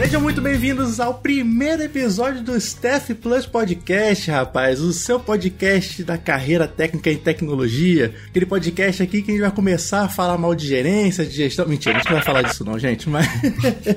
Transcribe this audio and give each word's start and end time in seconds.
Sejam 0.00 0.18
muito 0.18 0.40
bem-vindos 0.40 0.98
ao 0.98 1.12
primeiro 1.12 1.82
episódio 1.82 2.42
do 2.42 2.56
Staff 2.56 3.12
Plus 3.16 3.44
Podcast, 3.44 4.30
rapaz. 4.30 4.80
O 4.80 4.94
seu 4.94 5.20
podcast 5.20 6.02
da 6.02 6.16
carreira 6.16 6.66
técnica 6.66 7.10
em 7.10 7.18
tecnologia. 7.18 8.14
Aquele 8.30 8.46
podcast 8.46 9.02
aqui 9.02 9.20
que 9.20 9.30
a 9.30 9.34
gente 9.34 9.42
vai 9.42 9.50
começar 9.50 10.00
a 10.00 10.08
falar 10.08 10.38
mal 10.38 10.54
de 10.54 10.66
gerência, 10.66 11.22
de 11.26 11.32
gestão. 11.32 11.68
Mentira, 11.68 11.96
a 11.96 11.98
gente 11.98 12.08
não 12.08 12.14
vai 12.14 12.24
falar 12.24 12.42
disso, 12.42 12.64
não, 12.64 12.78
gente. 12.78 13.10
Mas 13.10 13.26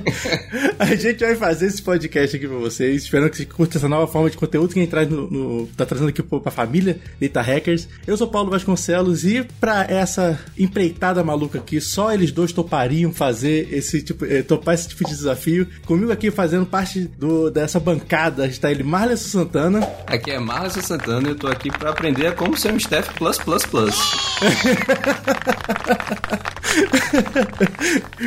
a 0.78 0.94
gente 0.94 1.24
vai 1.24 1.36
fazer 1.36 1.68
esse 1.68 1.82
podcast 1.82 2.36
aqui 2.36 2.50
pra 2.50 2.58
vocês. 2.58 3.04
Esperando 3.04 3.30
que 3.30 3.38
você 3.38 3.46
curta 3.46 3.78
essa 3.78 3.88
nova 3.88 4.06
forma 4.06 4.30
de 4.30 4.36
conteúdo 4.36 4.74
que 4.74 4.80
a 4.80 4.84
gente 4.84 4.92
traz 4.92 5.10
no, 5.10 5.32
no, 5.32 5.68
tá 5.68 5.86
trazendo 5.86 6.10
aqui 6.10 6.22
pra 6.22 6.52
família 6.52 7.00
Data 7.20 7.42
Hackers. 7.42 7.88
Eu 8.06 8.18
sou 8.18 8.28
Paulo 8.28 8.52
Vasconcelos 8.52 9.24
e 9.24 9.42
pra 9.58 9.86
essa 9.90 10.38
empreitada 10.60 11.24
maluca 11.24 11.60
aqui, 11.60 11.80
só 11.80 12.14
eles 12.14 12.34
dois 12.34 12.52
topariam 12.52 13.14
fazer 13.14 13.74
esse 13.74 14.02
tipo, 14.02 14.26
eh, 14.26 14.44
topar 14.44 14.76
esse 14.76 14.90
tipo 14.90 15.06
de 15.06 15.12
desafio. 15.12 15.66
Comigo 15.94 16.12
aqui 16.12 16.32
fazendo 16.32 16.66
parte 16.66 17.02
do, 17.02 17.52
dessa 17.52 17.80
bancada 17.80 18.48
está 18.48 18.72
ele, 18.72 18.82
Marlon 18.82 19.16
Santana. 19.16 19.88
Aqui 20.08 20.32
é 20.32 20.40
Marlon 20.40 20.72
Santana 20.72 21.28
e 21.28 21.32
eu 21.34 21.36
tô 21.36 21.48
aqui 21.48 21.70
para 21.70 21.92
aprender 21.92 22.34
como 22.34 22.58
ser 22.58 22.74
um 22.74 22.78
staff 22.78 23.14
plus 23.14 23.38
plus 23.38 23.64
plus. 23.64 23.94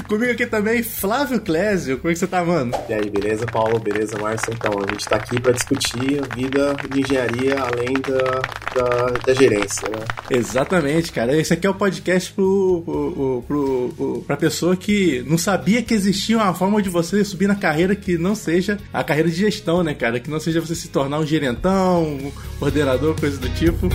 Comigo 0.08 0.30
aqui 0.30 0.46
também, 0.46 0.80
Flávio 0.82 1.38
Clésio. 1.40 1.98
Como 1.98 2.10
é 2.10 2.14
que 2.14 2.20
você 2.20 2.26
tá, 2.26 2.42
mano? 2.44 2.72
E 2.88 2.94
aí, 2.94 3.10
beleza, 3.10 3.44
Paulo? 3.46 3.80
Beleza, 3.80 4.18
Márcio? 4.18 4.52
Então, 4.52 4.72
a 4.78 4.86
gente 4.92 5.08
tá 5.08 5.16
aqui 5.16 5.40
para 5.40 5.52
discutir 5.52 6.22
a 6.22 6.26
vida 6.34 6.76
de 6.90 7.00
engenharia 7.00 7.56
além 7.58 7.94
da, 7.94 8.42
da, 8.74 9.06
da, 9.26 9.34
gerência, 9.34 9.88
né? 9.88 10.04
Exatamente, 10.30 11.10
cara. 11.12 11.36
Esse 11.36 11.52
aqui 11.52 11.66
é 11.66 11.70
o 11.70 11.74
podcast 11.74 12.32
pro, 12.32 12.82
pro, 12.84 13.42
pro, 13.46 13.94
pro, 13.96 14.24
pra 14.26 14.36
pessoa 14.36 14.76
que 14.76 15.24
não 15.26 15.38
sabia 15.38 15.82
que 15.82 15.94
existia 15.94 16.36
uma 16.36 16.54
forma 16.54 16.80
de 16.80 16.88
você 16.88 17.24
subir 17.24 17.48
na 17.48 17.55
carreira 17.56 17.96
que 17.96 18.16
não 18.16 18.34
seja 18.34 18.78
a 18.92 19.02
carreira 19.02 19.28
de 19.28 19.36
gestão, 19.36 19.82
né, 19.82 19.94
cara? 19.94 20.20
Que 20.20 20.30
não 20.30 20.38
seja 20.38 20.60
você 20.60 20.74
se 20.74 20.88
tornar 20.88 21.18
um 21.18 21.26
gerentão, 21.26 22.04
um 22.04 22.32
coordenador, 22.58 23.18
coisa 23.18 23.38
do 23.38 23.48
tipo. 23.50 23.88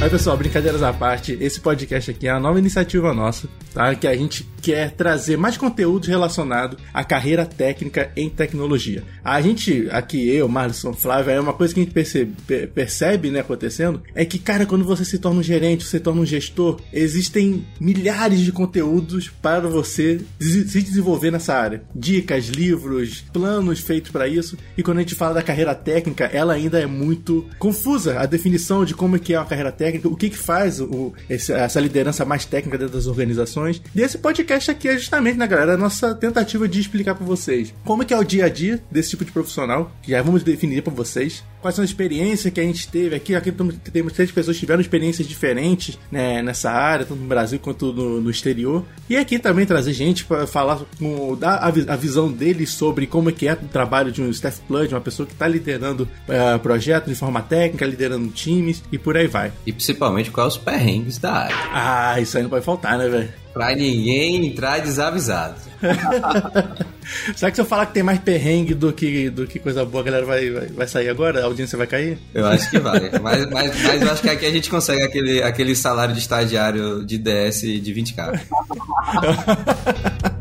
Mas 0.00 0.10
pessoal, 0.10 0.36
brincadeiras 0.36 0.82
à 0.82 0.92
parte, 0.92 1.36
esse 1.40 1.60
podcast 1.60 2.10
aqui 2.10 2.28
é 2.28 2.32
uma 2.32 2.40
nova 2.40 2.58
iniciativa 2.58 3.14
nossa, 3.14 3.48
tá? 3.72 3.94
Que 3.94 4.06
a 4.06 4.16
gente 4.16 4.46
quer 4.64 4.92
trazer 4.92 5.36
mais 5.36 5.58
conteúdo 5.58 6.06
relacionado 6.06 6.78
à 6.92 7.04
carreira 7.04 7.44
técnica 7.44 8.10
em 8.16 8.30
tecnologia. 8.30 9.04
A 9.22 9.38
gente, 9.42 9.86
aqui 9.90 10.26
eu, 10.26 10.48
Marlon, 10.48 10.94
Flávio, 10.94 11.32
é 11.32 11.38
uma 11.38 11.52
coisa 11.52 11.74
que 11.74 11.80
a 11.80 11.82
gente 11.82 11.92
percebe, 11.92 12.32
percebe 12.74 13.30
né, 13.30 13.40
acontecendo, 13.40 14.02
é 14.14 14.24
que, 14.24 14.38
cara, 14.38 14.64
quando 14.64 14.82
você 14.82 15.04
se 15.04 15.18
torna 15.18 15.40
um 15.40 15.42
gerente, 15.42 15.84
você 15.84 15.98
se 15.98 16.00
torna 16.00 16.22
um 16.22 16.26
gestor, 16.26 16.80
existem 16.90 17.66
milhares 17.78 18.40
de 18.40 18.50
conteúdos 18.50 19.28
para 19.42 19.68
você 19.68 20.20
se 20.40 20.82
desenvolver 20.82 21.30
nessa 21.30 21.54
área. 21.54 21.82
Dicas, 21.94 22.46
livros, 22.46 23.22
planos 23.34 23.80
feitos 23.80 24.10
para 24.10 24.26
isso. 24.26 24.56
E 24.78 24.82
quando 24.82 24.98
a 24.98 25.00
gente 25.02 25.14
fala 25.14 25.34
da 25.34 25.42
carreira 25.42 25.74
técnica, 25.74 26.24
ela 26.24 26.54
ainda 26.54 26.80
é 26.80 26.86
muito 26.86 27.46
confusa. 27.58 28.18
A 28.18 28.24
definição 28.24 28.82
de 28.82 28.94
como 28.94 29.16
é 29.16 29.18
que 29.18 29.34
é 29.34 29.38
uma 29.38 29.44
carreira 29.44 29.70
técnica 29.70 30.08
o 30.08 30.16
que 30.16 30.30
que 30.30 30.38
faz 30.38 30.80
o, 30.80 31.12
essa 31.28 31.80
liderança 31.80 32.24
mais 32.24 32.46
técnica 32.46 32.78
dentro 32.78 32.94
das 32.94 33.06
organizações. 33.06 33.82
E 33.94 34.00
esse 34.00 34.16
podcast 34.54 34.70
aqui 34.70 34.88
é 34.88 34.96
justamente, 34.96 35.36
né, 35.36 35.46
galera, 35.46 35.74
a 35.74 35.76
nossa 35.76 36.14
tentativa 36.14 36.68
de 36.68 36.80
explicar 36.80 37.14
para 37.14 37.26
vocês 37.26 37.74
como 37.84 38.02
é 38.02 38.06
que 38.06 38.14
é 38.14 38.18
o 38.18 38.22
dia 38.22 38.44
a 38.44 38.48
dia 38.48 38.82
desse 38.90 39.10
tipo 39.10 39.24
de 39.24 39.32
profissional, 39.32 39.90
que 40.02 40.12
já 40.12 40.22
vamos 40.22 40.42
definir 40.42 40.82
para 40.82 40.92
vocês, 40.92 41.42
quais 41.60 41.74
são 41.74 41.82
as 41.82 41.90
experiências 41.90 42.52
que 42.52 42.60
a 42.60 42.62
gente 42.62 42.88
teve 42.88 43.16
aqui. 43.16 43.34
Aqui 43.34 43.50
temos 43.50 44.12
três 44.12 44.30
pessoas 44.30 44.56
que 44.56 44.60
tiveram 44.60 44.80
experiências 44.80 45.26
diferentes 45.26 45.98
né, 46.10 46.42
nessa 46.42 46.70
área, 46.70 47.04
tanto 47.04 47.20
no 47.20 47.26
Brasil 47.26 47.58
quanto 47.58 47.92
no, 47.92 48.20
no 48.20 48.30
exterior. 48.30 48.84
E 49.08 49.16
aqui 49.16 49.38
também 49.38 49.66
trazer 49.66 49.92
gente 49.92 50.24
para 50.24 50.46
falar, 50.46 50.80
com, 50.98 51.36
dar 51.36 51.56
a, 51.56 51.66
a, 51.66 51.96
visão 51.96 52.30
deles 52.30 52.70
sobre 52.70 53.06
como 53.06 53.30
é 53.30 53.32
que 53.32 53.48
é 53.48 53.54
o 53.54 53.68
trabalho 53.68 54.12
de 54.12 54.22
um 54.22 54.30
staff 54.30 54.60
plus, 54.68 54.88
de 54.88 54.94
uma 54.94 55.00
pessoa 55.00 55.26
que 55.26 55.32
está 55.32 55.48
liderando 55.48 56.08
uh, 56.28 56.58
projetos 56.60 57.12
de 57.12 57.18
forma 57.18 57.42
técnica, 57.42 57.86
liderando 57.86 58.28
times 58.28 58.82
e 58.92 58.98
por 58.98 59.16
aí 59.16 59.26
vai. 59.26 59.52
E 59.66 59.72
principalmente 59.72 60.30
quais 60.30 60.54
os 60.54 60.58
perrengues 60.58 61.18
da 61.18 61.32
área. 61.32 61.56
Ah, 61.72 62.20
isso 62.20 62.36
aí 62.36 62.42
não 62.42 62.50
pode 62.50 62.64
faltar, 62.64 62.98
né, 62.98 63.08
velho? 63.08 63.43
Pra 63.54 63.74
ninguém 63.74 64.46
entrar 64.46 64.80
desavisado. 64.80 65.54
Será 67.36 67.50
que 67.50 67.56
se 67.56 67.60
eu 67.60 67.64
falar 67.64 67.86
que 67.86 67.94
tem 67.94 68.02
mais 68.02 68.18
perrengue 68.18 68.74
do 68.74 68.92
que, 68.92 69.30
do 69.30 69.46
que 69.46 69.60
coisa 69.60 69.84
boa, 69.84 70.02
a 70.02 70.04
galera 70.04 70.26
vai, 70.26 70.50
vai, 70.50 70.66
vai 70.66 70.88
sair 70.88 71.08
agora? 71.08 71.40
A 71.40 71.44
audiência 71.44 71.78
vai 71.78 71.86
cair? 71.86 72.18
Eu 72.34 72.46
acho 72.46 72.68
que 72.68 72.80
vai. 72.80 73.10
mas, 73.22 73.48
mas, 73.50 73.82
mas 73.82 74.02
eu 74.02 74.10
acho 74.10 74.22
que 74.22 74.30
aqui 74.30 74.46
a 74.46 74.50
gente 74.50 74.68
consegue 74.68 75.02
aquele, 75.02 75.40
aquele 75.42 75.76
salário 75.76 76.12
de 76.12 76.20
estagiário 76.20 77.04
de 77.04 77.16
DS 77.16 77.60
de 77.60 77.94
20k. 77.94 78.40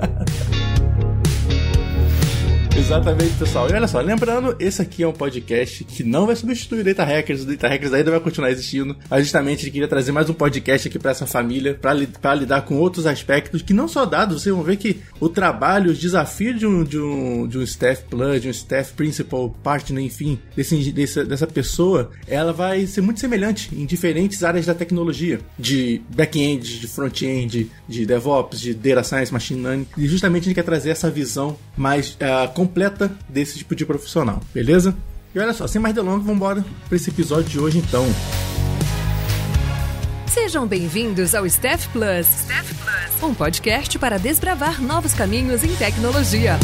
Exatamente, 2.94 3.34
pessoal. 3.40 3.68
E 3.72 3.74
olha 3.74 3.88
só, 3.88 4.00
lembrando, 4.02 4.56
esse 4.60 4.80
aqui 4.80 5.02
é 5.02 5.08
um 5.08 5.14
podcast 5.14 5.84
que 5.84 6.04
não 6.04 6.28
vai 6.28 6.36
substituir 6.36 6.82
o 6.82 6.84
Data 6.84 7.04
Hackers. 7.04 7.42
O 7.42 7.48
Data 7.48 7.68
Hackers 7.68 7.92
ainda 7.92 8.12
vai 8.12 8.20
continuar 8.20 8.52
existindo. 8.52 8.96
Mas 9.10 9.24
justamente 9.24 9.72
queria 9.72 9.88
trazer 9.88 10.12
mais 10.12 10.30
um 10.30 10.34
podcast 10.34 10.88
aqui 10.88 11.00
para 11.00 11.10
essa 11.10 11.26
família, 11.26 11.74
para 11.74 12.36
lidar 12.36 12.62
com 12.62 12.76
outros 12.76 13.08
aspectos 13.08 13.64
que 13.64 13.74
não 13.74 13.88
só 13.88 14.06
dados, 14.06 14.44
vocês 14.44 14.54
vão 14.54 14.64
ver 14.64 14.78
que 14.78 15.02
o 15.20 15.28
trabalho, 15.28 15.90
os 15.90 15.98
desafios 15.98 16.60
de 16.60 16.68
um, 16.68 16.84
de 16.84 17.00
um, 17.00 17.48
de 17.48 17.58
um 17.58 17.64
staff 17.64 18.04
plus, 18.08 18.44
de 18.44 18.48
um 18.48 18.52
staff 18.52 18.94
principal 18.94 19.50
partner, 19.64 20.04
enfim, 20.04 20.38
desse, 20.56 20.92
desse, 20.92 21.24
dessa 21.24 21.48
pessoa, 21.48 22.12
ela 22.28 22.54
vai 22.54 22.86
ser 22.86 23.02
muito 23.02 23.20
semelhante 23.20 23.74
em 23.74 23.88
diferentes 23.88 24.44
áreas 24.44 24.68
da 24.68 24.76
tecnologia, 24.76 25.40
de 25.58 26.00
back-end, 26.16 26.80
de 26.80 26.88
front-end, 26.88 27.72
de 27.90 28.06
DevOps, 28.06 28.60
de 28.60 28.76
Data 28.76 29.04
Science, 29.04 29.34
Machine 29.34 29.64
Learning. 29.64 29.88
E 29.98 30.08
justamente 30.08 30.44
a 30.44 30.46
gente 30.46 30.56
quer 30.56 30.64
trazer 30.64 30.92
essa 30.92 31.10
visão 31.10 31.58
mais 31.76 32.12
uh, 32.12 32.54
completa 32.54 32.83
desse 33.30 33.58
tipo 33.58 33.76
de 33.76 33.86
profissional, 33.86 34.42
beleza? 34.54 34.96
E 35.34 35.40
olha 35.40 35.54
só, 35.54 35.66
sem 35.68 35.82
mais 35.82 35.96
delongas, 35.96 36.22
vamos 36.22 36.36
embora 36.36 36.66
para 36.88 36.96
esse 36.96 37.10
episódio 37.10 37.50
de 37.50 37.60
hoje 37.60 37.80
então. 37.80 38.06
Sejam 40.28 40.68
bem-vindos 40.68 41.36
ao 41.36 41.46
Staff 41.46 41.88
Plus, 41.90 42.28
Staff 42.28 42.74
Plus, 42.74 43.30
um 43.30 43.34
podcast 43.34 43.98
para 44.00 44.18
desbravar 44.18 44.82
novos 44.82 45.14
caminhos 45.14 45.64
em 45.64 45.76
tecnologia. 45.76 46.58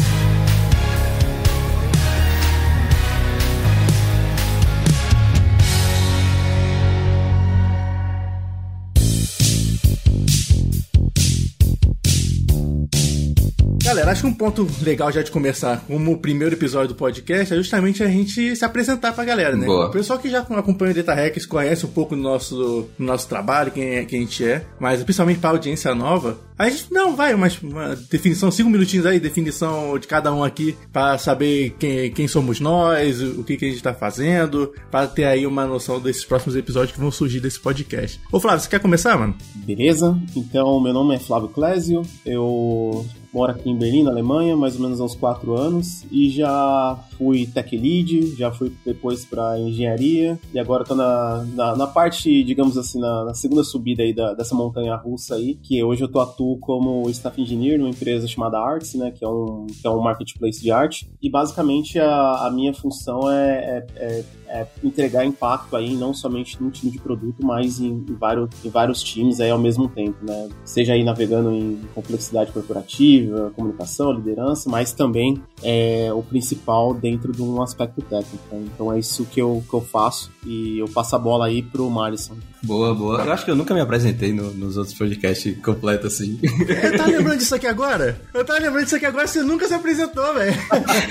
Galera, 14.00 14.12
acho 14.12 14.22
que 14.22 14.28
um 14.28 14.32
ponto 14.32 14.66
legal 14.80 15.12
já 15.12 15.20
de 15.20 15.30
começar 15.30 15.84
como 15.86 16.12
o 16.12 16.16
primeiro 16.16 16.54
episódio 16.54 16.88
do 16.88 16.94
podcast 16.94 17.52
é 17.52 17.56
justamente 17.58 18.02
a 18.02 18.08
gente 18.08 18.56
se 18.56 18.64
apresentar 18.64 19.12
pra 19.12 19.26
galera, 19.26 19.54
né? 19.54 19.66
Boa. 19.66 19.88
O 19.88 19.90
pessoal 19.90 20.18
que 20.18 20.30
já 20.30 20.38
acompanha 20.40 20.92
o 20.92 20.94
Data 20.94 21.12
Hacks 21.12 21.44
conhece 21.44 21.84
um 21.84 21.90
pouco 21.90 22.16
do 22.16 22.22
nosso, 22.22 22.88
do 22.98 23.04
nosso 23.04 23.28
trabalho, 23.28 23.70
quem, 23.70 23.96
é, 23.96 24.04
quem 24.06 24.20
a 24.20 24.22
gente 24.22 24.42
é, 24.42 24.64
mas 24.80 25.02
principalmente 25.02 25.38
pra 25.38 25.50
audiência 25.50 25.94
nova, 25.94 26.38
a 26.56 26.70
gente, 26.70 26.86
não, 26.90 27.14
vai, 27.14 27.34
mas 27.36 27.60
uma 27.62 27.94
definição, 28.10 28.50
cinco 28.50 28.70
minutinhos 28.70 29.04
aí, 29.04 29.20
definição 29.20 29.98
de 29.98 30.06
cada 30.06 30.32
um 30.32 30.42
aqui, 30.42 30.74
pra 30.90 31.18
saber 31.18 31.74
quem, 31.78 32.10
quem 32.10 32.26
somos 32.26 32.58
nós, 32.58 33.20
o 33.20 33.44
que, 33.44 33.58
que 33.58 33.66
a 33.66 33.68
gente 33.68 33.82
tá 33.82 33.92
fazendo, 33.92 34.72
pra 34.90 35.06
ter 35.06 35.24
aí 35.24 35.46
uma 35.46 35.66
noção 35.66 36.00
desses 36.00 36.24
próximos 36.24 36.56
episódios 36.56 36.92
que 36.92 37.00
vão 37.00 37.10
surgir 37.10 37.40
desse 37.40 37.60
podcast. 37.60 38.18
Ô 38.32 38.40
Flávio, 38.40 38.60
você 38.60 38.68
quer 38.70 38.80
começar, 38.80 39.18
mano? 39.18 39.34
Beleza, 39.56 40.18
então 40.34 40.80
meu 40.80 40.94
nome 40.94 41.14
é 41.14 41.18
Flávio 41.18 41.48
Clésio, 41.48 42.02
eu 42.24 43.06
moro 43.32 43.52
aqui 43.52 43.70
em 43.70 43.76
Berlim, 43.76 44.02
na 44.02 44.10
Alemanha, 44.10 44.56
mais 44.56 44.76
ou 44.76 44.82
menos 44.82 45.00
há 45.00 45.04
uns 45.04 45.14
quatro 45.14 45.54
anos, 45.54 46.04
e 46.10 46.30
já 46.30 46.98
fui 47.16 47.46
tech 47.46 47.76
lead, 47.76 48.34
já 48.36 48.50
fui 48.50 48.72
depois 48.84 49.24
para 49.24 49.58
engenharia, 49.58 50.38
e 50.52 50.58
agora 50.58 50.84
tô 50.84 50.94
na, 50.94 51.44
na, 51.54 51.76
na, 51.76 51.86
parte, 51.86 52.42
digamos 52.42 52.76
assim, 52.76 53.00
na, 53.00 53.24
na 53.24 53.34
segunda 53.34 53.62
subida 53.62 54.02
aí 54.02 54.12
da, 54.12 54.34
dessa 54.34 54.54
montanha 54.54 54.94
russa 54.96 55.36
aí, 55.36 55.54
que 55.54 55.82
hoje 55.82 56.02
eu 56.02 56.08
tô 56.08 56.20
atuo 56.20 56.58
como 56.58 57.08
staff 57.10 57.40
engineer 57.40 57.78
numa 57.78 57.90
empresa 57.90 58.26
chamada 58.26 58.58
Arts, 58.58 58.94
né, 58.94 59.10
que 59.10 59.24
é 59.24 59.28
um, 59.28 59.66
que 59.66 59.86
é 59.86 59.90
um 59.90 60.00
marketplace 60.00 60.60
de 60.60 60.70
arte, 60.70 61.08
e 61.22 61.30
basicamente 61.30 61.98
a, 61.98 62.46
a 62.46 62.50
minha 62.50 62.74
função 62.74 63.30
é, 63.30 63.86
é, 63.96 64.04
é 64.04 64.24
é, 64.50 64.66
entregar 64.82 65.24
impacto 65.24 65.76
aí 65.76 65.94
não 65.94 66.12
somente 66.12 66.60
num 66.60 66.70
time 66.70 66.90
de 66.90 66.98
produto, 66.98 67.44
mas 67.46 67.80
em, 67.80 68.04
em, 68.08 68.14
vários, 68.14 68.50
em 68.64 68.68
vários 68.68 69.02
times 69.02 69.40
aí 69.40 69.48
ao 69.48 69.58
mesmo 69.58 69.88
tempo, 69.88 70.18
né? 70.24 70.48
Seja 70.64 70.92
aí 70.92 71.04
navegando 71.04 71.52
em 71.52 71.80
complexidade 71.94 72.50
corporativa, 72.50 73.19
comunicação, 73.54 74.12
liderança, 74.12 74.68
mas 74.68 74.92
também 74.92 75.42
é, 75.62 76.10
o 76.12 76.22
principal 76.22 76.94
dentro 76.94 77.32
de 77.32 77.42
um 77.42 77.62
aspecto 77.62 78.00
técnico. 78.02 78.44
Né? 78.50 78.66
Então 78.74 78.92
é 78.92 78.98
isso 78.98 79.24
que 79.24 79.40
eu, 79.40 79.62
que 79.68 79.74
eu 79.74 79.80
faço 79.80 80.30
e 80.46 80.78
eu 80.78 80.88
passo 80.88 81.16
a 81.16 81.18
bola 81.18 81.46
aí 81.46 81.62
pro 81.62 81.88
Marison. 81.90 82.36
Boa, 82.62 82.94
boa. 82.94 83.22
Eu 83.22 83.32
acho 83.32 83.44
que 83.44 83.50
eu 83.50 83.56
nunca 83.56 83.72
me 83.72 83.80
apresentei 83.80 84.32
no, 84.32 84.52
nos 84.52 84.76
outros 84.76 84.96
podcasts 84.96 85.56
completos 85.62 86.14
assim. 86.14 86.38
Eu 86.82 86.96
tava 86.96 87.10
lembrando 87.10 87.38
disso 87.38 87.54
aqui 87.54 87.66
agora? 87.66 88.20
Eu 88.34 88.44
tava 88.44 88.58
lembrando 88.58 88.84
disso 88.84 88.96
aqui 88.96 89.06
agora, 89.06 89.26
você 89.26 89.42
nunca 89.42 89.66
se 89.66 89.74
apresentou, 89.74 90.34
velho. 90.34 90.54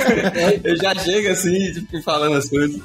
eu 0.63 0.75
já 0.77 0.95
chego 0.95 1.29
assim, 1.29 1.73
tipo, 1.73 2.01
falando 2.01 2.37
as 2.37 2.49
coisas. 2.49 2.79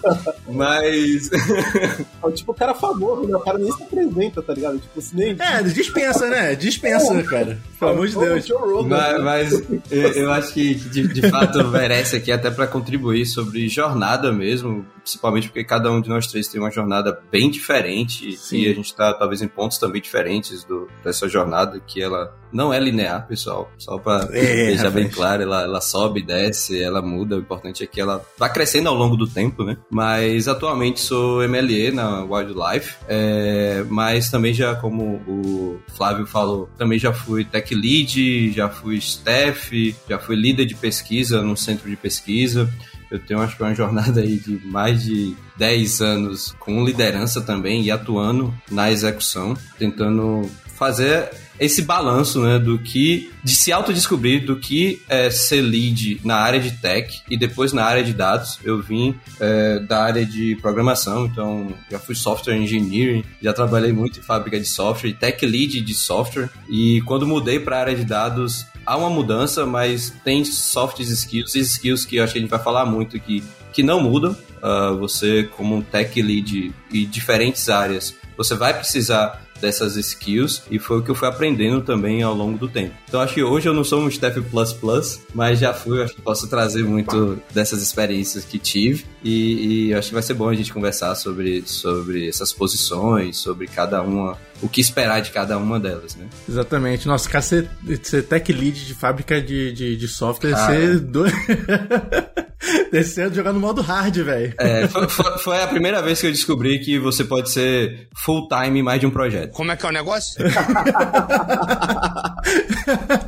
Mas. 0.48 1.30
tipo, 2.34 2.52
o 2.52 2.54
cara 2.54 2.74
famoso, 2.74 3.28
né? 3.28 3.36
O 3.36 3.40
cara 3.40 3.58
nem 3.58 3.70
se 3.70 3.82
apresenta, 3.82 4.42
tá 4.42 4.54
ligado? 4.54 4.78
Tipo, 4.78 4.98
assim, 4.98 5.16
nem. 5.16 5.36
É, 5.38 5.62
dispensa, 5.62 6.28
né? 6.28 6.54
Dispensa, 6.54 7.14
é. 7.14 7.22
cara. 7.22 7.58
Pelo 7.78 7.90
amor 7.90 8.08
de 8.08 8.18
Deus. 8.18 8.48
Mas, 8.86 9.13
mas 9.18 9.52
eu, 9.90 10.08
eu 10.12 10.32
acho 10.32 10.52
que 10.52 10.74
de, 10.74 11.08
de 11.08 11.30
fato 11.30 11.66
merece 11.68 12.16
aqui 12.16 12.32
até 12.32 12.50
para 12.50 12.66
contribuir 12.66 13.26
sobre 13.26 13.68
jornada 13.68 14.32
mesmo, 14.32 14.84
principalmente 15.02 15.48
porque 15.48 15.64
cada 15.64 15.90
um 15.90 16.00
de 16.00 16.08
nós 16.08 16.26
três 16.26 16.48
tem 16.48 16.60
uma 16.60 16.70
jornada 16.70 17.20
bem 17.30 17.50
diferente 17.50 18.36
Sim. 18.36 18.58
e 18.58 18.68
a 18.68 18.74
gente 18.74 18.94
tá 18.94 19.12
talvez 19.14 19.42
em 19.42 19.48
pontos 19.48 19.78
também 19.78 20.00
diferentes 20.00 20.64
do, 20.64 20.88
dessa 21.02 21.28
jornada 21.28 21.80
que 21.86 22.02
ela 22.02 22.34
não 22.54 22.72
é 22.72 22.78
linear, 22.78 23.26
pessoal. 23.26 23.70
Só 23.76 23.98
para 23.98 24.28
É, 24.32 24.66
deixar 24.70 24.90
bem 24.90 25.08
claro, 25.08 25.42
ela, 25.42 25.62
ela 25.62 25.80
sobe, 25.80 26.22
desce, 26.22 26.80
ela 26.80 27.02
muda. 27.02 27.36
O 27.36 27.40
importante 27.40 27.82
é 27.82 27.86
que 27.86 28.00
ela 28.00 28.24
vai 28.38 28.50
crescendo 28.52 28.88
ao 28.88 28.94
longo 28.94 29.16
do 29.16 29.26
tempo, 29.26 29.64
né? 29.64 29.76
Mas 29.90 30.46
atualmente 30.46 31.00
sou 31.00 31.46
MLE 31.48 31.90
na 31.90 32.22
Wildlife, 32.22 32.96
é, 33.08 33.84
mas 33.88 34.30
também 34.30 34.54
já, 34.54 34.76
como 34.76 35.16
o 35.26 35.80
Flávio 35.96 36.26
falou, 36.26 36.68
também 36.78 36.98
já 36.98 37.12
fui 37.12 37.44
tech 37.44 37.74
lead, 37.74 38.52
já 38.52 38.68
fui 38.68 39.00
staff, 39.04 39.94
já 40.08 40.18
fui 40.18 40.36
líder 40.36 40.66
de 40.66 40.74
pesquisa 40.74 41.42
no 41.42 41.56
centro 41.56 41.88
de 41.88 41.96
pesquisa. 41.96 42.72
Eu 43.10 43.18
tenho, 43.18 43.40
acho 43.40 43.56
que, 43.56 43.62
uma 43.62 43.74
jornada 43.74 44.20
aí 44.20 44.38
de 44.38 44.60
mais 44.66 45.04
de 45.04 45.36
10 45.56 46.00
anos 46.00 46.54
com 46.58 46.84
liderança 46.84 47.40
também 47.40 47.82
e 47.82 47.90
atuando 47.90 48.52
na 48.70 48.90
execução, 48.90 49.56
tentando 49.78 50.50
fazer 50.74 51.30
esse 51.58 51.82
balanço, 51.82 52.42
né, 52.42 52.58
do 52.58 52.78
que 52.78 53.30
de 53.42 53.54
se 53.54 53.72
autodescobrir 53.72 54.44
do 54.44 54.56
que 54.56 55.00
é 55.08 55.30
ser 55.30 55.60
lead 55.60 56.20
na 56.24 56.36
área 56.36 56.58
de 56.58 56.72
tech 56.72 57.22
e 57.30 57.36
depois 57.36 57.72
na 57.72 57.84
área 57.84 58.02
de 58.02 58.12
dados. 58.12 58.58
Eu 58.64 58.82
vim 58.82 59.14
é, 59.38 59.78
da 59.78 60.02
área 60.02 60.26
de 60.26 60.56
programação, 60.56 61.26
então 61.26 61.72
já 61.90 61.98
fui 61.98 62.14
software 62.14 62.56
engineering, 62.56 63.24
já 63.40 63.52
trabalhei 63.52 63.92
muito 63.92 64.18
em 64.18 64.22
fábrica 64.22 64.58
de 64.58 64.66
software, 64.66 65.12
tech 65.12 65.44
lead 65.46 65.80
de 65.80 65.94
software 65.94 66.50
e 66.68 67.00
quando 67.02 67.26
mudei 67.26 67.60
para 67.60 67.76
a 67.76 67.80
área 67.80 67.94
de 67.94 68.04
dados 68.04 68.66
há 68.86 68.96
uma 68.96 69.10
mudança, 69.10 69.66
mas 69.66 70.10
tem 70.24 70.44
soft 70.44 71.00
skills 71.00 71.54
e 71.54 71.60
skills 71.60 72.04
que 72.04 72.16
eu 72.16 72.24
acho 72.24 72.32
que 72.32 72.38
a 72.38 72.42
gente 72.42 72.50
vai 72.50 72.62
falar 72.62 72.86
muito 72.86 73.16
aqui 73.16 73.42
que 73.72 73.82
não 73.82 74.00
mudam. 74.00 74.36
Ah, 74.62 74.92
você 74.98 75.42
como 75.56 75.76
um 75.76 75.82
tech 75.82 76.22
lead 76.22 76.72
e 76.90 77.04
diferentes 77.04 77.68
áreas, 77.68 78.14
você 78.34 78.54
vai 78.54 78.72
precisar 78.72 79.43
dessas 79.64 79.96
skills 79.96 80.62
e 80.70 80.78
foi 80.78 80.98
o 80.98 81.02
que 81.02 81.10
eu 81.10 81.14
fui 81.14 81.26
aprendendo 81.26 81.80
também 81.80 82.22
ao 82.22 82.34
longo 82.34 82.58
do 82.58 82.68
tempo. 82.68 82.94
Então 83.08 83.20
acho 83.20 83.32
que 83.32 83.42
hoje 83.42 83.66
eu 83.66 83.72
não 83.72 83.82
sou 83.82 84.02
um 84.02 84.10
Steph 84.10 84.36
Plus 84.50 84.72
Plus, 84.74 85.20
mas 85.34 85.58
já 85.58 85.72
fui, 85.72 86.02
acho 86.02 86.14
que 86.14 86.20
posso 86.20 86.46
trazer 86.48 86.84
muito 86.84 87.40
dessas 87.52 87.82
experiências 87.82 88.44
que 88.44 88.58
tive 88.58 89.06
e, 89.22 89.88
e 89.88 89.94
acho 89.94 90.08
que 90.08 90.14
vai 90.14 90.22
ser 90.22 90.34
bom 90.34 90.48
a 90.48 90.54
gente 90.54 90.72
conversar 90.72 91.14
sobre, 91.14 91.62
sobre 91.66 92.28
essas 92.28 92.52
posições, 92.52 93.38
sobre 93.38 93.66
cada 93.66 94.02
uma, 94.02 94.36
o 94.60 94.68
que 94.68 94.80
esperar 94.80 95.20
de 95.20 95.30
cada 95.30 95.56
uma 95.56 95.80
delas, 95.80 96.14
né? 96.14 96.26
Exatamente. 96.48 97.08
Nossa, 97.08 97.28
cara, 97.28 97.42
ser, 97.42 97.70
ser 98.02 98.22
tech 98.24 98.52
lead 98.52 98.84
de 98.84 98.94
fábrica 98.94 99.40
de, 99.40 99.72
de, 99.72 99.96
de 99.96 100.08
software, 100.08 100.52
Cara. 100.52 100.74
ser 100.74 101.00
do... 101.00 101.24
Descendo 102.92 103.34
jogar 103.34 103.52
no 103.52 103.60
modo 103.60 103.80
hard, 103.82 104.16
velho. 104.18 104.54
É, 104.58 104.86
foi, 104.88 105.08
foi- 105.08 105.38
foi 105.38 105.62
a 105.62 105.66
primeira 105.66 106.00
vez 106.02 106.20
que 106.20 106.26
eu 106.26 106.30
descobri 106.32 106.78
que 106.78 106.98
você 106.98 107.24
pode 107.24 107.50
ser 107.50 108.08
full 108.16 108.48
time 108.48 108.80
em 108.80 108.82
mais 108.82 109.00
de 109.00 109.06
um 109.06 109.10
projeto. 109.10 109.50
Como 109.52 109.70
é 109.72 109.76
que 109.76 109.84
é 109.84 109.88
o 109.88 109.92
negócio? 109.92 110.34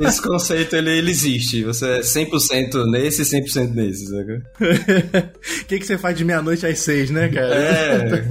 Esse 0.00 0.20
conceito 0.22 0.76
ele, 0.76 0.90
ele 0.98 1.10
existe. 1.10 1.64
Você 1.64 1.86
é 1.86 2.00
100% 2.00 2.84
nesse 2.90 3.22
e 3.22 3.24
100% 3.24 3.72
nesse, 3.74 4.06
sabe? 4.08 4.34
O 4.34 5.64
que, 5.66 5.78
que 5.78 5.86
você 5.86 5.96
faz 5.98 6.16
de 6.16 6.24
meia-noite 6.24 6.66
às 6.66 6.78
seis, 6.80 7.10
né, 7.10 7.28
cara? 7.28 7.54
É. 7.54 8.24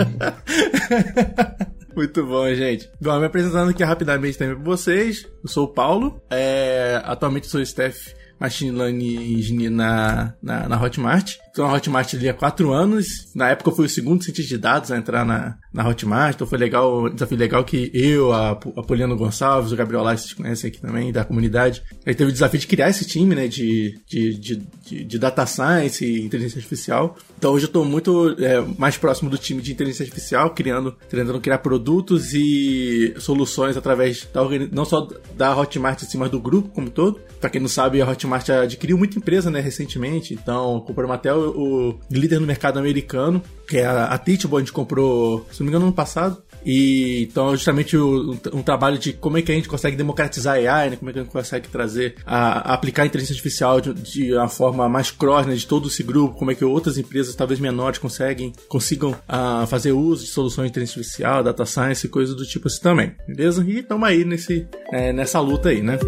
Muito 1.95 2.25
bom, 2.25 2.53
gente. 2.53 2.89
Bom, 3.01 3.19
me 3.19 3.25
apresentando 3.25 3.69
aqui 3.69 3.83
rapidamente 3.83 4.37
também 4.37 4.55
pra 4.55 4.63
vocês. 4.63 5.25
Eu 5.43 5.49
sou 5.49 5.65
o 5.65 5.73
Paulo. 5.73 6.21
É, 6.29 7.01
atualmente 7.05 7.47
sou 7.47 7.61
staff 7.61 8.13
Machine 8.39 8.77
Learning 8.77 9.37
Engineer 9.37 9.71
na, 9.71 10.33
na, 10.41 10.67
na 10.67 10.75
Hotmart. 10.75 11.39
Estou 11.55 11.65
na 11.65 11.73
Hotmart 11.73 12.13
ali 12.13 12.27
há 12.27 12.33
quatro 12.33 12.73
anos. 12.73 13.31
Na 13.33 13.51
época 13.51 13.69
eu 13.69 13.75
fui 13.77 13.85
o 13.85 13.89
segundo 13.89 14.21
cientista 14.21 14.55
de 14.55 14.57
dados 14.57 14.91
a 14.91 14.97
entrar 14.97 15.23
na, 15.23 15.57
na 15.73 15.87
Hotmart. 15.87 16.35
Então 16.35 16.45
foi 16.45 16.57
legal, 16.57 17.09
desafio 17.09 17.37
legal 17.37 17.63
que 17.63 17.89
eu, 17.93 18.33
a, 18.33 18.51
a 18.51 18.83
Poliano 18.83 19.15
Gonçalves, 19.15 19.71
o 19.71 19.75
Gabriel 19.77 20.03
Lai, 20.03 20.17
vocês 20.17 20.33
conhecem 20.33 20.67
aqui 20.67 20.81
também, 20.81 21.13
da 21.13 21.23
comunidade. 21.23 21.81
Aí 22.05 22.13
teve 22.13 22.29
o 22.29 22.33
desafio 22.33 22.59
de 22.59 22.67
criar 22.67 22.89
esse 22.89 23.05
time, 23.05 23.33
né, 23.33 23.47
de, 23.47 23.97
de, 24.05 24.37
de, 24.37 24.67
de, 24.85 25.05
de 25.05 25.17
Data 25.17 25.45
Science 25.45 26.03
e 26.03 26.25
Inteligência 26.25 26.57
Artificial. 26.57 27.15
Então 27.37 27.53
hoje 27.53 27.63
eu 27.63 27.67
estou 27.67 27.85
muito 27.85 28.35
é, 28.37 28.59
mais 28.77 28.97
próximo 28.97 29.29
do 29.29 29.37
time 29.37 29.61
de 29.61 29.71
Inteligência 29.71 30.03
Artificial, 30.03 30.49
criando, 30.49 30.91
tentando 31.09 31.39
criar 31.39 31.59
produtos 31.59 32.33
e 32.33 33.13
soluções 33.17 33.77
através 33.77 34.27
da 34.33 34.41
não 34.73 34.83
só 34.83 35.07
da 35.37 35.57
Hotmart, 35.57 36.03
assim, 36.03 36.17
mas 36.17 36.29
do 36.29 36.39
grupo 36.41 36.67
como 36.75 36.89
todo. 36.89 37.21
Pra 37.39 37.49
quem 37.49 37.61
não 37.61 37.69
sabe, 37.69 38.01
a 38.01 38.09
Hotmart 38.09 38.49
adquiriu 38.49 38.97
muita 38.97 39.17
empresa, 39.17 39.49
né, 39.49 39.61
recentemente. 39.61 40.33
Então, 40.33 40.81
compramos 40.81 41.15
até 41.15 41.33
o, 41.33 41.44
o 41.45 41.99
líder 42.09 42.39
no 42.39 42.47
mercado 42.47 42.79
americano, 42.79 43.41
que 43.67 43.77
é 43.77 43.85
a, 43.85 44.05
a 44.05 44.17
Teachable, 44.17 44.57
a 44.57 44.59
gente 44.59 44.71
comprou, 44.71 45.45
se 45.51 45.59
não 45.59 45.65
me 45.65 45.69
engano, 45.69 45.85
no 45.85 45.87
ano 45.87 45.95
passado. 45.95 46.41
E 46.65 47.27
então, 47.29 47.55
justamente 47.55 47.95
um, 47.95 48.37
um 48.53 48.63
trabalho 48.63 48.97
de 48.97 49.13
como 49.13 49.37
é 49.37 49.41
que 49.41 49.51
a 49.51 49.55
gente 49.55 49.69
consegue 49.69 49.95
democratizar 49.95 50.55
a 50.55 50.57
AI, 50.57 50.89
né? 50.89 50.95
Como 50.95 51.09
é 51.09 51.13
que 51.13 51.19
a 51.19 51.23
gente 51.23 51.31
consegue 51.31 51.67
trazer, 51.67 52.15
a, 52.25 52.71
a 52.71 52.73
aplicar 52.73 53.03
a 53.03 53.05
inteligência 53.05 53.33
artificial 53.33 53.79
de, 53.79 53.93
de 53.93 54.33
uma 54.33 54.49
forma 54.49 54.89
mais 54.89 55.11
cross, 55.11 55.45
né? 55.45 55.53
De 55.53 55.67
todo 55.67 55.87
esse 55.87 56.01
grupo, 56.01 56.35
como 56.35 56.49
é 56.49 56.55
que 56.55 56.65
outras 56.65 56.97
empresas, 56.97 57.35
talvez 57.35 57.59
menores, 57.59 57.99
conseguem, 57.99 58.51
consigam 58.67 59.15
ah, 59.27 59.65
fazer 59.67 59.91
uso 59.91 60.25
de 60.25 60.31
soluções 60.31 60.65
de 60.65 60.71
inteligência 60.71 60.99
artificial, 60.99 61.43
data 61.43 61.65
science 61.65 62.07
coisas 62.07 62.35
do 62.35 62.45
tipo 62.45 62.67
assim 62.67 62.81
também, 62.81 63.15
beleza? 63.27 63.63
E 63.63 63.79
estamos 63.79 64.07
aí 64.07 64.25
nesse, 64.25 64.67
é, 64.91 65.13
nessa 65.13 65.39
luta 65.39 65.69
aí, 65.69 65.83
né? 65.83 65.99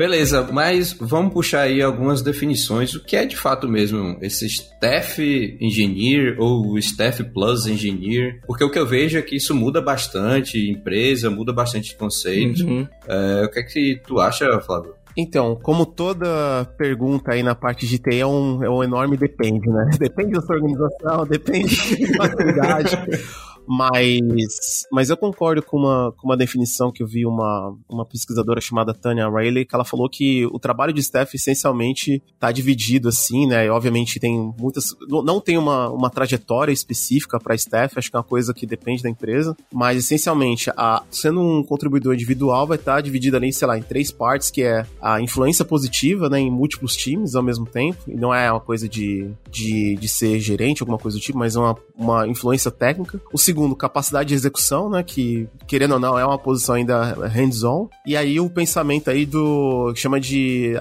Beleza, 0.00 0.48
mas 0.50 0.94
vamos 0.98 1.30
puxar 1.34 1.60
aí 1.60 1.82
algumas 1.82 2.22
definições. 2.22 2.94
O 2.94 3.04
que 3.04 3.14
é 3.14 3.26
de 3.26 3.36
fato 3.36 3.68
mesmo 3.68 4.16
esse 4.22 4.46
Staff 4.46 5.58
Engineer 5.60 6.40
ou 6.40 6.78
Staff 6.78 7.22
Plus 7.22 7.66
Engineer? 7.66 8.40
Porque 8.46 8.64
o 8.64 8.70
que 8.70 8.78
eu 8.78 8.86
vejo 8.86 9.18
é 9.18 9.22
que 9.22 9.36
isso 9.36 9.54
muda 9.54 9.82
bastante, 9.82 10.70
empresa, 10.70 11.28
muda 11.28 11.52
bastante 11.52 11.94
conceito. 11.94 12.64
Uhum. 12.64 12.88
É, 13.06 13.44
o 13.44 13.50
que 13.50 13.58
é 13.58 13.62
que 13.62 14.00
tu 14.06 14.18
acha, 14.18 14.58
Flávio? 14.62 14.94
Então, 15.14 15.54
como 15.62 15.84
toda 15.84 16.64
pergunta 16.78 17.34
aí 17.34 17.42
na 17.42 17.54
parte 17.54 17.86
de 17.86 17.98
TI 17.98 18.20
é 18.20 18.26
um, 18.26 18.64
é 18.64 18.70
um 18.70 18.82
enorme 18.82 19.18
depende, 19.18 19.68
né? 19.68 19.90
Depende 20.00 20.32
da 20.32 20.40
sua 20.40 20.56
organização, 20.56 21.26
depende 21.26 21.76
da 22.16 22.24
atividade. 22.24 22.96
Mas, 23.66 24.86
mas 24.90 25.10
eu 25.10 25.16
concordo 25.16 25.62
com 25.62 25.78
uma, 25.78 26.12
com 26.16 26.26
uma 26.26 26.36
definição 26.36 26.90
que 26.90 27.02
eu 27.02 27.06
vi 27.06 27.24
uma, 27.24 27.76
uma 27.88 28.04
pesquisadora 28.04 28.60
chamada 28.60 28.92
Tanya 28.92 29.28
Riley, 29.28 29.64
que 29.64 29.74
ela 29.74 29.84
falou 29.84 30.08
que 30.08 30.46
o 30.46 30.58
trabalho 30.58 30.92
de 30.92 31.00
staff 31.00 31.36
essencialmente 31.36 32.22
está 32.34 32.50
dividido 32.50 33.08
assim, 33.08 33.46
né? 33.46 33.66
E 33.66 33.70
obviamente 33.70 34.18
tem 34.18 34.52
muitas. 34.58 34.94
Não 35.08 35.40
tem 35.40 35.56
uma, 35.56 35.88
uma 35.90 36.10
trajetória 36.10 36.72
específica 36.72 37.38
para 37.38 37.54
staff, 37.54 37.98
acho 37.98 38.10
que 38.10 38.16
é 38.16 38.18
uma 38.18 38.24
coisa 38.24 38.52
que 38.52 38.66
depende 38.66 39.02
da 39.02 39.08
empresa, 39.08 39.56
mas 39.72 39.98
essencialmente, 39.98 40.70
a, 40.76 41.02
sendo 41.10 41.40
um 41.40 41.62
contribuidor 41.62 42.14
individual, 42.14 42.66
vai 42.66 42.76
estar 42.76 43.00
dividido 43.00 43.36
ali, 43.36 43.52
sei 43.52 43.66
lá, 43.66 43.78
em 43.78 43.82
três 43.82 44.10
partes, 44.10 44.50
que 44.50 44.62
é 44.62 44.84
a 45.00 45.20
influência 45.20 45.64
positiva, 45.64 46.28
né, 46.28 46.40
em 46.40 46.50
múltiplos 46.50 46.96
times 46.96 47.34
ao 47.34 47.42
mesmo 47.42 47.66
tempo, 47.66 47.98
e 48.08 48.14
não 48.14 48.34
é 48.34 48.50
uma 48.50 48.60
coisa 48.60 48.88
de, 48.88 49.30
de, 49.50 49.96
de 49.96 50.08
ser 50.08 50.38
gerente, 50.40 50.82
alguma 50.82 50.98
coisa 50.98 51.16
do 51.16 51.20
tipo, 51.20 51.38
mas 51.38 51.56
é 51.56 51.58
uma, 51.58 51.76
uma 51.96 52.28
influência 52.28 52.70
técnica. 52.70 53.20
O 53.32 53.38
segundo, 53.38 53.59
capacidade 53.76 54.28
de 54.28 54.34
execução, 54.34 54.88
né, 54.90 55.02
que, 55.02 55.48
querendo 55.66 55.92
ou 55.94 56.00
não, 56.00 56.18
é 56.18 56.24
uma 56.24 56.38
posição 56.38 56.74
ainda 56.74 57.02
hands-on. 57.28 57.88
E 58.06 58.16
aí 58.16 58.38
o 58.40 58.48
pensamento 58.50 59.10
aí 59.10 59.24
do, 59.26 59.92
chama 59.94 60.20
de 60.20 60.74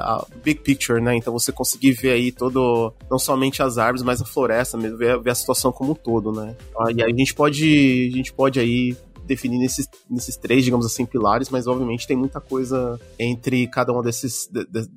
big 0.43 0.61
picture, 0.61 1.01
né, 1.01 1.15
então 1.15 1.33
você 1.33 1.51
conseguir 1.51 1.91
ver 1.93 2.11
aí 2.11 2.31
todo, 2.31 2.93
não 3.09 3.19
somente 3.19 3.61
as 3.61 3.77
árvores, 3.77 4.03
mas 4.03 4.21
a 4.21 4.25
floresta 4.25 4.77
mesmo, 4.77 4.97
ver, 4.97 5.19
ver 5.19 5.31
a 5.31 5.35
situação 5.35 5.71
como 5.71 5.91
um 5.91 5.95
todo, 5.95 6.31
né. 6.31 6.55
Ah, 6.79 6.91
E 6.91 7.01
aí 7.03 7.11
a 7.11 7.15
gente 7.17 7.33
pode, 7.33 8.09
a 8.13 8.17
gente 8.17 8.33
pode 8.33 8.59
aí 8.59 8.95
definir 9.25 9.59
nesses, 9.59 9.87
nesses 10.09 10.35
três, 10.35 10.63
digamos 10.65 10.87
assim, 10.87 11.05
pilares, 11.05 11.51
mas 11.51 11.67
obviamente 11.67 12.07
tem 12.07 12.17
muita 12.17 12.41
coisa 12.41 12.99
entre 13.19 13.67
cada 13.67 13.93
um 13.93 14.01
desses, 14.01 14.49
de- 14.51 14.65
de- 14.65 14.81
de- 14.87 14.89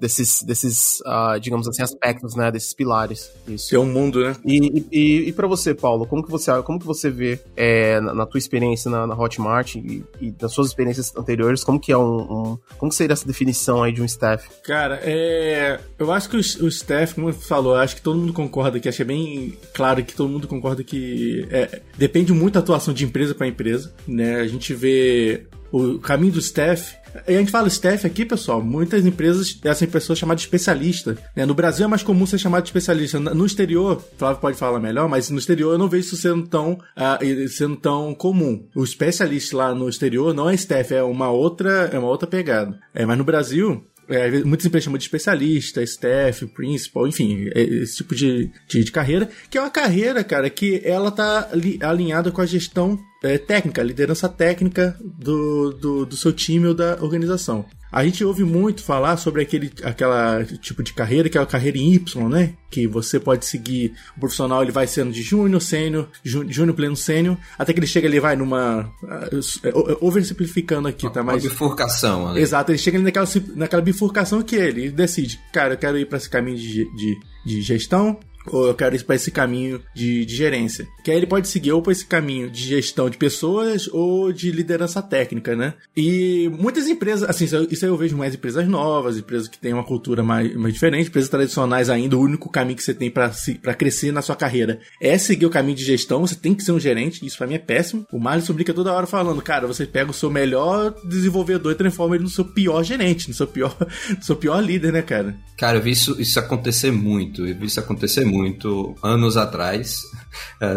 desses, 0.00 0.42
desses 0.42 1.02
ah, 1.04 1.36
digamos 1.40 1.66
assim, 1.68 1.82
aspectos, 1.82 2.34
né, 2.34 2.50
desses 2.50 2.72
pilares. 2.72 3.30
Isso. 3.48 3.74
É 3.74 3.78
um 3.78 3.86
mundo, 3.86 4.22
né? 4.22 4.36
E, 4.44 4.84
e, 4.92 5.28
e 5.28 5.32
para 5.32 5.46
você, 5.46 5.74
Paulo, 5.74 6.06
como 6.06 6.22
que 6.24 6.30
você, 6.30 6.50
como 6.62 6.78
que 6.78 6.86
você 6.86 7.10
vê 7.10 7.40
é, 7.56 8.00
na, 8.00 8.14
na 8.14 8.26
tua 8.26 8.38
experiência 8.38 8.90
na, 8.90 9.06
na 9.06 9.14
Hotmart 9.18 9.76
e, 9.76 10.04
e 10.20 10.34
nas 10.40 10.52
suas 10.52 10.68
experiências 10.68 11.14
anteriores, 11.16 11.64
como 11.64 11.80
que 11.80 11.90
é 11.92 11.98
um, 11.98 12.16
um- 12.52 12.58
como 12.78 12.90
que 12.90 12.96
seria 12.96 13.12
essa 13.14 13.26
definição 13.26 13.82
aí 13.82 13.92
de 13.92 14.00
um 14.02 14.04
staff? 14.04 14.48
Cara, 14.62 15.00
é. 15.02 15.80
Eu 15.98 16.12
acho 16.12 16.28
que 16.28 16.36
o, 16.36 16.40
o 16.40 16.68
staff, 16.68 17.14
como 17.14 17.32
você 17.32 17.46
falou, 17.46 17.74
eu 17.74 17.80
acho 17.80 17.96
que 17.96 18.02
todo 18.02 18.18
mundo 18.18 18.32
concorda 18.32 18.78
que 18.78 18.88
acho 18.88 18.96
que 18.96 19.02
é 19.02 19.06
bem 19.06 19.54
claro 19.72 20.04
que 20.04 20.14
todo 20.14 20.28
mundo 20.28 20.46
concorda 20.46 20.82
que 20.84 21.46
é, 21.50 21.80
depende 21.96 22.32
muito 22.32 22.54
da 22.54 22.60
atuação 22.60 22.92
de 22.92 23.04
empresa 23.04 23.34
para 23.34 23.46
empresa, 23.46 23.92
né? 24.06 24.36
A 24.40 24.46
gente 24.46 24.74
vê 24.74 25.46
o 25.72 25.98
caminho 25.98 26.32
do 26.34 26.38
staff 26.38 26.94
a 27.26 27.32
gente 27.32 27.50
fala 27.50 27.68
staff 27.68 28.06
aqui, 28.06 28.24
pessoal, 28.24 28.62
muitas 28.62 29.04
empresas, 29.04 29.58
essa 29.64 29.86
pessoa 29.86 30.14
é 30.14 30.18
chamada 30.18 30.36
de 30.36 30.42
especialista. 30.42 31.16
Né? 31.34 31.46
No 31.46 31.54
Brasil 31.54 31.84
é 31.84 31.88
mais 31.88 32.02
comum 32.02 32.26
ser 32.26 32.38
chamado 32.38 32.62
de 32.62 32.68
especialista. 32.68 33.18
No 33.18 33.46
exterior, 33.46 34.02
Flávio 34.16 34.40
pode 34.40 34.56
falar 34.56 34.80
melhor, 34.80 35.08
mas 35.08 35.30
no 35.30 35.38
exterior 35.38 35.72
eu 35.72 35.78
não 35.78 35.88
vejo 35.88 36.06
isso 36.06 36.16
sendo 36.16 36.46
tão, 36.46 36.72
uh, 36.72 37.48
sendo 37.48 37.76
tão 37.76 38.14
comum. 38.14 38.66
O 38.74 38.84
especialista 38.84 39.56
lá 39.56 39.74
no 39.74 39.88
exterior 39.88 40.34
não 40.34 40.48
é 40.48 40.54
staff, 40.54 40.94
é 40.94 41.02
uma 41.02 41.30
outra, 41.30 41.90
é 41.92 41.98
uma 41.98 42.08
outra 42.08 42.26
pegada. 42.26 42.78
É, 42.94 43.04
mas 43.04 43.18
no 43.18 43.24
Brasil, 43.24 43.84
é, 44.08 44.30
muitas 44.44 44.66
empresas 44.66 44.84
chamam 44.84 44.98
de 44.98 45.04
especialista, 45.04 45.82
staff, 45.82 46.46
principal, 46.46 47.06
enfim, 47.06 47.48
é, 47.54 47.62
esse 47.62 47.96
tipo 47.96 48.14
de, 48.14 48.50
de, 48.68 48.84
de, 48.84 48.92
carreira, 48.92 49.28
que 49.50 49.58
é 49.58 49.60
uma 49.60 49.70
carreira, 49.70 50.22
cara, 50.22 50.48
que 50.48 50.80
ela 50.84 51.10
tá 51.10 51.48
alinhada 51.82 52.30
com 52.30 52.40
a 52.40 52.46
gestão 52.46 52.98
é, 53.22 53.38
técnica, 53.38 53.82
liderança 53.82 54.28
técnica 54.28 54.96
do, 55.02 55.72
do, 55.72 56.06
do 56.06 56.16
seu 56.16 56.32
time 56.32 56.68
ou 56.68 56.74
da 56.74 56.98
organização. 57.00 57.64
A 57.90 58.04
gente 58.04 58.24
ouve 58.24 58.44
muito 58.44 58.82
falar 58.82 59.16
sobre 59.16 59.42
aquele 59.42 59.72
aquela 59.82 60.44
tipo 60.44 60.82
de 60.82 60.92
carreira, 60.92 61.28
que 61.28 61.38
é 61.38 61.40
a 61.40 61.46
carreira 61.46 61.78
em 61.78 61.94
Y, 61.94 62.28
né? 62.28 62.54
Que 62.68 62.86
você 62.86 63.18
pode 63.18 63.46
seguir, 63.46 63.94
o 64.16 64.20
profissional 64.20 64.62
ele 64.62 64.72
vai 64.72 64.86
sendo 64.86 65.12
de 65.12 65.22
júnior, 65.22 65.62
sênior, 65.62 66.08
júnior, 66.22 66.74
pleno, 66.74 66.96
sênior, 66.96 67.38
até 67.58 67.72
que 67.72 67.78
ele 67.78 67.86
chega 67.86 68.08
ali 68.08 68.20
vai 68.20 68.36
numa 68.36 68.90
uh, 69.02 69.98
oversimplificando 70.00 70.88
aqui, 70.88 71.10
tá? 71.10 71.22
Mas 71.22 71.44
bifurcação, 71.44 72.34
né? 72.34 72.40
Exato, 72.40 72.72
ele 72.72 72.78
chega 72.78 72.98
ali 72.98 73.04
naquela, 73.04 73.26
naquela 73.54 73.82
bifurcação 73.82 74.42
que 74.42 74.56
ele 74.56 74.90
decide, 74.90 75.40
cara, 75.52 75.74
eu 75.74 75.78
quero 75.78 75.96
ir 75.96 76.06
para 76.06 76.18
esse 76.18 76.28
caminho 76.28 76.58
de, 76.58 76.84
de, 76.96 77.18
de 77.46 77.62
gestão, 77.62 78.18
ou 78.48 78.66
eu 78.66 78.74
quero 78.74 78.94
ir 78.94 79.04
para 79.04 79.16
esse 79.16 79.30
caminho 79.30 79.82
de, 79.94 80.24
de, 80.24 80.36
gerência. 80.36 80.86
Que 81.04 81.10
aí 81.10 81.16
ele 81.16 81.26
pode 81.26 81.48
seguir 81.48 81.72
ou 81.72 81.82
para 81.82 81.92
esse 81.92 82.06
caminho 82.06 82.50
de 82.50 82.60
gestão 82.60 83.10
de 83.10 83.16
pessoas 83.16 83.88
ou 83.92 84.32
de 84.32 84.50
liderança 84.50 85.02
técnica, 85.02 85.56
né? 85.56 85.74
E 85.96 86.50
muitas 86.58 86.88
empresas, 86.88 87.28
assim, 87.28 87.44
isso 87.44 87.84
aí 87.84 87.90
eu 87.90 87.96
vejo 87.96 88.16
mais 88.16 88.34
empresas 88.34 88.66
novas, 88.68 89.18
empresas 89.18 89.48
que 89.48 89.58
têm 89.58 89.72
uma 89.72 89.84
cultura 89.84 90.22
mais, 90.22 90.54
mais 90.54 90.74
diferente, 90.74 91.08
empresas 91.08 91.30
tradicionais 91.30 91.90
ainda, 91.90 92.16
o 92.16 92.20
único 92.20 92.50
caminho 92.50 92.76
que 92.76 92.82
você 92.82 92.94
tem 92.94 93.10
para 93.10 93.74
crescer 93.74 94.12
na 94.12 94.22
sua 94.22 94.36
carreira 94.36 94.80
é 95.00 95.18
seguir 95.18 95.46
o 95.46 95.50
caminho 95.50 95.76
de 95.76 95.84
gestão, 95.84 96.20
você 96.20 96.34
tem 96.34 96.54
que 96.54 96.62
ser 96.62 96.72
um 96.72 96.80
gerente, 96.80 97.24
isso 97.24 97.38
para 97.38 97.46
mim 97.46 97.54
é 97.54 97.58
péssimo. 97.58 98.06
O 98.12 98.18
Marlon 98.18 98.44
publica 98.46 98.72
toda 98.72 98.92
hora 98.92 99.06
falando, 99.06 99.40
cara, 99.42 99.66
você 99.66 99.86
pega 99.86 100.10
o 100.10 100.14
seu 100.14 100.30
melhor 100.30 100.94
desenvolvedor 101.04 101.72
e 101.72 101.76
transforma 101.76 102.14
ele 102.14 102.24
no 102.24 102.30
seu 102.30 102.44
pior 102.44 102.82
gerente, 102.82 103.28
no 103.28 103.34
seu 103.34 103.46
pior, 103.46 103.76
no 104.16 104.22
seu 104.22 104.36
pior 104.36 104.60
líder, 104.60 104.92
né, 104.92 105.02
cara? 105.02 105.36
Cara, 105.56 105.78
eu 105.78 105.82
vi 105.82 105.90
isso, 105.90 106.20
isso 106.20 106.38
acontecer 106.38 106.90
muito, 106.90 107.46
eu 107.46 107.56
vi 107.56 107.66
isso 107.66 107.80
acontecer 107.80 108.24
muito 108.24 108.35
muito 108.36 108.94
anos 109.02 109.36
atrás. 109.36 110.02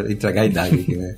Entregar 0.10 0.42
a 0.42 0.46
idade 0.46 0.76
aqui, 0.76 0.96
né? 0.96 1.16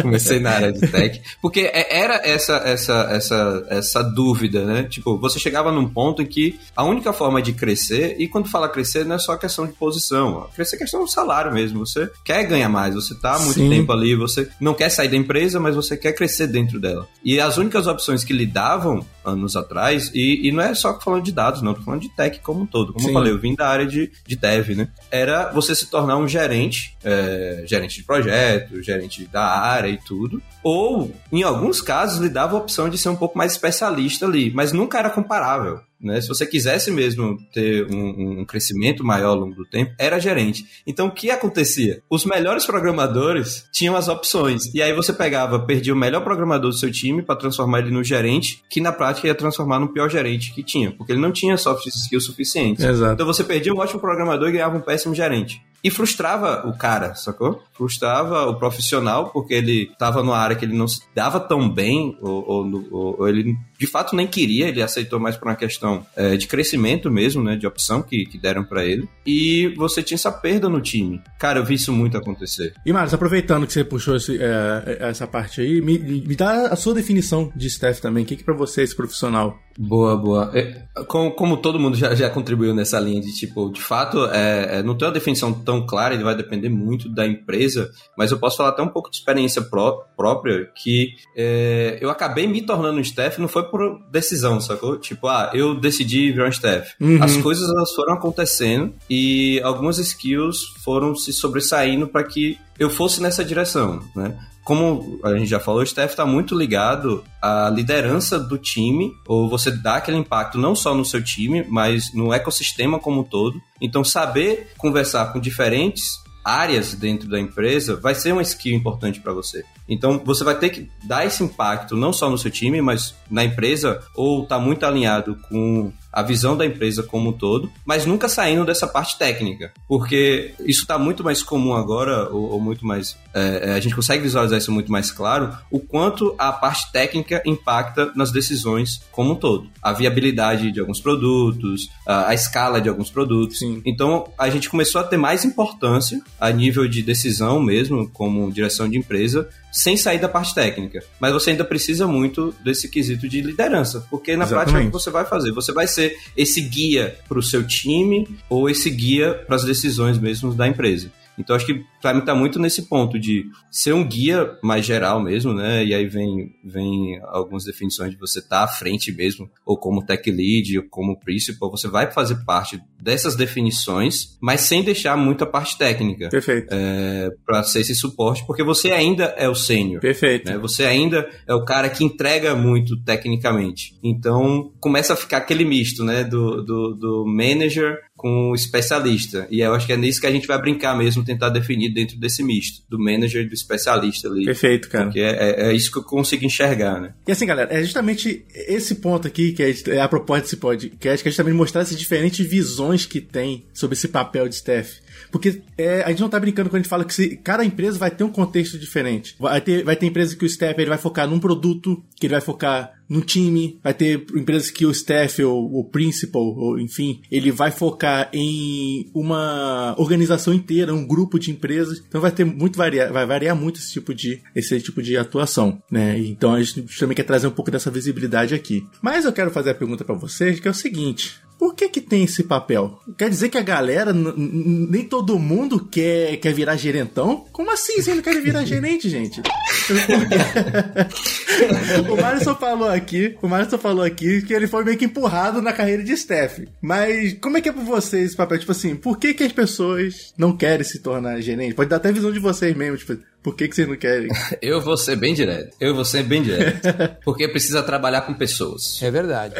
Comecei 0.00 0.40
na 0.40 0.50
área 0.50 0.72
de 0.72 0.86
tech. 0.86 1.20
Porque 1.40 1.60
é, 1.60 2.00
era 2.00 2.20
essa, 2.24 2.56
essa, 2.64 3.08
essa, 3.10 3.66
essa 3.68 4.02
dúvida, 4.02 4.64
né? 4.64 4.84
Tipo, 4.84 5.18
você 5.18 5.38
chegava 5.38 5.72
num 5.72 5.88
ponto 5.88 6.22
em 6.22 6.26
que 6.26 6.58
a 6.76 6.84
única 6.84 7.12
forma 7.12 7.42
de 7.42 7.52
crescer, 7.52 8.16
e 8.18 8.28
quando 8.28 8.48
fala 8.48 8.68
crescer, 8.68 9.04
não 9.04 9.16
é 9.16 9.18
só 9.18 9.36
questão 9.36 9.66
de 9.66 9.72
posição. 9.72 10.48
Crescer 10.54 10.76
é 10.76 10.78
questão 10.78 11.04
do 11.04 11.10
salário 11.10 11.52
mesmo. 11.52 11.86
Você 11.86 12.10
quer 12.24 12.44
ganhar 12.44 12.68
mais, 12.68 12.94
você 12.94 13.14
tá 13.14 13.36
há 13.36 13.38
muito 13.38 13.54
Sim. 13.54 13.68
tempo 13.68 13.92
ali, 13.92 14.14
você 14.14 14.48
não 14.60 14.74
quer 14.74 14.88
sair 14.88 15.08
da 15.08 15.16
empresa, 15.16 15.60
mas 15.60 15.74
você 15.74 15.96
quer 15.96 16.12
crescer 16.12 16.46
dentro 16.46 16.80
dela. 16.80 17.06
E 17.24 17.40
as 17.40 17.56
únicas 17.56 17.86
opções 17.86 18.24
que 18.24 18.32
lhe 18.32 18.46
davam 18.46 19.04
anos 19.24 19.56
atrás, 19.56 20.10
e, 20.14 20.48
e 20.48 20.52
não 20.52 20.62
é 20.62 20.74
só 20.74 20.98
falando 20.98 21.22
de 21.22 21.32
dados, 21.32 21.62
não, 21.62 21.74
tô 21.74 21.82
falando 21.82 22.00
de 22.00 22.08
tech 22.10 22.40
como 22.40 22.62
um 22.62 22.66
todo. 22.66 22.92
Como 22.92 23.04
Sim. 23.04 23.10
eu 23.10 23.14
falei, 23.14 23.32
eu 23.32 23.38
vim 23.38 23.54
da 23.54 23.68
área 23.68 23.86
de, 23.86 24.10
de 24.26 24.36
dev, 24.36 24.70
né? 24.70 24.88
Era 25.10 25.52
você 25.52 25.74
se 25.74 25.86
tornar 25.86 26.16
um 26.16 26.26
gerente, 26.26 26.96
é, 27.04 27.29
gerente 27.66 27.96
de 27.96 28.04
projeto, 28.04 28.82
gerente 28.82 29.26
da 29.26 29.44
área 29.44 29.88
e 29.88 29.98
tudo. 29.98 30.42
Ou, 30.62 31.12
em 31.32 31.42
alguns 31.42 31.80
casos, 31.80 32.20
lhe 32.20 32.28
dava 32.28 32.56
a 32.56 32.60
opção 32.60 32.88
de 32.88 32.98
ser 32.98 33.08
um 33.08 33.16
pouco 33.16 33.36
mais 33.36 33.52
especialista 33.52 34.26
ali, 34.26 34.52
mas 34.54 34.72
nunca 34.72 34.98
era 34.98 35.10
comparável. 35.10 35.80
Né? 36.00 36.20
Se 36.20 36.28
você 36.28 36.46
quisesse 36.46 36.90
mesmo 36.90 37.36
ter 37.52 37.86
um, 37.92 38.40
um, 38.40 38.44
crescimento 38.44 39.04
maior 39.04 39.30
ao 39.30 39.34
longo 39.34 39.54
do 39.54 39.66
tempo, 39.66 39.92
era 39.98 40.18
gerente. 40.18 40.64
Então, 40.86 41.08
o 41.08 41.10
que 41.10 41.30
acontecia? 41.30 42.02
Os 42.08 42.24
melhores 42.24 42.64
programadores 42.64 43.66
tinham 43.70 43.94
as 43.94 44.08
opções. 44.08 44.72
E 44.74 44.80
aí 44.80 44.94
você 44.94 45.12
pegava, 45.12 45.58
perdia 45.58 45.92
o 45.92 45.96
melhor 45.96 46.24
programador 46.24 46.70
do 46.70 46.76
seu 46.76 46.90
time 46.90 47.22
para 47.22 47.36
transformar 47.36 47.80
ele 47.80 47.90
no 47.90 48.02
gerente, 48.02 48.62
que 48.70 48.80
na 48.80 48.92
prática 48.92 49.28
ia 49.28 49.34
transformar 49.34 49.78
no 49.78 49.92
pior 49.92 50.08
gerente 50.08 50.54
que 50.54 50.62
tinha, 50.62 50.90
porque 50.90 51.12
ele 51.12 51.20
não 51.20 51.32
tinha 51.32 51.56
soft 51.58 51.86
skills 51.86 52.24
suficientes. 52.24 52.82
Exato. 52.82 53.12
Então 53.12 53.26
você 53.26 53.44
perdia 53.44 53.74
um 53.74 53.78
ótimo 53.78 54.00
programador 54.00 54.48
e 54.48 54.52
ganhava 54.52 54.78
um 54.78 54.80
péssimo 54.80 55.14
gerente. 55.14 55.60
E 55.82 55.90
frustrava 55.90 56.68
o 56.68 56.76
cara, 56.76 57.14
sacou? 57.14 57.62
Frustrava 57.72 58.46
o 58.46 58.58
profissional, 58.58 59.30
porque 59.30 59.54
ele 59.54 59.90
estava 59.90 60.22
numa 60.22 60.36
área 60.36 60.54
que 60.54 60.64
ele 60.64 60.76
não 60.76 60.86
se 60.86 61.00
dava 61.14 61.40
tão 61.40 61.68
bem, 61.68 62.18
ou, 62.20 62.44
ou, 62.46 63.16
ou 63.18 63.28
ele 63.28 63.56
de 63.80 63.86
fato 63.86 64.14
nem 64.14 64.26
queria, 64.26 64.68
ele 64.68 64.82
aceitou 64.82 65.18
mais 65.18 65.38
por 65.38 65.48
uma 65.48 65.56
questão 65.56 66.04
é, 66.14 66.36
de 66.36 66.46
crescimento 66.46 67.10
mesmo, 67.10 67.42
né? 67.42 67.56
De 67.56 67.66
opção 67.66 68.02
que, 68.02 68.26
que 68.26 68.36
deram 68.36 68.62
para 68.62 68.84
ele. 68.84 69.08
E 69.26 69.72
você 69.74 70.02
tinha 70.02 70.16
essa 70.16 70.30
perda 70.30 70.68
no 70.68 70.82
time. 70.82 71.22
Cara, 71.38 71.60
eu 71.60 71.64
vi 71.64 71.76
isso 71.76 71.90
muito 71.90 72.14
acontecer. 72.18 72.74
E 72.84 72.92
Marcos, 72.92 73.14
aproveitando 73.14 73.66
que 73.66 73.72
você 73.72 73.82
puxou 73.82 74.16
esse, 74.16 74.38
é, 74.38 74.98
essa 75.00 75.26
parte 75.26 75.62
aí, 75.62 75.80
me, 75.80 75.98
me 75.98 76.36
dá 76.36 76.66
a 76.66 76.76
sua 76.76 76.92
definição 76.92 77.50
de 77.56 77.68
staff 77.68 78.02
também. 78.02 78.22
O 78.22 78.26
que, 78.26 78.36
que 78.36 78.44
para 78.44 78.54
você 78.54 78.82
é 78.82 78.84
esse 78.84 78.94
profissional? 78.94 79.58
Boa, 79.78 80.14
boa. 80.14 80.50
É, 80.52 80.82
como, 81.06 81.30
como, 81.30 81.56
todo 81.56 81.80
mundo 81.80 81.96
já, 81.96 82.14
já 82.14 82.28
contribuiu 82.28 82.74
nessa 82.74 83.00
linha 83.00 83.20
de 83.20 83.32
tipo, 83.32 83.70
de 83.70 83.80
fato, 83.80 84.26
é, 84.26 84.78
é, 84.78 84.82
não 84.82 84.94
tem 84.94 85.08
uma 85.08 85.14
definição 85.14 85.54
tão 85.54 85.86
clara, 85.86 86.12
ele 86.12 86.22
vai 86.22 86.34
depender 86.34 86.68
muito 86.68 87.08
da 87.08 87.26
empresa, 87.26 87.90
mas 88.14 88.30
eu 88.30 88.38
posso 88.38 88.58
falar 88.58 88.70
até 88.70 88.82
um 88.82 88.88
pouco 88.88 89.10
de 89.10 89.16
experiência 89.16 89.62
pró 89.62 90.04
própria, 90.14 90.70
que 90.76 91.14
é, 91.34 91.98
eu 91.98 92.10
acabei 92.10 92.46
me 92.46 92.60
tornando 92.60 92.98
um 92.98 93.00
staff, 93.00 93.40
não 93.40 93.48
foi 93.48 93.69
por 93.70 94.00
decisão, 94.10 94.60
sacou? 94.60 94.98
Tipo, 94.98 95.28
ah, 95.28 95.50
eu 95.54 95.74
decidi 95.74 96.32
virar 96.32 96.46
um 96.46 96.50
staff. 96.50 96.92
Uhum. 97.00 97.22
As 97.22 97.36
coisas 97.36 97.68
elas 97.68 97.92
foram 97.92 98.14
acontecendo 98.14 98.92
e 99.08 99.60
algumas 99.62 99.98
skills 99.98 100.74
foram 100.84 101.14
se 101.14 101.32
sobressaindo 101.32 102.08
para 102.08 102.24
que 102.24 102.58
eu 102.78 102.90
fosse 102.90 103.22
nessa 103.22 103.44
direção, 103.44 104.00
né? 104.14 104.36
como 104.70 105.18
a 105.24 105.36
gente 105.36 105.48
já 105.48 105.58
falou, 105.58 105.80
o 105.80 105.84
staff 105.84 106.12
está 106.12 106.24
muito 106.24 106.56
ligado 106.56 107.24
à 107.42 107.68
liderança 107.70 108.38
do 108.38 108.56
time, 108.56 109.12
ou 109.26 109.48
você 109.48 109.70
dá 109.70 109.96
aquele 109.96 110.16
impacto 110.16 110.58
não 110.58 110.76
só 110.76 110.94
no 110.94 111.04
seu 111.04 111.20
time, 111.20 111.64
mas 111.68 112.14
no 112.14 112.32
ecossistema 112.32 112.98
como 112.98 113.22
um 113.22 113.24
todo. 113.24 113.60
Então, 113.80 114.04
saber 114.04 114.72
conversar 114.78 115.32
com 115.32 115.40
diferentes 115.40 116.20
áreas 116.44 116.94
dentro 116.94 117.28
da 117.28 117.38
empresa 117.38 117.96
vai 117.96 118.14
ser 118.14 118.32
uma 118.32 118.42
skill 118.42 118.74
importante 118.74 119.20
para 119.20 119.32
você. 119.32 119.64
Então, 119.88 120.20
você 120.24 120.44
vai 120.44 120.58
ter 120.58 120.70
que 120.70 120.90
dar 121.04 121.26
esse 121.26 121.42
impacto 121.42 121.96
não 121.96 122.12
só 122.12 122.30
no 122.30 122.38
seu 122.38 122.50
time, 122.50 122.80
mas 122.80 123.14
na 123.30 123.44
empresa, 123.44 124.02
ou 124.14 124.46
tá 124.46 124.58
muito 124.58 124.84
alinhado 124.84 125.36
com 125.48 125.92
a 126.12 126.22
visão 126.22 126.56
da 126.56 126.66
empresa 126.66 127.02
como 127.02 127.30
um 127.30 127.32
todo, 127.32 127.70
mas 127.84 128.04
nunca 128.04 128.28
saindo 128.28 128.64
dessa 128.64 128.86
parte 128.86 129.18
técnica, 129.18 129.72
porque 129.88 130.54
isso 130.60 130.82
está 130.82 130.98
muito 130.98 131.22
mais 131.22 131.42
comum 131.42 131.74
agora, 131.74 132.28
ou, 132.30 132.52
ou 132.52 132.60
muito 132.60 132.84
mais. 132.86 133.16
É, 133.32 133.70
é, 133.70 133.72
a 133.74 133.80
gente 133.80 133.94
consegue 133.94 134.22
visualizar 134.22 134.58
isso 134.58 134.72
muito 134.72 134.90
mais 134.90 135.10
claro, 135.10 135.56
o 135.70 135.78
quanto 135.78 136.34
a 136.38 136.52
parte 136.52 136.90
técnica 136.92 137.42
impacta 137.46 138.12
nas 138.14 138.30
decisões 138.30 139.02
como 139.10 139.32
um 139.32 139.36
todo. 139.36 139.68
A 139.82 139.92
viabilidade 139.92 140.72
de 140.72 140.80
alguns 140.80 141.00
produtos, 141.00 141.88
a, 142.06 142.28
a 142.28 142.34
escala 142.34 142.80
de 142.80 142.88
alguns 142.88 143.10
produtos. 143.10 143.58
Sim. 143.58 143.82
Então, 143.84 144.28
a 144.38 144.50
gente 144.50 144.68
começou 144.68 145.00
a 145.00 145.04
ter 145.04 145.16
mais 145.16 145.44
importância 145.44 146.20
a 146.40 146.50
nível 146.50 146.88
de 146.88 147.02
decisão 147.02 147.60
mesmo, 147.60 148.08
como 148.08 148.50
direção 148.52 148.88
de 148.88 148.98
empresa, 148.98 149.48
sem 149.72 149.96
sair 149.96 150.18
da 150.18 150.28
parte 150.28 150.54
técnica. 150.54 151.02
Mas 151.18 151.32
você 151.32 151.50
ainda 151.50 151.64
precisa 151.64 152.06
muito 152.06 152.54
desse 152.62 152.88
quesito 152.88 153.28
de 153.28 153.40
liderança, 153.40 154.06
porque 154.10 154.36
na 154.36 154.44
Exatamente. 154.44 154.72
prática 154.72 154.88
o 154.88 154.90
que 154.90 155.04
você 155.04 155.10
vai 155.10 155.24
fazer? 155.24 155.52
Você 155.52 155.72
vai 155.72 155.86
ser 155.86 156.16
esse 156.36 156.60
guia 156.60 157.16
para 157.28 157.38
o 157.38 157.42
seu 157.42 157.66
time 157.66 158.26
ou 158.48 158.68
esse 158.68 158.90
guia 158.90 159.34
para 159.46 159.56
as 159.56 159.64
decisões 159.64 160.18
mesmo 160.18 160.52
da 160.54 160.66
empresa. 160.66 161.10
Então 161.40 161.56
acho 161.56 161.66
que 161.66 161.84
para 162.00 162.14
mim 162.14 162.20
tá 162.20 162.34
muito 162.34 162.58
nesse 162.58 162.82
ponto 162.82 163.18
de 163.18 163.46
ser 163.70 163.92
um 163.92 164.06
guia 164.06 164.58
mais 164.62 164.84
geral 164.84 165.20
mesmo, 165.20 165.52
né? 165.52 165.84
E 165.84 165.94
aí 165.94 166.06
vem, 166.06 166.54
vem 166.64 167.20
algumas 167.24 167.64
definições 167.64 168.10
de 168.10 168.16
você 168.16 168.38
estar 168.38 168.58
tá 168.58 168.64
à 168.64 168.68
frente 168.68 169.12
mesmo, 169.12 169.50
ou 169.64 169.76
como 169.76 170.04
tech 170.04 170.30
lead, 170.30 170.78
ou 170.78 170.84
como 170.88 171.18
principal, 171.18 171.70
você 171.70 171.88
vai 171.88 172.10
fazer 172.10 172.44
parte 172.44 172.80
dessas 173.00 173.34
definições, 173.34 174.36
mas 174.40 174.62
sem 174.62 174.82
deixar 174.82 175.16
muito 175.16 175.44
a 175.44 175.46
parte 175.46 175.76
técnica. 175.76 176.28
Perfeito. 176.28 176.68
É, 176.70 177.30
para 177.46 177.62
ser 177.62 177.80
esse 177.80 177.94
suporte, 177.94 178.44
porque 178.46 178.62
você 178.62 178.90
ainda 178.90 179.24
é 179.36 179.48
o 179.48 179.54
sênior. 179.54 180.00
Perfeito. 180.00 180.50
Né? 180.50 180.58
Você 180.58 180.84
ainda 180.84 181.28
é 181.46 181.54
o 181.54 181.64
cara 181.64 181.88
que 181.88 182.04
entrega 182.04 182.54
muito 182.54 182.96
tecnicamente. 183.02 183.98
Então 184.02 184.72
começa 184.80 185.14
a 185.14 185.16
ficar 185.16 185.38
aquele 185.38 185.64
misto, 185.64 186.04
né? 186.04 186.24
Do, 186.24 186.62
do, 186.62 186.94
do 186.94 187.24
manager 187.26 187.98
com 188.20 188.50
o 188.50 188.54
especialista. 188.54 189.48
E 189.50 189.60
eu 189.60 189.72
acho 189.72 189.86
que 189.86 189.94
é 189.94 189.96
nisso 189.96 190.20
que 190.20 190.26
a 190.26 190.30
gente 190.30 190.46
vai 190.46 190.60
brincar 190.60 190.94
mesmo, 190.94 191.24
tentar 191.24 191.48
definir 191.48 191.88
dentro 191.88 192.18
desse 192.18 192.42
misto, 192.42 192.82
do 192.86 192.98
manager 192.98 193.46
e 193.46 193.48
do 193.48 193.54
especialista 193.54 194.28
ali. 194.28 194.44
Perfeito, 194.44 194.90
cara. 194.90 195.06
Porque 195.06 195.20
é, 195.20 195.30
é, 195.30 195.70
é, 195.70 195.72
isso 195.72 195.90
que 195.90 195.96
eu 195.96 196.02
consigo 196.02 196.44
enxergar, 196.44 197.00
né? 197.00 197.14
E 197.26 197.32
assim, 197.32 197.46
galera, 197.46 197.72
é 197.72 197.82
justamente 197.82 198.44
esse 198.54 198.96
ponto 198.96 199.26
aqui 199.26 199.52
que 199.52 199.62
é, 199.62 200.00
a 200.02 200.06
proposta 200.06 200.42
desse 200.42 200.58
podcast, 200.58 201.22
que 201.22 201.28
é 201.28 201.32
justamente 201.32 201.54
mostrar 201.54 201.80
essas 201.80 201.98
diferentes 201.98 202.44
visões 202.44 203.06
que 203.06 203.22
tem 203.22 203.64
sobre 203.72 203.96
esse 203.96 204.08
papel 204.08 204.46
de 204.46 204.56
staff. 204.56 205.00
Porque 205.32 205.62
é, 205.78 206.02
a 206.02 206.10
gente 206.10 206.20
não 206.20 206.28
tá 206.28 206.38
brincando 206.38 206.68
quando 206.68 206.80
a 206.80 206.82
gente 206.82 206.90
fala 206.90 207.06
que 207.06 207.14
se, 207.14 207.36
cada 207.36 207.64
empresa 207.64 207.98
vai 207.98 208.10
ter 208.10 208.22
um 208.22 208.30
contexto 208.30 208.78
diferente. 208.78 209.34
Vai 209.40 209.62
ter, 209.62 209.82
vai 209.82 209.96
ter 209.96 210.04
empresa 210.04 210.36
que 210.36 210.44
o 210.44 210.46
staff 210.46 210.78
ele 210.78 210.90
vai 210.90 210.98
focar 210.98 211.26
num 211.26 211.40
produto, 211.40 212.02
que 212.16 212.26
ele 212.26 212.34
vai 212.34 212.42
focar 212.42 212.99
no 213.10 213.22
time, 213.22 213.80
vai 213.82 213.92
ter 213.92 214.24
empresas 214.36 214.70
que 214.70 214.86
o 214.86 214.90
staff 214.92 215.42
ou 215.42 215.80
o 215.80 215.84
principal, 215.84 216.42
ou 216.42 216.78
enfim, 216.78 217.20
ele 217.28 217.50
vai 217.50 217.72
focar 217.72 218.30
em 218.32 219.10
uma 219.12 219.96
organização 219.98 220.54
inteira, 220.54 220.94
um 220.94 221.04
grupo 221.04 221.36
de 221.36 221.50
empresas. 221.50 222.00
Então 222.06 222.20
vai 222.20 222.30
ter 222.30 222.44
muito 222.44 222.78
variar, 222.78 223.12
vai 223.12 223.26
variar 223.26 223.56
muito 223.56 223.80
esse 223.80 223.92
tipo 223.92 224.14
de 224.14 224.40
esse 224.54 224.80
tipo 224.80 225.02
de 225.02 225.16
atuação, 225.16 225.82
né? 225.90 226.16
Então 226.20 226.54
a 226.54 226.62
gente 226.62 226.86
também 226.98 227.16
quer 227.16 227.24
trazer 227.24 227.48
um 227.48 227.52
pouco 227.52 227.70
dessa 227.70 227.90
visibilidade 227.90 228.54
aqui. 228.54 228.86
Mas 229.02 229.24
eu 229.24 229.32
quero 229.32 229.50
fazer 229.50 229.70
a 229.70 229.74
pergunta 229.74 230.04
para 230.04 230.14
vocês, 230.14 230.60
que 230.60 230.68
é 230.68 230.70
o 230.70 230.74
seguinte: 230.74 231.40
por 231.60 231.74
que 231.74 231.90
que 231.90 232.00
tem 232.00 232.24
esse 232.24 232.42
papel? 232.42 232.98
Quer 233.18 233.28
dizer 233.28 233.50
que 233.50 233.58
a 233.58 233.62
galera, 233.62 234.14
nem 234.14 235.04
todo 235.04 235.38
mundo 235.38 235.84
quer, 235.84 236.38
quer 236.38 236.54
virar 236.54 236.74
gerentão? 236.76 237.44
Como 237.52 237.70
assim 237.70 238.00
você 238.00 238.14
não 238.14 238.22
quer 238.22 238.40
virar 238.40 238.64
gerente, 238.64 239.10
gente? 239.10 239.42
o 242.10 242.16
Mário 242.16 242.42
só 242.42 242.56
falou 242.56 242.88
aqui, 243.00 243.36
o 243.42 243.48
só 243.70 243.78
falou 243.78 244.04
aqui 244.04 244.42
que 244.42 244.54
ele 244.54 244.66
foi 244.66 244.84
meio 244.84 244.96
que 244.96 245.04
empurrado 245.04 245.60
na 245.60 245.72
carreira 245.72 246.02
de 246.02 246.12
staff. 246.12 246.68
Mas 246.80 247.34
como 247.34 247.56
é 247.56 247.60
que 247.60 247.68
é 247.68 247.72
pra 247.72 247.82
vocês 247.82 248.26
esse 248.26 248.36
papel? 248.36 248.58
Tipo 248.58 248.72
assim, 248.72 248.94
por 248.94 249.18
que 249.18 249.34
que 249.34 249.44
as 249.44 249.52
pessoas 249.52 250.32
não 250.36 250.56
querem 250.56 250.84
se 250.84 251.00
tornar 251.00 251.40
gerente? 251.40 251.74
Pode 251.74 251.90
dar 251.90 251.96
até 251.96 252.12
visão 252.12 252.32
de 252.32 252.38
vocês 252.38 252.76
mesmo, 252.76 252.96
tipo, 252.96 253.18
por 253.42 253.56
que, 253.56 253.68
que 253.68 253.74
vocês 253.74 253.88
não 253.88 253.96
querem? 253.96 254.28
Eu 254.60 254.80
vou 254.80 254.96
ser 254.96 255.16
bem 255.16 255.32
direto. 255.32 255.74
Eu 255.80 255.94
vou 255.94 256.04
ser 256.04 256.22
bem 256.22 256.42
direto. 256.42 256.80
Porque 257.24 257.48
precisa 257.48 257.82
trabalhar 257.82 258.22
com 258.22 258.34
pessoas. 258.34 259.02
É 259.02 259.10
verdade. 259.10 259.54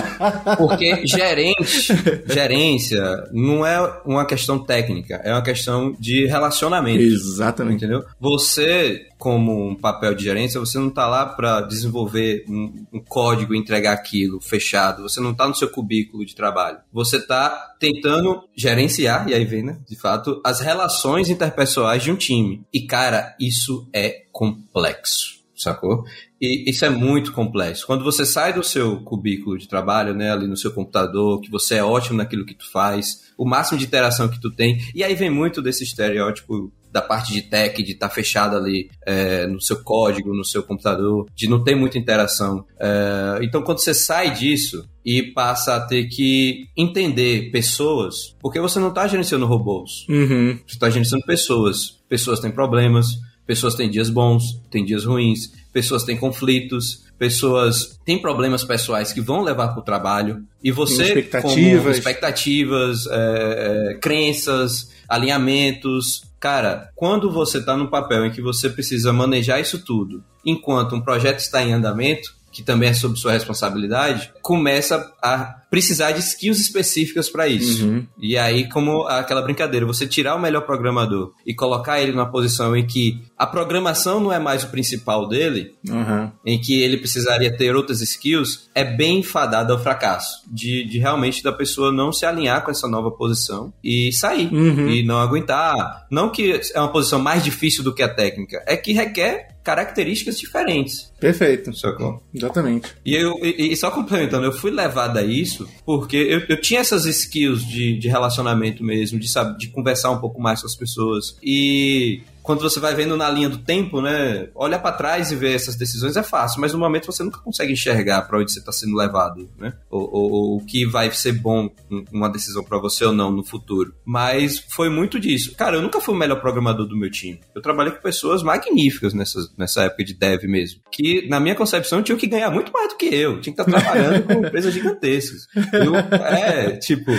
Porque 0.56 1.06
gerente, 1.06 1.92
gerência, 2.26 3.28
não 3.32 3.64
é 3.66 4.00
uma 4.04 4.24
questão 4.24 4.58
técnica, 4.58 5.20
é 5.22 5.32
uma 5.32 5.42
questão 5.42 5.94
de 5.98 6.26
relacionamento. 6.26 7.02
Exatamente. 7.02 7.84
Entendeu? 7.84 8.04
Você, 8.18 9.06
como 9.18 9.68
um 9.68 9.74
papel 9.74 10.14
de 10.14 10.24
gerência, 10.24 10.58
você 10.58 10.78
não 10.78 10.88
está 10.88 11.06
lá 11.06 11.26
para 11.26 11.60
desenvolver 11.60 12.44
um, 12.48 12.86
um, 12.92 13.00
código 13.00 13.54
e 13.54 13.58
entregar 13.58 13.92
aquilo 13.92 14.40
fechado. 14.40 15.02
Você 15.02 15.20
não 15.20 15.32
está 15.32 15.46
no 15.46 15.54
seu 15.54 15.68
cubículo 15.68 16.24
de 16.24 16.34
trabalho. 16.34 16.78
Você 16.92 17.18
está 17.18 17.75
tentando 17.78 18.48
gerenciar, 18.56 19.28
e 19.28 19.34
aí 19.34 19.44
vem, 19.44 19.62
né, 19.62 19.78
de 19.88 19.96
fato, 19.98 20.40
as 20.44 20.60
relações 20.60 21.30
interpessoais 21.30 22.02
de 22.02 22.10
um 22.10 22.16
time. 22.16 22.64
E, 22.72 22.86
cara, 22.86 23.36
isso 23.40 23.88
é 23.92 24.24
complexo, 24.32 25.44
sacou? 25.62 26.04
E 26.40 26.68
isso 26.70 26.84
é 26.84 26.90
muito 26.90 27.32
complexo. 27.32 27.86
Quando 27.86 28.04
você 28.04 28.26
sai 28.26 28.52
do 28.52 28.62
seu 28.62 29.00
cubículo 29.00 29.56
de 29.56 29.68
trabalho, 29.68 30.14
né, 30.14 30.30
ali 30.30 30.46
no 30.46 30.56
seu 30.56 30.72
computador, 30.72 31.40
que 31.40 31.50
você 31.50 31.76
é 31.76 31.84
ótimo 31.84 32.18
naquilo 32.18 32.44
que 32.44 32.54
tu 32.54 32.70
faz, 32.70 33.32
o 33.36 33.44
máximo 33.44 33.78
de 33.78 33.86
interação 33.86 34.28
que 34.28 34.40
tu 34.40 34.50
tem, 34.50 34.78
e 34.94 35.02
aí 35.02 35.14
vem 35.14 35.30
muito 35.30 35.62
desse 35.62 35.84
estereótipo 35.84 36.72
da 36.96 37.02
parte 37.02 37.30
de 37.30 37.42
tech, 37.42 37.82
de 37.82 37.92
estar 37.92 38.08
tá 38.08 38.14
fechado 38.14 38.56
ali 38.56 38.90
é, 39.04 39.46
no 39.46 39.60
seu 39.60 39.82
código, 39.82 40.34
no 40.34 40.44
seu 40.44 40.62
computador, 40.62 41.26
de 41.34 41.46
não 41.46 41.62
ter 41.62 41.74
muita 41.74 41.98
interação. 41.98 42.64
É, 42.80 43.38
então, 43.42 43.62
quando 43.62 43.80
você 43.80 43.92
sai 43.92 44.32
disso 44.32 44.88
e 45.04 45.22
passa 45.22 45.76
a 45.76 45.80
ter 45.80 46.06
que 46.06 46.68
entender 46.74 47.50
pessoas, 47.50 48.34
porque 48.40 48.58
você 48.58 48.78
não 48.78 48.88
está 48.88 49.06
gerenciando 49.06 49.44
robôs, 49.44 50.06
uhum. 50.08 50.58
você 50.66 50.74
está 50.74 50.88
gerenciando 50.88 51.26
pessoas. 51.26 51.96
Pessoas 52.08 52.40
têm 52.40 52.50
problemas, 52.50 53.08
pessoas 53.46 53.74
têm 53.74 53.90
dias 53.90 54.10
bons, 54.10 54.60
têm 54.70 54.84
dias 54.84 55.04
ruins, 55.04 55.52
pessoas 55.72 56.04
têm 56.04 56.16
conflitos, 56.16 57.04
pessoas 57.18 57.98
têm 58.04 58.20
problemas 58.20 58.64
pessoais 58.64 59.12
que 59.12 59.20
vão 59.20 59.42
levar 59.42 59.68
para 59.68 59.80
o 59.80 59.84
trabalho 59.84 60.44
e 60.62 60.70
você 60.70 61.04
expectativas, 61.04 61.82
como 61.82 61.90
expectativas 61.90 63.06
é, 63.06 63.92
é, 63.92 63.98
crenças, 63.98 64.90
alinhamentos, 65.08 66.26
Cara, 66.38 66.90
quando 66.94 67.30
você 67.30 67.58
está 67.58 67.76
no 67.76 67.88
papel 67.88 68.26
em 68.26 68.30
que 68.30 68.42
você 68.42 68.68
precisa 68.68 69.12
manejar 69.12 69.60
isso 69.60 69.84
tudo, 69.84 70.22
enquanto 70.44 70.94
um 70.94 71.00
projeto 71.00 71.40
está 71.40 71.62
em 71.62 71.72
andamento, 71.72 72.35
que 72.56 72.62
também 72.62 72.88
é 72.88 72.94
sob 72.94 73.18
sua 73.18 73.32
responsabilidade, 73.32 74.32
começa 74.40 75.12
a 75.22 75.60
precisar 75.70 76.12
de 76.12 76.20
skills 76.20 76.58
específicas 76.58 77.28
para 77.28 77.46
isso. 77.46 77.84
Uhum. 77.84 78.06
E 78.18 78.38
aí, 78.38 78.66
como 78.66 79.06
aquela 79.06 79.42
brincadeira, 79.42 79.84
você 79.84 80.06
tirar 80.06 80.34
o 80.34 80.40
melhor 80.40 80.62
programador 80.62 81.34
e 81.44 81.52
colocar 81.52 82.00
ele 82.00 82.12
numa 82.12 82.30
posição 82.30 82.74
em 82.74 82.86
que 82.86 83.20
a 83.36 83.46
programação 83.46 84.20
não 84.20 84.32
é 84.32 84.38
mais 84.38 84.64
o 84.64 84.68
principal 84.68 85.28
dele, 85.28 85.74
uhum. 85.86 86.32
em 86.46 86.58
que 86.58 86.80
ele 86.80 86.96
precisaria 86.96 87.54
ter 87.54 87.76
outras 87.76 88.00
skills, 88.00 88.70
é 88.74 88.82
bem 88.82 89.22
fadado 89.22 89.74
ao 89.74 89.78
fracasso. 89.78 90.40
De, 90.50 90.82
de 90.84 90.98
realmente 90.98 91.42
da 91.42 91.52
pessoa 91.52 91.92
não 91.92 92.10
se 92.10 92.24
alinhar 92.24 92.64
com 92.64 92.70
essa 92.70 92.88
nova 92.88 93.10
posição 93.10 93.70
e 93.84 94.10
sair. 94.14 94.50
Uhum. 94.50 94.88
E 94.88 95.02
não 95.04 95.18
aguentar. 95.18 96.06
Não 96.10 96.30
que 96.30 96.58
é 96.74 96.80
uma 96.80 96.90
posição 96.90 97.18
mais 97.18 97.44
difícil 97.44 97.84
do 97.84 97.92
que 97.92 98.02
a 98.02 98.08
técnica, 98.08 98.64
é 98.66 98.78
que 98.78 98.94
requer 98.94 99.55
características 99.66 100.38
diferentes. 100.38 101.12
Perfeito. 101.18 101.74
Sacou? 101.74 102.22
Exatamente. 102.32 102.94
E, 103.04 103.16
eu, 103.16 103.32
e, 103.42 103.72
e, 103.72 103.76
só 103.76 103.90
complementando, 103.90 104.46
eu 104.46 104.52
fui 104.52 104.70
levado 104.70 105.18
a 105.18 105.24
isso 105.24 105.68
porque 105.84 106.16
eu, 106.16 106.42
eu 106.48 106.60
tinha 106.60 106.78
essas 106.78 107.04
skills 107.04 107.66
de, 107.66 107.98
de 107.98 108.08
relacionamento 108.08 108.84
mesmo, 108.84 109.18
de, 109.18 109.26
sabe, 109.26 109.58
de 109.58 109.66
conversar 109.68 110.12
um 110.12 110.18
pouco 110.18 110.40
mais 110.40 110.60
com 110.60 110.68
as 110.68 110.76
pessoas. 110.76 111.36
E 111.42 112.22
quando 112.46 112.60
você 112.60 112.78
vai 112.78 112.94
vendo 112.94 113.16
na 113.16 113.28
linha 113.28 113.48
do 113.48 113.58
tempo, 113.58 114.00
né? 114.00 114.48
Olha 114.54 114.78
para 114.78 114.96
trás 114.96 115.32
e 115.32 115.36
vê 115.36 115.52
essas 115.52 115.74
decisões 115.74 116.16
é 116.16 116.22
fácil, 116.22 116.60
mas 116.60 116.72
no 116.72 116.78
momento 116.78 117.06
você 117.06 117.24
nunca 117.24 117.40
consegue 117.40 117.72
enxergar 117.72 118.22
para 118.22 118.38
onde 118.38 118.52
você 118.52 118.60
está 118.60 118.70
sendo 118.70 118.96
levado, 118.96 119.50
né? 119.58 119.72
Ou, 119.90 120.56
o 120.56 120.64
que 120.64 120.86
vai 120.86 121.10
ser 121.10 121.32
bom 121.32 121.68
uma 122.12 122.28
decisão 122.28 122.62
para 122.62 122.78
você 122.78 123.04
ou 123.04 123.12
não 123.12 123.32
no 123.32 123.42
futuro. 123.42 123.92
Mas 124.04 124.64
foi 124.68 124.88
muito 124.88 125.18
disso. 125.18 125.56
Cara, 125.56 125.76
eu 125.76 125.82
nunca 125.82 126.00
fui 126.00 126.14
o 126.14 126.16
melhor 126.16 126.40
programador 126.40 126.86
do 126.86 126.96
meu 126.96 127.10
time. 127.10 127.40
Eu 127.52 127.60
trabalhei 127.60 127.92
com 127.92 128.00
pessoas 128.00 128.44
magníficas 128.44 129.12
nessa, 129.12 129.40
nessa 129.58 129.82
época 129.82 130.04
de 130.04 130.14
dev 130.14 130.44
mesmo, 130.44 130.80
que 130.92 131.28
na 131.28 131.40
minha 131.40 131.56
concepção 131.56 132.00
tinham 132.00 132.18
que 132.18 132.28
ganhar 132.28 132.50
muito 132.50 132.70
mais 132.70 132.90
do 132.90 132.96
que 132.96 133.06
eu. 133.06 133.40
Tinha 133.40 133.52
que 133.54 133.60
estar 133.60 133.64
tá 133.64 133.80
trabalhando 133.80 134.22
com 134.22 134.32
empresas 134.46 134.72
gigantescas. 134.72 135.48
Eu, 135.72 135.96
é, 135.96 136.76
tipo, 136.76 137.10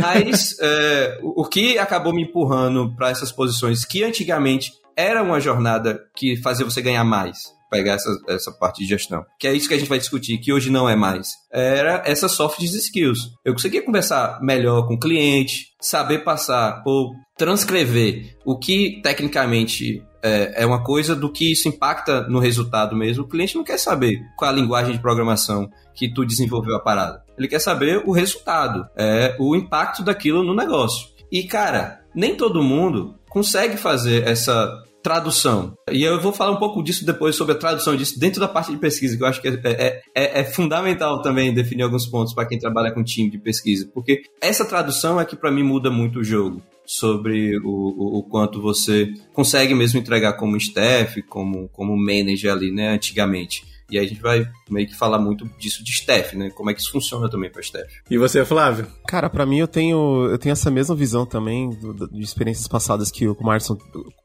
mas 0.00 0.56
é, 0.60 1.18
o 1.22 1.44
que 1.44 1.76
acabou 1.76 2.14
me 2.14 2.22
empurrando 2.22 2.94
para 2.94 3.10
essas 3.10 3.32
posições 3.32 3.84
que 3.84 4.04
antigamente 4.04 4.59
era 4.96 5.22
uma 5.22 5.40
jornada 5.40 6.00
que 6.16 6.36
fazia 6.36 6.64
você 6.64 6.82
ganhar 6.82 7.04
mais 7.04 7.38
pegar 7.70 7.94
essa, 7.94 8.10
essa 8.28 8.52
parte 8.52 8.82
de 8.82 8.88
gestão. 8.88 9.24
Que 9.38 9.46
é 9.46 9.54
isso 9.54 9.68
que 9.68 9.74
a 9.74 9.78
gente 9.78 9.88
vai 9.88 9.98
discutir, 9.98 10.38
que 10.38 10.52
hoje 10.52 10.70
não 10.70 10.88
é 10.88 10.96
mais. 10.96 11.28
Era 11.50 12.02
essas 12.04 12.32
soft 12.32 12.60
skills. 12.60 13.30
Eu 13.44 13.52
conseguia 13.52 13.82
conversar 13.82 14.40
melhor 14.42 14.86
com 14.86 14.94
o 14.94 14.98
cliente, 14.98 15.68
saber 15.80 16.24
passar 16.24 16.82
ou 16.84 17.12
transcrever 17.38 18.36
o 18.44 18.58
que 18.58 19.00
tecnicamente 19.02 20.04
é, 20.22 20.62
é, 20.62 20.66
uma 20.66 20.82
coisa 20.82 21.14
do 21.14 21.30
que 21.30 21.52
isso 21.52 21.68
impacta 21.68 22.28
no 22.28 22.38
resultado 22.38 22.96
mesmo. 22.96 23.24
O 23.24 23.28
cliente 23.28 23.56
não 23.56 23.64
quer 23.64 23.78
saber 23.78 24.20
qual 24.36 24.50
a 24.50 24.54
linguagem 24.54 24.92
de 24.92 25.00
programação 25.00 25.70
que 25.94 26.12
tu 26.12 26.24
desenvolveu 26.24 26.76
a 26.76 26.80
parada. 26.80 27.22
Ele 27.38 27.48
quer 27.48 27.60
saber 27.60 28.02
o 28.04 28.12
resultado, 28.12 28.86
é, 28.96 29.36
o 29.38 29.54
impacto 29.54 30.02
daquilo 30.02 30.42
no 30.42 30.54
negócio. 30.54 31.08
E, 31.32 31.44
cara, 31.44 32.00
nem 32.14 32.36
todo 32.36 32.62
mundo 32.62 33.14
consegue 33.30 33.78
fazer 33.78 34.26
essa 34.26 34.84
tradução. 35.02 35.74
E 35.90 36.02
eu 36.02 36.20
vou 36.20 36.32
falar 36.32 36.52
um 36.52 36.58
pouco 36.58 36.82
disso 36.82 37.06
depois 37.06 37.34
sobre 37.34 37.54
a 37.54 37.58
tradução 37.58 37.96
disso 37.96 38.18
dentro 38.20 38.38
da 38.38 38.48
parte 38.48 38.70
de 38.70 38.76
pesquisa, 38.76 39.16
que 39.16 39.22
eu 39.22 39.26
acho 39.26 39.40
que 39.40 39.48
é, 39.48 39.60
é, 39.64 40.02
é, 40.14 40.40
é 40.40 40.44
fundamental 40.44 41.22
também 41.22 41.54
definir 41.54 41.82
alguns 41.82 42.06
pontos 42.06 42.34
para 42.34 42.46
quem 42.46 42.58
trabalha 42.58 42.92
com 42.92 43.02
time 43.02 43.30
de 43.30 43.38
pesquisa, 43.38 43.88
porque 43.94 44.22
essa 44.40 44.64
tradução 44.64 45.18
é 45.18 45.24
que 45.24 45.36
para 45.36 45.50
mim 45.50 45.62
muda 45.62 45.90
muito 45.90 46.20
o 46.20 46.24
jogo 46.24 46.62
sobre 46.84 47.56
o, 47.58 47.68
o, 47.68 48.18
o, 48.18 48.22
quanto 48.24 48.60
você 48.60 49.08
consegue 49.32 49.74
mesmo 49.74 50.00
entregar 50.00 50.32
como 50.34 50.56
staff, 50.56 51.22
como, 51.22 51.68
como 51.68 51.96
manager 51.96 52.52
ali, 52.52 52.72
né, 52.72 52.90
antigamente. 52.90 53.64
E 53.90 53.98
aí 53.98 54.04
a 54.04 54.08
gente 54.08 54.20
vai 54.20 54.46
meio 54.68 54.86
que 54.86 54.96
falar 54.96 55.18
muito 55.18 55.48
disso 55.58 55.82
de 55.82 55.90
staff, 55.90 56.36
né? 56.36 56.50
Como 56.50 56.70
é 56.70 56.74
que 56.74 56.80
isso 56.80 56.92
funciona 56.92 57.28
também 57.28 57.50
para 57.50 57.60
staff. 57.60 57.88
E 58.10 58.16
você, 58.16 58.44
Flávio? 58.44 58.86
Cara, 59.06 59.28
para 59.28 59.44
mim 59.44 59.58
eu 59.58 59.68
tenho, 59.68 60.28
eu 60.30 60.38
tenho 60.38 60.52
essa 60.52 60.70
mesma 60.70 60.94
visão 60.94 61.26
também 61.26 61.70
do, 61.70 62.08
de 62.08 62.22
experiências 62.22 62.68
passadas 62.68 63.10
que 63.10 63.26
o 63.26 63.36
Marson 63.40 63.76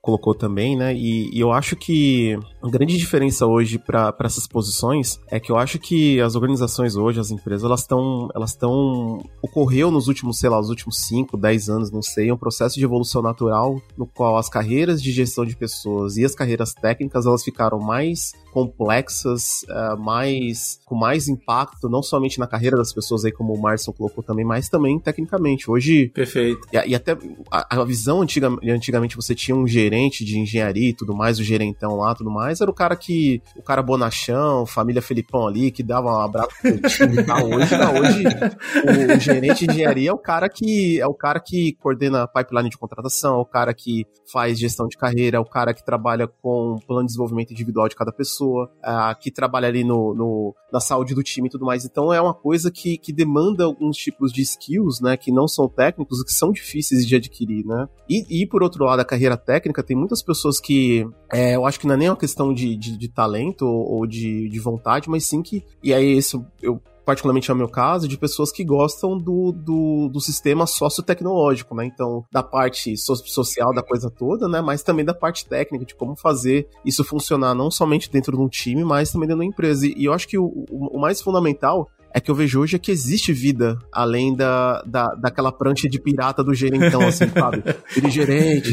colocou 0.01 0.35
também, 0.35 0.75
né? 0.77 0.93
E, 0.93 1.35
e, 1.35 1.39
eu 1.39 1.51
acho 1.51 1.75
que 1.75 2.37
a 2.61 2.69
grande 2.69 2.95
diferença 2.95 3.47
hoje 3.47 3.79
para 3.79 4.15
essas 4.23 4.45
posições 4.45 5.19
é 5.29 5.39
que 5.39 5.51
eu 5.51 5.57
acho 5.57 5.79
que 5.79 6.21
as 6.21 6.35
organizações 6.35 6.95
hoje, 6.95 7.19
as 7.19 7.31
empresas, 7.31 7.63
elas 7.63 7.81
estão, 7.81 8.29
elas 8.35 8.51
estão 8.51 9.23
ocorreu 9.41 9.89
nos 9.89 10.07
últimos, 10.07 10.37
sei 10.37 10.49
lá, 10.49 10.59
os 10.59 10.69
últimos 10.69 10.99
5, 11.07 11.35
10 11.35 11.69
anos, 11.69 11.91
não 11.91 12.03
sei, 12.03 12.31
um 12.31 12.37
processo 12.37 12.75
de 12.75 12.83
evolução 12.85 13.21
natural 13.21 13.81
no 13.97 14.05
qual 14.05 14.37
as 14.37 14.47
carreiras 14.47 15.01
de 15.01 15.11
gestão 15.11 15.43
de 15.43 15.55
pessoas 15.55 16.17
e 16.17 16.25
as 16.25 16.35
carreiras 16.35 16.73
técnicas 16.73 17.25
elas 17.25 17.43
ficaram 17.43 17.79
mais 17.79 18.33
complexas, 18.55 19.65
uh, 19.69 20.01
mais 20.01 20.79
com 20.85 20.95
mais 20.95 21.27
impacto, 21.27 21.89
não 21.89 22.01
somente 22.01 22.39
na 22.39 22.47
carreira 22.47 22.77
das 22.77 22.93
pessoas 22.93 23.25
aí, 23.25 23.31
como 23.33 23.53
o 23.53 23.61
Marson 23.61 23.91
colocou 23.91 24.23
também, 24.23 24.45
mas 24.45 24.69
também 24.69 24.97
tecnicamente. 24.97 25.69
Hoje. 25.69 26.07
Perfeito. 26.13 26.65
E, 26.71 26.91
e 26.91 26.95
até 26.95 27.17
a, 27.51 27.81
a, 27.81 27.83
visão 27.83 28.21
antiga, 28.21 28.47
antigamente 28.63 29.17
você 29.17 29.35
tinha 29.35 29.53
um 29.53 29.67
gerente 29.67 30.23
de 30.23 30.39
engenharia 30.39 30.91
e 30.91 30.93
tudo 30.93 31.13
mais, 31.13 31.37
o 31.37 31.43
gerentão 31.43 31.97
lá 31.97 32.15
tudo 32.15 32.31
mais, 32.31 32.61
era 32.61 32.71
o 32.71 32.73
cara 32.73 32.95
que. 32.95 33.41
O 33.57 33.61
cara 33.61 33.83
bonachão, 33.83 34.65
família 34.65 35.01
Felipão 35.01 35.47
ali, 35.47 35.69
que 35.69 35.83
dava 35.83 36.07
um 36.07 36.21
abraço 36.21 36.55
pro 36.61 36.81
time 36.87 37.23
tal. 37.25 37.45
Hoje, 37.49 37.77
não, 37.77 37.93
hoje 37.99 38.23
o, 38.23 39.17
o 39.17 39.19
gerente 39.19 39.67
de 39.67 39.73
engenharia 39.73 40.11
é 40.11 40.13
o 40.13 40.17
cara 40.17 40.47
que 40.47 40.97
é 41.01 41.05
o 41.05 41.13
cara 41.13 41.41
que 41.41 41.73
coordena 41.73 42.23
a 42.23 42.27
pipeline 42.27 42.69
de 42.69 42.77
contratação, 42.77 43.35
é 43.35 43.41
o 43.41 43.45
cara 43.45 43.73
que 43.73 44.05
faz 44.31 44.57
gestão 44.57 44.87
de 44.87 44.95
carreira, 44.95 45.35
é 45.35 45.39
o 45.41 45.45
cara 45.45 45.73
que 45.73 45.83
trabalha 45.83 46.25
com 46.25 46.77
plano 46.87 47.01
de 47.01 47.07
desenvolvimento 47.07 47.51
individual 47.51 47.89
de 47.89 47.95
cada 47.97 48.13
pessoa, 48.13 48.44
uh, 48.53 49.19
que 49.19 49.31
trabalha 49.31 49.67
ali 49.67 49.83
no, 49.83 50.13
no, 50.13 50.55
na 50.71 50.79
saúde 50.79 51.13
do 51.13 51.23
time 51.23 51.47
e 51.47 51.51
tudo 51.51 51.65
mais. 51.65 51.85
Então 51.85 52.13
é 52.13 52.21
uma 52.21 52.33
coisa 52.33 52.71
que, 52.71 52.97
que 52.97 53.13
demanda 53.13 53.63
alguns 53.63 53.97
tipos 53.97 54.31
de 54.31 54.41
skills, 54.41 55.01
né, 55.01 55.17
que 55.17 55.31
não 55.31 55.47
são 55.47 55.67
técnicos, 55.67 56.23
que 56.23 56.31
são 56.31 56.51
difíceis 56.51 57.05
de 57.05 57.15
adquirir, 57.15 57.65
né. 57.65 57.87
E, 58.09 58.41
e 58.41 58.47
por 58.47 58.63
outro 58.63 58.85
lado, 58.85 58.99
a 58.99 59.05
carreira 59.05 59.37
técnica, 59.37 59.83
tem 59.83 59.95
muitas 59.95 60.21
pessoas 60.21 60.59
que, 60.59 61.07
é, 61.31 61.55
eu 61.55 61.65
acho 61.65 61.79
que 61.79 61.87
não 61.87 61.95
é 61.95 61.97
nem 61.97 62.09
uma 62.09 62.15
questão 62.15 62.53
de, 62.53 62.75
de, 62.75 62.97
de 62.97 63.07
talento 63.07 63.65
ou, 63.65 63.99
ou 63.99 64.07
de, 64.07 64.49
de 64.49 64.59
vontade, 64.59 65.09
mas 65.09 65.25
sim 65.25 65.41
que, 65.41 65.63
e 65.83 65.93
aí 65.93 66.17
isso 66.17 66.45
eu 66.61 66.81
particularmente 67.05 67.51
é 67.51 67.53
o 67.53 67.57
meu 67.57 67.69
caso, 67.69 68.07
de 68.07 68.17
pessoas 68.17 68.51
que 68.51 68.63
gostam 68.63 69.17
do, 69.17 69.51
do, 69.51 70.09
do 70.09 70.19
sistema 70.19 70.65
sociotecnológico, 70.65 71.75
né? 71.75 71.85
Então, 71.85 72.25
da 72.31 72.41
parte 72.41 72.97
so 72.97 73.15
social 73.15 73.73
da 73.73 73.83
coisa 73.83 74.09
toda, 74.09 74.47
né? 74.47 74.61
Mas 74.61 74.83
também 74.83 75.05
da 75.05 75.13
parte 75.13 75.47
técnica, 75.47 75.85
de 75.85 75.95
como 75.95 76.15
fazer 76.15 76.67
isso 76.83 77.03
funcionar 77.03 77.53
não 77.53 77.69
somente 77.69 78.11
dentro 78.11 78.35
de 78.35 78.41
um 78.41 78.49
time, 78.49 78.83
mas 78.83 79.11
também 79.11 79.27
dentro 79.27 79.39
da 79.39 79.45
empresa. 79.45 79.87
E, 79.87 80.05
eu 80.05 80.13
acho 80.13 80.27
que 80.27 80.37
o, 80.37 80.45
o, 80.45 80.97
o 80.97 80.99
mais 80.99 81.21
fundamental 81.21 81.89
é 82.15 82.21
que 82.21 82.31
eu 82.31 82.35
vejo 82.35 82.61
hoje 82.61 82.77
é 82.77 82.79
que 82.79 82.91
existe 82.91 83.33
vida 83.33 83.77
além 83.91 84.33
da, 84.33 84.81
da, 84.83 85.07
daquela 85.15 85.51
prancha 85.51 85.89
de 85.89 85.99
pirata 85.99 86.41
do 86.41 86.53
gerentão, 86.53 87.01
assim, 87.01 87.27
sabe? 87.27 87.61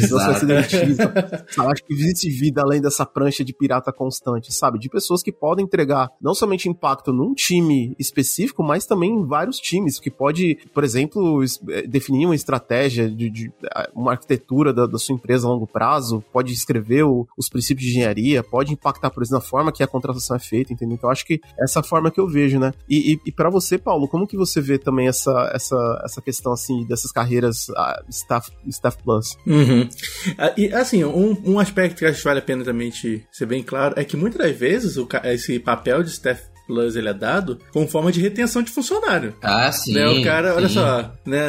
Você 0.09 0.39
se 0.39 0.47
demitiza. 0.47 1.13
Acho 1.59 1.85
que 1.85 1.93
existe 1.93 2.31
vida 2.31 2.63
além 2.63 2.81
dessa 2.81 3.05
prancha 3.05 3.45
de 3.45 3.53
pirata 3.53 3.93
constante, 3.93 4.55
sabe? 4.55 4.79
De 4.79 4.89
pessoas 4.89 5.25
que 5.25 5.33
podem 5.33 5.65
entregar 5.65 6.09
não 6.21 6.37
somente 6.37 6.69
impacto 6.69 7.13
num 7.13 7.35
time 7.35 7.97
específico, 7.99 8.63
mas 8.63 8.87
também 8.87 9.11
em 9.11 9.27
vários 9.27 9.59
times, 9.59 9.99
que 9.99 10.09
pode, 10.09 10.57
por 10.73 10.85
exemplo, 10.85 11.43
eh, 11.43 11.83
definir 11.89 12.27
uma 12.27 12.37
estratégia 12.37 13.11
de, 13.11 13.29
de 13.29 13.53
uma 13.93 14.13
arquitetura 14.13 14.73
da, 14.73 14.87
da, 14.87 14.99
sua 14.99 15.17
empresa 15.17 15.49
a 15.49 15.51
longo 15.51 15.67
prazo, 15.67 16.23
pode 16.33 16.53
escrever 16.53 17.03
o, 17.03 17.27
os 17.37 17.49
princípios 17.49 17.87
de 17.87 17.91
engenharia, 17.91 18.45
pode 18.45 18.73
impactar, 18.73 19.11
por 19.11 19.21
exemplo, 19.21 19.39
na 19.39 19.41
forma 19.41 19.73
que 19.73 19.83
a 19.83 19.89
contratação 19.89 20.37
é 20.37 20.39
feita, 20.39 20.73
entendeu? 20.73 20.95
Então, 20.95 21.11
acho 21.11 21.27
que 21.27 21.41
essa 21.59 21.81
é 21.81 21.83
forma 21.83 22.09
que 22.09 22.21
eu 22.21 22.29
vejo, 22.29 22.61
né? 22.61 22.73
E, 22.89 23.19
e, 23.27 23.32
e 23.33 23.35
para 23.35 23.49
você, 23.49 23.79
Paulo, 23.79 24.07
como 24.07 24.27
que 24.27 24.37
você 24.37 24.61
vê 24.61 24.79
também 24.79 25.09
essa, 25.09 25.51
essa, 25.55 26.03
essa 26.05 26.21
questão, 26.21 26.53
assim, 26.53 26.85
dessas 26.85 27.11
carreiras 27.11 27.69
uh, 27.71 28.05
staff, 28.11 28.53
staff 28.67 28.99
plus? 29.03 29.39
Uhum. 29.47 29.83
Uh, 29.83 30.61
e, 30.61 30.75
assim, 30.75 31.03
um, 31.03 31.37
um 31.45 31.59
aspecto 31.59 31.99
que 31.99 32.05
acho 32.05 32.19
que 32.19 32.25
vale 32.25 32.41
a 32.41 32.43
pena 32.43 32.63
também 32.63 32.91
te 32.91 33.27
ser 33.33 33.47
bem 33.47 33.63
claro 33.63 33.95
é 33.97 34.05
que 34.05 34.17
muitas 34.17 34.39
das 34.39 34.55
vezes 34.55 34.99
o, 34.99 35.09
esse 35.25 35.59
papel 35.59 36.03
de 36.03 36.11
staff 36.11 36.53
Plus 36.67 36.95
ele 36.95 37.09
é 37.09 37.15
dado 37.15 37.59
com 37.73 37.89
forma 37.89 38.13
de 38.13 38.21
retenção 38.21 38.63
de 38.63 38.71
funcionário. 38.71 39.35
Ah, 39.43 39.71
sim. 39.73 39.95
Né? 39.95 40.07
O 40.07 40.23
cara, 40.23 40.51
sim. 40.51 40.57
olha 40.57 40.69
só, 40.69 41.13
né? 41.27 41.49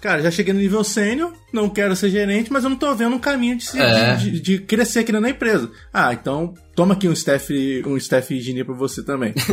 Cara, 0.00 0.22
já 0.22 0.30
cheguei 0.30 0.54
no 0.54 0.60
nível 0.60 0.84
sênior, 0.84 1.32
não 1.52 1.68
quero 1.68 1.94
ser 1.94 2.10
gerente, 2.10 2.52
mas 2.52 2.64
eu 2.64 2.70
não 2.70 2.76
tô 2.76 2.94
vendo 2.94 3.14
um 3.14 3.18
caminho 3.18 3.56
de, 3.56 3.78
é. 3.78 4.16
de, 4.16 4.40
de, 4.40 4.58
crescer 4.58 5.00
aqui 5.00 5.12
na 5.12 5.28
empresa. 5.28 5.70
Ah, 5.92 6.12
então 6.12 6.54
toma 6.74 6.94
aqui 6.94 7.08
um 7.08 7.12
staff, 7.12 7.82
um 7.86 7.96
staff 7.96 8.34
engineer 8.34 8.64
pra 8.64 8.74
você 8.74 9.04
também. 9.04 9.34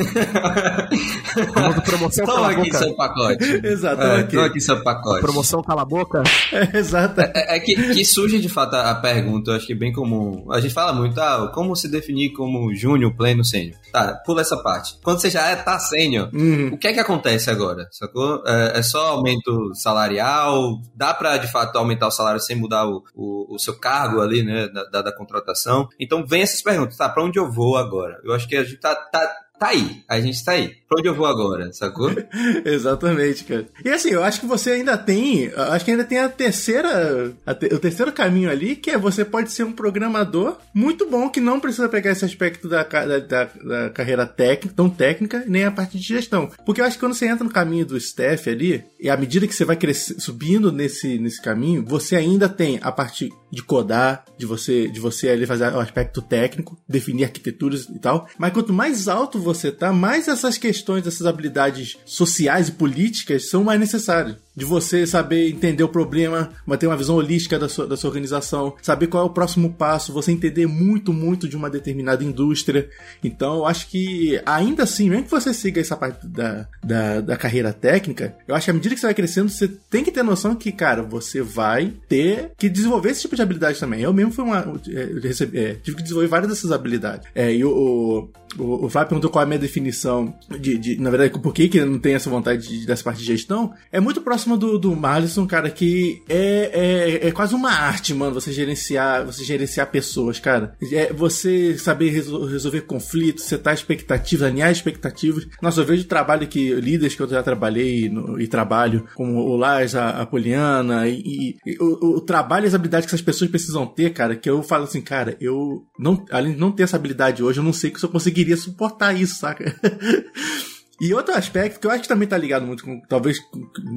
promoção 1.86 2.26
toma 2.26 2.50
aqui 2.50 2.70
boca. 2.70 2.78
seu 2.78 2.96
pacote. 2.96 3.44
Exato, 3.68 4.02
toma, 4.02 4.14
é, 4.14 4.20
aqui. 4.20 4.36
toma 4.36 4.48
aqui 4.48 4.62
seu 4.62 4.82
pacote. 4.82 5.22
Promoção 5.22 5.62
cala 5.62 5.82
a 5.82 5.86
boca. 5.86 6.24
É, 6.52 6.78
exato. 6.78 7.22
É, 7.22 7.32
é, 7.36 7.58
é 7.58 7.60
que, 7.60 7.76
que, 7.76 8.04
surge 8.04 8.40
de 8.40 8.50
fato 8.50 8.74
a, 8.76 8.90
a 8.90 8.96
pergunta, 8.96 9.52
eu 9.52 9.56
acho 9.56 9.68
que 9.68 9.76
bem 9.76 9.94
comum. 9.94 10.52
A 10.52 10.60
gente 10.60 10.74
fala 10.74 10.92
muito, 10.94 11.20
ah, 11.20 11.52
como 11.54 11.76
se 11.76 11.88
definir 11.88 12.32
como 12.32 12.74
júnior, 12.74 13.14
pleno, 13.16 13.44
sênior. 13.44 13.76
Tá, 13.92 14.20
pula 14.26 14.42
essa 14.42 14.58
parte. 14.58 14.96
Quando 15.04 15.20
você 15.20 15.30
já 15.30 15.48
é, 15.48 15.56
tá 15.56 15.78
sênior, 15.80 16.30
uhum. 16.34 16.70
o 16.74 16.78
que 16.78 16.88
é 16.88 16.94
que 16.94 17.00
acontece 17.00 17.52
agora? 17.52 17.88
Sacou? 17.92 18.42
É, 18.48 18.80
é 18.80 18.82
só 18.82 19.10
aumento 19.10 19.74
salarial? 19.76 20.80
Dá 20.96 21.14
pra, 21.14 21.38
de 21.38 21.52
fato, 21.52 21.78
aumentar 21.78 21.89
o 22.08 22.12
salário 22.12 22.40
sem 22.40 22.56
mudar 22.56 22.88
o, 22.88 23.04
o, 23.16 23.56
o 23.56 23.60
seu 23.60 23.78
cargo 23.80 24.22
ali, 24.22 24.44
né, 24.44 24.68
da, 24.68 25.02
da, 25.02 25.12
contratação? 25.12 25.88
Então, 26.00 26.26
vem 26.26 26.42
essas 26.42 26.62
perguntas. 26.62 26.98
Tá, 26.98 27.10
pra 27.10 27.24
onde 27.24 27.40
eu 27.40 27.52
vou 27.52 27.78
agora? 27.78 28.20
Eu 28.24 28.34
acho 28.34 28.48
que 28.48 28.56
a 28.56 28.64
gente 28.64 28.78
tá, 28.78 28.96
tá 28.96 29.32
tá 29.60 29.68
aí, 29.68 30.02
a 30.08 30.20
gente 30.20 30.44
tá 30.44 30.54
aí. 30.54 30.76
Pra 30.88 30.98
onde 30.98 31.08
eu 31.08 31.14
vou 31.14 31.26
agora, 31.26 31.72
sacou? 31.72 32.10
Exatamente, 32.66 33.44
cara. 33.44 33.68
E 33.84 33.90
assim, 33.90 34.10
eu 34.10 34.24
acho 34.24 34.40
que 34.40 34.48
você 34.48 34.72
ainda 34.72 34.98
tem, 34.98 35.52
acho 35.56 35.86
que 35.86 35.92
ainda 35.92 36.04
tem 36.04 36.18
a 36.18 36.30
terceira, 36.30 37.32
a 37.46 37.54
te, 37.54 37.68
o 37.68 37.78
terceiro 37.78 38.12
caminho 38.12 38.50
ali, 38.50 38.76
que 38.76 38.90
é 38.90 38.98
você 38.98 39.24
pode 39.24 39.52
ser 39.52 39.64
um 39.66 39.72
programador 39.72 40.58
muito 40.74 41.08
bom, 41.08 41.30
que 41.30 41.40
não 41.40 41.60
precisa 41.60 41.90
pegar 41.90 42.12
esse 42.12 42.26
aspecto 42.26 42.68
da, 42.68 42.84
da, 42.84 43.20
da, 43.20 43.44
da 43.44 43.90
carreira 43.92 44.26
técnica, 44.26 44.76
tão 44.76 44.90
técnica, 44.90 45.44
nem 45.46 45.66
a 45.66 45.72
parte 45.72 46.00
de 46.00 46.04
gestão. 46.04 46.50
Porque 46.66 46.82
eu 46.82 46.86
acho 46.86 46.96
que 46.96 47.02
quando 47.02 47.14
você 47.14 47.28
entra 47.28 47.44
no 47.44 47.52
caminho 47.52 47.86
do 47.86 47.98
staff 47.98 48.50
ali, 48.50 48.84
e 49.00 49.10
à 49.10 49.18
medida 49.18 49.46
que 49.46 49.54
você 49.54 49.66
vai 49.66 49.78
subindo 49.94 50.72
nesse, 50.72 51.20
nesse 51.20 51.42
caminho, 51.42 51.84
você 51.86 52.16
ainda 52.16 52.48
tem 52.48 52.80
a 52.82 52.92
parte 52.92 53.30
de 53.52 53.64
codar, 53.64 54.24
de 54.38 54.46
você, 54.46 54.88
de 54.88 55.00
você 55.00 55.30
ali 55.30 55.46
fazer 55.46 55.74
o 55.74 55.80
aspecto 55.80 56.22
técnico, 56.22 56.78
definir 56.88 57.26
arquiteturas 57.26 57.90
e 57.90 58.00
tal. 58.00 58.28
Mas 58.38 58.54
quanto 58.54 58.74
mais 58.74 59.08
alto 59.08 59.40
você 59.40 59.49
tá, 59.72 59.94
mais 59.94 60.28
essas 60.28 60.58
questões, 60.58 61.06
essas 61.06 61.26
habilidades 61.26 61.98
sociais 62.06 62.70
e 62.70 62.74
políticas 62.74 63.50
são 63.50 63.64
mais 63.64 63.80
necessárias 63.80 64.36
de 64.60 64.66
você 64.66 65.08
saber 65.08 65.50
entender 65.50 65.84
o 65.84 65.88
problema, 65.88 66.52
manter 66.66 66.86
uma 66.86 66.98
visão 66.98 67.16
holística 67.16 67.58
da 67.58 67.70
sua, 67.70 67.88
da 67.88 67.96
sua 67.96 68.10
organização, 68.10 68.76
saber 68.82 69.08
qual 69.08 69.24
é 69.24 69.26
o 69.26 69.30
próximo 69.30 69.72
passo, 69.72 70.12
você 70.12 70.34
entender 70.34 70.68
muito, 70.68 71.14
muito 71.14 71.48
de 71.48 71.56
uma 71.56 71.70
determinada 71.70 72.26
indústria. 72.26 72.90
Então, 73.24 73.60
eu 73.60 73.66
acho 73.66 73.88
que, 73.88 74.40
ainda 74.46 74.84
assim, 74.84 75.10
mesmo 75.10 75.24
que 75.24 75.32
você 75.32 75.54
siga 75.54 75.80
essa 75.80 75.96
parte 75.96 76.28
da, 76.28 76.68
da, 76.84 77.22
da 77.22 77.38
carreira 77.38 77.72
técnica, 77.72 78.36
eu 78.46 78.54
acho 78.54 78.66
que 78.66 78.72
à 78.72 78.74
medida 78.74 78.94
que 78.94 79.00
você 79.00 79.08
vai 79.08 79.14
crescendo, 79.14 79.50
você 79.50 79.70
tem 79.90 80.04
que 80.04 80.12
ter 80.12 80.24
noção 80.24 80.54
que, 80.54 80.74
cara, 80.74 81.02
você 81.02 81.42
vai 81.42 81.94
ter 82.10 82.52
que 82.58 82.68
desenvolver 82.68 83.12
esse 83.12 83.22
tipo 83.22 83.38
de 83.38 83.42
habilidade 83.42 83.80
também. 83.80 84.02
Eu 84.02 84.14
mesmo 84.14 84.34
fui 84.34 84.44
uma. 84.44 84.60
É, 84.90 85.20
recebi, 85.26 85.58
é, 85.58 85.74
tive 85.76 85.96
que 85.96 86.04
desenvolver 86.04 86.28
várias 86.28 86.50
dessas 86.50 86.74
habilidades. 86.74 87.26
É, 87.34 87.54
e 87.54 87.64
o, 87.64 88.30
o, 88.58 88.86
o 88.86 88.90
Fábio 88.90 89.10
perguntou 89.10 89.30
qual 89.30 89.44
é 89.44 89.46
a 89.46 89.48
minha 89.48 89.60
definição 89.60 90.34
de, 90.60 90.78
de 90.78 91.00
na 91.00 91.10
verdade, 91.10 91.32
por 91.40 91.54
que, 91.54 91.70
que 91.70 91.84
não 91.84 92.00
tem 92.00 92.16
essa 92.16 92.30
vontade 92.30 92.68
de, 92.68 92.86
dessa 92.86 93.04
parte 93.04 93.20
de 93.20 93.26
gestão. 93.26 93.74
É 93.92 94.00
muito 94.00 94.22
próximo 94.22 94.49
próximo 94.50 94.58
do, 94.58 94.80
do 94.80 94.96
Marlison, 94.96 95.46
cara, 95.46 95.70
que 95.70 96.24
é, 96.28 97.20
é, 97.24 97.28
é 97.28 97.32
quase 97.32 97.54
uma 97.54 97.72
arte, 97.72 98.14
mano, 98.14 98.34
você 98.34 98.52
gerenciar, 98.52 99.26
você 99.26 99.44
gerenciar 99.44 99.92
pessoas, 99.92 100.40
cara. 100.40 100.76
É 100.92 101.14
você 101.14 101.78
saber 101.78 102.10
resol 102.10 102.46
resolver 102.46 102.82
conflitos, 102.82 103.44
setar 103.44 103.74
expectativas, 103.74 104.48
alinhar 104.48 104.72
expectativas. 104.72 105.48
Nossa, 105.62 105.82
eu 105.82 105.86
vejo 105.86 106.06
trabalho 106.06 106.48
que, 106.48 106.74
líderes 106.76 107.16
que 107.16 107.22
eu 107.22 107.28
já 107.28 107.44
trabalhei 107.44 108.10
no, 108.10 108.40
e 108.40 108.48
trabalho, 108.48 109.06
como 109.16 109.40
o 109.40 109.56
Lars, 109.56 109.96
a, 109.96 110.22
a 110.22 110.26
Poliana, 110.26 111.08
e, 111.08 111.58
e 111.66 111.78
o, 111.80 112.18
o, 112.18 112.22
trabalho 112.22 112.66
e 112.66 112.68
as 112.68 112.74
habilidades 112.74 113.06
que 113.06 113.10
essas 113.10 113.26
pessoas 113.26 113.52
precisam 113.52 113.86
ter, 113.86 114.12
cara, 114.14 114.36
que 114.36 114.50
eu 114.50 114.64
falo 114.64 114.86
assim, 114.86 115.02
cara, 115.02 115.36
eu 115.40 115.86
não, 115.98 116.26
além 116.32 116.54
de 116.54 116.60
não 116.60 116.72
ter 116.72 116.84
essa 116.84 116.96
habilidade 116.96 117.44
hoje, 117.44 117.60
eu 117.60 117.64
não 117.64 117.74
sei 117.74 117.92
que 117.92 118.04
eu 118.04 118.10
conseguiria 118.10 118.58
suportar 118.58 119.14
isso, 119.14 119.36
saca? 119.36 119.76
E 121.02 121.14
outro 121.14 121.34
aspecto 121.34 121.80
que 121.80 121.88
eu 121.88 121.92
acho 121.92 122.04
que 122.04 122.08
também 122.08 122.28
tá 122.28 122.38
ligado 122.38 122.66
muito 122.66 122.84
com, 122.84 123.00
talvez, 123.08 123.38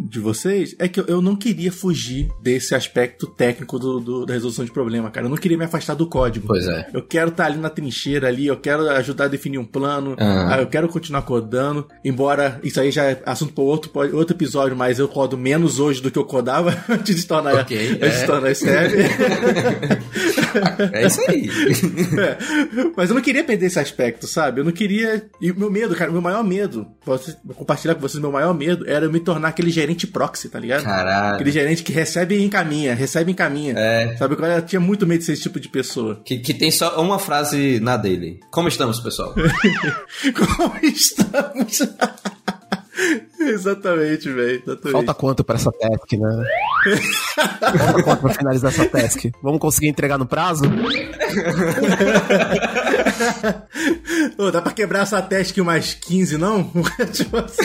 de 0.08 0.20
vocês, 0.20 0.76
é 0.78 0.86
que 0.86 1.00
eu, 1.00 1.20
não 1.20 1.34
queria 1.34 1.72
fugir 1.72 2.28
desse 2.40 2.74
aspecto 2.74 3.26
técnico 3.26 3.78
do, 3.78 4.00
do, 4.00 4.26
da 4.26 4.34
resolução 4.34 4.64
de 4.64 4.70
problema, 4.70 5.10
cara. 5.10 5.26
Eu 5.26 5.30
não 5.30 5.36
queria 5.36 5.58
me 5.58 5.64
afastar 5.64 5.94
do 5.94 6.06
código. 6.06 6.46
Pois 6.46 6.66
é. 6.66 6.88
Eu 6.92 7.02
quero 7.02 7.30
estar 7.30 7.44
tá 7.44 7.50
ali 7.50 7.58
na 7.58 7.70
trincheira 7.70 8.28
ali, 8.28 8.46
eu 8.46 8.56
quero 8.56 8.88
ajudar 8.90 9.24
a 9.24 9.28
definir 9.28 9.58
um 9.58 9.64
plano, 9.64 10.10
uhum. 10.10 10.54
eu 10.54 10.66
quero 10.66 10.88
continuar 10.88 11.22
codando, 11.22 11.88
embora 12.04 12.60
isso 12.62 12.80
aí 12.80 12.90
já 12.90 13.04
é 13.04 13.22
assunto 13.26 13.52
para 13.52 13.64
outro, 13.64 13.90
outro 14.16 14.36
episódio, 14.36 14.76
mas 14.76 14.98
eu 14.98 15.08
codo 15.08 15.36
menos 15.36 15.80
hoje 15.80 16.00
do 16.00 16.10
que 16.10 16.18
eu 16.18 16.24
codava 16.24 16.76
antes 16.88 17.16
de 17.16 17.26
tornar, 17.26 17.60
okay, 17.60 17.92
antes 17.92 18.18
é. 18.18 18.20
de 18.20 18.26
tornar 18.26 18.52
é 20.92 21.06
isso 21.06 21.20
aí. 21.28 21.50
É. 22.12 22.36
Mas 22.96 23.08
eu 23.08 23.14
não 23.14 23.22
queria 23.22 23.42
perder 23.42 23.66
esse 23.66 23.78
aspecto, 23.78 24.26
sabe? 24.26 24.60
Eu 24.60 24.64
não 24.64 24.72
queria. 24.72 25.24
E 25.40 25.50
o 25.50 25.58
meu 25.58 25.70
medo, 25.70 25.94
cara, 25.94 26.10
o 26.10 26.12
meu 26.12 26.22
maior 26.22 26.44
medo 26.44 26.86
posso 27.04 27.36
compartilhar 27.54 27.94
com 27.94 28.00
vocês 28.00 28.20
meu 28.20 28.32
maior 28.32 28.54
medo 28.54 28.88
era 28.88 29.04
eu 29.04 29.12
me 29.12 29.20
tornar 29.20 29.48
aquele 29.48 29.70
gerente 29.70 30.06
proxy, 30.06 30.48
tá 30.48 30.58
ligado? 30.58 30.84
Caralho. 30.84 31.34
Aquele 31.34 31.50
gerente 31.50 31.82
que 31.82 31.92
recebe 31.92 32.36
e 32.36 32.44
encaminha, 32.44 32.94
recebe 32.94 33.30
e 33.30 33.32
encaminha. 33.32 33.74
É. 33.76 34.16
Sabe? 34.16 34.36
Eu 34.38 34.62
tinha 34.62 34.80
muito 34.80 35.06
medo 35.06 35.20
de 35.20 35.24
ser 35.24 35.32
esse 35.32 35.42
tipo 35.42 35.58
de 35.60 35.68
pessoa. 35.68 36.20
Que, 36.24 36.38
que 36.38 36.54
tem 36.54 36.70
só 36.70 37.00
uma 37.00 37.18
frase 37.18 37.80
na 37.80 37.96
dele. 37.96 38.40
Como 38.50 38.68
estamos, 38.68 39.00
pessoal? 39.00 39.34
Como 40.34 40.78
estamos? 40.82 41.82
Exatamente, 43.40 44.30
velho. 44.30 44.62
Falta 44.90 45.14
quanto 45.14 45.42
pra 45.44 45.56
essa 45.56 45.72
task, 45.72 46.12
né? 46.12 46.44
Falta 47.78 48.02
quanto 48.02 48.20
pra 48.20 48.34
finalizar 48.34 48.70
essa 48.70 48.86
task? 48.86 49.24
Vamos 49.42 49.60
conseguir 49.60 49.88
entregar 49.88 50.18
no 50.18 50.26
prazo? 50.26 50.64
Ô, 54.38 54.50
dá 54.50 54.60
pra 54.60 54.72
quebrar 54.72 55.02
essa 55.02 55.20
teste 55.22 55.52
aqui 55.52 55.62
mais 55.62 55.94
15, 55.94 56.38
não? 56.38 56.70
tipo 57.12 57.36
assim. 57.36 57.62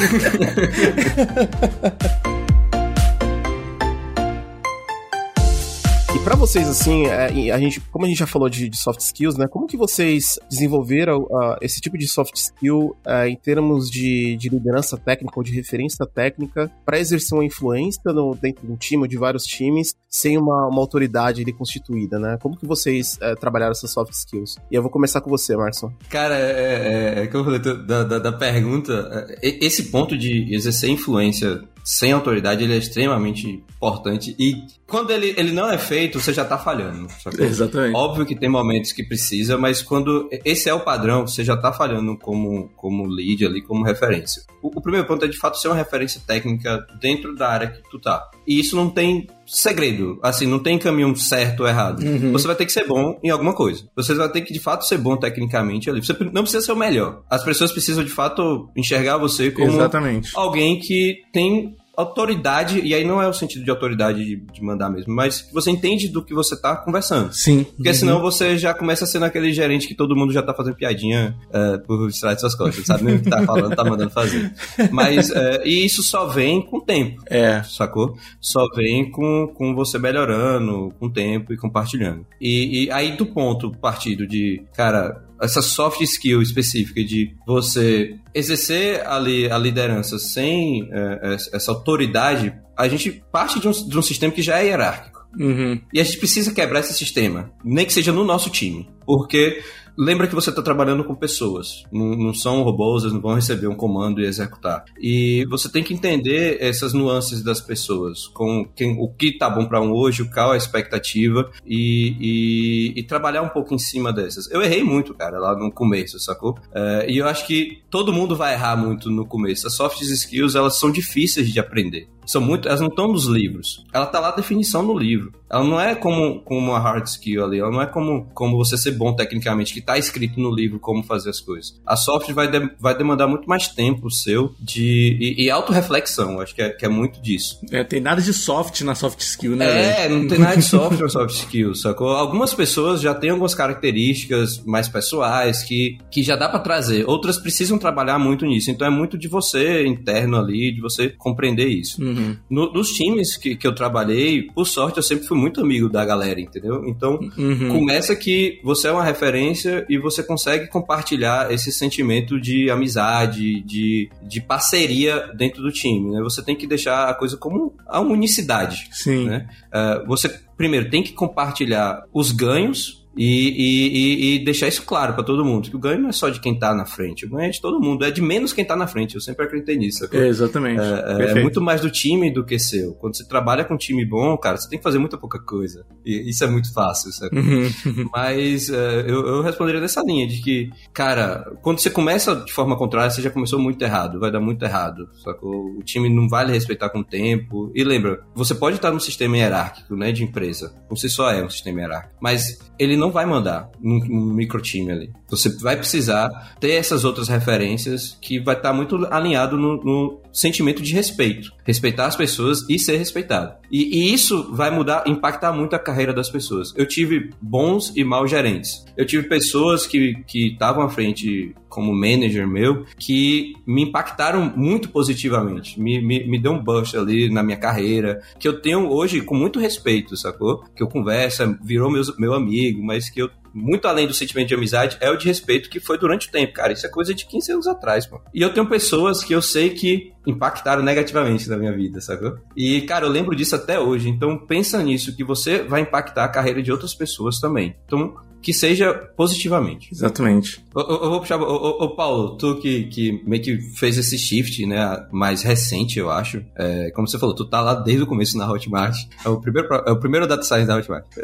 E 6.16 6.20
para 6.20 6.36
vocês, 6.48 6.70
assim, 6.70 7.08
é, 7.08 7.52
a 7.52 7.60
gente, 7.60 7.82
como 7.92 8.06
a 8.06 8.08
gente 8.08 8.20
já 8.20 8.26
falou 8.26 8.48
de, 8.48 8.70
de 8.70 8.78
soft 8.78 9.02
skills, 9.02 9.38
né? 9.38 9.48
Como 9.50 9.68
que 9.68 9.76
vocês 9.76 10.40
desenvolveram 10.50 11.24
uh, 11.24 11.58
esse 11.62 11.82
tipo 11.82 11.98
de 11.98 12.08
soft 12.08 12.36
skill 12.38 12.96
uh, 13.06 13.28
em 13.28 13.36
termos 13.36 13.92
de, 13.92 14.38
de, 14.38 14.48
liderança 14.48 14.98
técnica 14.98 15.34
ou 15.38 15.44
de 15.44 15.52
referência 15.52 16.06
técnica 16.06 16.72
para 16.86 16.98
exercer 16.98 17.38
uma 17.38 17.44
influência 17.44 18.14
no, 18.14 18.34
dentro 18.34 18.66
de 18.66 18.72
um 18.72 18.78
time 18.78 19.04
ou 19.04 19.08
de 19.10 19.18
vários 19.18 19.44
times 19.44 19.94
sem 20.10 20.38
uma, 20.38 20.68
uma 20.68 20.80
autoridade 20.80 21.42
ali 21.42 21.52
constituída, 21.52 22.18
né? 22.18 22.38
Como 22.42 22.56
que 22.56 22.66
vocês 22.66 23.18
uh, 23.18 23.38
trabalharam 23.38 23.74
essas 23.74 23.92
soft 23.92 24.14
skills? 24.14 24.56
E 24.72 24.76
eu 24.76 24.82
vou 24.82 24.90
começar 24.90 25.20
com 25.20 25.30
você, 25.30 25.54
Marson. 25.54 25.92
Cara, 26.10 26.40
é, 26.40 27.20
é, 27.20 27.24
é 27.24 27.28
que 27.28 27.36
eu 27.36 27.44
falei 27.44 27.60
da, 27.60 28.04
da, 28.06 28.20
da 28.20 28.32
pergunta, 28.32 29.28
é, 29.44 29.66
esse 29.66 29.92
ponto 29.92 30.18
de 30.18 30.56
exercer 30.56 30.90
influência 30.90 31.62
sem 31.88 32.12
autoridade, 32.12 32.66
ele 32.66 32.74
é 32.74 32.78
extremamente 32.78 33.64
importante. 33.78 34.36
E 34.38 34.62
quando 34.86 35.12
ele, 35.12 35.34
ele 35.38 35.54
não 35.54 35.72
é 35.72 35.78
feito, 35.78 36.20
você 36.20 36.34
já 36.38 36.46
tá 36.46 36.58
falhando. 36.58 37.08
Exatamente. 37.40 37.96
Óbvio 37.96 38.26
que 38.26 38.36
tem 38.36 38.50
momentos 38.50 38.92
que 38.92 39.04
precisa, 39.04 39.58
mas 39.58 39.82
quando 39.82 40.30
esse 40.46 40.70
é 40.70 40.74
o 40.74 40.80
padrão, 40.80 41.28
você 41.28 41.44
já 41.44 41.58
tá 41.58 41.74
falhando 41.74 42.18
como, 42.18 42.70
como 42.76 43.06
lead 43.06 43.46
ali, 43.46 43.62
como 43.62 43.84
referência. 43.84 44.44
O, 44.62 44.68
o 44.68 44.82
primeiro 44.82 45.08
ponto 45.08 45.26
é 45.26 45.28
de 45.28 45.38
fato 45.38 45.60
ser 45.60 45.68
uma 45.68 45.76
referência 45.76 46.22
técnica 46.26 46.86
dentro 47.02 47.36
da 47.36 47.50
área 47.50 47.68
que 47.68 47.82
tu 47.90 48.00
tá. 48.00 48.30
E 48.46 48.60
isso 48.60 48.76
não 48.76 48.90
tem 48.90 49.28
segredo, 49.46 50.20
assim, 50.22 50.46
não 50.46 50.60
tem 50.60 50.78
caminho 50.78 51.16
certo 51.16 51.62
ou 51.62 51.68
errado. 51.68 52.04
Uhum. 52.04 52.32
Você 52.32 52.48
vai 52.48 52.56
ter 52.56 52.66
que 52.66 52.72
ser 52.72 52.86
bom 52.86 53.20
em 53.24 53.30
alguma 53.30 53.54
coisa. 53.54 53.88
Você 53.96 54.14
vai 54.14 54.30
ter 54.30 54.42
que, 54.42 54.54
de 54.54 54.60
fato, 54.60 54.86
ser 54.86 54.98
bom 54.98 55.16
tecnicamente 55.18 55.90
ali. 55.90 56.04
Você 56.04 56.16
não 56.32 56.44
precisa 56.44 56.62
ser 56.62 56.72
o 56.72 56.76
melhor. 56.76 57.24
As 57.30 57.44
pessoas 57.44 57.72
precisam, 57.72 58.04
de 58.04 58.12
fato, 58.12 58.70
enxergar 58.76 59.18
você 59.18 59.50
como 59.52 59.72
Exatamente. 59.72 60.32
alguém 60.36 60.80
que 60.80 61.24
tem 61.32 61.76
autoridade, 61.98 62.80
e 62.80 62.94
aí 62.94 63.04
não 63.04 63.20
é 63.20 63.28
o 63.28 63.34
sentido 63.34 63.66
de 63.66 63.72
autoridade 63.72 64.24
de, 64.24 64.36
de 64.36 64.64
mandar 64.64 64.88
mesmo, 64.88 65.12
mas 65.12 65.50
você 65.52 65.72
entende 65.72 66.08
do 66.08 66.24
que 66.24 66.32
você 66.32 66.56
tá 66.56 66.76
conversando. 66.76 67.34
Sim. 67.34 67.64
Porque 67.64 67.90
uhum. 67.90 67.96
senão 67.96 68.22
você 68.22 68.56
já 68.56 68.72
começa 68.72 69.04
a 69.04 69.08
ser 69.08 69.18
naquele 69.18 69.52
gerente 69.52 69.88
que 69.88 69.96
todo 69.96 70.16
mundo 70.16 70.32
já 70.32 70.44
tá 70.44 70.54
fazendo 70.54 70.76
piadinha 70.76 71.36
uh, 71.48 71.80
por 71.88 72.12
trás 72.12 72.36
de 72.36 72.42
suas 72.42 72.54
costas, 72.54 72.86
sabe 72.86 73.04
nem 73.04 73.16
o 73.16 73.22
que 73.22 73.30
tá 73.30 73.42
falando, 73.42 73.76
tá 73.76 73.84
mandando 73.84 74.12
fazer. 74.12 74.54
Mas, 74.92 75.32
uh, 75.32 75.66
e 75.66 75.84
isso 75.84 76.04
só 76.04 76.28
vem 76.28 76.62
com 76.62 76.78
o 76.78 76.82
tempo. 76.82 77.24
É. 77.26 77.64
Sacou? 77.64 78.16
Só 78.40 78.68
vem 78.76 79.10
com, 79.10 79.48
com 79.48 79.74
você 79.74 79.98
melhorando, 79.98 80.94
com 81.00 81.08
o 81.08 81.12
tempo 81.12 81.52
e 81.52 81.58
compartilhando. 81.58 82.28
E, 82.40 82.84
e 82.84 82.92
aí 82.92 83.18
do 83.18 83.26
ponto 83.26 83.72
partido 83.72 84.28
de, 84.28 84.64
cara, 84.76 85.27
essa 85.42 85.62
soft 85.62 86.02
skill 86.02 86.42
específica 86.42 87.04
de 87.04 87.36
você 87.46 88.16
exercer 88.34 89.06
ali 89.06 89.50
a 89.52 89.58
liderança 89.58 90.18
sem 90.18 90.90
é, 90.92 91.38
essa 91.54 91.72
autoridade, 91.72 92.54
a 92.76 92.88
gente 92.88 93.24
parte 93.32 93.60
de 93.60 93.68
um, 93.68 93.72
de 93.72 93.98
um 93.98 94.02
sistema 94.02 94.34
que 94.34 94.42
já 94.42 94.60
é 94.60 94.68
hierárquico. 94.68 95.18
Uhum. 95.40 95.80
E 95.94 96.00
a 96.00 96.04
gente 96.04 96.18
precisa 96.18 96.54
quebrar 96.54 96.80
esse 96.80 96.94
sistema, 96.94 97.52
nem 97.64 97.86
que 97.86 97.94
seja 97.94 98.12
no 98.12 98.24
nosso 98.24 98.50
time. 98.50 98.90
Porque 99.06 99.62
lembra 99.98 100.28
que 100.28 100.36
você 100.36 100.50
está 100.50 100.62
trabalhando 100.62 101.04
com 101.04 101.16
pessoas. 101.16 101.84
Não, 101.92 102.16
não, 102.16 102.34
são 102.34 102.64
robôs, 102.64 103.04
eles 103.04 103.14
não 103.14 103.22
vão 103.22 103.34
receber 103.34 103.68
um 103.68 103.76
comando 103.76 104.22
e 104.22 104.26
executar. 104.26 104.86
E 105.00 105.46
você 105.50 105.70
tem 105.70 105.84
que 105.84 105.94
entender 105.94 106.58
essas 106.62 106.94
nuances 106.94 107.42
das 107.42 107.60
pessoas, 107.60 108.28
com 108.28 108.66
quem, 108.76 108.98
o 109.00 109.10
que 109.10 109.38
tá 109.38 109.50
bom 109.50 109.66
para 109.66 109.82
um 109.82 109.92
hoje, 109.92 110.30
qual 110.30 110.52
a 110.52 110.58
expectativa 110.58 111.50
e, 111.66 112.16
e, 112.20 113.00
e, 113.00 113.04
trabalhar 113.04 113.42
um 113.42 113.50
pouco 113.50 113.74
em 113.74 113.80
cima 113.80 114.14
dessas. 114.14 114.50
Eu 114.52 114.62
errei 114.62 114.84
muito, 114.84 115.14
cara, 115.14 115.40
lá 115.40 115.58
no 115.58 115.72
começo, 115.72 116.20
sacou? 116.20 116.58
É, 116.74 117.10
e 117.10 117.18
eu 117.18 117.28
acho 117.28 117.46
que 117.48 117.82
todo 117.90 118.14
mundo 118.14 118.36
vai 118.36 118.54
errar 118.54 118.76
muito 118.76 119.10
no 119.10 119.26
começo. 119.26 119.66
As 119.66 119.76
soft 119.76 120.02
skills, 120.02 120.56
elas 120.56 120.78
são 120.78 120.92
difíceis 120.92 121.52
de 121.52 121.60
aprender 121.60 122.08
são 122.28 122.42
muito, 122.42 122.68
elas 122.68 122.82
não 122.82 122.90
estão 122.90 123.08
nos 123.08 123.26
livros. 123.26 123.86
Ela 123.94 124.06
tá 124.06 124.20
lá 124.20 124.30
a 124.30 124.36
definição 124.36 124.84
no 124.84 124.98
livro. 124.98 125.32
Ela 125.50 125.64
não 125.64 125.80
é 125.80 125.96
como, 125.96 126.42
como 126.42 126.72
uma 126.72 126.80
hard 126.80 127.06
skill 127.06 127.46
ali, 127.46 127.60
ela 127.60 127.72
não 127.72 127.82
é 127.82 127.86
como, 127.86 128.28
como 128.34 128.58
você 128.58 128.78
ser 128.78 128.92
bom 128.92 129.14
tecnicamente, 129.14 129.74
que 129.74 129.82
tá 129.82 129.98
escrito 129.98 130.40
no 130.40 130.54
livro 130.54 130.80
como 130.80 131.04
fazer 131.04 131.30
as 131.30 131.40
coisas. 131.40 131.80
A 131.86 131.96
soft 131.96 132.32
vai, 132.32 132.50
de, 132.50 132.70
vai 132.80 132.98
demandar 132.98 133.28
muito 133.28 133.48
mais 133.48 133.68
tempo 133.68 134.12
seu 134.12 134.54
de, 134.60 135.18
e, 135.20 135.46
e 135.46 135.50
autorreflexão, 135.50 136.40
acho 136.42 136.54
que 136.54 136.62
é, 136.62 136.70
que 136.70 136.86
é 136.86 136.90
muito 136.90 137.22
disso. 137.22 137.60
É, 137.72 137.84
tem 137.84 138.02
nada 138.02 138.22
de 138.22 138.34
soft 138.34 138.82
na 138.82 138.96
soft 138.96 139.20
skill, 139.22 139.56
né? 139.56 140.06
É, 140.06 140.10
não 140.10 140.28
tem 140.28 140.40
nada 140.40 140.58
de 140.58 140.64
soft 140.66 141.00
na 141.00 141.10
soft 141.10 141.36
skill, 141.36 141.74
sacou? 141.76 142.10
Algumas 142.10 142.54
pessoas 142.54 143.02
já 143.02 143.14
têm 143.14 143.30
algumas 143.30 143.56
características 143.56 144.64
mais 144.66 144.90
pessoais 144.90 145.64
que, 145.64 145.98
que 146.12 146.24
já 146.24 146.36
dá 146.36 146.50
para 146.50 146.60
trazer, 146.60 147.08
outras 147.08 147.38
precisam 147.38 147.78
trabalhar 147.78 148.20
muito 148.20 148.46
nisso, 148.46 148.70
então 148.70 148.86
é 148.86 148.90
muito 148.90 149.18
de 149.18 149.28
você 149.28 149.86
interno 149.86 150.38
ali, 150.38 150.74
de 150.74 150.82
você 150.82 151.10
compreender 151.10 151.68
isso. 151.68 152.04
Uhum. 152.04 152.36
No, 152.50 152.74
nos 152.74 152.92
times 152.92 153.38
que, 153.38 153.56
que 153.56 153.66
eu 153.66 153.74
trabalhei, 153.74 154.44
por 154.44 154.66
sorte, 154.66 154.98
eu 154.98 155.04
sempre 155.04 155.26
fui 155.28 155.37
muito 155.38 155.62
amigo 155.62 155.88
da 155.90 156.04
galera, 156.04 156.40
entendeu? 156.42 156.84
Então, 156.88 157.20
uhum. 157.38 157.70
começa 157.70 158.16
que 158.16 158.60
você 158.64 158.88
é 158.88 158.92
uma 158.92 159.04
referência 159.04 159.86
e 159.90 159.98
você 159.98 160.24
consegue 160.24 160.68
compartilhar 160.68 161.52
esse 161.52 161.72
sentimento 161.72 162.40
de 162.40 162.70
amizade, 162.70 163.62
de, 163.62 164.10
de 164.24 164.42
parceria 164.42 165.32
dentro 165.36 165.62
do 165.62 165.72
time, 165.72 166.12
né? 166.12 166.22
Você 166.22 166.44
tem 166.44 166.56
que 166.56 166.68
deixar 166.68 167.10
a 167.10 167.14
coisa 167.14 167.38
como 167.38 167.76
a 167.86 168.00
unicidade. 168.00 168.90
Sim. 168.92 169.28
Né? 169.28 169.48
Uh, 169.68 170.08
você, 170.08 170.30
primeiro, 170.56 170.90
tem 170.90 171.04
que 171.04 171.14
compartilhar 171.14 172.04
os 172.14 172.32
ganhos 172.32 172.97
e, 173.18 173.50
e, 173.58 174.36
e, 174.36 174.46
deixar 174.46 174.68
isso 174.68 174.84
claro 174.84 175.14
para 175.14 175.24
todo 175.24 175.44
mundo, 175.44 175.70
que 175.70 175.76
o 175.76 175.80
ganho 175.80 176.00
não 176.00 176.10
é 176.10 176.12
só 176.12 176.30
de 176.30 176.40
quem 176.40 176.58
tá 176.58 176.74
na 176.74 176.86
frente, 176.86 177.26
o 177.26 177.30
ganho 177.30 177.48
é 177.48 177.50
de 177.50 177.62
todo 177.62 177.80
mundo, 177.80 178.06
é 178.06 178.12
de 178.12 178.22
menos 178.22 178.54
quem 178.54 178.64
tá 178.64 178.76
na 178.76 178.88
frente, 178.88 179.16
eu 179.16 179.22
sempre 179.22 179.46
acreditei 179.46 179.78
nisso. 179.78 180.08
É, 180.12 180.28
exatamente. 180.28 180.82
É, 180.82 181.32
é, 181.32 181.42
muito 181.42 181.62
mais 181.62 181.82
do 181.82 181.90
time 181.90 182.32
do 182.32 182.46
que 182.46 182.60
seu. 182.60 182.94
Quando 182.94 183.18
você 183.18 183.28
trabalha 183.28 183.64
com 183.64 183.74
um 183.74 183.78
time 183.78 184.06
bom, 184.06 184.38
cara, 184.38 184.58
você 184.58 184.70
tem 184.70 184.78
que 184.78 184.84
fazer 184.84 185.00
muita 185.00 185.18
pouca 185.18 185.40
coisa. 185.40 185.86
E 186.06 186.30
isso 186.30 186.44
é 186.44 186.48
muito 186.48 186.74
fácil, 186.74 187.12
sabe? 187.12 187.38
Uhum. 187.38 188.10
Mas 188.14 188.70
é, 188.70 189.02
eu, 189.02 189.26
eu 189.26 189.42
responderia 189.42 189.82
dessa 189.82 190.02
linha, 190.04 190.28
de 190.28 190.42
que, 190.42 190.70
cara, 190.94 191.52
quando 191.62 191.80
você 191.80 191.90
começa 191.90 192.36
de 192.36 192.54
forma 192.54 192.78
contrária, 192.78 193.10
você 193.10 193.22
já 193.22 193.30
começou 193.30 193.60
muito 193.60 193.82
errado, 193.82 194.20
vai 194.20 194.32
dar 194.32 194.40
muito 194.40 194.64
errado, 194.64 195.10
sacou? 195.24 195.78
O 195.78 195.84
time 195.84 196.10
não 196.10 196.28
vai 196.28 196.46
lhe 196.46 196.52
respeitar 196.52 196.90
com 196.90 197.00
o 197.00 197.04
tempo. 197.04 197.72
E 197.76 197.84
lembra, 197.84 198.22
você 198.36 198.54
pode 198.54 198.76
estar 198.76 198.92
num 198.92 199.00
sistema 199.00 199.38
hierárquico, 199.38 199.96
né, 199.96 200.12
de 200.12 200.24
empresa. 200.24 200.76
Você 200.90 201.10
só 201.10 201.32
é 201.32 201.44
um 201.44 201.50
sistema 201.50 201.82
hierárquico. 201.82 202.16
Mas 202.22 202.60
ele 202.80 202.96
não 202.96 203.07
vai 203.12 203.26
mandar 203.26 203.70
num, 203.82 204.00
num 204.00 204.34
micro 204.34 204.62
time 204.62 204.92
ali. 204.92 205.12
Você 205.30 205.50
vai 205.58 205.76
precisar 205.76 206.56
ter 206.60 206.72
essas 206.72 207.04
outras 207.04 207.28
referências 207.28 208.18
que 208.22 208.40
vai 208.40 208.56
estar 208.56 208.74
muito 208.74 209.06
alinhado 209.12 209.58
no, 209.58 209.84
no 209.84 210.22
sentimento 210.32 210.82
de 210.82 210.94
respeito. 210.94 211.52
Respeitar 211.64 212.06
as 212.06 212.16
pessoas 212.16 212.68
e 212.70 212.80
ser 212.80 212.98
respeitado. 212.98 213.56
E, 213.72 213.98
e, 213.98 214.14
isso 214.14 214.54
vai 214.54 214.72
mudar, 214.72 215.04
impactar 215.08 215.52
muito 215.52 215.76
a 215.76 215.80
carreira 215.80 216.14
das 216.14 216.30
pessoas. 216.30 216.74
Eu 216.76 216.88
tive 216.88 217.32
bons 217.42 217.92
e 217.96 218.04
maus 218.04 218.30
gerentes. 218.30 218.86
Eu 218.96 219.06
tive 219.06 219.28
pessoas 219.28 219.86
que 219.86 220.24
estavam 220.34 220.84
à 220.84 220.90
frente 220.90 221.54
como 221.70 221.94
manager 221.94 222.48
meu 222.48 222.86
que 222.98 223.56
me 223.66 223.84
impactaram 223.84 224.54
muito 224.56 224.90
positivamente. 224.90 225.80
Me, 225.80 226.02
me, 226.02 226.28
me 226.28 226.40
deu 226.40 226.52
um 226.52 226.64
boost 226.64 226.98
ali 226.98 227.30
na 227.30 227.44
minha 227.44 227.58
carreira, 227.58 228.22
que 228.40 228.48
eu 228.48 228.62
tenho 228.62 228.90
hoje 228.90 229.22
com 229.22 229.36
muito 229.36 229.60
respeito, 229.60 230.16
sacou? 230.16 230.64
Que 230.76 230.84
eu 230.84 230.88
converso, 230.88 231.58
virou 231.62 231.92
meu, 231.92 232.04
meu 232.18 232.34
amigo, 232.34 232.84
mas 232.84 233.10
que 233.10 233.22
eu 233.22 233.30
muito 233.58 233.88
além 233.88 234.06
do 234.06 234.14
sentimento 234.14 234.50
de 234.50 234.54
amizade, 234.54 234.98
é 235.00 235.10
o 235.10 235.18
de 235.18 235.26
respeito 235.26 235.70
que 235.70 235.80
foi 235.80 235.98
durante 235.98 236.28
o 236.28 236.32
tempo, 236.32 236.54
cara. 236.54 236.72
Isso 236.72 236.86
é 236.86 236.90
coisa 236.90 237.14
de 237.14 237.26
15 237.26 237.54
anos 237.54 237.68
atrás, 237.68 238.06
pô. 238.06 238.22
E 238.34 238.42
eu 238.42 238.54
tenho 238.54 238.68
pessoas 238.68 239.24
que 239.24 239.34
eu 239.34 239.42
sei 239.42 239.72
que 239.72 240.14
impactaram 240.28 240.84
negativamente 240.84 241.50
na 241.50 241.58
minha 241.58 241.76
vida, 241.76 242.00
sacou? 242.00 242.38
E, 242.56 242.82
cara, 242.82 243.06
eu 243.06 243.10
lembro 243.10 243.36
disso 243.36 243.56
até 243.56 243.80
hoje. 243.80 244.10
Então, 244.10 244.38
pensa 244.38 244.82
nisso, 244.84 245.16
que 245.16 245.24
você 245.24 245.64
vai 245.64 245.82
impactar 245.82 246.26
a 246.26 246.30
carreira 246.30 246.62
de 246.62 246.72
outras 246.72 246.94
pessoas 246.94 247.40
também. 247.40 247.76
Então, 247.86 248.16
que 248.42 248.54
seja 248.54 248.94
positivamente. 248.94 249.90
Exatamente. 249.92 250.64
Eu, 250.76 250.82
eu, 250.82 251.04
eu 251.04 251.10
vou 251.10 251.20
puxar. 251.20 251.42
Ô, 251.42 251.96
Paulo, 251.96 252.38
tu 252.38 252.60
que, 252.60 252.84
que 252.86 253.24
meio 253.26 253.42
que 253.42 253.60
fez 253.76 253.98
esse 253.98 254.18
shift, 254.18 254.66
né? 254.66 255.06
Mais 255.12 255.42
recente, 255.42 256.00
eu 256.00 256.10
acho. 256.10 256.44
É, 256.56 256.92
como 256.92 257.08
você 257.08 257.20
falou, 257.20 257.36
tu 257.36 257.46
tá 257.46 257.62
lá 257.62 257.74
desde 257.74 258.04
o 258.04 258.08
começo 258.08 258.38
na 258.38 258.50
Hotmart. 258.50 258.96
É 259.26 259.30
o 259.30 259.42
primeiro, 259.42 259.68
é 259.74 259.92
o 259.92 260.00
primeiro 260.00 260.28
data 260.28 260.44
science 260.44 260.68
da 260.68 260.78
Hotmart. 260.78 261.06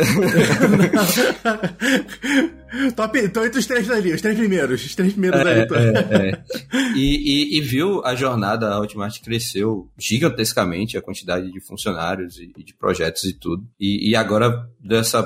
Top, 2.95 3.29
tô 3.29 3.45
entre 3.45 3.59
os 3.59 3.67
três 3.67 3.87
ali, 3.89 4.13
os 4.13 4.21
três 4.21 4.35
primeiros. 4.35 4.83
Os 4.83 4.95
três 4.95 5.13
primeiros 5.13 5.39
é, 5.41 5.43
ali. 5.43 5.67
Tô. 5.67 5.75
É, 5.75 5.91
é. 5.91 6.43
E, 6.95 7.55
e, 7.55 7.57
e, 7.57 7.61
viu 7.61 8.03
a 8.03 8.15
jornada 8.15 8.67
da 8.67 8.79
Hotmart 8.79 9.21
cresceu 9.21 9.91
gigantescamente, 9.97 10.97
a 10.97 11.01
quantidade 11.01 11.51
de 11.51 11.61
funcionários 11.61 12.37
e, 12.37 12.51
e 12.57 12.63
de 12.63 12.73
projetos 12.73 13.23
e 13.25 13.33
tudo. 13.33 13.63
E, 13.79 14.09
e 14.09 14.15
agora 14.15 14.67
dessa 14.79 15.23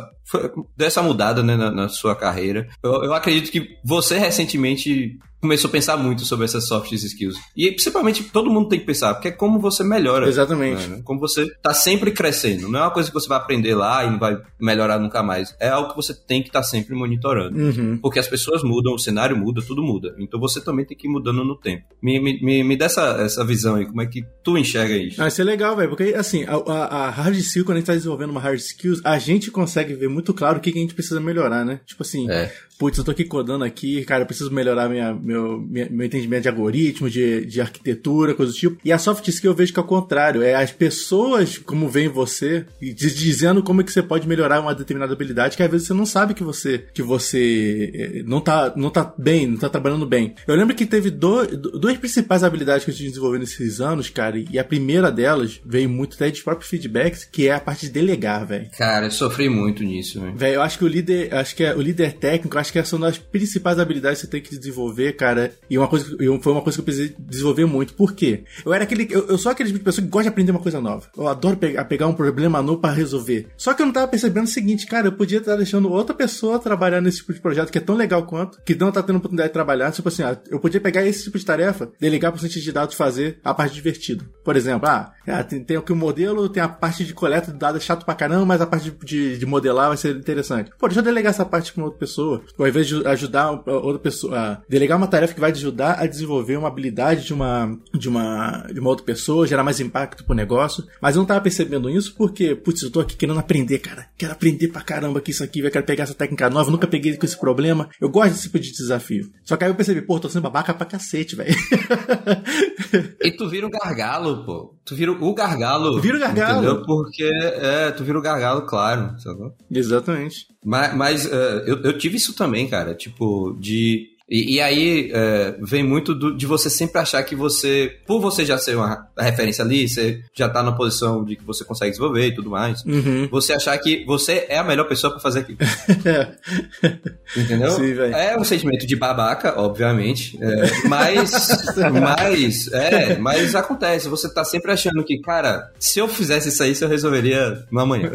dessa 0.75 1.01
mudada 1.01 1.41
né, 1.41 1.55
na, 1.55 1.71
na, 1.71 1.89
sua 1.89 2.15
carreira. 2.15 2.67
Eu, 2.83 3.03
eu, 3.05 3.13
acredito 3.13 3.51
que 3.51 3.77
você 3.83 4.17
recentemente 4.17 5.17
começou 5.39 5.69
a 5.69 5.71
pensar 5.71 5.97
muito 5.97 6.25
sobre 6.25 6.45
essas 6.45 6.67
soft 6.67 6.91
skills. 6.91 7.37
E 7.55 7.71
principalmente 7.71 8.23
todo 8.23 8.49
mundo 8.49 8.69
tem 8.69 8.79
que 8.79 8.85
pensar, 8.85 9.13
porque 9.13 9.29
é 9.29 9.31
como 9.31 9.59
você 9.59 9.83
melhora. 9.83 10.27
Exatamente. 10.27 10.87
Né? 10.87 11.01
Como 11.03 11.19
você 11.19 11.47
tá 11.61 11.73
sempre 11.73 12.11
crescendo. 12.11 12.67
Não 12.67 12.79
é 12.79 12.81
uma 12.83 12.91
coisa 12.91 13.09
que 13.09 13.13
você 13.13 13.27
vai 13.27 13.37
aprender 13.37 13.75
lá 13.75 14.03
e 14.03 14.11
não 14.11 14.19
vai 14.19 14.37
melhorar 14.59 14.99
nunca 14.99 15.21
mais. 15.21 15.55
É 15.59 15.69
algo 15.69 15.89
que 15.89 15.95
você 15.95 16.13
tem 16.13 16.41
que 16.41 16.49
estar 16.49 16.61
tá 16.61 16.65
sempre 16.65 16.95
monitorando. 16.95 17.57
Uhum. 17.57 17.97
Porque 17.97 18.19
as 18.19 18.27
pessoas 18.27 18.63
mudam, 18.63 18.93
o 18.93 18.99
cenário 18.99 19.37
muda, 19.37 19.61
tudo 19.61 19.83
muda. 19.83 20.15
Então 20.19 20.39
você 20.39 20.59
também 20.59 20.85
tem 20.85 20.97
que 20.97 21.07
ir 21.07 21.11
mudando 21.11 21.43
no 21.43 21.55
tempo. 21.55 21.85
Me, 22.01 22.19
me, 22.19 22.41
me, 22.41 22.63
me 22.63 22.77
dá 22.77 22.85
essa, 22.85 23.17
essa 23.21 23.45
visão 23.45 23.75
aí, 23.75 23.85
como 23.85 24.01
é 24.01 24.05
que 24.05 24.25
tu 24.43 24.57
enxerga 24.57 24.95
isso? 24.95 25.21
Ah, 25.21 25.27
isso 25.27 25.41
é 25.41 25.43
legal, 25.43 25.75
velho, 25.75 25.89
porque 25.89 26.15
assim, 26.15 26.43
a, 26.45 26.55
a, 26.55 27.07
a, 27.07 27.09
hard 27.09 27.35
skill, 27.37 27.65
quando 27.65 27.77
a 27.77 27.79
gente 27.79 27.87
tá 27.87 27.93
desenvolvendo 27.93 28.31
uma 28.31 28.39
hard 28.39 28.59
skills, 28.59 29.01
a 29.03 29.17
gente 29.19 29.51
consegue 29.51 29.93
ver 29.93 30.09
muito 30.09 30.33
claro 30.33 30.57
o 30.57 30.61
que, 30.61 30.71
que 30.71 30.77
a 30.77 30.81
gente 30.81 30.93
precisa 30.93 31.19
melhorar, 31.19 31.65
né? 31.65 31.79
Tipo 31.85 32.03
assim, 32.03 32.29
é. 32.29 32.51
Putz, 32.77 32.97
eu 32.97 33.03
tô 33.03 33.11
aqui 33.11 33.23
codando 33.23 33.63
aqui, 33.63 34.03
cara, 34.05 34.23
eu 34.23 34.27
preciso 34.27 34.51
melhorar 34.51 34.89
minha, 34.89 35.13
meu, 35.13 35.59
minha, 35.59 35.87
meu 35.89 36.05
entendimento 36.05 36.43
de 36.43 36.49
algoritmo, 36.49 37.09
de, 37.09 37.45
de 37.45 37.61
arquitetura, 37.61 38.33
coisa 38.33 38.51
do 38.51 38.57
tipo. 38.57 38.77
E 38.83 38.91
a 38.91 38.97
soft 38.97 39.27
skill 39.27 39.51
eu 39.51 39.55
vejo 39.55 39.73
que 39.73 39.79
é 39.79 39.81
o 39.81 39.85
contrário, 39.85 40.41
é 40.41 40.55
as 40.55 40.71
pessoas 40.71 41.57
como 41.57 41.89
veem 41.89 42.07
você 42.07 42.65
e 42.81 42.93
dizendo 42.93 43.63
como 43.63 43.81
é 43.81 43.83
que 43.83 43.91
você 43.91 44.03
pode 44.03 44.27
melhorar 44.27 44.61
uma 44.61 44.75
determinada 44.75 45.13
habilidade 45.13 45.57
que 45.57 45.63
às 45.63 45.71
vezes 45.71 45.87
você 45.87 45.93
não 45.93 46.05
sabe 46.05 46.33
que 46.33 46.43
você 46.43 46.85
que 46.93 47.01
você 47.01 47.91
eh, 47.93 48.23
não 48.25 48.41
tá, 48.41 48.73
não 48.75 48.89
tá 48.89 49.13
bem, 49.17 49.47
não 49.47 49.57
tá 49.57 49.69
trabalhando 49.69 50.05
bem. 50.05 50.35
Eu 50.47 50.55
lembro 50.55 50.75
que 50.75 50.85
teve 50.85 51.09
do, 51.09 51.45
duas 51.47 51.97
principais 51.97 52.43
habilidades 52.43 52.85
que 52.85 52.91
eu 52.91 52.95
tive 52.95 53.09
desenvolvendo 53.09 53.41
nesses 53.41 53.81
anos, 53.81 54.09
cara, 54.09 54.37
e 54.37 54.59
a 54.59 54.63
primeira 54.63 55.11
delas 55.11 55.59
veio 55.65 55.89
muito 55.89 56.15
até 56.15 56.29
de 56.29 56.43
próprios 56.43 56.69
feedbacks, 56.69 57.25
que 57.25 57.47
é 57.47 57.53
a 57.53 57.59
parte 57.59 57.87
de 57.87 57.93
delegar, 57.93 58.45
velho. 58.45 58.69
Cara, 58.77 59.07
eu 59.07 59.11
sofri 59.11 59.49
muito 59.49 59.83
nisso, 59.83 60.21
velho. 60.21 60.35
Velho, 60.35 60.55
eu 60.55 60.61
acho 60.61 60.77
que 60.77 60.85
o 60.85 60.87
líder, 60.87 61.33
acho 61.33 61.55
que 61.55 61.63
é 61.63 61.75
o 61.75 61.81
líder 61.81 62.13
técnico, 62.13 62.57
acho 62.67 62.73
que 62.73 62.79
essa 62.79 62.95
é 62.95 62.97
uma 62.97 63.07
das 63.07 63.17
principais 63.17 63.79
habilidades 63.79 64.19
que 64.19 64.25
você 64.25 64.31
tem 64.31 64.41
que 64.41 64.57
desenvolver, 64.57 65.13
cara. 65.13 65.53
E 65.69 65.77
uma 65.77 65.87
coisa, 65.87 66.05
foi 66.41 66.51
uma 66.51 66.61
coisa 66.61 66.77
que 66.77 66.81
eu 66.81 66.85
precisei 66.85 67.15
desenvolver 67.17 67.65
muito. 67.65 67.93
Por 67.93 68.13
quê? 68.13 68.43
Eu 68.65 68.73
era 68.73 68.83
aquele, 68.83 69.07
eu, 69.09 69.27
eu 69.27 69.37
sou 69.37 69.51
aquele 69.51 69.69
tipo 69.69 69.79
de 69.79 69.85
pessoa 69.85 70.03
que 70.03 70.11
gosta 70.11 70.23
de 70.23 70.29
aprender 70.29 70.51
uma 70.51 70.59
coisa 70.59 70.81
nova. 70.81 71.07
Eu 71.17 71.27
adoro 71.27 71.57
pegar, 71.57 71.85
pegar 71.85 72.07
um 72.07 72.13
problema 72.13 72.61
novo 72.61 72.79
para 72.79 72.93
resolver. 72.93 73.47
Só 73.57 73.73
que 73.73 73.81
eu 73.81 73.85
não 73.85 73.93
tava 73.93 74.07
percebendo 74.07 74.45
o 74.45 74.49
seguinte, 74.49 74.85
cara, 74.85 75.07
eu 75.07 75.11
podia 75.13 75.39
estar 75.39 75.55
deixando 75.55 75.91
outra 75.91 76.13
pessoa 76.13 76.59
trabalhar 76.59 77.01
nesse 77.01 77.17
tipo 77.17 77.33
de 77.33 77.39
projeto 77.39 77.71
que 77.71 77.77
é 77.77 77.81
tão 77.81 77.95
legal 77.95 78.25
quanto, 78.25 78.61
que 78.63 78.75
não 78.75 78.91
tá 78.91 79.01
tendo 79.01 79.17
oportunidade 79.17 79.49
de 79.49 79.53
trabalhar. 79.53 79.91
Tipo 79.91 80.09
assim, 80.09 80.23
ah, 80.23 80.37
eu 80.49 80.59
podia 80.59 80.81
pegar 80.81 81.05
esse 81.05 81.23
tipo 81.23 81.37
de 81.37 81.45
tarefa, 81.45 81.89
delegar 81.99 82.31
pro 82.31 82.39
cientista 82.39 82.63
de 82.63 82.71
dados 82.71 82.95
fazer 82.95 83.39
a 83.43 83.53
parte 83.53 83.73
divertida. 83.73 84.25
Por 84.43 84.55
exemplo, 84.55 84.87
ah, 84.87 85.13
é, 85.25 85.41
tem, 85.43 85.63
tem 85.63 85.77
aqui 85.77 85.91
o 85.91 85.95
modelo, 85.95 86.49
tem 86.49 86.61
a 86.61 86.67
parte 86.67 87.05
de 87.05 87.13
coleta 87.13 87.51
de 87.51 87.57
dados 87.57 87.83
chato 87.83 88.05
pra 88.05 88.15
caramba, 88.15 88.45
mas 88.45 88.61
a 88.61 88.65
parte 88.65 88.91
de, 88.91 89.05
de, 89.05 89.37
de 89.37 89.45
modelar 89.45 89.89
vai 89.89 89.97
ser 89.97 90.15
interessante. 90.15 90.71
Pô, 90.77 90.87
deixa 90.87 90.99
eu 90.99 91.03
delegar 91.03 91.31
essa 91.31 91.45
parte 91.45 91.73
pra 91.73 91.83
outra 91.83 91.99
pessoa. 91.99 92.41
Ao 92.57 92.67
invés 92.67 92.87
de 92.87 93.05
ajudar 93.07 93.51
outra 93.51 93.99
pessoa, 93.99 94.61
delegar 94.67 94.97
uma 94.97 95.07
tarefa 95.07 95.33
que 95.33 95.39
vai 95.39 95.51
te 95.51 95.57
ajudar 95.57 95.99
a 95.99 96.07
desenvolver 96.07 96.57
uma 96.57 96.67
habilidade 96.67 97.25
de 97.25 97.33
uma, 97.33 97.77
de 97.93 98.09
uma, 98.09 98.67
de 98.73 98.79
uma 98.79 98.89
outra 98.89 99.05
pessoa, 99.05 99.47
gerar 99.47 99.63
mais 99.63 99.79
impacto 99.79 100.23
pro 100.23 100.35
negócio. 100.35 100.83
Mas 101.01 101.15
eu 101.15 101.19
não 101.19 101.27
tava 101.27 101.41
percebendo 101.41 101.89
isso 101.89 102.15
porque, 102.15 102.55
putz, 102.55 102.81
eu 102.81 102.91
tô 102.91 102.99
aqui 102.99 103.15
querendo 103.15 103.39
aprender, 103.39 103.79
cara. 103.79 104.07
Quero 104.17 104.33
aprender 104.33 104.69
pra 104.69 104.81
caramba 104.81 105.19
aqui 105.19 105.31
isso 105.31 105.43
aqui, 105.43 105.59
eu 105.59 105.71
quero 105.71 105.85
pegar 105.85 106.03
essa 106.03 106.13
técnica 106.13 106.49
nova, 106.49 106.71
nunca 106.71 106.87
peguei 106.87 107.15
com 107.15 107.25
esse 107.25 107.37
problema. 107.37 107.89
Eu 108.01 108.09
gosto 108.09 108.31
desse 108.31 108.43
tipo 108.43 108.59
de 108.59 108.71
desafio. 108.71 109.29
Só 109.43 109.55
que 109.55 109.63
aí 109.63 109.69
eu 109.69 109.75
percebi, 109.75 110.01
pô, 110.01 110.19
tô 110.19 110.29
sendo 110.29 110.43
babaca 110.43 110.73
pra 110.73 110.85
cacete, 110.85 111.35
velho. 111.35 111.55
e 113.21 113.31
tu 113.31 113.49
vira 113.49 113.67
um 113.67 113.69
gargalo, 113.69 114.45
pô. 114.45 114.75
Tu 114.85 114.95
vira 114.95 115.11
o 115.11 115.33
gargalo. 115.33 115.95
Tu 115.95 116.01
vira 116.01 116.17
o 116.17 116.19
gargalo. 116.19 116.63
Entendeu? 116.63 116.85
Porque, 116.85 117.23
é, 117.23 117.91
tu 117.91 118.03
vira 118.03 118.17
o 118.17 118.21
gargalo, 118.21 118.65
claro. 118.65 119.19
Sabe? 119.19 119.51
Exatamente. 119.69 120.47
Mas, 120.63 120.95
mas 120.95 121.25
uh, 121.25 121.63
eu, 121.65 121.81
eu 121.83 121.97
tive 121.97 122.17
isso 122.17 122.33
também, 122.33 122.46
cara. 122.67 122.95
Tipo, 122.95 123.55
de 123.59 124.16
e, 124.29 124.55
e 124.55 124.61
aí 124.61 125.09
é, 125.13 125.55
vem 125.61 125.83
muito 125.83 126.13
do, 126.13 126.35
de 126.35 126.45
você 126.45 126.69
sempre 126.69 126.99
achar 126.99 127.23
que 127.23 127.33
você, 127.33 127.97
por 128.05 128.19
você 128.19 128.45
já 128.45 128.57
ser 128.57 128.75
uma 128.75 129.07
referência 129.17 129.63
ali, 129.63 129.87
você 129.87 130.21
já 130.33 130.49
tá 130.49 130.61
na 130.61 130.73
posição 130.73 131.23
de 131.23 131.37
que 131.37 131.45
você 131.45 131.63
consegue 131.63 131.91
desenvolver 131.91 132.27
e 132.27 132.35
tudo 132.35 132.49
mais, 132.49 132.83
uhum. 132.83 133.29
você 133.31 133.53
achar 133.53 133.77
que 133.77 134.03
você 134.05 134.45
é 134.49 134.57
a 134.57 134.63
melhor 134.63 134.85
pessoa 134.85 135.11
para 135.11 135.21
fazer 135.21 135.39
aquilo. 135.39 135.59
Entendeu? 137.37 137.71
Sim, 137.71 137.93
é 138.13 138.37
um 138.37 138.43
sentimento 138.43 138.85
de 138.85 138.95
babaca, 138.97 139.59
obviamente, 139.59 140.37
é, 140.41 140.87
mas, 140.87 141.31
mas, 142.01 142.71
é, 142.73 143.17
mas 143.17 143.55
acontece, 143.55 144.09
você 144.09 144.33
tá 144.33 144.43
sempre 144.43 144.73
achando 144.73 145.03
que, 145.05 145.19
cara, 145.21 145.71
se 145.79 145.99
eu 145.99 146.07
fizesse 146.07 146.49
isso 146.49 146.63
aí, 146.63 146.75
eu 146.79 146.89
resolveria 146.89 147.65
no 147.71 147.79
amanhã. 147.79 148.11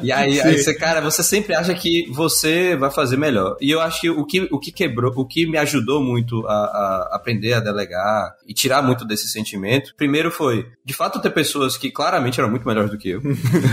e 0.00 0.12
aí, 0.12 0.40
aí 0.40 0.62
você, 0.62 0.74
cara, 0.74 1.00
você 1.00 1.24
sempre 1.24 1.54
acha 1.54 1.74
que 1.74 2.08
você 2.12 2.76
vai 2.76 2.90
fazer 2.90 3.16
melhor. 3.16 3.56
E 3.60 3.70
eu 3.70 3.80
acho 3.80 4.00
que 4.00 4.10
o 4.10 4.24
que, 4.24 4.48
o 4.50 4.58
que 4.58 4.70
quebrou 4.70 5.07
o 5.14 5.26
que 5.26 5.46
me 5.46 5.58
ajudou 5.58 6.02
muito 6.02 6.46
a, 6.46 6.52
a, 6.52 7.16
aprender 7.16 7.54
a 7.54 7.60
delegar 7.60 8.34
e 8.46 8.54
tirar 8.54 8.82
muito 8.82 9.04
desse 9.04 9.28
sentimento, 9.28 9.94
primeiro 9.96 10.30
foi, 10.30 10.66
de 10.84 10.94
fato, 10.94 11.20
ter 11.20 11.30
pessoas 11.30 11.76
que 11.76 11.90
claramente 11.90 12.40
eram 12.40 12.50
muito 12.50 12.66
melhores 12.66 12.90
do 12.90 12.98
que 12.98 13.10
eu, 13.10 13.22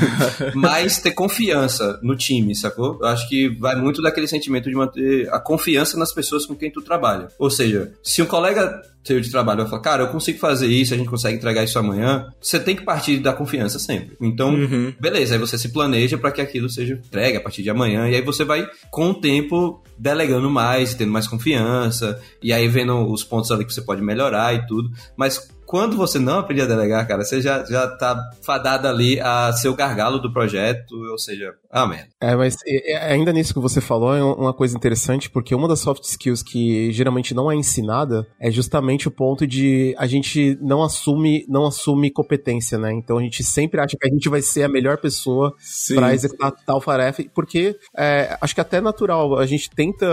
mas 0.56 1.00
ter 1.00 1.12
confiança 1.12 2.00
no 2.02 2.16
time, 2.16 2.56
sacou? 2.56 2.98
Eu 3.02 3.08
acho 3.08 3.28
que 3.28 3.50
vai 3.50 3.76
muito 3.76 4.02
daquele 4.02 4.28
sentimento 4.28 4.70
de 4.70 4.76
manter 4.76 5.30
a 5.34 5.40
confiança 5.40 5.98
nas 5.98 6.14
pessoas 6.14 6.46
com 6.46 6.56
quem 6.56 6.72
tu 6.72 6.82
trabalha. 6.82 7.28
Ou 7.40 7.50
seja, 7.50 7.94
se 8.04 8.22
um 8.22 8.26
colega 8.26 8.82
teu 9.06 9.22
de 9.22 9.30
trabalho 9.30 9.62
vai 9.62 9.70
falar, 9.70 9.82
cara, 9.82 10.04
eu 10.04 10.08
consigo 10.08 10.40
fazer 10.40 10.68
isso, 10.68 10.94
a 10.94 10.98
gente 10.98 11.10
consegue 11.10 11.38
entregar 11.38 11.64
isso 11.64 11.78
amanhã, 11.78 12.28
você 12.42 12.60
tem 12.60 12.76
que 12.76 12.84
partir 12.84 13.20
da 13.20 13.32
confiança 13.32 13.78
sempre. 13.78 14.18
Então, 14.20 14.54
uhum. 14.54 14.94
beleza, 15.00 15.36
aí 15.36 15.40
você 15.40 15.58
se 15.58 15.70
planeja 15.70 16.18
para 16.18 16.32
que 16.32 16.42
aquilo 16.42 16.70
seja 16.70 16.96
entregue 16.96 17.38
a 17.38 17.42
partir 17.42 17.62
de 17.62 17.70
amanhã, 17.70 18.10
e 18.10 18.16
aí 18.16 18.22
você 18.22 18.44
vai, 18.44 18.68
com 18.90 19.12
o 19.12 19.14
tempo, 19.14 19.84
delegando 19.98 20.50
mais, 20.50 20.96
tendo 20.96 21.12
mais 21.12 21.28
confiança, 21.28 22.20
e 22.42 22.52
aí 22.52 22.68
vendo 22.68 23.12
os 23.12 23.24
pontos 23.24 23.52
ali 23.52 23.64
que 23.64 23.74
você 23.74 23.82
pode 23.82 24.02
melhorar 24.02 24.56
e 24.56 24.66
tudo. 24.66 24.90
Mas 25.16 25.48
quando 25.66 25.98
você 25.98 26.20
não 26.20 26.40
aprende 26.40 26.62
a 26.62 26.66
delegar, 26.66 27.08
cara, 27.08 27.24
você 27.24 27.42
já, 27.42 27.64
já 27.66 27.88
tá 27.88 28.18
fadado 28.42 28.88
ali 28.88 29.20
a 29.20 29.52
ser 29.54 29.70
o 29.70 29.76
gargalo 29.76 30.20
do 30.20 30.32
projeto, 30.32 30.96
ou 31.12 31.18
seja, 31.18 31.54
ah, 31.72 31.86
merda. 31.86 32.08
É, 32.22 32.36
mas 32.36 32.56
ainda 33.02 33.34
nisso 33.34 33.54
que 33.54 33.60
você 33.60 33.82
falou, 33.82 34.16
é 34.16 34.24
uma 34.24 34.54
coisa 34.54 34.78
interessante, 34.78 35.30
porque 35.30 35.54
uma 35.54 35.68
das 35.68 35.80
soft 35.80 36.04
skills 36.04 36.42
que 36.42 36.92
geralmente 36.92 37.34
não 37.34 37.52
é 37.52 37.56
ensinada 37.56 38.26
é 38.40 38.50
justamente 38.52 39.08
o 39.08 39.12
ponto 39.12 39.46
de 39.46 39.94
a 39.98 40.08
gente 40.08 40.58
não 40.62 40.84
assume, 40.84 41.46
não 41.50 41.66
assume 41.66 42.12
competência, 42.12 42.78
né? 42.78 42.94
Então 42.94 43.18
a 43.18 43.22
gente 43.22 43.44
sempre 43.44 43.82
acha 43.82 43.98
que 44.00 44.08
a 44.08 44.10
gente 44.10 44.30
vai 44.30 44.42
ser 44.42 44.64
a 44.64 44.70
melhor 44.70 44.98
pessoa 44.98 45.54
para 45.94 46.14
executar 46.14 46.54
tal 46.66 46.80
tarefa, 46.80 47.24
porque 47.34 47.76
é, 47.98 48.38
acho 48.40 48.56
que 48.56 48.62
até 48.62 48.78
é 48.78 48.82
natural, 48.82 49.38
a 49.38 49.46
gente 49.46 49.70
tenta 49.70 50.06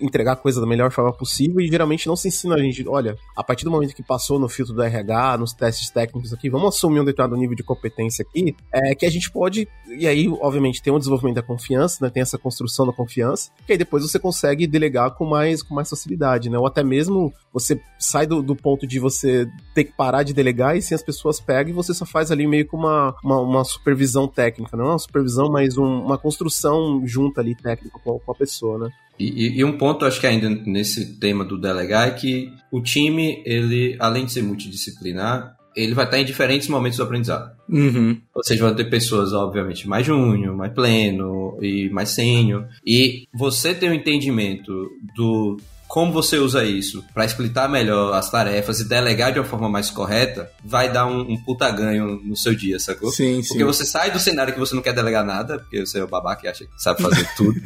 entregar 0.00 0.32
a 0.32 0.36
coisa 0.36 0.60
da 0.60 0.66
melhor 0.66 0.90
forma 0.90 1.12
possível 1.12 1.60
e 1.60 1.68
geralmente 1.68 2.06
não 2.06 2.16
se 2.16 2.28
ensina 2.28 2.54
a 2.54 2.58
gente, 2.58 2.86
olha, 2.88 3.16
a 3.36 3.42
partir 3.42 3.64
do 3.64 3.70
momento 3.70 3.94
que 3.94 4.02
passou 4.02 4.38
no 4.38 4.48
filtro 4.48 4.74
da 4.74 4.88
RH, 4.92 5.38
nos 5.38 5.52
testes 5.52 5.90
técnicos 5.90 6.32
aqui, 6.32 6.48
vamos 6.50 6.74
assumir 6.74 7.00
um 7.00 7.04
determinado 7.04 7.40
nível 7.40 7.56
de 7.56 7.62
competência 7.62 8.24
aqui, 8.28 8.54
é, 8.72 8.94
que 8.94 9.06
a 9.06 9.10
gente 9.10 9.30
pode, 9.30 9.68
e 9.88 10.06
aí, 10.06 10.28
obviamente, 10.28 10.82
tem 10.82 10.92
um 10.92 10.98
desenvolvimento 10.98 11.36
da 11.36 11.42
confiança, 11.42 12.04
né? 12.04 12.10
Tem 12.10 12.22
essa 12.22 12.38
construção 12.38 12.86
da 12.86 12.92
confiança, 12.92 13.50
que 13.66 13.72
aí 13.72 13.78
depois 13.78 14.02
você 14.02 14.18
consegue 14.18 14.66
delegar 14.66 15.12
com 15.12 15.24
mais, 15.24 15.62
com 15.62 15.74
mais 15.74 15.88
facilidade, 15.88 16.50
né? 16.50 16.58
Ou 16.58 16.66
até 16.66 16.82
mesmo 16.82 17.32
você 17.52 17.80
sai 17.98 18.26
do, 18.26 18.42
do 18.42 18.56
ponto 18.56 18.86
de 18.86 18.98
você 18.98 19.46
ter 19.74 19.84
que 19.84 19.92
parar 19.92 20.22
de 20.22 20.32
delegar 20.32 20.76
e 20.76 20.82
sim 20.82 20.94
as 20.94 21.02
pessoas 21.02 21.40
pegam 21.40 21.70
e 21.70 21.74
você 21.74 21.92
só 21.92 22.06
faz 22.06 22.30
ali 22.30 22.46
meio 22.46 22.66
que 22.66 22.74
uma, 22.74 23.14
uma, 23.22 23.40
uma 23.40 23.64
supervisão 23.64 24.26
técnica, 24.26 24.76
não 24.76 24.86
é 24.86 24.88
uma 24.90 24.98
supervisão, 24.98 25.50
mas 25.50 25.76
um, 25.76 26.02
uma 26.02 26.18
construção 26.18 27.02
junta 27.06 27.40
ali 27.40 27.54
técnica 27.54 27.98
com, 28.02 28.18
com 28.18 28.32
a 28.32 28.34
pessoa, 28.34 28.78
né? 28.78 28.90
E, 29.22 29.58
e, 29.58 29.64
um 29.64 29.76
ponto, 29.76 30.04
acho 30.04 30.20
que 30.20 30.26
ainda 30.26 30.48
nesse 30.48 31.18
tema 31.18 31.44
do 31.44 31.58
delegar, 31.58 32.08
é 32.08 32.10
que 32.12 32.52
o 32.70 32.80
time, 32.80 33.42
ele, 33.44 33.96
além 33.98 34.24
de 34.24 34.32
ser 34.32 34.42
multidisciplinar, 34.42 35.56
ele 35.74 35.94
vai 35.94 36.04
estar 36.04 36.18
em 36.18 36.24
diferentes 36.24 36.68
momentos 36.68 36.98
do 36.98 37.04
aprendizado. 37.04 37.52
Uhum. 37.68 38.20
Ou 38.34 38.44
seja, 38.44 38.64
vão 38.64 38.74
ter 38.74 38.90
pessoas, 38.90 39.32
obviamente, 39.32 39.88
mais 39.88 40.04
júnior, 40.04 40.54
mais 40.56 40.72
pleno 40.72 41.56
e 41.62 41.88
mais 41.90 42.10
sênior. 42.10 42.66
E 42.84 43.26
você 43.32 43.74
ter 43.74 43.90
um 43.90 43.94
entendimento 43.94 44.90
do 45.16 45.58
como 45.92 46.10
você 46.10 46.38
usa 46.38 46.64
isso 46.64 47.04
para 47.12 47.26
explicar 47.26 47.68
melhor 47.68 48.14
as 48.14 48.30
tarefas 48.30 48.80
e 48.80 48.88
delegar 48.88 49.30
de 49.30 49.38
uma 49.38 49.44
forma 49.44 49.68
mais 49.68 49.90
correta, 49.90 50.50
vai 50.64 50.90
dar 50.90 51.04
um, 51.04 51.20
um 51.20 51.36
puta 51.44 51.70
ganho 51.70 52.18
no 52.24 52.34
seu 52.34 52.54
dia, 52.54 52.78
sacou? 52.78 53.10
Sim, 53.10 53.42
sim. 53.42 53.48
Porque 53.48 53.62
você 53.62 53.84
sai 53.84 54.10
do 54.10 54.18
cenário 54.18 54.54
que 54.54 54.58
você 54.58 54.74
não 54.74 54.80
quer 54.80 54.94
delegar 54.94 55.22
nada, 55.22 55.58
porque 55.58 55.84
você 55.84 55.98
é 55.98 56.02
o 56.02 56.08
babaca 56.08 56.46
e 56.46 56.48
acha 56.48 56.64
que 56.64 56.70
sabe 56.82 57.02
fazer 57.02 57.28
tudo. 57.36 57.60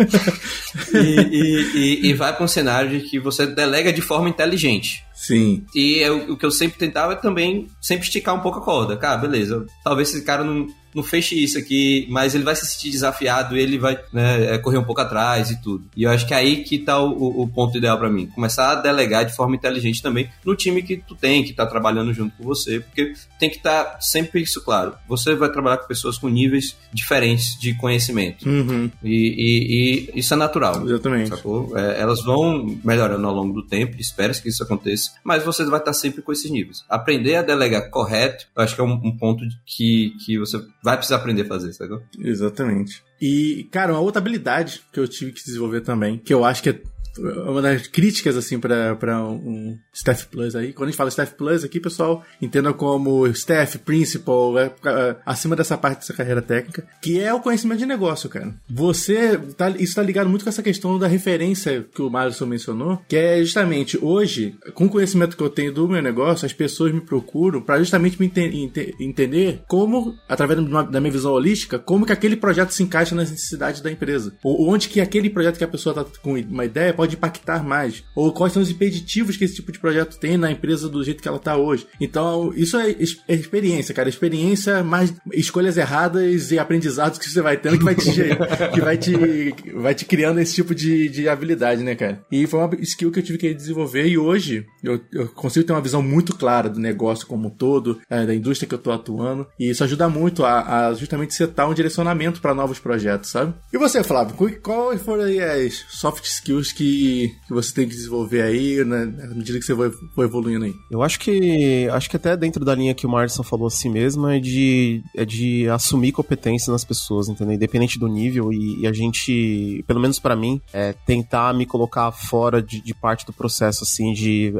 e, 0.92 0.98
e, 0.98 1.76
e, 1.76 2.06
e, 2.08 2.14
vai 2.14 2.34
para 2.34 2.44
um 2.44 2.48
cenário 2.48 2.90
de 2.90 3.08
que 3.08 3.20
você 3.20 3.46
delega 3.46 3.92
de 3.92 4.02
forma 4.02 4.28
inteligente. 4.28 5.04
Sim. 5.14 5.64
E 5.72 5.98
eu, 5.98 6.32
o 6.32 6.36
que 6.36 6.44
eu 6.44 6.50
sempre 6.50 6.78
tentava 6.78 7.12
é 7.12 7.16
também 7.16 7.68
sempre 7.80 8.06
esticar 8.06 8.34
um 8.34 8.40
pouco 8.40 8.58
a 8.58 8.62
corda. 8.62 8.96
Cara, 8.96 9.18
beleza, 9.18 9.64
talvez 9.84 10.12
esse 10.12 10.24
cara 10.24 10.42
não 10.42 10.66
não 10.96 11.02
feche 11.02 11.34
isso 11.34 11.58
aqui, 11.58 12.06
mas 12.08 12.34
ele 12.34 12.42
vai 12.42 12.56
se 12.56 12.64
sentir 12.66 12.90
desafiado 12.90 13.54
e 13.54 13.60
ele 13.60 13.78
vai 13.78 14.00
né, 14.10 14.54
é, 14.54 14.58
correr 14.58 14.78
um 14.78 14.84
pouco 14.84 15.02
atrás 15.02 15.50
e 15.50 15.60
tudo. 15.60 15.84
E 15.94 16.04
eu 16.04 16.10
acho 16.10 16.26
que 16.26 16.32
é 16.32 16.38
aí 16.38 16.64
que 16.64 16.78
tá 16.78 16.98
o, 16.98 17.42
o 17.42 17.46
ponto 17.46 17.76
ideal 17.76 17.98
para 17.98 18.08
mim. 18.08 18.26
Começar 18.28 18.70
a 18.70 18.74
delegar 18.76 19.26
de 19.26 19.36
forma 19.36 19.54
inteligente 19.54 20.02
também 20.02 20.30
no 20.42 20.56
time 20.56 20.82
que 20.82 20.96
tu 20.96 21.14
tem, 21.14 21.44
que 21.44 21.52
tá 21.52 21.66
trabalhando 21.66 22.14
junto 22.14 22.34
com 22.38 22.44
você, 22.44 22.80
porque 22.80 23.12
tem 23.38 23.50
que 23.50 23.58
estar 23.58 23.84
tá 23.84 24.00
sempre 24.00 24.40
isso 24.40 24.64
claro. 24.64 24.94
Você 25.06 25.34
vai 25.34 25.50
trabalhar 25.50 25.76
com 25.76 25.86
pessoas 25.86 26.16
com 26.16 26.28
níveis 26.28 26.74
diferentes 26.90 27.60
de 27.60 27.74
conhecimento. 27.74 28.48
Uhum. 28.48 28.90
E, 29.04 29.12
e, 29.12 30.10
e, 30.14 30.18
isso 30.18 30.32
é 30.32 30.36
natural. 30.36 30.82
Exatamente. 30.82 31.32
É, 31.76 32.00
elas 32.00 32.22
vão 32.22 32.78
melhorando 32.82 33.26
ao 33.26 33.34
longo 33.34 33.52
do 33.52 33.66
tempo, 33.66 33.96
espera 34.00 34.32
que 34.32 34.48
isso 34.48 34.62
aconteça, 34.62 35.12
mas 35.22 35.44
você 35.44 35.62
vai 35.64 35.78
estar 35.78 35.92
tá 35.92 35.92
sempre 35.92 36.22
com 36.22 36.32
esses 36.32 36.50
níveis. 36.50 36.84
Aprender 36.88 37.36
a 37.36 37.42
delegar 37.42 37.90
correto, 37.90 38.46
eu 38.56 38.62
acho 38.62 38.74
que 38.74 38.80
é 38.80 38.84
um, 38.84 38.94
um 39.04 39.14
ponto 39.14 39.44
que, 39.66 40.14
que 40.24 40.38
você 40.38 40.58
vai 40.86 40.96
precisar 40.96 41.16
aprender 41.16 41.42
a 41.42 41.46
fazer, 41.46 41.72
sacou? 41.72 42.00
Exatamente. 42.16 43.02
E, 43.20 43.68
cara, 43.72 43.92
uma 43.92 44.00
outra 44.00 44.20
habilidade 44.20 44.82
que 44.92 45.00
eu 45.00 45.08
tive 45.08 45.32
que 45.32 45.44
desenvolver 45.44 45.80
também, 45.80 46.16
que 46.16 46.32
eu 46.32 46.44
acho 46.44 46.62
que 46.62 46.70
é 46.70 46.80
uma 47.18 47.62
das 47.62 47.86
críticas, 47.86 48.36
assim, 48.36 48.58
para 48.58 49.24
um 49.24 49.78
Staff 49.92 50.26
Plus 50.26 50.54
aí. 50.54 50.72
Quando 50.72 50.88
a 50.88 50.90
gente 50.90 50.96
fala 50.96 51.08
Staff 51.08 51.34
Plus 51.34 51.64
aqui, 51.64 51.80
pessoal, 51.80 52.24
entenda 52.40 52.72
como 52.72 53.26
Staff, 53.28 53.78
Principal, 53.78 54.58
é, 54.58 54.72
é, 54.84 55.16
acima 55.24 55.56
dessa 55.56 55.76
parte 55.76 56.00
dessa 56.00 56.12
carreira 56.12 56.42
técnica, 56.42 56.86
que 57.00 57.20
é 57.20 57.32
o 57.32 57.40
conhecimento 57.40 57.78
de 57.78 57.86
negócio, 57.86 58.28
cara. 58.28 58.54
Você, 58.68 59.38
tá, 59.56 59.70
isso 59.70 59.94
tá 59.94 60.02
ligado 60.02 60.28
muito 60.28 60.42
com 60.42 60.48
essa 60.48 60.62
questão 60.62 60.98
da 60.98 61.06
referência 61.06 61.86
que 61.94 62.02
o 62.02 62.10
Márcio 62.10 62.46
mencionou, 62.46 63.00
que 63.08 63.16
é 63.16 63.40
justamente 63.40 63.98
hoje, 64.00 64.56
com 64.74 64.86
o 64.86 64.88
conhecimento 64.88 65.36
que 65.36 65.42
eu 65.42 65.50
tenho 65.50 65.72
do 65.72 65.88
meu 65.88 66.02
negócio, 66.02 66.46
as 66.46 66.52
pessoas 66.52 66.92
me 66.92 67.00
procuram 67.00 67.60
para 67.60 67.78
justamente 67.78 68.18
me 68.18 68.26
ente 68.26 68.40
ente 68.40 68.94
entender 69.00 69.62
como, 69.68 70.14
através 70.28 70.58
da 70.90 71.00
minha 71.00 71.12
visão 71.12 71.32
holística, 71.32 71.78
como 71.78 72.06
que 72.06 72.12
aquele 72.12 72.36
projeto 72.36 72.70
se 72.70 72.82
encaixa 72.82 73.14
nas 73.14 73.30
necessidades 73.30 73.80
da 73.80 73.90
empresa. 73.90 74.34
Ou 74.42 74.68
onde 74.68 74.88
que 74.88 75.00
aquele 75.00 75.30
projeto 75.30 75.58
que 75.58 75.64
a 75.64 75.68
pessoa 75.68 75.94
tá 75.94 76.04
com 76.22 76.34
uma 76.34 76.64
ideia 76.64 76.92
pode 76.92 77.05
pode 77.06 77.16
impactar 77.16 77.62
mais? 77.64 78.04
Ou 78.14 78.32
quais 78.32 78.52
são 78.52 78.62
os 78.62 78.70
impeditivos 78.70 79.36
que 79.36 79.44
esse 79.44 79.54
tipo 79.54 79.70
de 79.70 79.78
projeto 79.78 80.18
tem 80.18 80.36
na 80.36 80.50
empresa 80.50 80.88
do 80.88 81.02
jeito 81.02 81.22
que 81.22 81.28
ela 81.28 81.36
está 81.36 81.56
hoje? 81.56 81.86
Então, 82.00 82.52
isso 82.54 82.76
é, 82.76 82.90
é, 82.90 83.34
experiência, 83.34 83.94
cara. 83.94 84.08
Experiência 84.08 84.82
mais 84.82 85.14
escolhas 85.32 85.76
erradas 85.76 86.50
e 86.50 86.58
aprendizados 86.58 87.18
que 87.18 87.30
você 87.30 87.40
vai 87.40 87.56
tendo 87.56 87.78
que 87.78 87.84
vai 87.84 87.94
te, 87.94 88.12
que 88.74 88.80
vai 88.80 88.98
te, 88.98 89.54
vai 89.74 89.94
te 89.94 90.04
criando 90.04 90.40
esse 90.40 90.54
tipo 90.54 90.74
de, 90.74 91.08
de 91.08 91.28
habilidade, 91.28 91.82
né, 91.82 91.94
cara? 91.94 92.24
E 92.30 92.46
foi 92.46 92.60
uma 92.60 92.70
skill 92.80 93.12
que 93.12 93.20
eu 93.20 93.22
tive 93.22 93.38
que 93.38 93.54
desenvolver 93.54 94.06
e 94.06 94.18
hoje 94.18 94.66
eu, 94.82 95.00
eu 95.12 95.28
consigo 95.28 95.64
ter 95.64 95.72
uma 95.72 95.80
visão 95.80 96.02
muito 96.02 96.34
clara 96.34 96.68
do 96.68 96.80
negócio 96.80 97.26
como 97.26 97.48
um 97.48 97.50
todo, 97.50 98.00
é, 98.10 98.26
da 98.26 98.34
indústria 98.34 98.68
que 98.68 98.74
eu 98.74 98.78
tô 98.78 98.90
atuando. 98.90 99.46
E 99.58 99.70
isso 99.70 99.84
ajuda 99.84 100.08
muito 100.08 100.44
a, 100.44 100.88
a 100.88 100.94
justamente 100.94 101.34
setar 101.34 101.68
um 101.68 101.74
direcionamento 101.74 102.40
para 102.40 102.54
novos 102.54 102.78
projetos, 102.78 103.30
sabe? 103.30 103.54
E 103.72 103.78
você, 103.78 104.02
Flávio, 104.02 104.34
qual 104.62 104.96
foram 104.98 105.24
as 105.24 105.84
soft 105.88 106.24
skills 106.24 106.72
que 106.72 106.95
que, 106.96 107.36
você 107.48 107.72
tem 107.72 107.88
que 107.88 107.94
desenvolver 107.94 108.42
aí 108.42 108.84
né, 108.84 109.04
na 109.04 109.34
medida 109.34 109.58
que 109.58 109.64
você 109.64 109.74
vai, 109.74 109.90
evoluindo 110.18 110.64
aí? 110.64 110.74
Eu 110.90 111.02
acho 111.02 111.18
que 111.20 111.88
acho 111.92 112.08
que 112.08 112.16
até 112.16 112.36
dentro 112.36 112.64
da 112.64 112.74
linha 112.74 112.94
que 112.94 113.06
o 113.06 113.10
Marson 113.10 113.42
falou 113.42 113.66
assim 113.66 113.88
mesmo 113.88 114.26
é 114.28 114.38
de, 114.38 115.02
é 115.14 115.24
de 115.24 115.68
assumir 115.68 116.12
competência 116.12 116.72
nas 116.72 116.84
pessoas, 116.84 117.28
entendeu? 117.28 117.54
Independente 117.54 117.98
do 117.98 118.08
nível 118.08 118.52
e, 118.52 118.80
e 118.80 118.86
a 118.86 118.92
gente, 118.92 119.84
pelo 119.86 120.00
menos 120.00 120.18
para 120.18 120.36
mim, 120.36 120.60
é 120.72 120.92
tentar 120.92 121.52
me 121.54 121.66
colocar 121.66 122.10
fora 122.12 122.62
de, 122.62 122.80
de, 122.80 122.94
parte 122.94 123.26
do 123.26 123.32
processo, 123.32 123.84
assim, 123.84 124.12
de... 124.12 124.54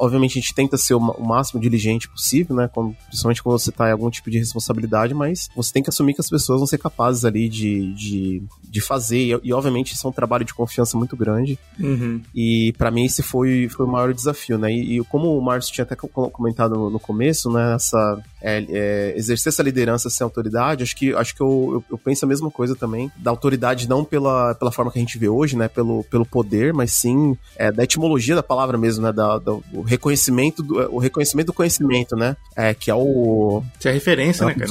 Obviamente 0.00 0.38
a 0.38 0.40
gente 0.40 0.54
tenta 0.54 0.76
ser 0.76 0.94
o, 0.94 0.98
o 0.98 1.26
máximo 1.26 1.60
diligente 1.60 2.08
possível, 2.08 2.56
né? 2.56 2.68
Quando, 2.72 2.94
principalmente 3.06 3.42
quando 3.42 3.58
você 3.58 3.72
tá 3.72 3.88
em 3.88 3.92
algum 3.92 4.10
tipo 4.10 4.30
de 4.30 4.38
responsabilidade, 4.38 5.14
mas 5.14 5.48
você 5.54 5.72
tem 5.72 5.82
que 5.82 5.90
assumir 5.90 6.14
que 6.14 6.20
as 6.20 6.28
pessoas 6.28 6.60
vão 6.60 6.66
ser 6.66 6.78
capazes 6.78 7.24
ali 7.24 7.48
de, 7.48 7.94
de, 7.94 8.42
de 8.62 8.80
fazer 8.80 9.18
e, 9.18 9.40
e 9.44 9.52
obviamente 9.52 9.94
isso 9.94 10.06
é 10.06 10.10
um 10.10 10.12
trabalho 10.12 10.44
de 10.44 10.54
confiança 10.54 10.96
muito 10.96 11.16
grande 11.16 11.58
Uhum. 11.78 12.20
E 12.34 12.72
para 12.76 12.90
mim 12.90 13.04
esse 13.04 13.22
foi, 13.22 13.68
foi 13.68 13.86
o 13.86 13.88
maior 13.88 14.12
desafio, 14.12 14.58
né? 14.58 14.72
E, 14.72 14.98
e 14.98 15.04
como 15.04 15.36
o 15.36 15.42
Márcio 15.42 15.72
tinha 15.72 15.84
até 15.84 15.94
comentado 15.96 16.74
no, 16.74 16.90
no 16.90 17.00
começo, 17.00 17.50
né? 17.50 17.74
Essa, 17.74 18.22
é, 18.42 18.64
é, 18.68 19.14
exercer 19.16 19.52
essa 19.52 19.62
liderança 19.62 20.10
sem 20.10 20.24
autoridade, 20.24 20.82
acho 20.82 20.96
que, 20.96 21.14
acho 21.14 21.34
que 21.34 21.40
eu, 21.40 21.70
eu, 21.74 21.84
eu, 21.92 21.98
penso 21.98 22.24
a 22.24 22.28
mesma 22.28 22.50
coisa 22.50 22.74
também. 22.74 23.10
Da 23.16 23.30
autoridade 23.30 23.88
não 23.88 24.04
pela, 24.04 24.54
pela 24.54 24.72
forma 24.72 24.90
que 24.90 24.98
a 24.98 25.02
gente 25.02 25.18
vê 25.18 25.28
hoje, 25.28 25.56
né? 25.56 25.68
Pelo, 25.68 26.04
pelo 26.04 26.26
poder, 26.26 26.72
mas 26.72 26.92
sim 26.92 27.36
é, 27.56 27.70
da 27.70 27.84
etimologia 27.84 28.34
da 28.34 28.42
palavra 28.42 28.76
mesmo, 28.76 29.04
né? 29.04 29.12
Da, 29.12 29.38
da, 29.38 29.52
o 29.52 29.82
reconhecimento 29.82 30.62
do, 30.62 30.94
o 30.94 30.98
reconhecimento 30.98 31.46
do 31.46 31.52
conhecimento, 31.52 32.16
né? 32.16 32.36
É, 32.56 32.74
que 32.74 32.90
é 32.90 32.94
o... 32.94 33.62
Que 33.78 33.88
é 33.88 33.90
a 33.90 33.94
referência, 33.94 34.46
né, 34.46 34.54
cara? 34.54 34.66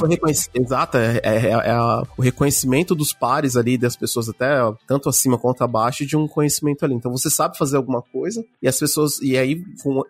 Exato, 0.54 0.98
é, 0.98 1.20
é, 1.22 1.36
é, 1.36 1.50
é 1.50 1.70
a, 1.70 2.02
o 2.16 2.22
reconhecimento 2.22 2.94
dos 2.94 3.12
pares 3.12 3.56
ali, 3.56 3.78
das 3.78 3.96
pessoas 3.96 4.28
até 4.28 4.58
tanto 4.86 5.08
acima 5.08 5.38
quanto 5.38 5.62
abaixo 5.62 6.04
de 6.04 6.16
um 6.16 6.26
conhecimento 6.26 6.77
ali. 6.84 6.94
Então 6.94 7.10
você 7.10 7.30
sabe 7.30 7.56
fazer 7.56 7.76
alguma 7.76 8.02
coisa 8.02 8.44
e 8.62 8.68
as 8.68 8.78
pessoas 8.78 9.20
e 9.20 9.36
aí 9.36 9.62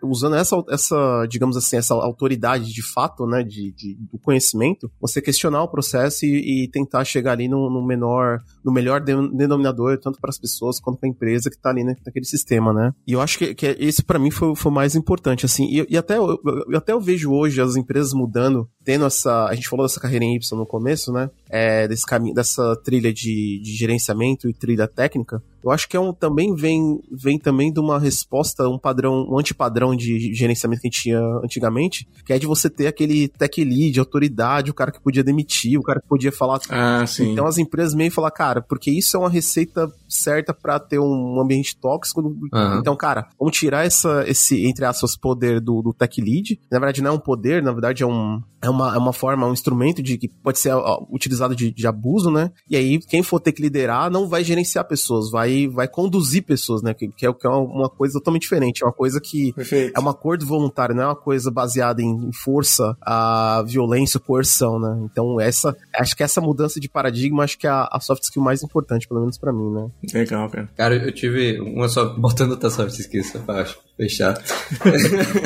usando 0.03 0.35
essa 0.35 0.63
essa 0.69 1.25
digamos 1.27 1.57
assim 1.57 1.77
essa 1.77 1.93
autoridade 1.93 2.71
de 2.73 2.81
fato, 2.81 3.25
né, 3.25 3.43
de, 3.43 3.71
de 3.71 3.95
do 4.11 4.17
conhecimento, 4.19 4.91
você 4.99 5.21
questionar 5.21 5.63
o 5.63 5.67
processo 5.67 6.25
e, 6.25 6.63
e 6.63 6.67
tentar 6.67 7.03
chegar 7.03 7.33
ali 7.33 7.47
no, 7.47 7.69
no, 7.69 7.85
menor 7.85 8.41
no 8.63 8.71
melhor 8.71 9.01
denominador 9.01 9.97
tanto 9.99 10.19
para 10.19 10.29
as 10.29 10.39
pessoas 10.39 10.79
quanto 10.79 10.99
para 10.99 11.07
a 11.07 11.11
empresa 11.11 11.49
que 11.49 11.55
está 11.55 11.69
ali 11.69 11.83
naquele 11.83 12.25
sistema, 12.25 12.73
né? 12.73 12.93
E 13.05 13.13
eu 13.13 13.21
acho 13.21 13.37
que, 13.37 13.53
que 13.53 13.75
esse 13.79 14.03
para 14.03 14.19
mim 14.19 14.31
foi, 14.31 14.55
foi 14.55 14.71
o 14.71 14.75
mais 14.75 14.95
importante 14.95 15.45
assim 15.45 15.65
e, 15.65 15.85
e 15.89 15.97
até 15.97 16.17
eu, 16.17 16.39
eu, 16.69 16.77
até 16.77 16.91
eu 16.91 17.01
vejo 17.01 17.31
hoje 17.31 17.61
as 17.61 17.75
empresas 17.75 18.13
mudando, 18.13 18.69
tendo 18.83 19.05
essa 19.05 19.45
a 19.45 19.55
gente 19.55 19.69
falou 19.69 19.85
dessa 19.85 19.99
carreira 19.99 20.25
em 20.25 20.35
Y 20.35 20.57
no 20.57 20.65
começo, 20.65 21.11
né? 21.11 21.29
É, 21.49 21.87
desse 21.87 22.05
caminho 22.05 22.35
dessa 22.35 22.75
trilha 22.83 23.13
de, 23.13 23.59
de 23.61 23.75
gerenciamento 23.75 24.49
e 24.49 24.53
trilha 24.53 24.87
técnica 24.87 25.41
eu 25.63 25.71
acho 25.71 25.87
que 25.87 25.97
é 25.97 25.99
um, 25.99 26.13
também 26.13 26.53
vem, 26.55 26.99
vem 27.11 27.37
também 27.37 27.71
de 27.71 27.79
uma 27.79 27.99
resposta, 27.99 28.67
um 28.67 28.79
padrão, 28.79 29.25
um 29.29 29.39
antipadrão 29.39 29.95
de 29.95 30.33
gerenciamento 30.33 30.81
que 30.81 30.87
a 30.87 30.89
gente 30.89 31.01
tinha 31.01 31.21
antigamente, 31.43 32.07
que 32.25 32.33
é 32.33 32.39
de 32.39 32.47
você 32.47 32.69
ter 32.69 32.87
aquele 32.87 33.27
tech 33.27 33.63
lead, 33.63 33.99
autoridade, 33.99 34.71
o 34.71 34.73
cara 34.73 34.91
que 34.91 35.01
podia 35.01 35.23
demitir, 35.23 35.79
o 35.79 35.83
cara 35.83 35.99
que 35.99 36.07
podia 36.07 36.31
falar. 36.31 36.59
Ah, 36.69 37.05
sim. 37.05 37.31
Então 37.31 37.45
as 37.45 37.57
empresas 37.57 37.93
meio 37.93 38.11
falam, 38.11 38.31
cara, 38.31 38.61
porque 38.61 38.91
isso 38.91 39.15
é 39.17 39.19
uma 39.19 39.29
receita 39.29 39.91
certa 40.07 40.53
para 40.53 40.79
ter 40.79 40.99
um 40.99 41.39
ambiente 41.39 41.77
tóxico. 41.77 42.21
Uhum. 42.21 42.79
Então, 42.79 42.95
cara, 42.95 43.27
vamos 43.37 43.57
tirar 43.57 43.85
essa, 43.85 44.23
esse, 44.27 44.65
entre 44.65 44.85
aspas, 44.85 45.15
poder 45.15 45.59
do, 45.59 45.81
do 45.81 45.93
tech 45.93 46.19
lead. 46.21 46.59
Na 46.71 46.79
verdade, 46.79 47.01
não 47.01 47.11
é 47.11 47.13
um 47.13 47.19
poder, 47.19 47.61
na 47.61 47.71
verdade 47.71 48.03
é, 48.03 48.05
um, 48.05 48.41
é, 48.61 48.69
uma, 48.69 48.95
é 48.95 48.97
uma 48.97 49.13
forma, 49.13 49.47
um 49.47 49.53
instrumento 49.53 50.01
de 50.01 50.17
que 50.17 50.27
pode 50.27 50.59
ser 50.59 50.73
ó, 50.73 51.05
utilizado 51.11 51.55
de, 51.55 51.71
de 51.71 51.87
abuso, 51.87 52.31
né? 52.31 52.51
E 52.69 52.75
aí, 52.75 52.99
quem 52.99 53.23
for 53.23 53.39
ter 53.39 53.51
que 53.51 53.61
liderar 53.61 54.09
não 54.09 54.27
vai 54.27 54.43
gerenciar 54.43 54.87
pessoas, 54.87 55.29
vai, 55.29 55.48
vai 55.67 55.87
conduzir 55.87 56.43
pessoas, 56.43 56.81
né? 56.81 56.93
Que, 56.93 57.07
que 57.09 57.25
é, 57.25 57.33
que 57.33 57.47
é 57.47 57.49
uma 57.49 57.89
coisa 57.89 58.13
totalmente 58.13 58.43
diferente. 58.43 58.83
É 58.83 58.85
uma 58.85 58.93
coisa 58.93 59.19
que 59.21 59.53
Perfeito. 59.53 59.97
é 59.97 59.99
um 59.99 60.09
acordo 60.09 60.45
voluntário, 60.45 60.95
não 60.95 61.03
é 61.03 61.07
uma 61.07 61.15
coisa 61.15 61.51
baseada 61.51 62.01
em 62.01 62.31
força, 62.33 62.95
a 63.01 63.63
violência, 63.65 64.19
coerção, 64.19 64.79
né? 64.79 64.99
Então, 65.03 65.39
essa, 65.39 65.75
acho 65.95 66.15
que 66.15 66.23
essa 66.23 66.41
mudança 66.41 66.79
de 66.79 66.89
paradigma, 66.89 67.43
acho 67.43 67.57
que 67.57 67.67
é 67.67 67.69
a, 67.69 67.87
a 67.91 67.99
soft 67.99 68.23
skill 68.23 68.41
mais 68.41 68.63
importante, 68.63 69.07
pelo 69.07 69.21
menos 69.21 69.37
para 69.37 69.53
mim, 69.53 69.71
né? 69.71 69.87
Legal, 70.13 70.49
cara. 70.49 70.69
Cara, 70.75 70.95
eu 70.95 71.11
tive 71.13 71.59
uma 71.59 71.87
só. 71.87 72.09
Botando 72.17 72.51
outra 72.51 72.69
soft 72.69 72.97
skill 72.99 73.23
só 73.23 73.39
pra 73.39 73.65
fechar. 73.97 74.35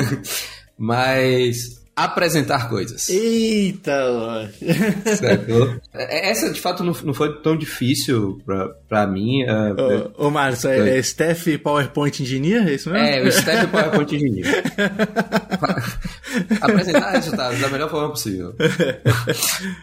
Mas 0.76 1.83
apresentar 1.96 2.68
coisas. 2.68 3.08
Eita! 3.08 4.50
Certo? 5.16 5.80
É, 5.92 6.30
essa, 6.30 6.50
de 6.50 6.60
fato, 6.60 6.82
não, 6.82 6.92
não 7.04 7.14
foi 7.14 7.40
tão 7.40 7.56
difícil 7.56 8.40
pra, 8.44 8.68
pra 8.88 9.06
mim. 9.06 9.44
Uh, 9.44 10.12
ô, 10.18 10.26
ô 10.26 10.30
Márcio, 10.30 10.70
é, 10.70 10.98
é 10.98 11.02
Steph 11.02 11.46
PowerPoint 11.62 12.22
Engineer? 12.22 12.66
É 12.68 12.74
isso 12.74 12.90
mesmo? 12.90 13.06
É, 13.06 13.22
o 13.22 13.32
Steph 13.32 13.70
PowerPoint 13.70 14.14
Engineer. 14.14 14.64
apresentar 16.60 17.10
resultados 17.12 17.60
da 17.60 17.68
melhor 17.68 17.90
forma 17.90 18.10
possível. 18.10 18.54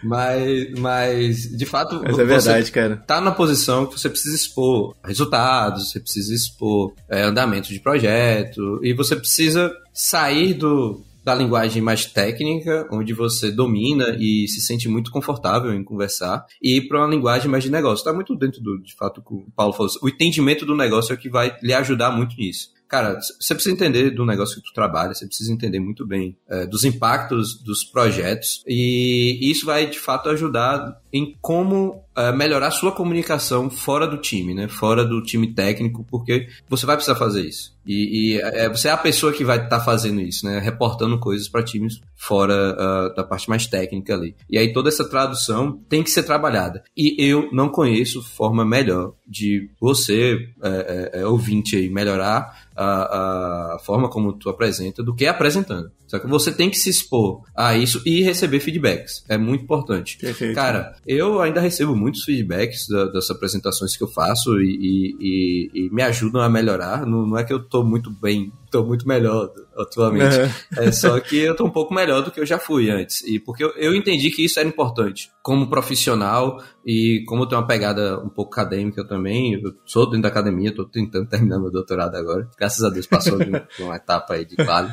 mas, 0.03 0.70
mas, 0.78 1.57
de 1.57 1.66
fato, 1.66 2.01
mas 2.03 2.20
é 2.20 2.24
verdade, 2.26 2.72
cara. 2.72 2.97
tá 3.07 3.22
na 3.22 3.32
posição 3.32 3.86
que 3.86 3.99
você 3.99 4.09
precisa 4.09 4.36
expor 4.36 4.95
resultados, 5.03 5.91
você 5.91 5.99
precisa 5.99 6.34
expor 6.34 6.93
é, 7.09 7.24
andamento 7.24 7.70
de 7.70 7.80
projeto, 7.80 8.80
e 8.84 8.93
você 8.93 9.16
precisa 9.16 9.74
sair 9.93 10.53
do 10.53 11.03
da 11.24 11.36
linguagem 11.36 11.82
mais 11.82 12.05
técnica, 12.05 12.88
onde 12.91 13.13
você 13.13 13.51
domina 13.51 14.15
e 14.19 14.47
se 14.47 14.61
sente 14.61 14.89
muito 14.89 15.11
confortável 15.11 15.74
em 15.74 15.84
conversar, 15.84 16.45
e 16.61 16.82
para 16.82 16.99
uma 16.99 17.07
linguagem 17.07 17.49
mais 17.49 17.63
de 17.63 17.72
negócio. 17.72 18.01
Está 18.01 18.13
muito 18.13 18.36
dentro 18.36 18.61
do, 18.61 18.82
de 18.82 18.95
fato, 18.95 19.22
que 19.22 19.34
o 19.34 19.45
Paulo 19.55 19.74
falou. 19.74 19.91
O 20.01 20.09
entendimento 20.09 20.65
do 20.65 20.76
negócio 20.76 21.13
é 21.13 21.15
o 21.15 21.19
que 21.19 21.30
vai 21.30 21.55
lhe 21.61 21.74
ajudar 21.74 22.11
muito 22.11 22.36
nisso. 22.36 22.69
Cara, 22.91 23.17
você 23.39 23.53
precisa 23.55 23.74
entender 23.74 24.09
do 24.09 24.26
negócio 24.26 24.57
que 24.57 24.67
tu 24.67 24.74
trabalha, 24.74 25.13
você 25.13 25.26
precisa 25.26 25.53
entender 25.53 25.80
muito 25.80 26.05
bem 26.05 26.36
é, 26.49 26.65
dos 26.65 26.84
impactos 26.84 27.57
dos 27.63 27.86
projetos, 27.86 28.61
e 28.67 29.39
isso 29.49 29.65
vai, 29.65 29.89
de 29.89 29.97
fato, 29.97 30.28
ajudar 30.28 30.99
em 31.13 31.38
como 31.39 32.03
uh, 32.18 32.36
melhorar 32.36 32.72
sua 32.72 32.91
comunicação 32.91 33.70
fora 33.70 34.07
do 34.07 34.18
time, 34.18 34.53
né? 34.53 34.68
Fora 34.68 35.05
do 35.05 35.22
time 35.22 35.53
técnico, 35.53 36.05
porque 36.09 36.47
você 36.70 36.86
vai 36.86 36.95
precisar 36.95 37.16
fazer 37.16 37.41
isso. 37.41 37.76
E, 37.86 38.36
e 38.36 38.41
é, 38.41 38.70
você 38.70 38.89
é 38.89 38.91
a 38.91 38.97
pessoa 38.97 39.34
que 39.34 39.43
vai 39.43 39.57
estar 39.57 39.80
tá 39.80 39.80
fazendo 39.80 40.22
isso, 40.22 40.45
né? 40.45 40.59
Reportando 40.59 41.20
coisas 41.20 41.47
para 41.47 41.64
times 41.64 41.99
fora 42.16 42.53
uh, 42.53 43.16
da 43.16 43.24
parte 43.24 43.49
mais 43.49 43.66
técnica 43.66 44.14
ali. 44.14 44.36
E 44.49 44.57
aí 44.57 44.72
toda 44.72 44.89
essa 44.89 45.07
tradução 45.07 45.80
tem 45.89 46.03
que 46.03 46.12
ser 46.12 46.24
trabalhada. 46.24 46.84
E 46.95 47.16
eu 47.18 47.49
não 47.51 47.70
conheço 47.70 48.22
forma 48.22 48.64
melhor 48.64 49.14
de 49.28 49.70
você, 49.80 50.38
é, 50.62 51.22
é 51.22 51.26
ouvinte 51.26 51.76
aí, 51.76 51.89
melhorar 51.89 52.68
a, 52.76 53.76
a 53.76 53.80
forma 53.80 54.09
como 54.09 54.34
tu 54.34 54.49
apresenta 54.49 55.01
do 55.01 55.16
que 55.16 55.26
apresentando. 55.26 55.91
Só 56.12 56.20
que 56.20 56.28
você 56.28 56.51
tem 56.51 56.70
que 56.70 56.78
se 56.78 56.89
expor 56.89 57.41
a 57.55 57.78
isso 57.78 58.01
e 58.05 58.22
receber 58.22 58.59
feedbacks. 58.59 59.24
É 59.30 59.38
muito 59.38 59.64
importante. 59.64 60.18
Perfeito. 60.18 60.53
Cara, 60.53 60.93
eu 61.07 61.41
ainda 61.41 61.62
recebo 61.62 61.95
muitos 61.95 62.26
feedbacks 62.26 62.86
da, 62.89 63.05
das 63.05 63.30
apresentações 63.30 63.95
que 63.95 64.03
eu 64.03 64.09
faço 64.09 64.62
e, 64.62 65.16
e, 65.22 65.72
e, 65.74 65.89
me 65.89 66.03
ajudam 66.03 66.41
a 66.41 66.49
melhorar. 66.49 67.05
Não, 67.05 67.26
não 67.26 67.38
é 67.38 67.45
que 67.45 67.53
eu 67.53 67.64
tô 67.64 67.82
muito 67.82 68.12
bem 68.12 68.51
tô 68.72 68.84
muito 68.86 69.07
melhor 69.07 69.51
atualmente. 69.78 70.36
É. 70.78 70.86
é 70.88 70.91
só 70.91 71.19
que 71.19 71.38
eu 71.38 71.55
tô 71.55 71.65
um 71.65 71.69
pouco 71.69 71.93
melhor 71.93 72.24
do 72.24 72.32
que 72.32 72.39
eu 72.39 72.45
já 72.45 72.57
fui 72.57 72.89
antes. 72.89 73.22
E 73.28 73.39
porque 73.39 73.63
eu, 73.63 73.72
eu 73.72 73.93
entendi 73.93 74.32
que 74.32 74.45
isso 74.45 74.59
era 74.59 74.67
importante. 74.67 75.30
Como 75.43 75.69
profissional 75.69 76.63
e 76.86 77.24
como 77.28 77.43
eu 77.43 77.47
tenho 77.47 77.61
uma 77.61 77.67
pegada 77.67 78.19
um 78.24 78.30
pouco 78.30 78.53
acadêmica 78.53 79.03
também, 79.05 79.53
eu 79.53 79.74
sou 79.86 80.05
dentro 80.05 80.24
da 80.24 80.30
academia, 80.30 80.74
tô 80.74 80.86
tentando 80.86 81.28
terminar 81.28 81.59
meu 81.59 81.72
doutorado 81.72 82.15
agora. 82.15 82.49
Graças 82.57 82.84
a 82.84 82.89
Deus 82.89 83.05
passou 83.05 83.38
de, 83.38 83.51
de 83.51 83.84
uma 83.84 83.95
etapa 83.95 84.36
aí 84.36 84.45
de 84.45 84.55
quali. 84.55 84.91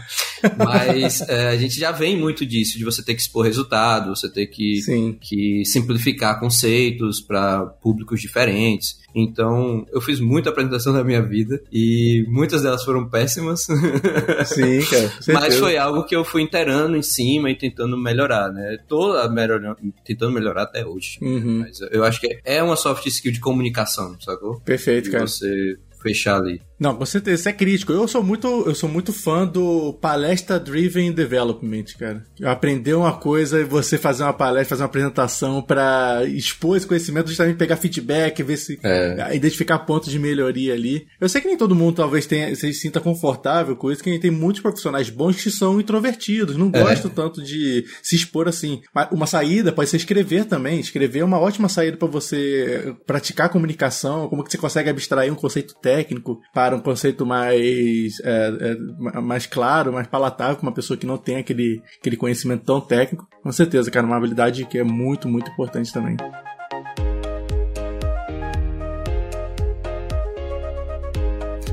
Mas 0.57 1.21
é, 1.29 1.49
a 1.49 1.57
gente 1.57 1.79
já 1.79 1.93
vem 1.93 2.19
muito 2.19 2.45
disso, 2.45 2.79
de 2.79 2.85
você 2.85 3.03
ter 3.03 3.15
que 3.15 3.21
expor 3.21 3.45
resultado, 3.45 4.15
você 4.15 4.29
ter 4.31 4.47
que, 4.47 4.81
que 5.21 5.65
simplificar 5.65 6.41
conceitos 6.41 7.21
para 7.21 7.67
públicos 7.67 8.21
diferentes. 8.21 8.99
Então, 9.15 9.85
eu 9.93 10.01
fiz 10.01 10.21
muita 10.21 10.51
apresentação 10.51 10.93
na 10.93 11.03
minha 11.03 11.23
vida 11.23 11.61
e 11.73 12.25
muitas 12.29 12.63
delas 12.63 12.85
foram 12.85 13.09
péssimas. 13.09 13.68
Sim, 14.47 14.81
cara. 14.85 15.13
Mas 15.41 15.57
foi 15.57 15.77
algo 15.77 16.05
que 16.05 16.15
eu 16.15 16.25
fui 16.25 16.43
inteirando 16.43 16.97
em 16.97 17.03
cima 17.03 17.51
e 17.51 17.55
tentando 17.55 17.97
melhorar, 17.97 18.53
né? 18.53 18.77
Tô 18.89 19.29
melhor, 19.29 19.77
tentando 20.05 20.33
melhorar 20.33 20.63
até 20.63 20.87
hoje. 20.87 21.19
Uhum. 21.23 21.61
Mas 21.61 21.81
eu 21.91 22.05
acho 22.05 22.21
que 22.21 22.41
é 22.45 22.63
uma 22.63 22.77
soft 22.77 23.07
skill 23.07 23.33
de 23.33 23.41
comunicação, 23.41 24.17
sacou? 24.21 24.61
Perfeito, 24.61 25.11
cara. 25.11 25.27
Você 25.27 25.79
fechar 26.03 26.37
ali. 26.37 26.61
Não, 26.79 26.95
com 26.95 27.05
certeza, 27.05 27.41
isso 27.41 27.49
é 27.49 27.53
crítico. 27.53 27.93
Eu 27.93 28.07
sou 28.07 28.23
muito, 28.23 28.47
eu 28.67 28.75
sou 28.75 28.89
muito 28.89 29.13
fã 29.13 29.47
do 29.47 29.93
palestra 29.95 30.61
driven 30.61 31.13
development, 31.13 31.85
cara. 31.99 32.25
Aprender 32.45 32.95
uma 32.95 33.13
coisa 33.13 33.61
e 33.61 33.65
você 33.65 33.99
fazer 33.99 34.23
uma 34.23 34.33
palestra, 34.33 34.71
fazer 34.71 34.83
uma 34.83 34.89
apresentação 34.89 35.61
para 35.61 36.25
expor 36.27 36.77
esse 36.77 36.87
conhecimento, 36.87 37.29
justamente 37.29 37.57
pegar 37.57 37.77
feedback, 37.77 38.43
ver 38.43 38.57
se 38.57 38.79
é. 38.83 39.35
identificar 39.35 39.81
pontos 39.81 40.11
de 40.11 40.19
melhoria 40.19 40.75
ali. 40.75 41.07
Eu 41.21 41.29
sei 41.29 41.41
que 41.41 41.49
nem 41.49 41.57
todo 41.57 41.75
mundo 41.75 41.97
talvez 41.97 42.27
tenha, 42.27 42.55
se 42.55 42.73
sinta 42.73 43.01
confortável 43.01 43.75
com 43.75 43.91
isso, 43.91 44.03
que 44.03 44.19
tem 44.19 44.31
muitos 44.31 44.63
profissionais 44.63 45.11
bons 45.11 45.43
que 45.43 45.51
são 45.51 45.81
introvertidos, 45.81 46.57
não 46.57 46.71
é. 46.73 46.83
gostam 46.83 47.11
tanto 47.11 47.43
de 47.43 47.85
se 48.03 48.15
expor 48.15 48.49
assim. 48.49 48.81
Uma 49.11 49.27
saída 49.27 49.73
pode 49.73 49.91
ser 49.91 49.97
escrever 49.97 50.45
também. 50.45 50.79
Escrever 50.79 51.21
é 51.21 51.25
uma 51.25 51.39
ótima 51.39 51.69
saída 51.69 51.97
para 51.97 52.09
você 52.09 52.95
praticar 53.07 53.49
comunicação, 53.49 54.29
como 54.29 54.45
que 54.45 54.51
você 54.51 54.59
consegue 54.59 54.91
abstrair 54.91 55.33
um 55.33 55.37
conceito 55.37 55.75
técnico 55.81 56.41
para 56.55 56.68
para 56.69 56.77
um 56.77 56.81
conceito 56.81 57.25
mais, 57.25 58.21
é, 58.23 58.53
é, 58.61 59.21
mais 59.21 59.47
claro, 59.47 59.93
mais 59.93 60.07
palatável 60.07 60.57
para 60.57 60.63
uma 60.69 60.75
pessoa 60.75 60.97
que 60.97 61.07
não 61.07 61.17
tem 61.17 61.37
aquele, 61.37 61.83
aquele 61.99 62.17
conhecimento 62.17 62.65
tão 62.65 62.81
técnico. 62.81 63.27
Com 63.43 63.53
certeza, 63.53 63.91
cara, 63.91 64.07
uma 64.07 64.17
habilidade 64.17 64.65
que 64.67 64.79
é 64.79 64.85
muito, 64.85 65.29
muito 65.29 65.51
importante 65.51 65.93
também. 65.93 66.17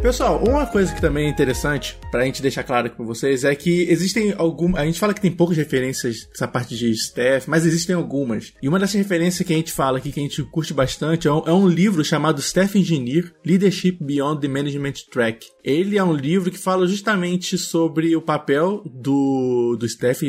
Pessoal, 0.05 0.39
uma 0.47 0.67
coisa 0.67 0.93
que 0.93 1.01
também 1.01 1.25
é 1.25 1.29
interessante 1.31 1.97
pra 2.11 2.25
gente 2.25 2.39
deixar 2.39 2.61
claro 2.61 2.85
aqui 2.85 2.95
pra 2.95 3.03
vocês 3.03 3.43
é 3.43 3.55
que 3.55 3.89
existem 3.89 4.35
algumas. 4.37 4.79
A 4.79 4.85
gente 4.85 4.99
fala 4.99 5.15
que 5.15 5.19
tem 5.19 5.31
poucas 5.31 5.57
referências 5.57 6.27
nessa 6.29 6.47
parte 6.47 6.77
de 6.77 6.91
staff, 6.91 7.49
mas 7.49 7.65
existem 7.65 7.95
algumas. 7.95 8.53
E 8.61 8.69
uma 8.69 8.77
dessas 8.77 8.97
referências 8.97 9.45
que 9.47 9.51
a 9.51 9.57
gente 9.57 9.71
fala 9.71 9.97
aqui, 9.97 10.11
que 10.11 10.19
a 10.19 10.23
gente 10.23 10.43
curte 10.43 10.75
bastante, 10.75 11.27
é 11.27 11.33
um, 11.33 11.43
é 11.47 11.51
um 11.51 11.67
livro 11.67 12.05
chamado 12.05 12.39
Staff 12.39 12.77
Engineer 12.77 13.33
Leadership 13.43 13.97
Beyond 13.99 14.41
the 14.41 14.47
Management 14.47 14.93
Track. 15.11 15.47
Ele 15.63 15.97
é 15.97 16.03
um 16.03 16.13
livro 16.13 16.51
que 16.51 16.59
fala 16.59 16.85
justamente 16.85 17.57
sobre 17.57 18.15
o 18.15 18.21
papel 18.21 18.83
do, 18.85 19.75
do 19.75 19.87
staff 19.87 20.23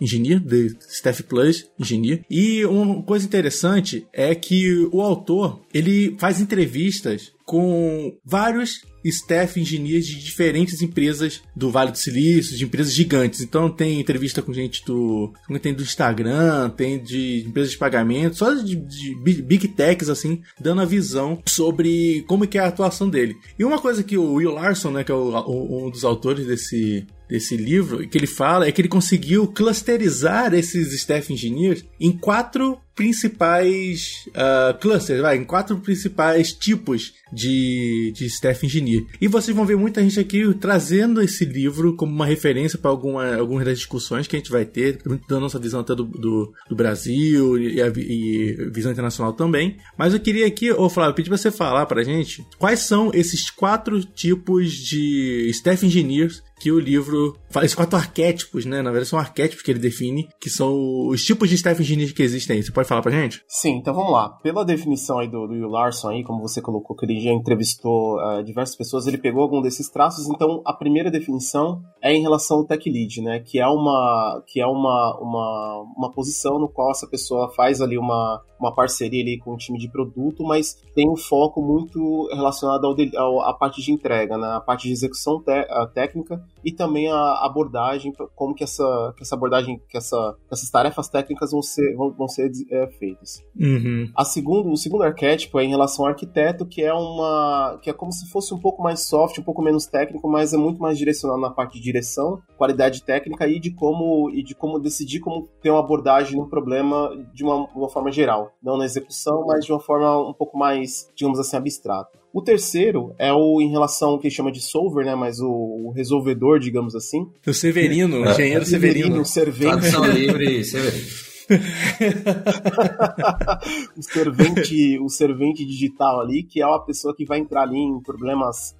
Engineer, 0.00 0.40
The 0.40 0.78
Staff 0.88 1.22
Plus 1.24 1.68
Engineer. 1.78 2.24
E 2.30 2.64
uma 2.64 3.02
coisa 3.02 3.26
interessante 3.26 4.06
é 4.12 4.34
que 4.34 4.88
o 4.90 5.02
autor, 5.02 5.60
ele 5.74 6.16
faz 6.18 6.40
entrevistas 6.40 7.32
com 7.50 8.16
vários 8.24 8.82
staff 9.04 9.60
engineers 9.60 10.06
de 10.06 10.22
diferentes 10.22 10.82
empresas 10.82 11.42
do 11.56 11.68
Vale 11.68 11.90
do 11.90 11.98
Silício, 11.98 12.56
de 12.56 12.64
empresas 12.64 12.94
gigantes. 12.94 13.40
Então 13.40 13.68
tem 13.68 13.98
entrevista 13.98 14.40
com 14.40 14.52
gente 14.52 14.84
do. 14.84 15.32
tem 15.60 15.74
do 15.74 15.82
Instagram, 15.82 16.70
tem 16.70 17.02
de 17.02 17.44
empresas 17.44 17.72
de 17.72 17.78
pagamento, 17.78 18.36
só 18.36 18.54
de, 18.54 18.76
de 18.76 19.16
big 19.16 19.66
techs, 19.66 20.08
assim, 20.08 20.42
dando 20.60 20.82
a 20.82 20.84
visão 20.84 21.42
sobre 21.44 22.22
como 22.28 22.46
que 22.46 22.56
é 22.56 22.60
a 22.60 22.68
atuação 22.68 23.10
dele. 23.10 23.36
E 23.58 23.64
uma 23.64 23.80
coisa 23.80 24.04
que 24.04 24.16
o 24.16 24.34
Will 24.34 24.52
Larson, 24.52 24.92
né, 24.92 25.02
que 25.02 25.10
é 25.10 25.14
o, 25.16 25.86
um 25.86 25.90
dos 25.90 26.04
autores 26.04 26.46
desse, 26.46 27.04
desse 27.28 27.56
livro, 27.56 28.06
que 28.06 28.16
ele 28.16 28.28
fala 28.28 28.68
é 28.68 28.70
que 28.70 28.80
ele 28.80 28.88
conseguiu 28.88 29.48
clusterizar 29.48 30.54
esses 30.54 30.92
staff 30.92 31.32
engineers 31.32 31.84
em 31.98 32.12
quatro 32.12 32.78
principais 32.94 34.26
uh, 34.28 34.78
clusters, 34.78 35.20
vai, 35.20 35.36
em 35.36 35.44
quatro 35.44 35.78
principais 35.78 36.52
tipos 36.52 37.14
de, 37.32 38.12
de 38.14 38.26
staff 38.26 38.64
engineer. 38.64 39.04
E 39.20 39.28
vocês 39.28 39.56
vão 39.56 39.64
ver 39.64 39.76
muita 39.76 40.02
gente 40.02 40.18
aqui 40.18 40.52
trazendo 40.54 41.22
esse 41.22 41.44
livro 41.44 41.94
como 41.96 42.12
uma 42.12 42.26
referência 42.26 42.78
para 42.78 42.90
alguma, 42.90 43.36
algumas 43.36 43.64
das 43.64 43.78
discussões 43.78 44.26
que 44.26 44.36
a 44.36 44.38
gente 44.38 44.50
vai 44.50 44.64
ter, 44.64 44.98
dando 45.28 45.40
nossa 45.40 45.58
visão 45.58 45.80
até 45.80 45.94
do, 45.94 46.04
do, 46.04 46.52
do 46.68 46.76
Brasil 46.76 47.58
e, 47.58 47.80
a, 47.80 47.88
e 47.88 48.70
visão 48.72 48.92
internacional 48.92 49.32
também. 49.32 49.76
Mas 49.96 50.12
eu 50.12 50.20
queria 50.20 50.46
aqui, 50.46 50.70
ô 50.70 50.88
Flávio, 50.90 51.14
pedir 51.14 51.28
para 51.28 51.38
você 51.38 51.50
falar 51.50 51.86
para 51.86 52.02
gente 52.02 52.44
quais 52.58 52.80
são 52.80 53.10
esses 53.14 53.50
quatro 53.50 54.02
tipos 54.04 54.72
de 54.72 55.48
staff 55.50 55.84
engineers 55.84 56.42
que 56.60 56.70
o 56.70 56.78
livro 56.78 57.36
fala 57.48 57.64
esses 57.64 57.74
quatro 57.74 57.96
arquétipos, 57.96 58.66
né? 58.66 58.82
Na 58.82 58.90
verdade, 58.90 59.08
são 59.08 59.18
arquétipos 59.18 59.64
que 59.64 59.70
ele 59.70 59.78
define, 59.78 60.28
que 60.38 60.50
são 60.50 61.08
os 61.08 61.24
tipos 61.24 61.48
de 61.48 61.54
staff 61.54 61.80
engineers 61.80 62.12
que 62.12 62.22
existem. 62.22 62.62
Você 62.62 62.70
pode 62.70 62.86
falar 62.90 63.02
pra 63.02 63.12
gente? 63.12 63.42
Sim, 63.48 63.76
então 63.76 63.94
vamos 63.94 64.12
lá. 64.12 64.28
Pela 64.42 64.64
definição 64.64 65.18
aí 65.18 65.28
do, 65.28 65.46
do 65.46 65.54
Will 65.54 65.68
Larson 65.68 66.08
aí, 66.08 66.24
como 66.24 66.40
você 66.40 66.60
colocou, 66.60 66.96
que 66.96 67.06
ele 67.06 67.20
já 67.20 67.30
entrevistou 67.30 68.18
uh, 68.18 68.42
diversas 68.44 68.76
pessoas, 68.76 69.06
ele 69.06 69.18
pegou 69.18 69.42
algum 69.42 69.62
desses 69.62 69.88
traços. 69.88 70.28
Então, 70.28 70.60
a 70.64 70.72
primeira 70.72 71.10
definição 71.10 71.82
é 72.02 72.12
em 72.12 72.22
relação 72.22 72.58
ao 72.58 72.64
tech 72.64 72.88
lead, 72.90 73.22
né? 73.22 73.40
Que 73.40 73.58
é 73.58 73.66
uma, 73.66 74.42
que 74.46 74.60
é 74.60 74.66
uma, 74.66 75.18
uma, 75.20 75.84
uma 75.96 76.12
posição 76.12 76.58
no 76.58 76.68
qual 76.68 76.90
essa 76.90 77.06
pessoa 77.06 77.50
faz 77.54 77.80
ali 77.80 77.96
uma, 77.96 78.42
uma 78.60 78.74
parceria 78.74 79.22
ali 79.22 79.38
com 79.38 79.54
o 79.54 79.56
time 79.56 79.78
de 79.78 79.90
produto, 79.90 80.44
mas 80.44 80.76
tem 80.94 81.08
um 81.08 81.16
foco 81.16 81.62
muito 81.62 82.28
relacionado 82.32 82.84
ao, 82.84 82.94
ao 83.16 83.40
à 83.40 83.54
parte 83.54 83.80
de 83.82 83.90
entrega, 83.90 84.36
né? 84.36 84.48
A 84.48 84.60
parte 84.60 84.86
de 84.86 84.92
execução 84.92 85.40
te, 85.40 85.66
técnica 85.94 86.42
e 86.64 86.70
também 86.70 87.08
a 87.08 87.44
abordagem, 87.44 88.12
como 88.34 88.54
que 88.54 88.62
essa, 88.62 89.14
que 89.16 89.22
essa 89.22 89.34
abordagem, 89.34 89.80
que 89.88 89.96
essa, 89.96 90.36
essas 90.50 90.70
tarefas 90.70 91.08
técnicas 91.08 91.52
vão 91.52 91.62
ser, 91.62 91.94
vão, 91.96 92.10
vão 92.12 92.28
ser 92.28 92.50
é, 92.70 92.86
feitas. 92.86 93.42
Uhum. 93.58 94.10
A 94.14 94.24
segundo, 94.24 94.70
o 94.70 94.76
segundo 94.76 95.02
arquétipo 95.02 95.58
é 95.58 95.64
em 95.64 95.70
relação 95.70 96.04
ao 96.04 96.10
arquiteto, 96.10 96.64
que 96.64 96.82
é 96.82 96.92
uma 96.92 97.78
que 97.82 97.90
é 97.90 97.92
como 97.92 98.12
se 98.12 98.28
fosse 98.30 98.54
um 98.54 98.58
pouco 98.58 98.82
mais 98.82 99.00
soft, 99.00 99.38
um 99.38 99.42
pouco 99.42 99.62
menos 99.62 99.86
técnico, 99.86 100.28
mas 100.28 100.54
é 100.54 100.56
muito 100.56 100.80
mais 100.80 100.96
direcionado 100.96 101.40
na 101.40 101.50
parte 101.50 101.74
de 101.74 101.82
direção, 101.82 102.40
qualidade 102.56 103.02
técnica 103.02 103.46
e 103.48 103.58
de 103.58 103.72
como 103.72 104.30
e 104.30 104.42
de 104.42 104.54
como 104.54 104.78
decidir 104.78 105.20
como 105.20 105.48
ter 105.60 105.70
uma 105.70 105.80
abordagem 105.80 106.36
no 106.36 106.48
problema 106.48 107.10
de 107.34 107.42
uma, 107.42 107.66
uma 107.74 107.88
forma 107.88 108.12
geral, 108.12 108.52
não 108.62 108.76
na 108.76 108.84
execução, 108.84 109.44
mas 109.46 109.64
de 109.64 109.72
uma 109.72 109.80
forma 109.80 110.28
um 110.28 110.32
pouco 110.32 110.56
mais, 110.56 111.10
digamos 111.14 111.38
assim, 111.38 111.56
abstrata. 111.56 112.20
O 112.32 112.40
terceiro 112.40 113.12
é 113.18 113.32
o 113.32 113.60
em 113.60 113.70
relação 113.70 114.10
ao 114.10 114.18
que 114.18 114.30
chama 114.30 114.52
de 114.52 114.60
solver, 114.60 115.04
né? 115.04 115.16
Mas 115.16 115.40
o, 115.40 115.48
o 115.48 115.90
resolvedor, 115.90 116.60
digamos 116.60 116.94
assim. 116.94 117.26
O 117.44 117.52
Severino, 117.52 118.20
o 118.20 118.24
é. 118.24 118.30
engenheiro 118.30 118.64
Severino. 118.64 119.20
O 119.20 119.24
servente. 119.24 119.70
Tradução 119.70 120.06
livre, 120.06 120.64
Severino. 120.64 121.29
o 123.96 124.02
servente, 124.02 124.98
o 125.00 125.08
servente 125.08 125.64
digital 125.64 126.20
ali, 126.20 126.42
que 126.42 126.60
é 126.60 126.66
uma 126.66 126.84
pessoa 126.84 127.14
que 127.14 127.24
vai 127.24 127.38
entrar 127.38 127.62
ali 127.62 127.78
em 127.78 128.00
problemas 128.00 128.74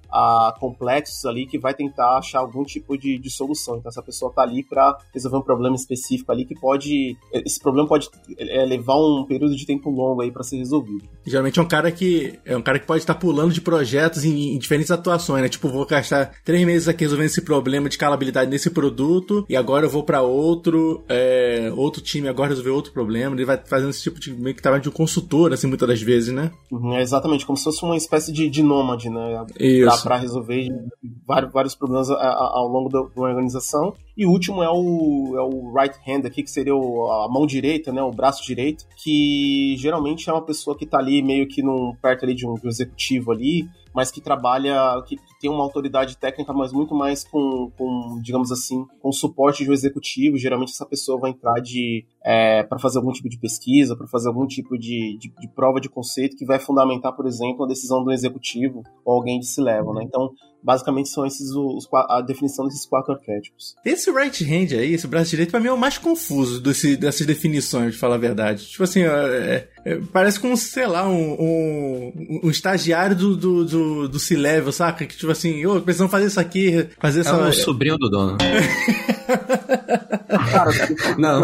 complexos 0.59 1.25
ali 1.25 1.45
que 1.45 1.57
vai 1.57 1.73
tentar 1.73 2.17
achar 2.17 2.39
algum 2.39 2.63
tipo 2.63 2.97
de, 2.97 3.17
de 3.17 3.29
solução. 3.29 3.77
Então 3.77 3.89
essa 3.89 4.01
pessoa 4.01 4.31
tá 4.31 4.41
ali 4.41 4.63
para 4.63 4.97
resolver 5.13 5.37
um 5.37 5.41
problema 5.41 5.75
específico 5.75 6.31
ali 6.31 6.45
que 6.45 6.59
pode 6.59 7.17
esse 7.33 7.59
problema 7.59 7.87
pode 7.87 8.09
é, 8.37 8.65
levar 8.65 8.95
um 8.95 9.25
período 9.25 9.55
de 9.55 9.65
tempo 9.65 9.89
longo 9.89 10.21
aí 10.21 10.31
para 10.31 10.43
ser 10.43 10.57
resolvido. 10.57 11.03
Geralmente 11.25 11.59
é 11.59 11.61
um 11.61 11.67
cara 11.67 11.91
que 11.91 12.39
é 12.45 12.55
um 12.55 12.61
cara 12.61 12.79
que 12.79 12.85
pode 12.85 12.99
estar 12.99 13.15
pulando 13.15 13.53
de 13.53 13.61
projetos 13.61 14.23
em, 14.23 14.55
em 14.55 14.57
diferentes 14.57 14.91
atuações, 14.91 15.41
né? 15.41 15.49
Tipo, 15.49 15.69
vou 15.69 15.85
gastar 15.85 16.31
três 16.43 16.65
meses 16.65 16.87
aqui 16.87 17.03
resolvendo 17.03 17.27
esse 17.27 17.41
problema 17.41 17.87
de 17.87 17.95
escalabilidade 17.95 18.49
nesse 18.49 18.69
produto 18.69 19.45
e 19.47 19.55
agora 19.55 19.85
eu 19.85 19.89
vou 19.89 20.03
para 20.03 20.21
outro 20.21 21.03
é, 21.07 21.71
outro 21.75 22.01
time 22.01 22.27
agora 22.27 22.49
resolver 22.49 22.71
outro 22.71 22.91
problema. 22.91 23.35
Ele 23.35 23.45
vai 23.45 23.57
fazendo 23.57 23.89
esse 23.89 24.01
tipo 24.01 24.19
de 24.19 24.33
meio 24.33 24.55
que 24.55 24.61
trabalho 24.61 24.81
de 24.81 24.89
um 24.89 24.91
consultor, 24.91 25.53
assim, 25.53 25.67
muitas 25.67 25.87
das 25.87 26.01
vezes, 26.01 26.33
né? 26.33 26.51
Uhum, 26.71 26.95
é 26.95 27.01
exatamente, 27.01 27.45
como 27.45 27.57
se 27.57 27.63
fosse 27.63 27.83
uma 27.83 27.97
espécie 27.97 28.31
de, 28.31 28.49
de 28.49 28.63
nômade, 28.63 29.09
né? 29.09 29.45
Para 30.03 30.17
resolver 30.17 30.67
vários, 31.25 31.51
vários 31.51 31.75
problemas 31.75 32.09
ao 32.09 32.67
longo 32.67 32.89
da, 32.89 33.01
da 33.01 33.21
organização. 33.21 33.93
E 34.17 34.25
o 34.25 34.29
último 34.29 34.61
é 34.61 34.69
o, 34.69 35.33
é 35.35 35.41
o 35.41 35.73
right 35.73 35.97
hand 36.07 36.25
aqui, 36.25 36.43
que 36.43 36.49
seria 36.51 36.75
o, 36.75 37.11
a 37.11 37.29
mão 37.29 37.45
direita, 37.45 37.91
né, 37.91 38.01
o 38.01 38.11
braço 38.11 38.45
direito, 38.45 38.85
que 38.97 39.75
geralmente 39.77 40.29
é 40.29 40.33
uma 40.33 40.45
pessoa 40.45 40.77
que 40.77 40.85
está 40.85 40.97
ali 40.97 41.21
meio 41.23 41.47
que 41.47 41.61
num, 41.61 41.95
perto 42.01 42.25
ali 42.25 42.35
de 42.35 42.45
um, 42.47 42.55
de 42.55 42.65
um 42.65 42.69
executivo 42.69 43.31
ali, 43.31 43.67
mas 43.93 44.11
que 44.11 44.21
trabalha, 44.21 45.01
que, 45.07 45.17
tem 45.41 45.49
uma 45.49 45.63
autoridade 45.63 46.15
técnica, 46.17 46.53
mas 46.53 46.71
muito 46.71 46.93
mais 46.93 47.23
com, 47.23 47.71
com 47.75 48.19
digamos 48.21 48.51
assim, 48.51 48.85
com 49.01 49.11
suporte 49.11 49.63
de 49.63 49.71
um 49.71 49.73
executivo. 49.73 50.37
Geralmente 50.37 50.71
essa 50.71 50.85
pessoa 50.85 51.19
vai 51.19 51.31
entrar 51.31 51.59
de 51.59 52.05
é, 52.23 52.63
para 52.63 52.77
fazer 52.77 52.99
algum 52.99 53.11
tipo 53.11 53.27
de 53.27 53.39
pesquisa, 53.39 53.95
para 53.95 54.07
fazer 54.07 54.27
algum 54.27 54.45
tipo 54.45 54.77
de, 54.77 55.17
de, 55.17 55.33
de, 55.39 55.47
prova 55.47 55.81
de 55.81 55.89
conceito 55.89 56.37
que 56.37 56.45
vai 56.45 56.59
fundamentar, 56.59 57.13
por 57.13 57.25
exemplo, 57.25 57.65
a 57.65 57.67
decisão 57.67 58.03
do 58.03 58.11
executivo 58.11 58.83
ou 59.03 59.15
alguém 59.15 59.39
de 59.39 59.47
se 59.47 59.59
leva, 59.59 59.91
né? 59.93 60.03
Então, 60.03 60.31
basicamente 60.63 61.09
são 61.09 61.25
esses 61.25 61.49
os, 61.51 61.87
a 61.91 62.21
definição 62.21 62.65
desses 62.65 62.85
quatro 62.85 63.13
arquétipos. 63.13 63.75
Esse 63.83 64.11
right 64.11 64.43
hand 64.43 64.77
aí, 64.77 64.93
esse 64.93 65.07
braço 65.07 65.31
direito, 65.31 65.51
pra 65.51 65.59
mim 65.59 65.67
é 65.67 65.73
o 65.73 65.77
mais 65.77 65.97
confuso 65.97 66.61
desse, 66.61 66.95
dessas 66.95 67.25
definições, 67.25 67.93
de 67.93 67.99
falar 67.99 68.15
a 68.15 68.19
verdade. 68.19 68.67
Tipo 68.67 68.83
assim, 68.83 69.01
é, 69.01 69.67
é, 69.83 69.99
parece 70.11 70.39
como, 70.39 70.55
sei 70.55 70.85
lá, 70.85 71.07
um, 71.07 71.33
um, 71.33 72.39
um 72.43 72.49
estagiário 72.49 73.15
do, 73.15 73.35
do, 73.35 73.65
do, 73.65 74.09
do 74.09 74.19
C-Level, 74.19 74.71
saca? 74.71 75.05
Que 75.05 75.17
tipo 75.17 75.30
assim, 75.31 75.65
ô, 75.65 75.77
oh, 75.77 75.81
precisamos 75.81 76.11
fazer 76.11 76.27
isso 76.27 76.39
aqui, 76.39 76.87
fazer 76.99 77.19
é 77.19 77.21
essa... 77.21 77.35
É 77.35 77.49
o 77.49 77.53
sobrinho 77.53 77.97
do 77.97 78.09
dono. 78.09 78.37
não, 81.17 81.41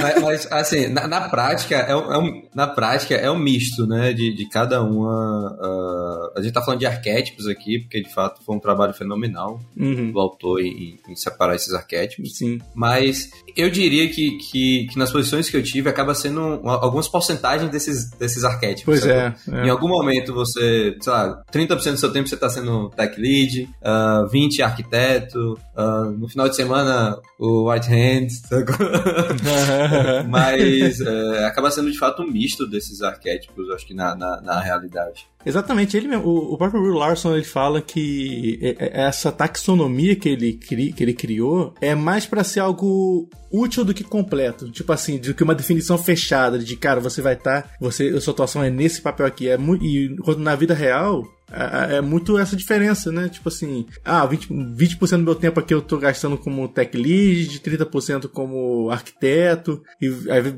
mas, 0.00 0.22
mas, 0.22 0.52
assim, 0.52 0.88
na, 0.88 1.06
na 1.06 1.28
prática 1.28 1.76
é 1.76 1.94
um, 1.94 2.12
é 2.12 2.18
um, 2.18 2.42
na 2.54 2.66
prática 2.66 3.14
é 3.14 3.30
um 3.30 3.38
misto, 3.38 3.86
né, 3.86 4.12
de, 4.12 4.34
de 4.34 4.48
cada 4.48 4.82
uma. 4.82 5.56
Uh, 5.60 6.38
a 6.38 6.42
gente 6.42 6.52
tá 6.52 6.62
falando 6.62 6.80
de 6.80 6.86
arquétipos 6.86 7.46
aqui, 7.46 7.80
porque 7.80 8.02
de 8.02 8.12
fato 8.12 8.42
foi 8.44 8.56
um 8.56 8.60
trabalho 8.60 8.92
fenomenal 8.92 9.60
uhum. 9.76 10.10
do 10.10 10.18
autor 10.18 10.60
em, 10.60 10.98
em, 11.08 11.16
separar 11.16 11.54
esses 11.54 11.72
arquétipos. 11.72 12.36
Sim. 12.36 12.60
Mas 12.74 13.30
eu 13.56 13.70
diria 13.70 14.08
que, 14.08 14.38
que, 14.38 14.86
que, 14.90 14.98
nas 14.98 15.10
posições 15.10 15.48
que 15.48 15.56
eu 15.56 15.62
tive 15.62 15.88
acaba 15.88 16.14
sendo 16.14 16.60
algumas 16.64 17.08
porcentagens 17.08 17.70
desses, 17.70 18.10
desses 18.10 18.44
arquétipos. 18.44 18.84
Pois 18.84 19.06
é, 19.06 19.34
é, 19.50 19.66
Em 19.66 19.70
algum 19.70 19.88
momento 19.88 20.32
você, 20.32 20.96
sei 21.00 21.12
lá, 21.12 21.42
30% 21.52 21.92
do 21.92 21.98
seu 21.98 22.12
tempo 22.12 22.28
você 22.28 22.36
tá 22.36 22.48
sendo 22.48 22.90
tech 22.90 23.20
lead, 23.20 23.62
uh, 23.62 23.68
ah, 23.84 24.28
20% 24.32 24.60
arquiteto, 24.62 25.58
uh, 25.76 26.10
no 26.10 26.28
final 26.28 26.48
de 26.48 26.56
semana 26.56 27.18
o 27.38 27.70
white 27.70 27.88
hand, 27.88 28.28
mas 30.28 31.00
é, 31.00 31.46
acaba 31.46 31.70
sendo 31.70 31.90
de 31.90 31.98
fato 31.98 32.22
um 32.22 32.30
misto 32.30 32.66
desses 32.66 33.02
arquétipos, 33.02 33.70
acho 33.70 33.86
que 33.86 33.94
na, 33.94 34.14
na, 34.14 34.40
na 34.40 34.60
realidade. 34.60 35.26
Exatamente, 35.46 35.96
ele 35.96 36.08
mesmo, 36.08 36.26
o, 36.26 36.54
o 36.54 36.58
próprio 36.58 36.82
Will 36.82 36.94
Larson 36.94 37.34
ele 37.34 37.44
fala 37.44 37.82
que 37.82 38.76
essa 38.78 39.30
taxonomia 39.30 40.16
que 40.16 40.28
ele, 40.28 40.54
cri, 40.54 40.92
que 40.92 41.02
ele 41.02 41.12
criou 41.12 41.74
é 41.80 41.94
mais 41.94 42.24
para 42.24 42.42
ser 42.42 42.60
algo 42.60 43.28
útil 43.52 43.84
do 43.84 43.94
que 43.94 44.02
completo. 44.02 44.70
Tipo 44.70 44.92
assim, 44.92 45.18
do 45.18 45.34
que 45.34 45.42
uma 45.42 45.54
definição 45.54 45.96
fechada 45.96 46.58
de 46.58 46.76
cara, 46.76 47.00
você 47.00 47.22
vai 47.22 47.34
estar, 47.34 47.62
tá, 47.62 47.70
você, 47.80 48.08
a 48.08 48.20
sua 48.20 48.32
atuação 48.32 48.64
é 48.64 48.70
nesse 48.70 49.00
papel 49.00 49.26
aqui. 49.26 49.48
É 49.48 49.56
muito, 49.56 49.84
e 49.84 50.16
quando 50.16 50.38
na 50.38 50.56
vida 50.56 50.74
real, 50.74 51.22
é, 51.54 51.96
é, 51.96 52.00
muito 52.00 52.36
essa 52.36 52.56
diferença, 52.56 53.12
né? 53.12 53.28
Tipo 53.28 53.48
assim, 53.48 53.86
ah, 54.04 54.26
20%, 54.26 54.74
20 54.74 54.98
do 54.98 55.18
meu 55.18 55.34
tempo 55.34 55.60
aqui 55.60 55.72
eu 55.72 55.80
tô 55.80 55.96
gastando 55.98 56.36
como 56.36 56.68
tech 56.68 56.96
lead, 56.96 57.60
30% 57.60 58.28
como 58.28 58.90
arquiteto, 58.90 59.82
e 60.00 60.08
aí, 60.30 60.54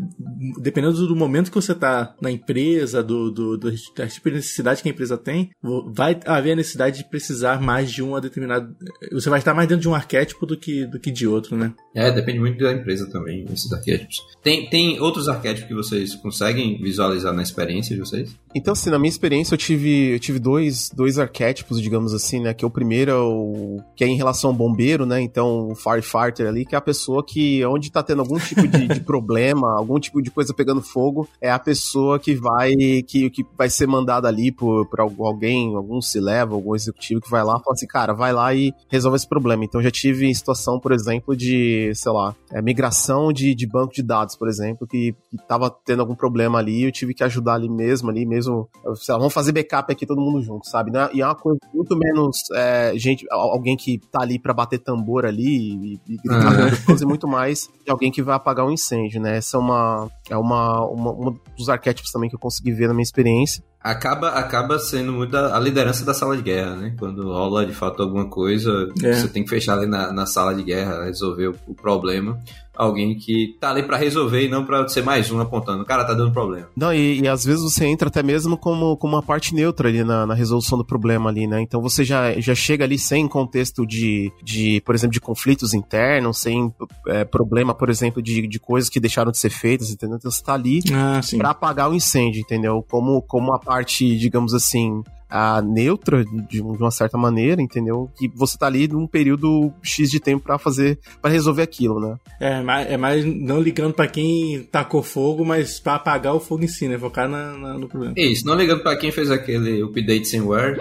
dependendo 0.60 1.06
do 1.06 1.14
momento 1.14 1.50
que 1.50 1.54
você 1.54 1.74
tá 1.74 2.14
na 2.20 2.30
empresa, 2.30 3.02
do, 3.02 3.30
do, 3.30 3.56
do, 3.56 3.70
da 3.94 4.06
tipo 4.06 4.30
de 4.30 4.36
necessidade 4.36 4.82
que 4.82 4.88
a 4.88 4.92
empresa 4.92 5.18
tem, 5.18 5.50
vai 5.92 6.18
haver 6.24 6.52
a 6.52 6.56
necessidade 6.56 6.98
de 6.98 7.04
precisar 7.04 7.60
mais 7.60 7.92
de 7.92 8.02
uma 8.02 8.20
determinada. 8.20 8.74
Você 9.12 9.28
vai 9.28 9.38
estar 9.38 9.54
mais 9.54 9.68
dentro 9.68 9.82
de 9.82 9.88
um 9.88 9.94
arquétipo 9.94 10.46
do 10.46 10.56
que, 10.56 10.86
do 10.86 10.98
que 10.98 11.10
de 11.10 11.26
outro, 11.26 11.56
né? 11.56 11.74
É, 11.94 12.10
depende 12.10 12.38
muito 12.38 12.62
da 12.62 12.72
empresa 12.72 13.08
também, 13.10 13.44
esses 13.52 13.70
arquétipos. 13.72 14.16
Tem, 14.42 14.68
tem 14.68 15.00
outros 15.00 15.28
arquétipos 15.28 15.68
que 15.68 15.74
vocês 15.74 16.14
conseguem 16.14 16.80
visualizar 16.80 17.32
na 17.32 17.42
experiência 17.42 17.94
de 17.94 18.00
vocês? 18.00 18.34
Então, 18.54 18.72
assim, 18.72 18.90
na 18.90 18.98
minha 18.98 19.10
experiência 19.10 19.54
eu 19.54 19.58
tive, 19.58 20.14
eu 20.14 20.18
tive 20.18 20.38
dois 20.38 20.85
dois, 20.90 21.18
arquétipos, 21.18 21.80
digamos 21.80 22.12
assim, 22.14 22.40
né? 22.40 22.54
Que 22.54 22.64
é 22.64 22.68
o 22.68 22.70
primeiro 22.70 23.10
é 23.10 23.18
o 23.18 23.80
que 23.94 24.04
é 24.04 24.06
em 24.06 24.16
relação 24.16 24.50
ao 24.50 24.56
bombeiro, 24.56 25.06
né? 25.06 25.20
Então, 25.20 25.68
o 25.68 25.74
firefighter 25.74 26.46
ali, 26.46 26.64
que 26.64 26.74
é 26.74 26.78
a 26.78 26.82
pessoa 26.82 27.24
que, 27.24 27.64
onde 27.64 27.90
tá 27.90 28.02
tendo 28.02 28.20
algum 28.20 28.38
tipo 28.38 28.66
de, 28.66 28.88
de 28.88 29.00
problema, 29.04 29.76
algum 29.76 29.98
tipo 29.98 30.20
de 30.22 30.30
coisa 30.30 30.52
pegando 30.54 30.82
fogo, 30.82 31.28
é 31.40 31.50
a 31.50 31.58
pessoa 31.58 32.18
que 32.18 32.34
vai 32.34 32.74
que, 33.06 33.30
que 33.30 33.44
vai 33.56 33.68
ser 33.70 33.86
mandada 33.86 34.28
ali 34.28 34.52
por, 34.52 34.86
por 34.86 35.00
alguém, 35.00 35.74
algum 35.74 36.00
se 36.00 36.20
leva, 36.20 36.54
algum 36.54 36.74
executivo 36.74 37.20
que 37.20 37.30
vai 37.30 37.42
lá 37.42 37.58
e 37.58 37.62
fala 37.62 37.74
assim, 37.74 37.86
cara, 37.86 38.12
vai 38.12 38.32
lá 38.32 38.54
e 38.54 38.72
resolve 38.88 39.16
esse 39.16 39.28
problema. 39.28 39.64
Então, 39.64 39.82
já 39.82 39.90
tive 39.90 40.34
situação, 40.34 40.78
por 40.78 40.92
exemplo, 40.92 41.36
de, 41.36 41.92
sei 41.94 42.12
lá, 42.12 42.34
é, 42.52 42.62
migração 42.62 43.32
de, 43.32 43.54
de 43.54 43.66
banco 43.66 43.92
de 43.92 44.02
dados, 44.02 44.36
por 44.36 44.48
exemplo, 44.48 44.86
que, 44.86 45.14
que 45.30 45.36
tava 45.48 45.70
tendo 45.70 46.00
algum 46.00 46.14
problema 46.14 46.58
ali, 46.58 46.84
eu 46.84 46.92
tive 46.92 47.14
que 47.14 47.24
ajudar 47.24 47.54
ali 47.54 47.68
mesmo, 47.68 48.10
ali 48.10 48.26
mesmo, 48.26 48.68
sei 48.96 49.12
lá, 49.12 49.18
vamos 49.18 49.34
fazer 49.34 49.52
backup 49.52 49.92
aqui 49.92 50.06
todo 50.06 50.20
mundo 50.20 50.42
junto, 50.42 50.66
sabe? 50.66 50.75
Né? 50.84 51.08
E 51.12 51.20
é 51.20 51.24
uma 51.24 51.34
coisa 51.34 51.58
muito 51.72 51.96
menos 51.96 52.38
é, 52.54 52.92
gente, 52.96 53.26
alguém 53.30 53.76
que 53.76 53.98
tá 54.10 54.22
ali 54.22 54.38
para 54.38 54.54
bater 54.54 54.78
tambor 54.78 55.24
ali 55.24 55.44
e, 55.46 56.00
e 56.08 56.16
gritar 56.16 56.52
uhum. 56.52 56.84
coisa, 56.86 57.06
muito 57.06 57.26
mais 57.28 57.68
de 57.84 57.90
alguém 57.90 58.10
que 58.10 58.22
vai 58.22 58.36
apagar 58.36 58.66
um 58.66 58.70
incêndio, 58.70 59.20
né? 59.20 59.38
Essa 59.38 59.56
é 59.56 59.60
uma, 59.60 60.08
é 60.30 60.36
uma, 60.36 60.84
uma, 60.86 61.10
um 61.12 61.38
dos 61.56 61.68
arquétipos 61.68 62.10
também 62.10 62.28
que 62.28 62.34
eu 62.34 62.40
consegui 62.40 62.72
ver 62.72 62.88
na 62.88 62.94
minha 62.94 63.02
experiência. 63.02 63.62
Acaba, 63.80 64.30
acaba 64.30 64.80
sendo 64.80 65.12
muito 65.12 65.36
a, 65.36 65.56
a 65.56 65.60
liderança 65.60 66.04
da 66.04 66.12
sala 66.12 66.36
de 66.36 66.42
guerra, 66.42 66.74
né? 66.74 66.94
Quando 66.98 67.22
rola 67.22 67.64
de 67.64 67.72
fato 67.72 68.02
alguma 68.02 68.28
coisa, 68.28 68.88
é. 69.02 69.12
você 69.12 69.28
tem 69.28 69.44
que 69.44 69.50
fechar 69.50 69.78
ali 69.78 69.86
na, 69.86 70.12
na 70.12 70.26
sala 70.26 70.54
de 70.54 70.64
guerra, 70.64 71.04
resolver 71.04 71.48
o, 71.48 71.54
o 71.68 71.74
problema 71.74 72.36
alguém 72.76 73.16
que 73.16 73.56
tá 73.60 73.70
ali 73.70 73.82
para 73.82 73.96
resolver 73.96 74.44
e 74.44 74.48
não 74.48 74.64
para 74.64 74.86
ser 74.88 75.02
mais 75.02 75.30
um 75.30 75.40
apontando. 75.40 75.82
O 75.82 75.86
cara 75.86 76.04
tá 76.04 76.14
dando 76.14 76.32
problema. 76.32 76.68
Não, 76.76 76.92
e, 76.92 77.20
e, 77.20 77.28
às 77.28 77.44
vezes 77.44 77.62
você 77.62 77.86
entra 77.86 78.08
até 78.08 78.22
mesmo 78.22 78.56
como, 78.56 78.96
como 78.96 79.14
uma 79.14 79.22
parte 79.22 79.54
neutra 79.54 79.88
ali 79.88 80.04
na, 80.04 80.26
na, 80.26 80.34
resolução 80.34 80.76
do 80.76 80.84
problema 80.84 81.30
ali, 81.30 81.46
né? 81.46 81.60
Então 81.60 81.80
você 81.80 82.04
já, 82.04 82.38
já 82.40 82.54
chega 82.54 82.84
ali 82.84 82.98
sem 82.98 83.26
contexto 83.26 83.86
de, 83.86 84.30
de 84.42 84.80
por 84.84 84.94
exemplo, 84.94 85.12
de 85.12 85.20
conflitos 85.20 85.72
internos, 85.72 86.38
sem 86.38 86.72
é, 87.08 87.24
problema, 87.24 87.74
por 87.74 87.88
exemplo, 87.88 88.22
de, 88.22 88.46
de 88.46 88.58
coisas 88.58 88.90
que 88.90 89.00
deixaram 89.00 89.30
de 89.30 89.38
ser 89.38 89.50
feitas, 89.50 89.90
entendeu? 89.90 90.16
Então 90.16 90.30
você 90.30 90.42
tá 90.42 90.54
ali 90.54 90.80
ah, 90.92 91.20
para 91.36 91.50
apagar 91.50 91.90
o 91.90 91.94
incêndio, 91.94 92.40
entendeu? 92.40 92.84
Como, 92.88 93.22
como 93.22 93.54
a 93.54 93.58
parte, 93.58 94.16
digamos 94.16 94.54
assim, 94.54 95.02
a 95.28 95.60
neutra 95.60 96.24
de, 96.24 96.60
uma 96.60 96.90
certa 96.90 97.18
maneira, 97.18 97.60
entendeu? 97.60 98.10
Que 98.16 98.28
você 98.34 98.56
tá 98.56 98.66
ali 98.66 98.88
num 98.88 99.06
período 99.06 99.72
X 99.82 100.10
de 100.10 100.20
tempo 100.20 100.44
para 100.44 100.58
fazer, 100.58 100.98
para 101.20 101.30
resolver 101.30 101.62
aquilo, 101.62 102.00
né? 102.00 102.16
É, 102.40 102.62
é 102.94 102.96
mais 102.96 103.24
não 103.24 103.60
ligando 103.60 103.94
para 103.94 104.06
quem 104.06 104.62
tacou 104.70 105.02
fogo, 105.02 105.44
mas 105.44 105.80
para 105.80 105.94
apagar 105.94 106.34
o 106.34 106.40
fogo 106.40 106.64
em 106.64 106.68
si, 106.68 106.88
né? 106.88 106.98
Focar 106.98 107.28
na, 107.28 107.56
na, 107.56 107.74
no 107.74 107.88
problema. 107.88 108.14
Isso, 108.16 108.46
não 108.46 108.54
ligando 108.54 108.82
para 108.82 108.96
quem 108.96 109.10
fez 109.10 109.30
aquele 109.30 109.82
update 109.82 110.28
sem 110.28 110.40
wear, 110.40 110.76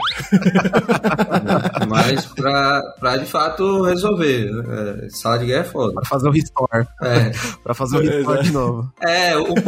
mas 1.87 2.25
pra, 2.25 2.81
pra 2.99 3.17
de 3.17 3.25
fato 3.25 3.83
resolver. 3.83 4.49
É, 4.67 5.09
sala 5.09 5.39
de 5.39 5.45
guerra 5.45 5.61
é 5.61 5.63
foda. 5.63 5.93
Pra 5.93 6.05
fazer 6.05 6.27
o 6.27 6.31
restore. 6.31 6.87
É. 7.01 7.31
pra 7.63 7.73
fazer 7.73 7.97
o 7.97 8.01
restore 8.01 8.43
de 8.43 8.51
novo. 8.51 8.93
É, 9.01 9.37
o 9.37 9.55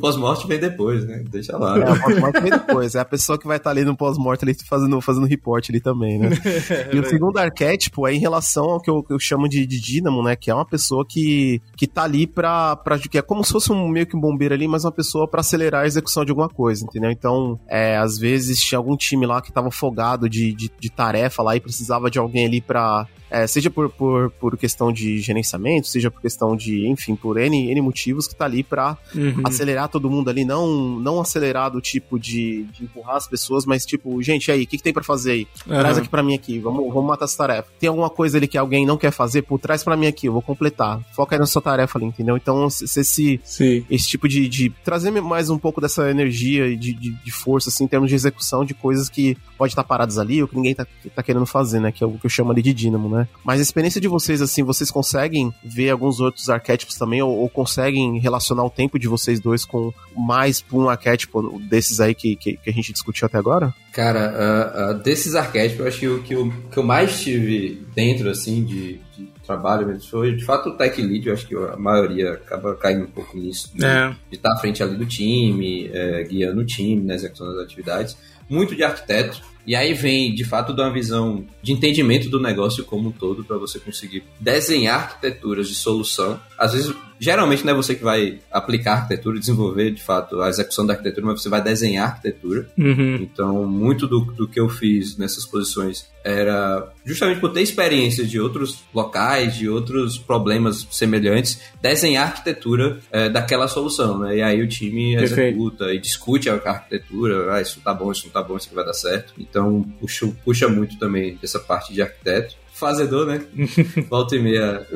pós-morte 0.00 0.20
pós 0.20 0.44
vem 0.44 0.58
depois, 0.58 1.04
né? 1.04 1.22
Deixa 1.28 1.56
lá. 1.56 1.78
É, 1.78 1.92
o 1.92 2.00
pós-morte 2.00 2.40
vem 2.40 2.50
depois. 2.50 2.94
É 2.94 3.00
a 3.00 3.04
pessoa 3.04 3.38
que 3.38 3.46
vai 3.46 3.56
estar 3.56 3.70
tá 3.70 3.76
ali 3.76 3.84
no 3.84 3.89
pós-morte 3.94 4.44
ali 4.44 4.54
fazendo, 4.64 5.00
fazendo 5.00 5.26
report 5.26 5.68
ali 5.70 5.80
também, 5.80 6.18
né? 6.18 6.30
e 6.92 6.98
o 6.98 7.04
segundo 7.04 7.38
arquétipo 7.38 8.06
é 8.06 8.14
em 8.14 8.18
relação 8.18 8.64
ao 8.64 8.80
que 8.80 8.90
eu, 8.90 9.04
eu 9.08 9.18
chamo 9.18 9.48
de, 9.48 9.66
de 9.66 9.80
dínamo, 9.80 10.22
né? 10.22 10.36
Que 10.36 10.50
é 10.50 10.54
uma 10.54 10.66
pessoa 10.66 11.04
que, 11.06 11.60
que 11.76 11.86
tá 11.86 12.04
ali 12.04 12.26
pra, 12.26 12.76
pra. 12.76 12.98
que 12.98 13.18
é 13.18 13.22
como 13.22 13.44
se 13.44 13.52
fosse 13.52 13.72
um 13.72 13.88
meio 13.88 14.06
que 14.06 14.16
um 14.16 14.20
bombeiro 14.20 14.54
ali, 14.54 14.66
mas 14.68 14.84
uma 14.84 14.92
pessoa 14.92 15.28
para 15.28 15.40
acelerar 15.40 15.82
a 15.82 15.86
execução 15.86 16.24
de 16.24 16.30
alguma 16.30 16.48
coisa, 16.48 16.84
entendeu? 16.84 17.10
Então, 17.10 17.58
é, 17.68 17.96
às 17.96 18.18
vezes 18.18 18.60
tinha 18.60 18.78
algum 18.78 18.96
time 18.96 19.26
lá 19.26 19.40
que 19.40 19.52
tava 19.52 19.70
folgado 19.70 20.28
de, 20.28 20.52
de, 20.52 20.70
de 20.78 20.90
tarefa 20.90 21.42
lá 21.42 21.56
e 21.56 21.60
precisava 21.60 22.10
de 22.10 22.18
alguém 22.18 22.46
ali 22.46 22.60
pra 22.60 23.06
é, 23.30 23.46
seja 23.46 23.70
por, 23.70 23.88
por, 23.90 24.30
por 24.30 24.58
questão 24.58 24.92
de 24.92 25.20
gerenciamento, 25.20 25.86
seja 25.86 26.10
por 26.10 26.20
questão 26.20 26.56
de, 26.56 26.86
enfim, 26.86 27.14
por 27.14 27.38
N, 27.38 27.70
N 27.70 27.80
motivos 27.80 28.26
que 28.26 28.34
tá 28.34 28.44
ali 28.44 28.62
pra 28.62 28.98
uhum. 29.14 29.42
acelerar 29.44 29.88
todo 29.88 30.10
mundo 30.10 30.28
ali, 30.28 30.44
não, 30.44 30.98
não 30.98 31.20
acelerar 31.20 31.70
do 31.70 31.80
tipo 31.80 32.18
de, 32.18 32.64
de 32.64 32.84
empurrar 32.84 33.16
as 33.16 33.28
pessoas, 33.28 33.64
mas 33.64 33.86
tipo, 33.86 34.20
gente, 34.22 34.50
aí, 34.50 34.64
o 34.64 34.66
que, 34.66 34.76
que 34.76 34.82
tem 34.82 34.92
para 34.92 35.04
fazer 35.04 35.32
aí? 35.32 35.48
Uhum. 35.66 35.78
Traz 35.78 35.98
aqui 35.98 36.08
para 36.08 36.22
mim 36.22 36.34
aqui, 36.34 36.58
vamos, 36.58 36.92
vamos 36.92 37.08
matar 37.08 37.26
essa 37.26 37.36
tarefa. 37.36 37.68
Tem 37.78 37.88
alguma 37.88 38.10
coisa 38.10 38.36
ali 38.36 38.48
que 38.48 38.58
alguém 38.58 38.84
não 38.84 38.96
quer 38.96 39.10
fazer? 39.10 39.42
Pô, 39.42 39.58
traz 39.58 39.84
para 39.84 39.96
mim 39.96 40.06
aqui, 40.06 40.26
eu 40.26 40.32
vou 40.32 40.42
completar. 40.42 41.00
Foca 41.12 41.36
aí 41.36 41.38
na 41.38 41.46
sua 41.46 41.62
tarefa 41.62 41.98
ali, 41.98 42.06
entendeu? 42.06 42.36
Então, 42.36 42.66
esse, 42.66 43.40
esse 43.88 44.08
tipo 44.08 44.28
de, 44.28 44.48
de 44.48 44.70
trazer 44.84 45.10
mais 45.20 45.50
um 45.50 45.58
pouco 45.58 45.80
dessa 45.80 46.10
energia 46.10 46.66
e 46.66 46.76
de, 46.76 46.92
de, 46.92 47.10
de, 47.12 47.30
força, 47.30 47.68
assim, 47.68 47.84
em 47.84 47.88
termos 47.88 48.08
de 48.08 48.14
execução 48.14 48.64
de 48.64 48.74
coisas 48.74 49.08
que 49.08 49.36
pode 49.56 49.72
estar 49.72 49.84
paradas 49.84 50.18
ali 50.18 50.42
ou 50.42 50.48
que 50.48 50.56
ninguém 50.56 50.74
tá, 50.74 50.86
tá 51.14 51.22
querendo 51.22 51.46
fazer, 51.46 51.80
né? 51.80 51.92
Que 51.92 52.02
é 52.02 52.06
o 52.06 52.12
que 52.12 52.26
eu 52.26 52.30
chamo 52.30 52.50
ali 52.50 52.62
de 52.62 52.72
dínamo, 52.72 53.08
né? 53.08 53.19
Mas 53.44 53.60
a 53.60 53.62
experiência 53.62 54.00
de 54.00 54.08
vocês, 54.08 54.40
assim, 54.42 54.62
vocês 54.62 54.90
conseguem 54.90 55.52
ver 55.64 55.90
alguns 55.90 56.20
outros 56.20 56.48
arquétipos 56.48 56.96
também 56.96 57.22
ou, 57.22 57.36
ou 57.36 57.48
conseguem 57.48 58.18
relacionar 58.18 58.64
o 58.64 58.70
tempo 58.70 58.98
de 58.98 59.08
vocês 59.08 59.40
dois 59.40 59.64
com 59.64 59.92
mais 60.16 60.64
um 60.72 60.88
arquétipo 60.88 61.58
desses 61.68 62.00
aí 62.00 62.14
que, 62.14 62.36
que, 62.36 62.56
que 62.56 62.70
a 62.70 62.72
gente 62.72 62.92
discutiu 62.92 63.26
até 63.26 63.38
agora? 63.38 63.74
Cara, 63.92 64.32
uh, 64.32 64.92
uh, 64.92 65.02
desses 65.02 65.34
arquétipos, 65.34 65.80
eu 65.80 65.86
acho 65.88 65.98
que 65.98 66.08
o 66.08 66.22
que 66.22 66.34
eu, 66.34 66.52
que 66.70 66.76
eu 66.76 66.82
mais 66.82 67.20
tive 67.20 67.84
dentro, 67.94 68.30
assim, 68.30 68.64
de, 68.64 69.00
de 69.16 69.28
trabalho 69.44 69.86
mesmo 69.86 70.08
foi, 70.08 70.36
de 70.36 70.44
fato, 70.44 70.70
o 70.70 70.76
tech 70.76 71.00
lead, 71.02 71.26
eu 71.26 71.34
acho 71.34 71.46
que 71.46 71.56
a 71.56 71.76
maioria 71.76 72.34
acaba 72.34 72.74
caindo 72.76 73.04
um 73.04 73.10
pouco 73.10 73.36
nisso, 73.36 73.70
de, 73.74 73.84
é. 73.84 74.14
de 74.30 74.36
estar 74.36 74.52
à 74.52 74.56
frente 74.58 74.82
ali 74.82 74.96
do 74.96 75.06
time, 75.06 75.90
é, 75.92 76.22
guiando 76.22 76.60
o 76.60 76.64
time, 76.64 77.04
na 77.04 77.14
execução 77.14 77.48
das 77.48 77.64
atividades. 77.64 78.16
Muito 78.48 78.76
de 78.76 78.82
arquiteto, 78.82 79.42
e 79.66 79.76
aí 79.76 79.92
vem, 79.94 80.34
de 80.34 80.44
fato, 80.44 80.72
de 80.72 80.80
uma 80.80 80.92
visão 80.92 81.44
de 81.62 81.72
entendimento 81.72 82.28
do 82.28 82.40
negócio 82.40 82.84
como 82.84 83.08
um 83.08 83.12
todo 83.12 83.44
para 83.44 83.56
você 83.56 83.78
conseguir 83.78 84.24
desenhar 84.38 85.00
arquiteturas 85.00 85.68
de 85.68 85.74
solução. 85.74 86.40
Às 86.58 86.72
vezes, 86.72 86.94
geralmente 87.18 87.64
não 87.64 87.72
é 87.72 87.76
você 87.76 87.94
que 87.94 88.02
vai 88.02 88.38
aplicar 88.50 88.92
a 88.92 88.96
arquitetura, 88.96 89.38
desenvolver, 89.38 89.90
de 89.90 90.02
fato, 90.02 90.40
a 90.40 90.48
execução 90.48 90.86
da 90.86 90.94
arquitetura, 90.94 91.26
mas 91.26 91.42
você 91.42 91.48
vai 91.48 91.62
desenhar 91.62 92.06
a 92.06 92.12
arquitetura. 92.12 92.66
Uhum. 92.78 93.16
Então, 93.16 93.66
muito 93.66 94.06
do, 94.06 94.20
do 94.20 94.48
que 94.48 94.58
eu 94.58 94.68
fiz 94.68 95.18
nessas 95.18 95.44
posições 95.44 96.08
era 96.22 96.92
justamente 97.04 97.40
por 97.40 97.50
ter 97.50 97.62
experiência 97.62 98.24
de 98.26 98.38
outros 98.38 98.84
locais, 98.94 99.56
de 99.56 99.68
outros 99.68 100.18
problemas 100.18 100.86
semelhantes, 100.90 101.60
desenhar 101.80 102.26
a 102.26 102.28
arquitetura 102.28 102.98
é, 103.10 103.28
daquela 103.28 103.68
solução, 103.68 104.18
né? 104.18 104.36
E 104.36 104.42
aí 104.42 104.62
o 104.62 104.68
time 104.68 105.16
Perfeito. 105.16 105.40
executa 105.40 105.94
e 105.94 105.98
discute 105.98 106.50
a 106.50 106.54
arquitetura, 106.54 107.54
ah, 107.54 107.60
isso 107.60 107.80
tá 107.80 107.94
bom, 107.94 108.12
isso 108.12 108.26
não 108.26 108.32
tá 108.32 108.42
bom, 108.42 108.56
isso 108.56 108.68
vai 108.74 108.84
dar 108.84 108.92
certo. 108.92 109.32
Então 109.50 109.82
puxa, 110.00 110.30
puxa 110.44 110.68
muito 110.68 110.98
também 110.98 111.36
dessa 111.36 111.58
parte 111.58 111.92
de 111.92 112.00
arquiteto 112.00 112.56
fazedor, 112.80 113.26
né? 113.26 113.42
Volta 114.08 114.34
e 114.34 114.42
meia. 114.42 114.86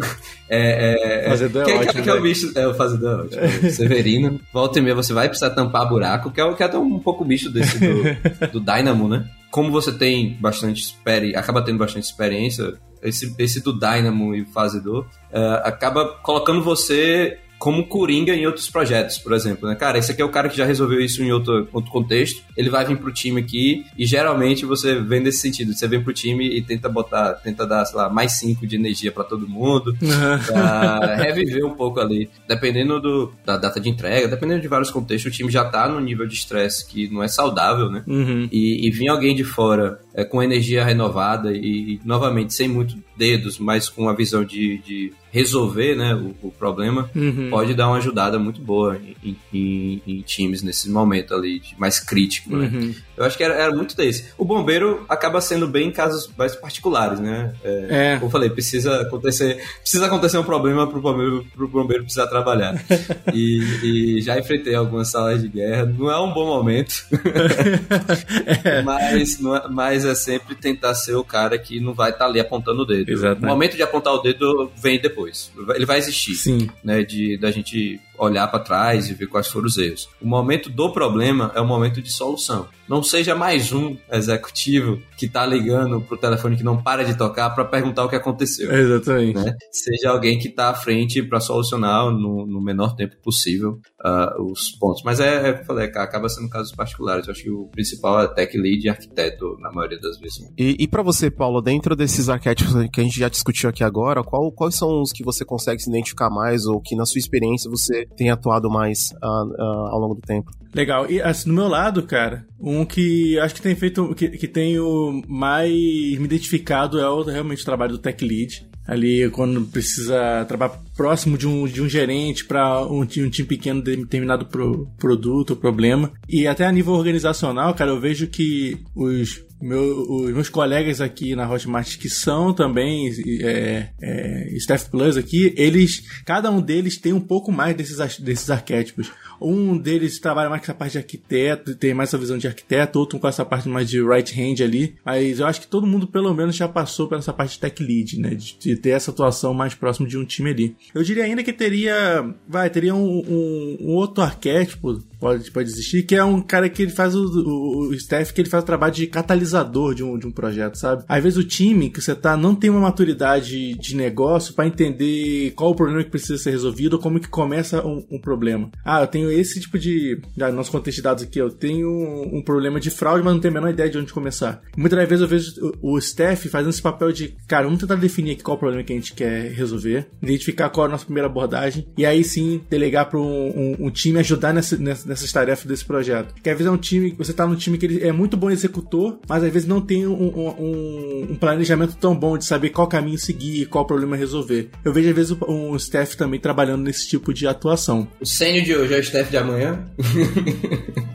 É, 0.48 1.26
é, 1.26 1.28
fazedor 1.28 1.62
é, 1.62 1.64
que, 1.66 1.72
ótimo. 1.72 2.02
Que 2.02 2.08
é 2.08 2.12
o 2.12 2.16
né? 2.16 2.22
bicho. 2.22 2.52
É, 2.58 2.66
o 2.66 2.74
fazedor 2.74 3.20
é 3.20 3.22
ótimo. 3.24 3.70
Severino. 3.70 4.40
Volta 4.52 4.78
e 4.78 4.82
meia 4.82 4.94
você 4.94 5.12
vai 5.12 5.28
precisar 5.28 5.50
tampar 5.50 5.86
buraco, 5.86 6.30
que 6.30 6.40
é, 6.40 6.52
que 6.54 6.62
é 6.62 6.66
até 6.66 6.78
um 6.78 6.98
pouco 6.98 7.22
o 7.22 7.26
bicho 7.26 7.50
desse 7.50 7.78
do, 7.78 8.02
do 8.50 8.60
Dynamo, 8.60 9.06
né? 9.06 9.28
Como 9.50 9.70
você 9.70 9.92
tem 9.92 10.36
bastante 10.40 10.80
experiência, 10.80 11.38
acaba 11.38 11.62
tendo 11.62 11.78
bastante 11.78 12.04
experiência, 12.04 12.74
esse, 13.02 13.34
esse 13.38 13.62
do 13.62 13.78
Dynamo 13.78 14.34
e 14.34 14.44
fazedor, 14.46 15.04
uh, 15.30 15.60
acaba 15.62 16.06
colocando 16.22 16.62
você 16.62 17.38
como 17.64 17.86
Coringa 17.86 18.34
em 18.34 18.46
outros 18.46 18.68
projetos, 18.68 19.16
por 19.16 19.32
exemplo, 19.32 19.66
né? 19.66 19.74
Cara, 19.74 19.96
esse 19.96 20.12
aqui 20.12 20.20
é 20.20 20.24
o 20.24 20.28
cara 20.28 20.50
que 20.50 20.56
já 20.58 20.66
resolveu 20.66 21.00
isso 21.00 21.22
em 21.22 21.32
outro, 21.32 21.66
outro 21.72 21.90
contexto, 21.90 22.42
ele 22.54 22.68
vai 22.68 22.84
vir 22.84 22.98
pro 22.98 23.10
time 23.10 23.40
aqui 23.40 23.86
e 23.96 24.04
geralmente 24.04 24.66
você 24.66 25.00
vem 25.00 25.20
nesse 25.20 25.38
sentido, 25.38 25.72
você 25.72 25.88
vem 25.88 26.02
pro 26.02 26.12
time 26.12 26.46
e 26.46 26.60
tenta 26.60 26.90
botar, 26.90 27.32
tenta 27.42 27.66
dar, 27.66 27.86
sei 27.86 27.96
lá, 27.96 28.10
mais 28.10 28.32
5 28.32 28.66
de 28.66 28.76
energia 28.76 29.10
para 29.10 29.24
todo 29.24 29.48
mundo, 29.48 29.96
pra 30.46 31.16
reviver 31.16 31.64
um 31.64 31.74
pouco 31.74 32.00
ali. 32.00 32.28
Dependendo 32.46 33.00
do, 33.00 33.32
da 33.46 33.56
data 33.56 33.80
de 33.80 33.88
entrega, 33.88 34.28
dependendo 34.28 34.60
de 34.60 34.68
vários 34.68 34.90
contextos, 34.90 35.32
o 35.32 35.34
time 35.34 35.50
já 35.50 35.64
tá 35.64 35.88
no 35.88 35.98
nível 36.00 36.26
de 36.26 36.34
estresse 36.34 36.86
que 36.86 37.08
não 37.08 37.22
é 37.22 37.28
saudável, 37.28 37.90
né? 37.90 38.02
Uhum. 38.06 38.46
E, 38.52 38.86
e 38.86 38.90
vir 38.90 39.08
alguém 39.08 39.34
de 39.34 39.42
fora 39.42 40.00
é, 40.12 40.22
com 40.22 40.42
energia 40.42 40.84
renovada 40.84 41.50
e, 41.50 41.98
novamente, 42.04 42.52
sem 42.52 42.68
muito 42.68 42.94
dedos, 43.16 43.58
mas 43.58 43.88
com 43.88 44.08
a 44.08 44.14
visão 44.14 44.44
de, 44.44 44.78
de 44.78 45.12
resolver 45.34 45.96
né, 45.96 46.14
o, 46.14 46.46
o 46.46 46.52
problema, 46.52 47.10
uhum. 47.12 47.50
pode 47.50 47.74
dar 47.74 47.88
uma 47.88 47.96
ajudada 47.96 48.38
muito 48.38 48.60
boa 48.60 49.00
em, 49.24 49.36
em, 49.52 50.02
em, 50.06 50.20
times 50.20 50.62
nesse 50.62 50.88
momento 50.88 51.34
ali 51.34 51.60
mais 51.76 51.98
crítico. 51.98 52.56
Né? 52.56 52.70
Uhum. 52.72 52.94
Eu 53.16 53.24
acho 53.24 53.36
que 53.36 53.42
era, 53.42 53.54
era, 53.54 53.74
muito 53.74 53.96
desse. 53.96 54.26
O 54.38 54.44
bombeiro 54.44 55.04
acaba 55.08 55.40
sendo 55.40 55.66
bem 55.66 55.88
em 55.88 55.90
casos 55.90 56.30
mais 56.38 56.54
particulares, 56.54 57.18
né? 57.18 57.52
É, 57.64 57.86
é. 57.90 58.14
Como 58.14 58.26
eu 58.26 58.30
falei, 58.30 58.48
precisa 58.48 59.00
acontecer, 59.00 59.60
precisa 59.80 60.06
acontecer 60.06 60.38
um 60.38 60.44
problema 60.44 60.86
pro 60.86 61.00
bombeiro, 61.00 61.44
pro 61.52 61.66
bombeiro 61.66 62.04
precisar 62.04 62.28
trabalhar. 62.28 62.80
e, 63.34 64.18
e, 64.18 64.20
já 64.22 64.38
enfrentei 64.38 64.76
algumas 64.76 65.10
salas 65.10 65.42
de 65.42 65.48
guerra. 65.48 65.84
Não 65.84 66.08
é 66.08 66.20
um 66.20 66.32
bom 66.32 66.46
momento, 66.46 66.94
é. 68.62 68.82
mas, 68.82 69.38
é, 69.40 69.68
mas 69.68 70.04
é 70.04 70.14
sempre 70.14 70.54
tentar 70.54 70.94
ser 70.94 71.16
o 71.16 71.24
cara 71.24 71.58
que 71.58 71.80
não 71.80 71.92
vai 71.92 72.10
estar 72.10 72.24
tá 72.24 72.30
ali 72.30 72.38
apontando 72.38 72.82
o 72.82 72.86
dedo. 72.86 73.03
Exatamente. 73.06 73.44
O 73.44 73.48
momento 73.48 73.76
de 73.76 73.82
apontar 73.82 74.14
o 74.14 74.18
dedo 74.18 74.70
vem 74.76 75.00
depois. 75.00 75.52
Ele 75.74 75.86
vai 75.86 75.98
existir. 75.98 76.34
Sim. 76.34 76.70
Né, 76.82 77.02
de, 77.02 77.36
da 77.36 77.50
gente 77.50 78.00
olhar 78.18 78.46
para 78.48 78.60
trás 78.60 79.08
e 79.08 79.14
ver 79.14 79.26
quais 79.26 79.48
foram 79.48 79.66
os 79.66 79.76
erros. 79.76 80.08
O 80.20 80.26
momento 80.26 80.70
do 80.70 80.92
problema 80.92 81.52
é 81.54 81.60
o 81.60 81.66
momento 81.66 82.00
de 82.00 82.10
solução. 82.10 82.68
Não 82.88 83.02
seja 83.02 83.34
mais 83.34 83.72
um 83.72 83.96
executivo 84.12 85.00
que 85.16 85.26
tá 85.26 85.46
ligando 85.46 86.02
pro 86.02 86.18
telefone 86.18 86.56
que 86.56 86.62
não 86.62 86.82
para 86.82 87.04
de 87.04 87.16
tocar 87.16 87.50
para 87.50 87.64
perguntar 87.64 88.04
o 88.04 88.08
que 88.08 88.16
aconteceu. 88.16 88.70
Exatamente. 88.70 89.36
Né? 89.36 89.56
Seja 89.72 90.10
alguém 90.10 90.38
que 90.38 90.50
tá 90.50 90.68
à 90.68 90.74
frente 90.74 91.22
para 91.22 91.40
solucionar 91.40 92.10
no, 92.10 92.46
no, 92.46 92.60
menor 92.60 92.94
tempo 92.94 93.16
possível 93.22 93.80
uh, 94.04 94.42
os 94.42 94.70
pontos. 94.72 95.02
Mas 95.02 95.18
é, 95.18 95.48
é 95.48 95.60
o 95.62 95.64
falei, 95.64 95.86
acaba 95.86 96.28
sendo 96.28 96.50
casos 96.50 96.72
particulares. 96.72 97.26
Eu 97.26 97.32
acho 97.32 97.42
que 97.42 97.50
o 97.50 97.68
principal 97.68 98.20
é 98.20 98.28
tech 98.28 98.56
lead 98.56 98.86
e 98.86 98.90
arquiteto 98.90 99.56
na 99.60 99.72
maioria 99.72 99.98
das 99.98 100.18
vezes. 100.18 100.46
E, 100.58 100.76
e 100.78 100.86
para 100.86 101.02
você, 101.02 101.30
Paulo, 101.30 101.62
dentro 101.62 101.96
desses 101.96 102.28
arquétipos 102.28 102.74
que 102.92 103.00
a 103.00 103.04
gente 103.04 103.18
já 103.18 103.30
discutiu 103.30 103.70
aqui 103.70 103.82
agora, 103.82 104.22
qual, 104.22 104.52
quais 104.52 104.74
são 104.74 105.00
os 105.00 105.10
que 105.10 105.24
você 105.24 105.44
consegue 105.44 105.82
se 105.82 105.88
identificar 105.88 106.28
mais 106.28 106.66
ou 106.66 106.80
que 106.80 106.94
na 106.94 107.06
sua 107.06 107.18
experiência 107.18 107.70
você 107.70 108.03
tem 108.16 108.30
atuado 108.30 108.70
mais 108.70 109.10
uh, 109.22 109.26
uh, 109.26 109.86
ao 109.88 109.98
longo 109.98 110.14
do 110.14 110.20
tempo. 110.20 110.50
Legal. 110.74 111.08
E 111.08 111.22
assim, 111.22 111.48
do 111.48 111.54
meu 111.54 111.68
lado, 111.68 112.02
cara, 112.02 112.44
um 112.60 112.84
que 112.84 113.38
acho 113.38 113.54
que 113.54 113.62
tem 113.62 113.76
feito, 113.76 114.14
que, 114.14 114.28
que 114.30 114.48
tenho 114.48 115.22
mais 115.28 115.70
me 115.70 116.24
identificado 116.24 116.98
é 116.98 117.08
o, 117.08 117.22
realmente 117.22 117.62
o 117.62 117.64
trabalho 117.64 117.92
do 117.92 117.98
Tech 117.98 118.24
Lead. 118.24 118.66
Ali, 118.86 119.30
quando 119.30 119.62
precisa 119.62 120.44
trabalhar 120.46 120.78
próximo 120.94 121.38
de 121.38 121.48
um, 121.48 121.66
de 121.66 121.80
um 121.80 121.88
gerente 121.88 122.44
para 122.44 122.84
um, 122.86 123.00
um, 123.00 123.06
time 123.06 123.48
pequeno 123.48 123.82
de 123.82 123.96
determinado 123.96 124.44
pro, 124.44 124.86
produto 124.98 125.50
ou 125.52 125.56
problema. 125.56 126.12
E 126.28 126.46
até 126.46 126.66
a 126.66 126.72
nível 126.72 126.92
organizacional, 126.92 127.72
cara, 127.72 127.92
eu 127.92 128.00
vejo 128.00 128.26
que 128.26 128.78
os 128.94 129.42
meu, 129.64 130.02
os 130.10 130.32
meus 130.32 130.48
colegas 130.50 131.00
aqui 131.00 131.34
na 131.34 131.50
Hotmart 131.50 131.96
que 131.96 132.10
são 132.10 132.52
também 132.52 133.10
é, 133.42 133.88
é, 134.00 134.48
Staff 134.56 134.90
Plus 134.90 135.16
aqui, 135.16 135.54
eles, 135.56 136.02
cada 136.24 136.50
um 136.50 136.60
deles 136.60 136.98
tem 136.98 137.14
um 137.14 137.20
pouco 137.20 137.50
mais 137.50 137.74
desses, 137.74 138.18
desses 138.18 138.50
arquétipos. 138.50 139.10
Um 139.40 139.76
deles 139.76 140.18
trabalha 140.18 140.48
mais 140.48 140.60
com 140.60 140.66
essa 140.66 140.74
parte 140.74 140.92
de 140.92 140.98
arquiteto, 140.98 141.74
tem 141.74 141.94
mais 141.94 142.10
essa 142.10 142.18
visão 142.18 142.38
de 142.38 142.46
arquiteto, 142.46 142.98
outro 142.98 143.18
com 143.18 143.28
essa 143.28 143.44
parte 143.44 143.68
mais 143.68 143.88
de 143.88 144.02
right 144.02 144.32
hand 144.40 144.64
ali. 144.64 144.96
Mas 145.04 145.40
eu 145.40 145.46
acho 145.46 145.60
que 145.60 145.66
todo 145.66 145.86
mundo, 145.86 146.06
pelo 146.06 146.32
menos, 146.34 146.56
já 146.56 146.68
passou 146.68 147.08
por 147.08 147.18
essa 147.18 147.32
parte 147.32 147.52
de 147.52 147.60
tech 147.60 147.82
lead, 147.82 148.18
né? 148.18 148.30
De, 148.30 148.56
de 148.58 148.76
ter 148.76 148.90
essa 148.90 149.10
atuação 149.10 149.54
mais 149.54 149.74
próximo 149.74 150.06
de 150.06 150.18
um 150.18 150.24
time 150.24 150.50
ali. 150.50 150.76
Eu 150.94 151.02
diria 151.02 151.24
ainda 151.24 151.42
que 151.42 151.52
teria, 151.52 152.34
vai, 152.48 152.70
teria 152.70 152.94
um, 152.94 153.18
um, 153.18 153.76
um 153.80 153.94
outro 153.94 154.22
arquétipo 154.22 155.00
pode, 155.24 155.50
pode 155.50 155.70
existir, 155.70 156.02
que 156.02 156.14
é 156.14 156.22
um 156.22 156.42
cara 156.42 156.68
que 156.68 156.82
ele 156.82 156.90
faz 156.90 157.14
o, 157.14 157.24
o, 157.24 157.88
o 157.88 157.94
staff, 157.94 158.32
que 158.34 158.42
ele 158.42 158.50
faz 158.50 158.62
o 158.62 158.66
trabalho 158.66 158.92
de 158.92 159.06
catalisador 159.06 159.94
de 159.94 160.04
um, 160.04 160.18
de 160.18 160.26
um 160.26 160.30
projeto, 160.30 160.76
sabe? 160.76 161.02
Às 161.08 161.22
vezes 161.22 161.38
o 161.38 161.44
time 161.44 161.88
que 161.88 162.00
você 162.00 162.14
tá 162.14 162.36
não 162.36 162.54
tem 162.54 162.68
uma 162.68 162.80
maturidade 162.80 163.74
de 163.74 163.96
negócio 163.96 164.52
para 164.52 164.66
entender 164.66 165.52
qual 165.52 165.70
o 165.70 165.74
problema 165.74 166.04
que 166.04 166.10
precisa 166.10 166.36
ser 166.36 166.50
resolvido 166.50 166.94
ou 166.94 166.98
como 166.98 167.18
que 167.18 167.28
começa 167.28 167.84
um, 167.86 168.04
um 168.10 168.20
problema. 168.20 168.70
Ah, 168.84 169.00
eu 169.00 169.06
tenho 169.06 169.30
esse 169.40 169.60
tipo 169.60 169.78
de. 169.78 170.20
Já, 170.36 170.50
nosso 170.50 170.70
contexto 170.70 170.98
de 170.98 171.02
dados 171.02 171.22
aqui, 171.22 171.38
eu 171.38 171.50
tenho 171.50 171.88
um, 171.88 172.38
um, 172.38 172.42
problema 172.42 172.80
de 172.80 172.90
fraude, 172.90 173.24
mas 173.24 173.32
não 173.32 173.40
tenho 173.40 173.52
a 173.52 173.60
menor 173.60 173.70
ideia 173.70 173.88
de 173.88 173.98
onde 173.98 174.12
começar. 174.12 174.62
Muitas 174.76 175.08
vezes 175.08 175.22
eu 175.22 175.28
vejo 175.28 175.72
o, 175.80 175.98
staff 175.98 176.48
fazendo 176.48 176.70
esse 176.70 176.82
papel 176.82 177.12
de, 177.12 177.34
cara, 177.46 177.64
vamos 177.64 177.80
tentar 177.80 177.94
definir 177.94 178.32
aqui 178.32 178.42
qual 178.42 178.56
o 178.56 178.60
problema 178.60 178.82
que 178.82 178.92
a 178.92 178.96
gente 178.96 179.14
quer 179.14 179.52
resolver, 179.52 180.08
identificar 180.22 180.68
qual 180.68 180.86
é 180.86 180.88
a 180.88 180.92
nossa 180.92 181.04
primeira 181.04 181.28
abordagem, 181.28 181.86
e 181.96 182.04
aí 182.04 182.22
sim 182.24 182.60
delegar 182.68 183.08
para 183.08 183.18
um, 183.18 183.76
um, 183.78 183.90
time 183.90 184.18
ajudar 184.18 184.52
nessa, 184.52 184.76
nessa 184.76 185.14
nessas 185.14 185.32
tarefas 185.32 185.66
desse 185.66 185.84
projeto. 185.84 186.34
Que 186.42 186.50
às 186.50 186.56
vezes 186.56 186.70
é 186.70 186.74
um 186.74 186.78
time, 186.78 187.14
você 187.16 187.32
tá 187.32 187.46
num 187.46 187.54
time 187.54 187.78
que 187.78 187.86
ele 187.86 188.04
é 188.06 188.12
muito 188.12 188.36
bom 188.36 188.50
executor, 188.50 189.18
mas 189.28 189.42
às 189.42 189.52
vezes 189.52 189.68
não 189.68 189.80
tem 189.80 190.06
um, 190.06 190.12
um, 190.12 191.26
um 191.30 191.36
planejamento 191.36 191.96
tão 191.96 192.14
bom 192.14 192.36
de 192.36 192.44
saber 192.44 192.70
qual 192.70 192.88
caminho 192.88 193.18
seguir, 193.18 193.66
qual 193.66 193.86
problema 193.86 194.16
resolver. 194.16 194.70
Eu 194.84 194.92
vejo 194.92 195.08
às 195.08 195.14
vezes 195.14 195.36
um 195.48 195.76
staff 195.76 196.16
também 196.16 196.40
trabalhando 196.40 196.82
nesse 196.82 197.08
tipo 197.08 197.32
de 197.32 197.46
atuação. 197.46 198.08
O 198.20 198.26
sênior 198.26 198.64
de 198.64 198.74
hoje 198.74 198.94
é 198.94 198.98
staff 199.14 199.30
de 199.30 199.36
amanhã? 199.36 199.84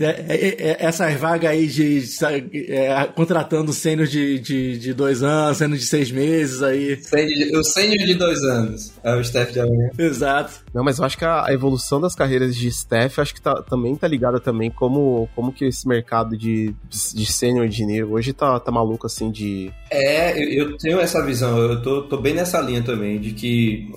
É, 0.00 0.48
é, 0.48 0.76
essas 0.80 1.14
vagas 1.14 1.50
aí 1.50 1.66
de 1.68 2.02
é, 2.68 3.04
contratando 3.14 3.72
sênior 3.72 4.06
de, 4.06 4.38
de, 4.40 4.78
de 4.78 4.92
dois 4.92 5.22
anos, 5.22 5.58
sênior 5.58 5.78
de 5.78 5.86
seis 5.86 6.10
meses 6.10 6.60
aí. 6.60 7.00
O 7.54 7.62
sênior 7.62 8.04
de 8.04 8.14
dois 8.14 8.42
anos 8.42 8.92
é 9.02 9.14
o 9.14 9.20
staff 9.20 9.52
de 9.52 9.60
amanhã. 9.60 9.90
Exato. 9.96 10.64
Não, 10.74 10.82
mas 10.82 10.98
eu 10.98 11.04
acho 11.04 11.16
que 11.16 11.24
a 11.24 11.46
evolução 11.50 12.00
das 12.00 12.16
carreiras 12.16 12.56
de 12.56 12.66
staff, 12.68 13.20
acho 13.20 13.32
que 13.32 13.40
tá, 13.40 13.62
também 13.62 13.94
tá 13.94 14.08
ligada 14.08 14.40
também 14.40 14.70
como, 14.70 15.28
como 15.34 15.52
que 15.52 15.64
esse 15.64 15.86
mercado 15.86 16.36
de, 16.36 16.74
de 16.90 17.26
sênior 17.26 17.64
engineer 17.64 18.10
hoje 18.10 18.32
tá, 18.32 18.58
tá 18.58 18.72
maluco 18.72 19.06
assim 19.06 19.30
de... 19.30 19.72
É, 19.90 20.36
eu, 20.36 20.70
eu 20.70 20.76
tenho 20.78 21.00
essa 21.00 21.24
visão, 21.24 21.56
eu 21.58 21.80
tô, 21.80 22.02
tô 22.02 22.16
bem 22.16 22.34
nessa 22.34 22.60
linha 22.60 22.82
também, 22.82 23.20
de 23.20 23.32
que 23.32 23.88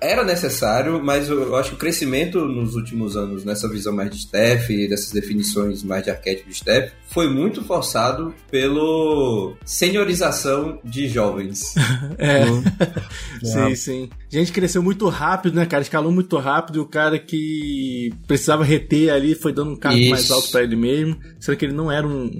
era 0.00 0.24
necessário, 0.24 1.02
mas 1.02 1.28
eu 1.28 1.54
acho 1.56 1.70
que 1.70 1.74
o 1.76 1.78
crescimento 1.78 2.44
nos 2.46 2.74
últimos 2.74 3.16
anos 3.16 3.44
nessa 3.44 3.68
visão 3.68 3.92
mais 3.92 4.10
de 4.10 4.16
staff, 4.16 4.88
dessas 4.88 5.10
definições 5.10 5.82
mais 5.82 6.04
de 6.04 6.10
arquétipo 6.10 6.48
de 6.48 6.54
staff, 6.54 6.92
foi 7.08 7.28
muito 7.28 7.64
forçado 7.64 8.34
pelo 8.50 9.56
seniorização 9.64 10.78
de 10.84 11.08
jovens. 11.08 11.74
é. 12.18 12.44
Uhum. 12.44 12.62
sim, 13.42 13.74
sim. 13.74 14.10
Gente 14.32 14.50
cresceu 14.50 14.82
muito 14.82 15.06
rápido, 15.10 15.54
né, 15.56 15.66
cara? 15.66 15.82
Escalou 15.82 16.10
muito 16.10 16.38
rápido 16.38 16.76
e 16.76 16.80
o 16.80 16.86
cara 16.86 17.18
que 17.18 18.10
precisava 18.26 18.64
reter 18.64 19.12
ali 19.12 19.34
foi 19.34 19.52
dando 19.52 19.72
um 19.72 19.76
cargo 19.76 19.98
Isso. 19.98 20.10
mais 20.10 20.30
alto 20.30 20.50
para 20.50 20.62
ele 20.62 20.74
mesmo, 20.74 21.18
sendo 21.38 21.56
que 21.58 21.66
ele 21.66 21.74
não 21.74 21.92
era 21.92 22.06
um, 22.06 22.30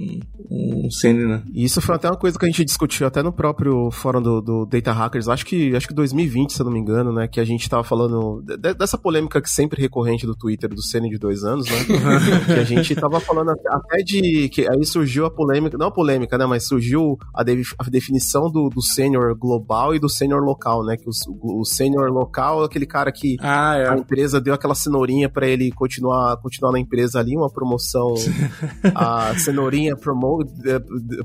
um, 0.50 0.86
um 0.86 0.90
sênior, 0.90 1.28
né? 1.28 1.42
Isso 1.54 1.82
foi 1.82 1.94
até 1.94 2.08
uma 2.08 2.16
coisa 2.16 2.38
que 2.38 2.46
a 2.46 2.48
gente 2.48 2.64
discutiu 2.64 3.06
até 3.06 3.22
no 3.22 3.30
próprio 3.30 3.90
fórum 3.90 4.22
do, 4.22 4.40
do 4.40 4.64
Data 4.64 4.90
Hackers, 4.90 5.28
acho 5.28 5.44
que 5.44 5.76
acho 5.76 5.86
que 5.86 5.92
2020, 5.92 6.54
se 6.54 6.60
eu 6.62 6.64
não 6.64 6.72
me 6.72 6.80
engano, 6.80 7.12
né, 7.12 7.28
que 7.28 7.38
a 7.38 7.44
gente 7.44 7.68
tava 7.68 7.84
falando 7.84 8.40
de, 8.40 8.72
dessa 8.72 8.96
polêmica 8.96 9.42
que 9.42 9.50
sempre 9.50 9.78
recorrente 9.78 10.24
do 10.24 10.34
Twitter 10.34 10.70
do 10.70 10.82
sênior 10.82 11.12
de 11.12 11.18
dois 11.18 11.44
anos, 11.44 11.66
né? 11.66 11.76
que 12.46 12.52
a 12.52 12.64
gente 12.64 12.94
tava 12.94 13.20
falando 13.20 13.50
até 13.50 13.98
de 14.02 14.48
que 14.48 14.62
aí 14.62 14.82
surgiu 14.86 15.26
a 15.26 15.30
polêmica, 15.30 15.76
não 15.76 15.88
a 15.88 15.92
polêmica, 15.92 16.38
né, 16.38 16.46
mas 16.46 16.66
surgiu 16.66 17.18
a, 17.34 17.42
de, 17.42 17.60
a 17.78 17.84
definição 17.90 18.50
do, 18.50 18.70
do 18.70 18.80
sênior 18.80 19.36
global 19.36 19.94
e 19.94 19.98
do 19.98 20.08
sênior 20.08 20.42
local, 20.42 20.82
né, 20.86 20.96
que 20.96 21.06
o, 21.06 21.60
o 21.60 21.66
sênior 21.82 22.10
local 22.10 22.62
aquele 22.62 22.86
cara 22.86 23.10
que 23.10 23.36
ah, 23.40 23.76
é. 23.76 23.88
a 23.88 23.96
empresa 23.96 24.40
deu 24.40 24.54
aquela 24.54 24.74
cenourinha 24.74 25.28
para 25.28 25.46
ele 25.46 25.70
continuar 25.72 26.36
continuar 26.38 26.72
na 26.72 26.78
empresa 26.78 27.18
ali, 27.18 27.36
uma 27.36 27.50
promoção 27.50 28.14
a 28.94 29.36
cenourinha 29.38 29.96
promo, 29.96 30.38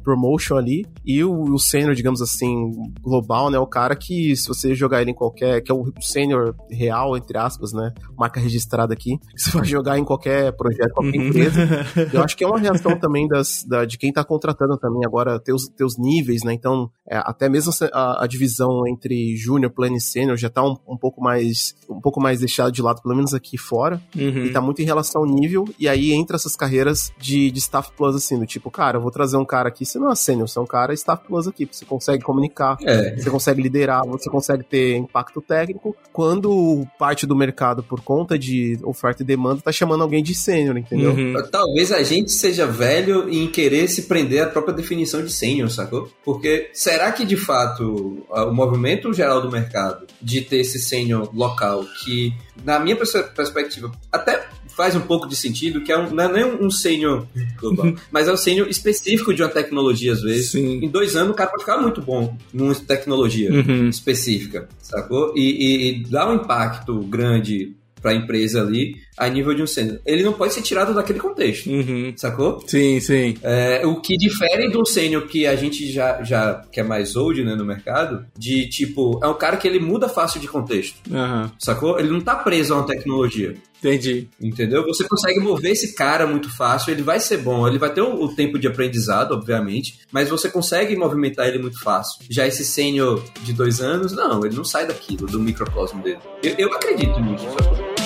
promotion 0.04 0.58
ali 0.58 0.86
e 1.06 1.24
o, 1.24 1.54
o 1.54 1.60
sênior, 1.60 1.94
digamos 1.94 2.22
assim, 2.22 2.72
global, 3.02 3.50
né, 3.50 3.60
o 3.60 3.68
cara 3.68 3.96
que 3.96 4.36
se 4.36 4.48
você 4.48 4.74
jogar 4.74 5.02
ele 5.02 5.12
em 5.12 5.16
qualquer, 5.16 5.62
que 5.62 5.72
é 5.72 5.76
o 5.76 5.92
sênior 6.02 6.56
real 6.70 7.16
entre 7.16 7.38
aspas, 7.38 7.72
né, 7.74 7.94
marca 8.18 8.40
registrada 8.40 8.94
aqui, 8.94 9.20
você 9.36 9.52
vai 9.52 9.66
jogar 9.66 9.98
em 9.98 10.04
qualquer 10.04 10.52
projeto, 10.54 10.94
qualquer 10.94 11.20
uhum. 11.20 11.28
empresa. 11.28 11.58
Eu 12.14 12.24
acho 12.24 12.36
que 12.36 12.44
é 12.44 12.48
uma 12.48 12.60
reação 12.60 12.98
também 12.98 13.28
das, 13.28 13.64
da, 13.68 13.86
de 13.86 13.98
quem 13.98 14.10
está 14.10 14.24
contratando 14.24 14.78
também 14.78 15.02
agora, 15.06 15.40
ter 15.40 15.54
os, 15.54 15.68
ter 15.68 15.84
os 15.84 15.98
níveis, 15.98 16.44
né? 16.44 16.54
Então, 16.54 16.90
é, 17.10 17.18
até 17.18 17.50
mesmo 17.50 17.72
a, 17.94 18.24
a, 18.24 18.28
divisão 18.28 18.88
entre 18.88 19.36
júnior, 19.36 19.72
plano 19.72 19.96
e 19.96 20.02
sênior 20.02 20.38
já 20.38 20.47
está 20.48 20.64
um, 20.64 20.76
um, 20.88 20.98
pouco 20.98 21.22
mais 21.22 21.76
um 21.90 22.02
pouco 22.02 22.20
mais 22.20 22.40
deixado 22.40 22.72
de 22.72 22.82
lado, 22.82 23.02
pelo 23.02 23.16
menos 23.16 23.34
aqui 23.34 23.58
fora, 23.58 24.02
uhum. 24.16 24.46
e 24.46 24.52
tá 24.52 24.62
muito 24.62 24.82
em 24.82 24.86
relação 24.86 25.22
ao 25.22 25.28
nível, 25.28 25.66
e 25.80 25.88
aí 25.88 26.12
entra 26.12 26.36
essas 26.36 26.56
carreiras 26.56 27.12
de, 27.18 27.52
de 27.52 27.60
staff 27.60 27.92
plus, 27.96 28.16
assim, 28.16 28.38
do 28.40 28.46
tipo, 28.46 28.70
cara, 28.70 28.98
eu 28.98 29.02
vou 29.02 29.12
trazer 29.12 29.38
um 29.38 29.46
cara 29.46 29.70
aqui, 29.70 29.86
você 29.86 30.00
não 30.00 30.12
é 30.12 30.16
sênior, 30.16 30.48
você 30.48 30.60
é 30.60 30.62
um 30.62 30.66
cara 30.66 30.94
staff 30.94 31.26
plus 31.26 31.48
aqui, 31.48 31.68
você 31.70 31.86
consegue 31.86 32.24
comunicar, 32.24 32.78
é. 32.84 33.16
você 33.16 33.30
consegue 33.30 33.62
liderar, 33.62 34.06
você 34.06 34.30
consegue 34.30 34.64
ter 34.64 34.96
impacto 34.96 35.42
técnico, 35.42 35.96
quando 36.12 36.86
parte 36.98 37.26
do 37.26 37.36
mercado, 37.36 37.84
por 37.84 38.02
conta 38.02 38.38
de 38.38 38.80
oferta 38.84 39.24
e 39.24 39.26
demanda, 39.26 39.62
tá 39.62 39.72
chamando 39.72 40.02
alguém 40.04 40.24
de 40.24 40.34
sênior, 40.34 40.78
entendeu? 40.78 41.12
Uhum. 41.12 41.34
Talvez 41.52 41.92
a 41.92 42.04
gente 42.04 42.32
seja 42.32 42.66
velho 42.66 43.30
em 43.30 43.48
querer 43.48 43.88
se 43.88 44.04
prender 44.04 44.44
à 44.44 44.48
própria 44.48 44.74
definição 44.74 45.24
de 45.24 45.32
sênior, 45.32 45.70
sacou? 45.70 46.10
Porque 46.24 46.70
será 46.74 47.12
que 47.12 47.26
de 47.26 47.38
fato 47.38 48.26
o 48.30 48.54
movimento 48.54 49.12
geral 49.14 49.42
do 49.42 49.52
mercado 49.52 50.08
de 50.22 50.37
ter 50.42 50.58
esse 50.58 50.80
sênior 50.80 51.30
local, 51.34 51.86
que 52.04 52.34
na 52.64 52.80
minha 52.80 52.96
perspectiva 52.96 53.92
até 54.12 54.48
faz 54.76 54.96
um 54.96 55.02
pouco 55.02 55.28
de 55.28 55.36
sentido, 55.36 55.82
que 55.82 55.92
é 55.92 55.98
um, 55.98 56.12
não 56.12 56.24
é 56.24 56.32
nem 56.32 56.46
um 56.46 56.70
sênior 56.70 57.26
global, 57.60 57.96
mas 58.12 58.28
é 58.28 58.32
um 58.32 58.38
sênior 58.38 58.68
específico 58.70 59.34
de 59.34 59.42
uma 59.42 59.50
tecnologia, 59.50 60.14
às 60.14 60.22
vezes. 60.22 60.52
Sim. 60.52 60.86
Em 60.86 60.88
dois 60.88 61.16
anos 61.16 61.32
o 61.32 61.34
cara 61.34 61.50
pode 61.50 61.64
ficar 61.64 61.78
muito 61.78 62.00
bom 62.00 62.38
numa 62.54 62.76
tecnologia 62.76 63.52
uhum. 63.52 63.90
específica, 63.90 64.70
sacou? 64.80 65.34
E, 65.36 65.42
e, 65.42 65.90
e 65.90 66.04
dá 66.04 66.30
um 66.30 66.36
impacto 66.36 67.00
grande 67.02 67.76
para 68.00 68.12
a 68.12 68.16
empresa 68.16 68.62
ali 68.62 69.07
a 69.18 69.28
nível 69.28 69.54
de 69.54 69.64
um 69.64 69.68
sênior. 69.68 70.00
Ele 70.06 70.24
não 70.24 70.34
pode 70.34 70.54
ser 70.54 70.62
tirado 70.62 70.94
daquele 70.94 71.20
contexto, 71.20 71.70
uhum. 71.70 72.14
sacou? 72.16 72.64
Sim, 72.68 73.00
sim. 73.00 73.36
É, 73.42 73.86
o 73.86 74.00
que 74.00 74.16
difere 74.16 74.70
do 74.70 74.86
sênior 74.86 75.28
que 75.28 75.48
a 75.48 75.56
gente 75.56 75.92
já, 75.92 76.24
já 76.24 76.62
que 76.72 76.80
é 76.80 76.84
mais 76.84 77.16
old 77.16 77.44
né, 77.44 77.56
no 77.56 77.66
mercado, 77.66 78.26
de 78.38 78.68
tipo, 78.70 79.20
é 79.24 79.28
um 79.28 79.34
cara 79.34 79.58
que 79.58 79.68
ele 79.68 79.80
muda 79.80 80.08
fácil 80.08 80.40
de 80.40 80.48
contexto, 80.48 81.02
uhum. 81.10 81.50
sacou? 81.60 82.00
Ele 82.00 82.10
não 82.10 82.22
tá 82.22 82.36
preso 82.36 82.74
a 82.74 82.78
uma 82.78 82.86
tecnologia. 82.86 83.56
Entendi. 83.80 84.28
Entendeu? 84.42 84.84
Você 84.86 85.08
consegue 85.08 85.40
mover 85.40 85.72
esse 85.72 85.94
cara 85.94 86.26
muito 86.26 86.56
fácil, 86.56 86.92
ele 86.92 87.04
vai 87.04 87.20
ser 87.20 87.38
bom, 87.38 87.68
ele 87.68 87.78
vai 87.78 87.94
ter 87.94 88.02
o, 88.02 88.24
o, 88.24 88.36
tempo 88.36 88.58
de 88.58 88.68
aprendizado, 88.68 89.34
obviamente, 89.34 90.00
mas 90.12 90.30
você 90.30 90.50
consegue 90.50 90.96
movimentar 90.96 91.48
ele 91.48 91.60
muito 91.60 91.80
fácil. 91.82 92.20
Já 92.30 92.48
esse 92.48 92.66
sênior 92.66 93.24
de 93.44 93.54
dois 93.54 93.80
anos, 93.80 94.12
não, 94.12 94.46
ele 94.46 94.56
não 94.56 94.66
sai 94.66 94.88
daquilo, 94.88 95.28
do 95.28 95.40
microcosmo 95.40 96.02
dele. 96.02 96.20
Eu, 96.44 96.56
eu 96.58 96.74
acredito 96.74 97.20
nisso, 97.20 97.46
sacou? 97.58 97.97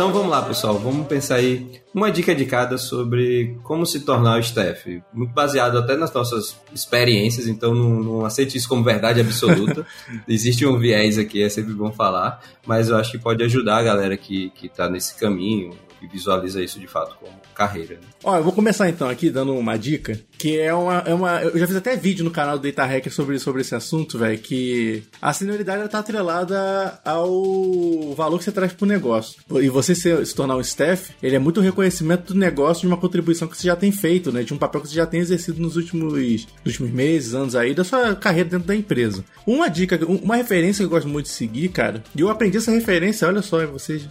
Então 0.00 0.14
vamos 0.14 0.30
lá, 0.30 0.40
pessoal. 0.40 0.78
Vamos 0.78 1.06
pensar 1.06 1.34
aí 1.34 1.78
uma 1.92 2.10
dica 2.10 2.34
de 2.34 2.46
cada 2.46 2.78
sobre 2.78 3.58
como 3.62 3.84
se 3.84 4.00
tornar 4.00 4.38
o 4.38 4.40
staff. 4.40 5.02
Muito 5.12 5.34
baseado 5.34 5.76
até 5.76 5.94
nas 5.94 6.10
nossas 6.10 6.58
experiências, 6.72 7.46
então 7.46 7.74
não, 7.74 8.02
não 8.02 8.24
aceite 8.24 8.56
isso 8.56 8.66
como 8.66 8.82
verdade 8.82 9.20
absoluta. 9.20 9.86
Existe 10.26 10.64
um 10.64 10.78
viés 10.78 11.18
aqui, 11.18 11.42
é 11.42 11.50
sempre 11.50 11.74
bom 11.74 11.92
falar, 11.92 12.42
mas 12.66 12.88
eu 12.88 12.96
acho 12.96 13.10
que 13.10 13.18
pode 13.18 13.44
ajudar 13.44 13.76
a 13.76 13.82
galera 13.82 14.16
que, 14.16 14.48
que 14.54 14.70
tá 14.70 14.88
nesse 14.88 15.16
caminho 15.16 15.74
e 16.02 16.06
visualiza 16.06 16.62
isso 16.62 16.78
de 16.78 16.86
fato 16.86 17.16
como 17.18 17.32
carreira. 17.54 17.94
Né? 17.94 18.00
Ó, 18.24 18.36
eu 18.36 18.44
vou 18.44 18.52
começar 18.52 18.88
então 18.88 19.08
aqui 19.08 19.30
dando 19.30 19.54
uma 19.54 19.76
dica, 19.76 20.18
que 20.38 20.58
é 20.58 20.72
uma, 20.74 20.98
é 21.06 21.14
uma. 21.14 21.42
Eu 21.42 21.58
já 21.58 21.66
fiz 21.66 21.76
até 21.76 21.96
vídeo 21.96 22.24
no 22.24 22.30
canal 22.30 22.58
do 22.58 22.62
Data 22.66 22.84
Hacker 22.84 23.12
sobre, 23.12 23.38
sobre 23.38 23.60
esse 23.62 23.74
assunto, 23.74 24.18
velho. 24.18 24.38
Que 24.38 25.02
a 25.20 25.32
senioridade 25.32 25.84
está 25.84 25.98
atrelada 25.98 27.00
ao 27.04 28.14
valor 28.14 28.38
que 28.38 28.44
você 28.44 28.52
traz 28.52 28.72
pro 28.72 28.86
negócio. 28.86 29.40
E 29.60 29.68
você 29.68 29.94
se, 29.94 30.24
se, 30.24 30.34
tornar 30.34 30.56
um 30.56 30.60
staff, 30.60 31.12
ele 31.22 31.36
é 31.36 31.38
muito 31.38 31.60
reconhecimento 31.60 32.32
do 32.32 32.38
negócio 32.38 32.82
de 32.82 32.86
uma 32.86 32.96
contribuição 32.96 33.46
que 33.46 33.56
você 33.56 33.66
já 33.66 33.76
tem 33.76 33.92
feito, 33.92 34.32
né? 34.32 34.42
De 34.42 34.54
um 34.54 34.58
papel 34.58 34.80
que 34.80 34.88
você 34.88 34.94
já 34.94 35.06
tem 35.06 35.20
exercido 35.20 35.60
nos 35.60 35.76
últimos, 35.76 36.46
últimos 36.64 36.90
meses, 36.90 37.34
anos 37.34 37.54
aí, 37.54 37.74
da 37.74 37.84
sua 37.84 38.14
carreira 38.14 38.48
dentro 38.48 38.66
da 38.66 38.74
empresa. 38.74 39.24
Uma 39.46 39.68
dica, 39.68 39.98
uma 40.06 40.36
referência 40.36 40.82
que 40.82 40.86
eu 40.86 40.90
gosto 40.90 41.08
muito 41.08 41.26
de 41.26 41.32
seguir, 41.32 41.68
cara, 41.68 42.02
e 42.14 42.20
eu 42.20 42.28
aprendi 42.28 42.56
essa 42.56 42.70
referência, 42.70 43.28
olha 43.28 43.42
só, 43.42 43.66
vocês, 43.66 44.08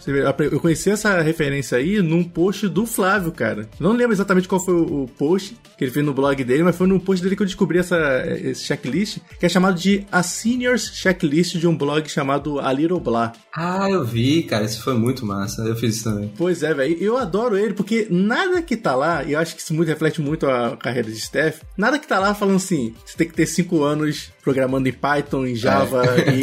eu 0.50 0.60
conheci 0.60 0.90
essa 0.90 1.20
referência 1.20 1.79
aí 1.80 2.00
num 2.02 2.22
post 2.22 2.68
do 2.68 2.86
Flávio, 2.86 3.32
cara. 3.32 3.68
Não 3.78 3.92
lembro 3.92 4.12
exatamente 4.12 4.48
qual 4.48 4.64
foi 4.64 4.74
o 4.74 5.08
post 5.18 5.56
que 5.76 5.84
ele 5.84 5.90
fez 5.90 6.04
no 6.04 6.12
blog 6.14 6.42
dele, 6.44 6.62
mas 6.62 6.76
foi 6.76 6.86
no 6.86 7.00
post 7.00 7.22
dele 7.22 7.34
que 7.34 7.42
eu 7.42 7.46
descobri 7.46 7.78
essa, 7.78 8.22
esse 8.26 8.64
checklist, 8.64 9.18
que 9.38 9.46
é 9.46 9.48
chamado 9.48 9.78
de 9.78 10.06
A 10.12 10.22
Seniors 10.22 10.90
Checklist 10.94 11.56
de 11.56 11.66
um 11.66 11.76
blog 11.76 12.08
chamado 12.08 12.60
A 12.60 12.72
Little 12.72 13.00
Blah. 13.00 13.32
Ah, 13.54 13.88
eu 13.90 14.04
vi, 14.04 14.42
cara, 14.42 14.64
isso 14.64 14.82
foi 14.82 14.94
muito 14.94 15.24
massa. 15.24 15.62
Eu 15.62 15.74
fiz 15.74 15.96
isso 15.96 16.04
também. 16.04 16.32
Pois 16.36 16.62
é, 16.62 16.72
velho. 16.74 16.96
Eu 17.00 17.16
adoro 17.16 17.56
ele, 17.56 17.74
porque 17.74 18.06
nada 18.10 18.60
que 18.62 18.76
tá 18.76 18.94
lá, 18.94 19.24
e 19.24 19.32
eu 19.32 19.38
acho 19.38 19.56
que 19.56 19.62
isso 19.62 19.74
muito 19.74 19.88
reflete 19.88 20.20
muito 20.20 20.46
a 20.46 20.76
carreira 20.76 21.10
de 21.10 21.18
Steph, 21.18 21.62
nada 21.76 21.98
que 21.98 22.06
tá 22.06 22.18
lá 22.18 22.34
falando 22.34 22.56
assim, 22.56 22.94
você 23.04 23.16
tem 23.16 23.26
que 23.26 23.34
ter 23.34 23.46
5 23.46 23.82
anos 23.82 24.30
programando 24.42 24.88
em 24.88 24.92
Python, 24.92 25.46
em 25.46 25.54
Java, 25.54 26.02
é. 26.06 26.30
e 26.30 26.42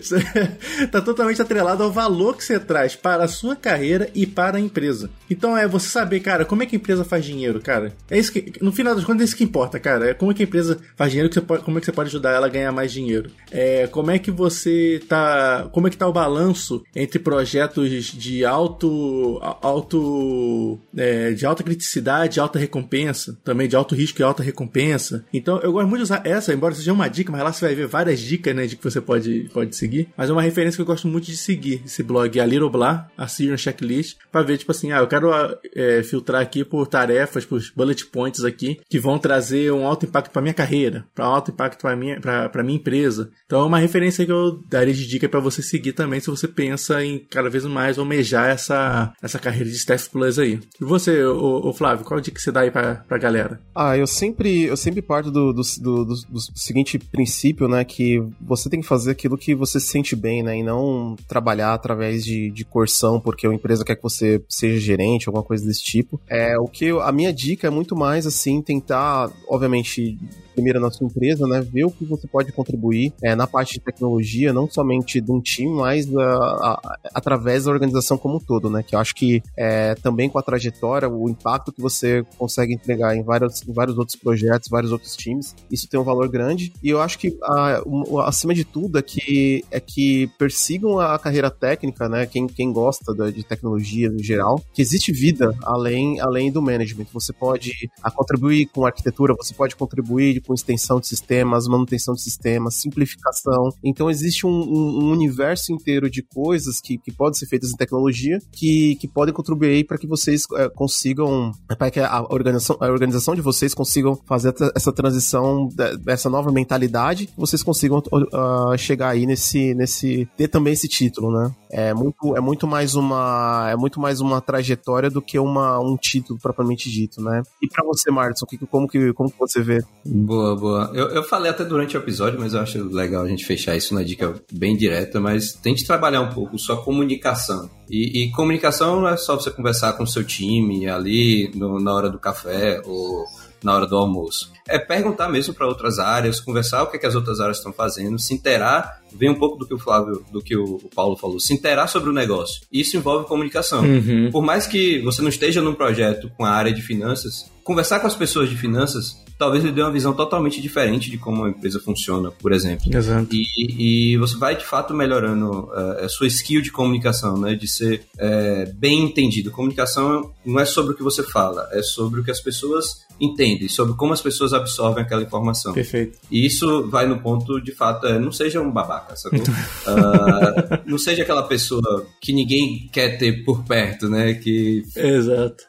isso, 0.00 0.16
isso, 0.16 0.88
tá 0.90 1.00
totalmente 1.00 1.40
atrelado 1.40 1.82
ao 1.82 1.90
valor 1.90 2.36
que 2.36 2.44
você 2.44 2.58
traz 2.58 2.94
para 2.94 3.24
a 3.24 3.28
sua 3.28 3.56
carreira 3.56 4.08
e 4.14 4.26
para 4.26 4.58
a 4.58 4.60
empresa. 4.60 5.10
Então 5.30 5.56
é 5.56 5.66
você 5.66 5.88
saber, 5.88 6.20
cara, 6.20 6.44
como 6.44 6.62
é 6.62 6.66
que 6.66 6.76
a 6.76 6.78
empresa 6.78 7.04
faz 7.04 7.24
dinheiro, 7.24 7.60
cara. 7.60 7.92
É 8.10 8.18
isso 8.18 8.32
que, 8.32 8.52
no 8.60 8.72
final 8.72 8.94
das 8.94 9.04
contas, 9.04 9.22
é 9.22 9.24
isso 9.24 9.36
que 9.36 9.44
importa, 9.44 9.78
cara. 9.80 10.10
É 10.10 10.14
como 10.14 10.30
é 10.30 10.34
que 10.34 10.42
a 10.42 10.46
empresa 10.46 10.78
faz 10.96 11.10
dinheiro, 11.10 11.30
que 11.30 11.40
pode, 11.40 11.62
como 11.62 11.78
é 11.78 11.80
que 11.80 11.86
você 11.86 11.92
pode 11.92 12.08
ajudar 12.08 12.32
ela 12.32 12.46
a 12.46 12.50
ganhar 12.50 12.72
mais 12.72 12.92
dinheiro. 12.92 13.30
É, 13.50 13.86
como 13.86 14.10
é 14.10 14.18
que 14.18 14.30
você 14.30 15.00
tá, 15.08 15.68
como 15.72 15.86
é 15.86 15.90
que 15.90 15.96
tá 15.96 16.06
o 16.06 16.12
balanço 16.12 16.84
entre 16.94 17.18
projetos 17.18 18.04
de 18.04 18.44
alto, 18.44 19.38
alto, 19.62 20.78
é, 20.96 21.32
de 21.32 21.46
alta 21.46 21.62
criticidade, 21.62 22.40
alta 22.40 22.58
recompensa, 22.58 23.38
também 23.44 23.68
de 23.68 23.76
alto 23.76 23.94
risco 23.94 24.20
e 24.20 24.24
alta 24.24 24.42
recompensa. 24.42 25.24
Então 25.32 25.58
eu 25.60 25.72
gosto 25.72 25.88
muito 25.88 26.00
de 26.00 26.04
usar 26.04 26.22
essa, 26.24 26.52
embora 26.52 26.73
seja 26.74 26.92
uma 26.92 27.08
dica, 27.08 27.30
mas 27.30 27.42
lá 27.42 27.52
você 27.52 27.64
vai 27.66 27.74
ver 27.74 27.86
várias 27.86 28.20
dicas, 28.20 28.54
né, 28.54 28.66
de 28.66 28.76
que 28.76 28.84
você 28.84 29.00
pode, 29.00 29.48
pode 29.52 29.76
seguir. 29.76 30.08
Mas 30.16 30.30
é 30.30 30.32
uma 30.32 30.42
referência 30.42 30.76
que 30.76 30.82
eu 30.82 30.86
gosto 30.86 31.08
muito 31.08 31.26
de 31.26 31.36
seguir, 31.36 31.82
esse 31.84 32.02
blog, 32.02 32.38
a 32.38 32.46
Little 32.46 32.70
Blah, 32.70 33.08
a 33.16 33.26
Syrian 33.26 33.56
Checklist, 33.56 34.16
para 34.30 34.42
ver, 34.42 34.58
tipo 34.58 34.70
assim, 34.70 34.92
ah, 34.92 34.98
eu 34.98 35.06
quero 35.06 35.30
é, 35.74 36.02
filtrar 36.02 36.42
aqui 36.42 36.64
por 36.64 36.86
tarefas, 36.86 37.44
por 37.44 37.60
bullet 37.76 38.06
points 38.06 38.44
aqui, 38.44 38.80
que 38.88 38.98
vão 38.98 39.18
trazer 39.18 39.72
um 39.72 39.86
alto 39.86 40.06
impacto 40.06 40.30
para 40.30 40.42
minha 40.42 40.54
carreira, 40.54 41.04
para 41.14 41.24
alto 41.24 41.50
impacto 41.50 41.80
para 41.80 41.96
minha, 41.96 42.20
pra, 42.20 42.62
minha 42.62 42.76
empresa. 42.76 43.30
Então 43.46 43.60
é 43.60 43.64
uma 43.64 43.78
referência 43.78 44.24
que 44.24 44.32
eu 44.32 44.60
daria 44.68 44.94
de 44.94 45.06
dica 45.06 45.28
para 45.28 45.40
você 45.40 45.62
seguir 45.62 45.92
também, 45.92 46.20
se 46.20 46.30
você 46.30 46.48
pensa 46.48 47.04
em 47.04 47.18
cada 47.30 47.50
vez 47.50 47.64
mais 47.64 47.98
almejar 47.98 48.48
essa, 48.48 49.12
essa 49.22 49.38
carreira 49.38 49.68
de 49.68 49.76
Staff 49.76 50.10
Plus 50.10 50.38
aí. 50.38 50.60
E 50.80 50.84
você, 50.84 51.22
o, 51.24 51.72
Flávio, 51.72 52.04
qual 52.04 52.20
dica 52.20 52.36
que 52.36 52.42
você 52.42 52.52
dá 52.52 52.60
aí 52.60 52.70
pra, 52.70 52.96
pra 52.96 53.18
galera? 53.18 53.60
Ah, 53.74 53.96
eu 53.96 54.06
sempre, 54.06 54.64
eu 54.64 54.76
sempre 54.76 55.02
parto 55.02 55.30
do, 55.30 55.52
do, 55.52 55.62
do, 55.80 56.04
do, 56.04 56.14
do 56.14 56.58
seguinte 56.64 56.98
princípio, 56.98 57.68
né, 57.68 57.84
que 57.84 58.22
você 58.40 58.68
tem 58.68 58.80
que 58.80 58.86
fazer 58.86 59.12
aquilo 59.12 59.36
que 59.36 59.54
você 59.54 59.78
se 59.78 59.86
sente 59.86 60.16
bem, 60.16 60.42
né, 60.42 60.58
e 60.58 60.62
não 60.62 61.16
trabalhar 61.28 61.74
através 61.74 62.24
de, 62.24 62.50
de 62.50 62.64
coerção 62.64 63.20
porque 63.20 63.46
a 63.46 63.52
empresa 63.52 63.84
quer 63.84 63.96
que 63.96 64.02
você 64.02 64.42
seja 64.48 64.78
gerente, 64.78 65.28
alguma 65.28 65.44
coisa 65.44 65.66
desse 65.66 65.82
tipo. 65.82 66.20
É, 66.28 66.58
o 66.58 66.66
que 66.66 66.86
eu, 66.86 67.00
a 67.00 67.12
minha 67.12 67.32
dica 67.32 67.66
é 67.66 67.70
muito 67.70 67.94
mais, 67.94 68.26
assim, 68.26 68.62
tentar, 68.62 69.30
obviamente, 69.48 70.18
primeiro 70.54 70.80
na 70.80 70.90
sua 70.90 71.06
empresa, 71.06 71.46
né? 71.46 71.60
Ver 71.60 71.84
o 71.84 71.90
que 71.90 72.04
você 72.04 72.26
pode 72.26 72.52
contribuir 72.52 73.12
é, 73.22 73.34
na 73.34 73.46
parte 73.46 73.74
de 73.74 73.80
tecnologia, 73.80 74.52
não 74.52 74.70
somente 74.70 75.20
de 75.20 75.32
um 75.32 75.40
time, 75.40 75.74
mas 75.74 76.14
a, 76.16 76.22
a, 76.22 76.98
através 77.14 77.64
da 77.64 77.70
organização 77.70 78.16
como 78.16 78.36
um 78.36 78.40
todo, 78.40 78.70
né? 78.70 78.82
Que 78.82 78.94
eu 78.94 78.98
acho 78.98 79.14
que 79.14 79.42
é, 79.56 79.94
também 79.96 80.28
com 80.28 80.38
a 80.38 80.42
trajetória, 80.42 81.08
o 81.08 81.28
impacto 81.28 81.72
que 81.72 81.80
você 81.80 82.24
consegue 82.38 82.74
entregar 82.74 83.16
em, 83.16 83.22
vários, 83.22 83.66
em 83.66 83.72
vários 83.72 83.98
outros 83.98 84.16
projetos, 84.16 84.68
vários 84.68 84.92
outros 84.92 85.16
times, 85.16 85.54
isso 85.70 85.88
tem 85.88 85.98
um 85.98 86.04
valor 86.04 86.28
grande. 86.28 86.72
E 86.82 86.88
eu 86.88 87.00
acho 87.00 87.18
que, 87.18 87.36
a, 87.42 87.82
acima 88.26 88.54
de 88.54 88.64
tudo, 88.64 88.98
é 88.98 89.02
que, 89.02 89.64
é 89.70 89.80
que 89.80 90.28
persigam 90.38 90.98
a 90.98 91.18
carreira 91.18 91.50
técnica, 91.50 92.08
né? 92.08 92.26
Quem, 92.26 92.46
quem 92.46 92.72
gosta 92.72 93.14
da, 93.14 93.30
de 93.30 93.42
tecnologia 93.44 94.10
no 94.10 94.22
geral, 94.22 94.62
que 94.72 94.82
existe 94.82 95.12
vida 95.12 95.54
além, 95.62 96.20
além 96.20 96.50
do 96.50 96.62
management. 96.62 97.06
Você 97.12 97.32
pode 97.32 97.90
a 98.02 98.10
contribuir 98.10 98.66
com 98.66 98.84
arquitetura, 98.84 99.34
você 99.34 99.54
pode 99.54 99.76
contribuir 99.76 100.40
com 100.44 100.54
extensão 100.54 101.00
de 101.00 101.08
sistemas, 101.08 101.66
manutenção 101.66 102.14
de 102.14 102.22
sistemas, 102.22 102.76
simplificação. 102.76 103.70
Então 103.82 104.10
existe 104.10 104.46
um, 104.46 104.50
um, 104.50 105.04
um 105.04 105.10
universo 105.10 105.72
inteiro 105.72 106.10
de 106.10 106.22
coisas 106.22 106.80
que, 106.80 106.98
que 106.98 107.12
podem 107.12 107.38
ser 107.38 107.46
feitas 107.46 107.70
em 107.70 107.76
tecnologia 107.76 108.38
que, 108.52 108.96
que 108.96 109.08
podem 109.08 109.34
contribuir 109.34 109.86
para 109.86 109.98
que 109.98 110.06
vocês 110.06 110.42
é, 110.56 110.68
consigam, 110.68 111.52
para 111.78 111.90
que 111.90 112.00
a 112.00 112.22
organização, 112.22 112.76
a 112.80 112.86
organização 112.86 113.34
de 113.34 113.40
vocês 113.40 113.74
consigam 113.74 114.16
fazer 114.26 114.54
essa 114.74 114.92
transição, 114.92 115.68
essa 116.06 116.30
nova 116.30 116.52
mentalidade, 116.52 117.28
vocês 117.36 117.62
consigam 117.62 117.98
uh, 117.98 118.76
chegar 118.78 119.10
aí 119.10 119.26
nesse, 119.26 119.74
nesse, 119.74 120.28
ter 120.36 120.48
também 120.48 120.72
esse 120.72 120.88
título, 120.88 121.32
né? 121.32 121.54
É 121.76 121.92
muito, 121.92 122.36
é 122.36 122.40
muito 122.40 122.68
mais 122.68 122.94
uma, 122.94 123.66
é 123.68 123.74
muito 123.74 123.98
mais 123.98 124.20
uma 124.20 124.40
trajetória 124.40 125.10
do 125.10 125.20
que 125.20 125.40
uma, 125.40 125.80
um 125.80 125.96
título 125.96 126.38
propriamente 126.40 126.88
dito, 126.88 127.20
né? 127.20 127.42
E 127.60 127.66
para 127.66 127.84
você, 127.84 128.12
Martin, 128.12 128.44
como 128.70 128.86
que, 128.86 129.12
como 129.12 129.28
que 129.28 129.36
você 129.36 129.60
vê? 129.60 129.82
Boa, 130.06 130.54
boa. 130.54 130.92
Eu, 130.94 131.08
eu 131.08 131.24
falei 131.24 131.50
até 131.50 131.64
durante 131.64 131.96
o 131.96 131.98
episódio, 131.98 132.38
mas 132.38 132.54
eu 132.54 132.60
acho 132.60 132.80
legal 132.84 133.24
a 133.24 133.28
gente 133.28 133.44
fechar 133.44 133.74
isso 133.74 133.92
na 133.92 134.04
dica 134.04 134.40
bem 134.52 134.76
direta, 134.76 135.18
mas 135.20 135.52
tente 135.52 135.84
trabalhar 135.84 136.20
um 136.20 136.30
pouco 136.30 136.56
sua 136.60 136.80
comunicação. 136.80 137.68
E, 137.90 138.22
e 138.22 138.30
comunicação 138.30 139.00
não 139.00 139.08
é 139.08 139.16
só 139.16 139.34
você 139.34 139.50
conversar 139.50 139.94
com 139.94 140.04
o 140.04 140.06
seu 140.06 140.22
time 140.22 140.88
ali 140.88 141.50
no, 141.56 141.80
na 141.80 141.92
hora 141.92 142.08
do 142.08 142.20
café 142.20 142.80
ou 142.86 143.24
na 143.64 143.74
hora 143.74 143.86
do 143.86 143.96
almoço. 143.96 144.52
É 144.68 144.78
perguntar 144.78 145.28
mesmo 145.28 145.52
para 145.52 145.66
outras 145.66 145.98
áreas, 145.98 146.40
conversar 146.40 146.82
o 146.82 146.86
que, 146.86 146.96
é 146.96 147.00
que 147.00 147.06
as 147.06 147.14
outras 147.14 147.40
áreas 147.40 147.58
estão 147.58 147.72
fazendo, 147.72 148.18
se 148.18 148.32
interar, 148.32 149.02
vem 149.12 149.30
um 149.30 149.34
pouco 149.34 149.58
do 149.58 149.66
que 149.66 149.74
o 149.74 149.78
Flávio, 149.78 150.24
do 150.30 150.42
que 150.42 150.56
o 150.56 150.78
Paulo 150.94 151.16
falou, 151.16 151.40
se 151.40 151.52
interar 151.52 151.88
sobre 151.88 152.10
o 152.10 152.12
negócio. 152.12 152.62
Isso 152.72 152.96
envolve 152.96 153.26
comunicação. 153.26 153.82
Uhum. 153.82 154.30
Por 154.30 154.42
mais 154.42 154.66
que 154.66 155.00
você 155.00 155.20
não 155.22 155.28
esteja 155.28 155.60
num 155.60 155.74
projeto 155.74 156.30
com 156.36 156.44
a 156.44 156.50
área 156.50 156.72
de 156.72 156.82
finanças, 156.82 157.50
conversar 157.62 158.00
com 158.00 158.06
as 158.06 158.14
pessoas 158.14 158.48
de 158.48 158.56
finanças 158.56 159.24
talvez 159.38 159.64
lhe 159.64 159.72
dê 159.72 159.82
uma 159.82 159.90
visão 159.90 160.12
totalmente 160.12 160.60
diferente 160.60 161.10
de 161.10 161.18
como 161.18 161.44
a 161.44 161.50
empresa 161.50 161.80
funciona, 161.80 162.30
por 162.30 162.52
exemplo. 162.52 162.94
Exato. 162.94 163.28
E, 163.32 164.12
e 164.12 164.16
você 164.16 164.36
vai 164.36 164.56
de 164.56 164.64
fato 164.64 164.94
melhorando 164.94 165.64
uh, 165.64 166.04
a 166.04 166.08
sua 166.08 166.26
skill 166.26 166.62
de 166.62 166.70
comunicação, 166.70 167.38
né? 167.38 167.54
De 167.54 167.66
ser 167.66 168.02
uh, 168.16 168.72
bem 168.74 169.04
entendido. 169.04 169.50
Comunicação 169.50 170.32
não 170.44 170.60
é 170.60 170.64
sobre 170.64 170.92
o 170.92 170.96
que 170.96 171.02
você 171.02 171.22
fala, 171.22 171.68
é 171.72 171.82
sobre 171.82 172.20
o 172.20 172.24
que 172.24 172.30
as 172.30 172.40
pessoas 172.40 173.04
entendem, 173.20 173.68
sobre 173.68 173.94
como 173.94 174.12
as 174.12 174.20
pessoas 174.20 174.52
absorvem 174.52 175.04
aquela 175.04 175.22
informação. 175.22 175.72
Perfeito. 175.72 176.18
E 176.30 176.44
isso 176.44 176.88
vai 176.88 177.06
no 177.06 177.20
ponto, 177.20 177.60
de 177.60 177.72
fato, 177.72 178.06
é, 178.06 178.18
não 178.18 178.32
seja 178.32 178.60
um 178.60 178.70
babaca, 178.70 179.16
sacou? 179.16 179.40
uh, 179.40 180.82
não 180.86 180.98
seja 180.98 181.22
aquela 181.22 181.42
pessoa 181.42 182.06
que 182.20 182.32
ninguém 182.32 182.88
quer 182.92 183.18
ter 183.18 183.44
por 183.44 183.64
perto, 183.64 184.08
né? 184.08 184.34
Que, 184.34 184.82
Exato. 184.96 185.64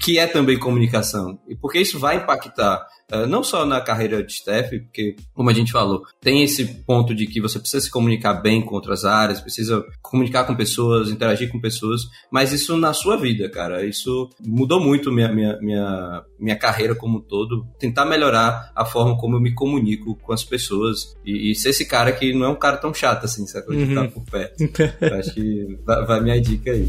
que 0.00 0.18
é 0.18 0.26
também 0.26 0.58
comunicação. 0.58 1.38
E 1.48 1.54
porque 1.54 1.78
isso 1.78 1.98
vai 1.98 2.16
impactar 2.16 2.86
Uh, 3.12 3.26
não 3.26 3.42
só 3.42 3.66
na 3.66 3.80
carreira 3.80 4.22
de 4.22 4.32
staff, 4.32 4.78
porque, 4.78 5.16
como 5.34 5.50
a 5.50 5.52
gente 5.52 5.72
falou, 5.72 6.04
tem 6.20 6.42
esse 6.42 6.64
ponto 6.64 7.14
de 7.14 7.26
que 7.26 7.40
você 7.40 7.58
precisa 7.58 7.84
se 7.84 7.90
comunicar 7.90 8.34
bem 8.34 8.62
com 8.62 8.74
outras 8.74 9.04
áreas, 9.04 9.40
precisa 9.40 9.84
comunicar 10.00 10.44
com 10.44 10.54
pessoas, 10.54 11.10
interagir 11.10 11.50
com 11.50 11.60
pessoas, 11.60 12.02
mas 12.30 12.52
isso 12.52 12.76
na 12.76 12.92
sua 12.92 13.16
vida, 13.16 13.48
cara, 13.48 13.84
isso 13.84 14.30
mudou 14.40 14.80
muito 14.80 15.10
minha, 15.10 15.32
minha, 15.32 15.58
minha, 15.60 16.24
minha 16.38 16.56
carreira 16.56 16.94
como 16.94 17.18
um 17.18 17.20
todo, 17.20 17.66
tentar 17.78 18.04
melhorar 18.04 18.70
a 18.74 18.84
forma 18.84 19.16
como 19.18 19.36
eu 19.36 19.40
me 19.40 19.54
comunico 19.54 20.14
com 20.16 20.32
as 20.32 20.44
pessoas 20.44 21.16
e, 21.24 21.50
e 21.50 21.54
ser 21.54 21.70
esse 21.70 21.86
cara 21.86 22.12
que 22.12 22.32
não 22.32 22.46
é 22.46 22.48
um 22.48 22.58
cara 22.58 22.76
tão 22.76 22.94
chato 22.94 23.24
assim, 23.24 23.46
sabe? 23.46 23.68
De 23.68 23.82
uhum. 23.82 23.88
estar 23.88 24.08
por 24.08 24.24
perto. 24.24 24.62
eu 25.00 25.14
acho 25.18 25.34
que 25.34 25.78
vai, 25.84 26.06
vai 26.06 26.20
minha 26.20 26.40
dica 26.40 26.70
aí. 26.70 26.86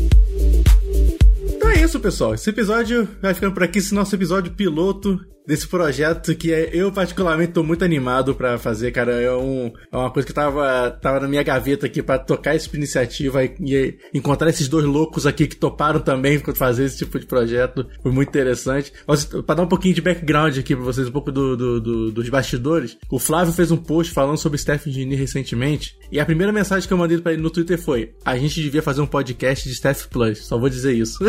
Então 1.44 1.70
é 1.70 1.84
isso, 1.84 2.00
pessoal. 2.00 2.34
Esse 2.34 2.50
episódio 2.50 3.08
vai 3.22 3.34
ficando 3.34 3.54
por 3.54 3.64
aqui. 3.64 3.80
Esse 3.80 3.94
nosso 3.94 4.14
episódio 4.16 4.52
piloto 4.54 5.20
desse 5.46 5.68
projeto 5.68 6.36
que 6.36 6.54
é, 6.54 6.70
eu 6.74 6.92
particularmente 6.92 7.54
tô 7.54 7.64
muito 7.64 7.84
animado 7.84 8.36
para 8.36 8.58
fazer, 8.58 8.92
cara. 8.92 9.22
É, 9.22 9.32
um, 9.34 9.72
é 9.92 9.98
uma 9.98 10.12
coisa 10.12 10.28
que 10.28 10.34
tava, 10.34 10.92
tava 11.02 11.20
na 11.20 11.28
minha 11.28 11.44
gaveta 11.44 11.86
aqui 11.86 12.02
para 12.02 12.20
tocar 12.20 12.56
essa 12.56 12.76
iniciativa 12.76 13.44
e, 13.44 13.56
e, 13.60 13.98
encontrar 14.14 14.50
esses 14.50 14.68
dois 14.68 14.86
loucos 14.86 15.26
aqui 15.26 15.48
que 15.48 15.56
toparam 15.56 16.00
também 16.00 16.40
fazer 16.56 16.86
esse 16.86 16.98
tipo 16.98 17.20
de 17.20 17.26
projeto. 17.26 17.88
Foi 18.02 18.12
muito 18.12 18.30
interessante. 18.30 18.94
Para 19.46 19.56
dar 19.56 19.64
um 19.64 19.68
pouquinho 19.68 19.96
de 19.96 20.02
background 20.02 20.58
aqui 20.58 20.76
para 20.76 20.86
vocês, 20.86 21.08
um 21.08 21.12
pouco 21.12 21.32
do, 21.32 21.56
do, 21.56 21.82
do, 21.82 22.12
dos 22.12 22.30
bastidores, 22.30 22.98
o 23.10 23.20
Flávio 23.20 23.54
fez 23.54 23.72
um 23.72 23.78
post 23.78 24.14
falando 24.14 24.38
sobre 24.38 24.58
Staff 24.58 24.90
Engineer 24.90 25.20
recentemente 25.20 25.98
e 26.12 26.20
a 26.20 26.26
primeira 26.26 26.52
mensagem 26.52 26.88
que 26.88 26.94
eu 26.94 26.98
mandei 26.98 27.18
para 27.20 27.34
ele 27.34 27.42
no 27.42 27.50
Twitter 27.50 27.78
foi: 27.78 28.14
a 28.26 28.38
gente 28.38 28.62
devia 28.62 28.82
fazer 28.82 29.02
um 29.02 29.08
podcast 29.08 29.68
de 29.68 29.74
Staff 29.74 30.08
Plus. 30.10 30.46
Só 30.46 30.58
vou 30.58 30.70
dizer 30.70 30.94
isso. 30.94 31.20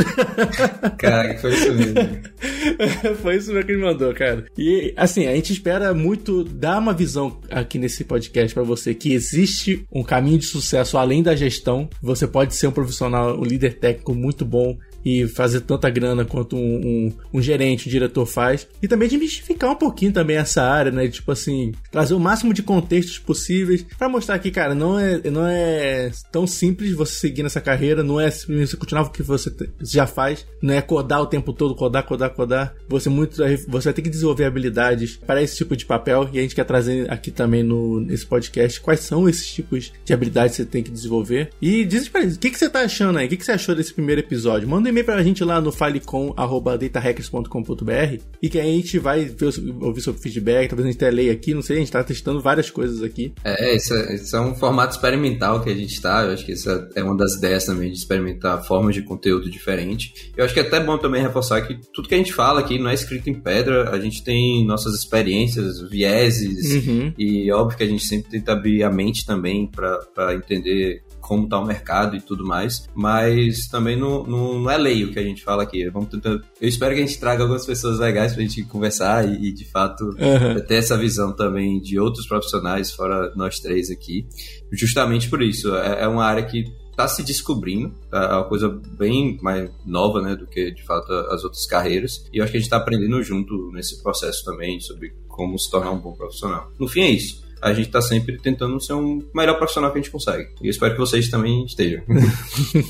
Cara, 0.98 1.38
foi 1.38 1.54
isso 1.54 1.72
mesmo. 1.72 3.16
foi 3.22 3.36
isso 3.36 3.52
mesmo 3.52 3.66
que 3.66 3.72
ele 3.72 3.82
mandou 3.82 4.01
cara. 4.14 4.46
E 4.56 4.92
assim, 4.96 5.26
a 5.26 5.34
gente 5.34 5.52
espera 5.52 5.92
muito 5.92 6.44
dar 6.44 6.78
uma 6.78 6.92
visão 6.92 7.38
aqui 7.50 7.78
nesse 7.78 8.04
podcast 8.04 8.54
para 8.54 8.62
você 8.62 8.94
que 8.94 9.12
existe 9.12 9.84
um 9.92 10.02
caminho 10.02 10.38
de 10.38 10.46
sucesso 10.46 10.96
além 10.96 11.22
da 11.22 11.36
gestão. 11.36 11.88
Você 12.00 12.26
pode 12.26 12.54
ser 12.54 12.66
um 12.66 12.72
profissional, 12.72 13.38
um 13.38 13.44
líder 13.44 13.78
técnico 13.78 14.14
muito 14.14 14.44
bom 14.44 14.76
e 15.04 15.26
fazer 15.26 15.60
tanta 15.60 15.88
grana 15.90 16.24
quanto 16.24 16.56
um, 16.56 16.60
um, 16.60 17.12
um, 17.34 17.42
gerente, 17.42 17.88
um 17.88 17.90
diretor 17.90 18.26
faz. 18.26 18.66
E 18.82 18.88
também 18.88 19.08
de 19.08 19.18
mistificar 19.18 19.70
um 19.70 19.76
pouquinho 19.76 20.12
também 20.12 20.36
essa 20.36 20.62
área, 20.62 20.92
né? 20.92 21.08
Tipo 21.08 21.32
assim, 21.32 21.72
trazer 21.90 22.14
o 22.14 22.20
máximo 22.20 22.54
de 22.54 22.62
contextos 22.62 23.18
possíveis 23.18 23.84
para 23.98 24.08
mostrar 24.08 24.38
que, 24.38 24.50
cara, 24.50 24.74
não 24.74 24.98
é, 24.98 25.30
não 25.30 25.46
é 25.46 26.10
tão 26.30 26.46
simples 26.46 26.92
você 26.92 27.12
seguir 27.14 27.42
nessa 27.42 27.60
carreira, 27.60 28.02
não 28.02 28.20
é 28.20 28.30
simplesmente 28.30 28.70
você 28.70 28.76
continuar 28.76 29.02
o 29.02 29.10
que 29.10 29.22
você 29.22 29.52
já 29.80 30.06
faz, 30.06 30.46
não 30.60 30.74
é 30.74 30.82
codar 30.82 31.20
o 31.22 31.26
tempo 31.26 31.52
todo, 31.52 31.74
codar, 31.74 32.04
codar, 32.04 32.30
codar. 32.30 32.74
Você 32.88 33.08
muito 33.08 33.36
você 33.68 33.88
vai 33.88 33.92
ter 33.92 34.02
que 34.02 34.10
desenvolver 34.10 34.44
habilidades 34.44 35.16
para 35.16 35.42
esse 35.42 35.56
tipo 35.56 35.76
de 35.76 35.86
papel 35.86 36.28
e 36.32 36.38
a 36.38 36.42
gente 36.42 36.54
quer 36.54 36.64
trazer 36.64 37.10
aqui 37.10 37.30
também 37.30 37.62
no 37.62 38.00
nesse 38.00 38.26
podcast 38.26 38.80
quais 38.80 39.00
são 39.00 39.28
esses 39.28 39.46
tipos 39.46 39.92
de 40.04 40.12
habilidades 40.12 40.56
que 40.56 40.62
você 40.62 40.68
tem 40.68 40.82
que 40.82 40.90
desenvolver. 40.90 41.50
E 41.60 41.84
diz 41.84 42.08
pra 42.08 42.22
eles, 42.22 42.36
o 42.36 42.38
que, 42.38 42.50
que 42.50 42.58
você 42.58 42.68
tá 42.68 42.80
achando 42.80 43.18
aí? 43.18 43.26
O 43.26 43.28
que, 43.28 43.36
que 43.36 43.44
você 43.44 43.52
achou 43.52 43.74
desse 43.74 43.92
primeiro 43.92 44.20
episódio? 44.20 44.68
Manda 44.68 44.91
e-mail 44.92 45.04
pra 45.04 45.20
gente 45.22 45.42
lá 45.42 45.60
no 45.60 45.72
filecom.datahackers.com.br 45.72 48.22
e 48.40 48.48
que 48.48 48.60
a 48.60 48.62
gente 48.62 48.96
vai 48.98 49.24
ver, 49.24 49.52
ouvir 49.80 50.00
sobre 50.00 50.20
feedback, 50.20 50.68
talvez 50.68 50.86
a 50.86 50.92
gente 50.92 51.02
até 51.02 51.10
leia 51.10 51.32
aqui, 51.32 51.52
não 51.54 51.62
sei, 51.62 51.78
a 51.78 51.80
gente 51.80 51.90
tá 51.90 52.04
testando 52.04 52.40
várias 52.40 52.70
coisas 52.70 53.02
aqui. 53.02 53.32
É, 53.42 53.74
isso 53.74 53.92
é, 53.94 54.14
isso 54.14 54.36
é 54.36 54.40
um 54.40 54.54
formato 54.54 54.94
experimental 54.94 55.60
que 55.62 55.70
a 55.70 55.74
gente 55.74 56.00
tá, 56.00 56.22
eu 56.24 56.30
acho 56.32 56.46
que 56.46 56.52
essa 56.52 56.88
é 56.94 57.02
uma 57.02 57.16
das 57.16 57.34
ideias 57.34 57.64
também 57.64 57.90
de 57.90 57.98
experimentar 57.98 58.64
formas 58.64 58.94
de 58.94 59.02
conteúdo 59.02 59.50
diferente. 59.50 60.30
Eu 60.36 60.44
acho 60.44 60.54
que 60.54 60.60
é 60.60 60.62
até 60.62 60.78
bom 60.78 60.96
também 60.98 61.22
reforçar 61.22 61.62
que 61.62 61.80
tudo 61.92 62.08
que 62.08 62.14
a 62.14 62.18
gente 62.18 62.32
fala 62.32 62.60
aqui 62.60 62.78
não 62.78 62.90
é 62.90 62.94
escrito 62.94 63.28
em 63.28 63.34
pedra, 63.34 63.90
a 63.90 63.98
gente 63.98 64.22
tem 64.22 64.64
nossas 64.64 64.94
experiências, 64.94 65.80
vieses, 65.88 66.86
uhum. 66.86 67.12
e 67.18 67.50
óbvio 67.50 67.78
que 67.78 67.84
a 67.84 67.88
gente 67.88 68.04
sempre 68.04 68.30
tenta 68.30 68.52
abrir 68.52 68.84
a 68.84 68.90
mente 68.90 69.26
também 69.26 69.66
para 69.66 70.34
entender 70.34 71.02
como 71.22 71.44
está 71.44 71.58
o 71.58 71.64
mercado 71.64 72.16
e 72.16 72.20
tudo 72.20 72.44
mais, 72.44 72.86
mas 72.94 73.68
também 73.70 73.96
não, 73.96 74.24
não, 74.24 74.60
não, 74.60 74.70
é 74.70 74.76
lei 74.82 75.04
o 75.04 75.12
que 75.12 75.18
a 75.18 75.22
gente 75.22 75.42
fala 75.42 75.62
aqui. 75.62 75.88
Vamos 75.88 76.10
tentar, 76.10 76.30
eu 76.30 76.68
espero 76.68 76.94
que 76.94 77.00
a 77.00 77.06
gente 77.06 77.18
traga 77.18 77.42
algumas 77.42 77.64
pessoas 77.64 77.98
legais 77.98 78.32
para 78.32 78.42
a 78.42 78.46
gente 78.46 78.64
conversar 78.64 79.26
e, 79.26 79.48
e 79.48 79.52
de 79.52 79.64
fato, 79.64 80.04
uhum. 80.04 80.60
ter 80.66 80.74
essa 80.74 80.96
visão 80.96 81.32
também 81.32 81.80
de 81.80 81.98
outros 81.98 82.26
profissionais, 82.26 82.90
fora 82.90 83.32
nós 83.36 83.58
três 83.58 83.90
aqui, 83.90 84.26
justamente 84.72 85.28
por 85.28 85.42
isso. 85.42 85.74
É, 85.76 86.02
é 86.02 86.08
uma 86.08 86.24
área 86.24 86.44
que 86.44 86.64
tá 86.96 87.08
se 87.08 87.22
descobrindo, 87.22 87.94
tá 88.10 88.22
é 88.22 88.34
uma 88.34 88.44
coisa 88.44 88.68
bem 88.68 89.38
mais 89.40 89.70
nova, 89.86 90.20
né, 90.20 90.36
do 90.36 90.46
que 90.46 90.70
de 90.70 90.82
fato 90.82 91.10
as 91.10 91.44
outras 91.44 91.64
carreiras. 91.66 92.26
E 92.32 92.38
eu 92.38 92.44
acho 92.44 92.52
que 92.52 92.58
a 92.58 92.60
gente 92.60 92.70
tá 92.70 92.76
aprendendo 92.76 93.22
junto 93.22 93.70
nesse 93.72 94.02
processo 94.02 94.44
também 94.44 94.80
sobre 94.80 95.12
como 95.28 95.58
se 95.58 95.70
tornar 95.70 95.92
um 95.92 95.98
bom 95.98 96.12
profissional. 96.12 96.70
No 96.78 96.86
fim 96.86 97.00
é 97.02 97.10
isso 97.10 97.42
a 97.62 97.72
gente 97.72 97.86
está 97.86 98.02
sempre 98.02 98.36
tentando 98.38 98.80
ser 98.80 98.94
um 98.94 99.22
melhor 99.32 99.56
profissional 99.56 99.92
que 99.92 99.98
a 99.98 100.02
gente 100.02 100.10
consegue. 100.10 100.48
E 100.60 100.66
eu 100.66 100.70
espero 100.70 100.94
que 100.94 100.98
vocês 100.98 101.28
também 101.28 101.64
estejam. 101.64 102.02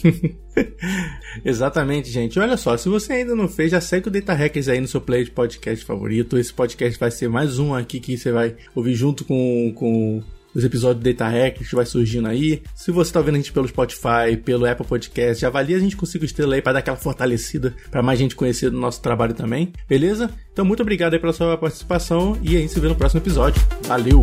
Exatamente, 1.45 2.11
gente. 2.11 2.41
Olha 2.41 2.57
só, 2.57 2.75
se 2.79 2.89
você 2.89 3.13
ainda 3.13 3.37
não 3.37 3.49
fez, 3.49 3.71
já 3.71 3.83
segue 3.83 4.09
o 4.09 4.11
Data 4.11 4.33
Hackers 4.33 4.69
aí 4.69 4.81
no 4.81 4.89
seu 4.89 5.01
player 5.01 5.27
de 5.27 5.31
podcast 5.31 5.85
favorito. 5.85 6.39
Esse 6.39 6.55
podcast 6.55 6.99
vai 6.99 7.11
ser 7.11 7.29
mais 7.29 7.59
um 7.59 7.75
aqui 7.75 8.01
que 8.01 8.17
você 8.17 8.33
vai 8.33 8.57
ouvir 8.75 8.95
junto 8.95 9.27
com, 9.27 9.75
com 9.77 10.23
os 10.55 10.65
episódios 10.65 11.03
do 11.03 11.13
Data 11.13 11.29
Hack 11.29 11.59
que 11.59 11.75
vai 11.75 11.87
surgindo 11.87 12.29
aí. 12.29 12.63
Se 12.75 12.91
você 12.91 13.11
está 13.11 13.21
vendo 13.21 13.35
a 13.35 13.39
gente 13.39 13.53
pelo 13.53 13.69
Spotify, 13.69 14.37
pelo 14.45 14.67
Apple 14.67 14.87
Podcast, 14.87 15.41
já 15.41 15.49
avalia 15.49 15.77
a 15.77 15.81
gente 15.81 15.97
com 15.97 16.07
5 16.07 16.25
estrelas 16.25 16.55
aí 16.55 16.63
para 16.63 16.75
dar 16.75 16.79
aquela 16.81 16.97
fortalecida 16.97 17.75
para 17.91 18.03
mais 18.03 18.19
gente 18.19 18.37
conhecer 18.37 18.71
do 18.71 18.79
nosso 18.79 19.01
trabalho 19.01 19.35
também, 19.35 19.73
beleza? 19.89 20.31
Então 20.53 20.65
muito 20.65 20.83
obrigado 20.83 21.15
aí 21.15 21.19
pela 21.19 21.33
sua 21.33 21.57
participação 21.57 22.39
e 22.43 22.57
a 22.57 22.61
gente 22.61 22.73
se 22.73 22.81
vê 22.81 22.89
no 22.89 22.97
próximo 22.97 23.21
episódio. 23.21 23.63
Valeu! 23.85 24.23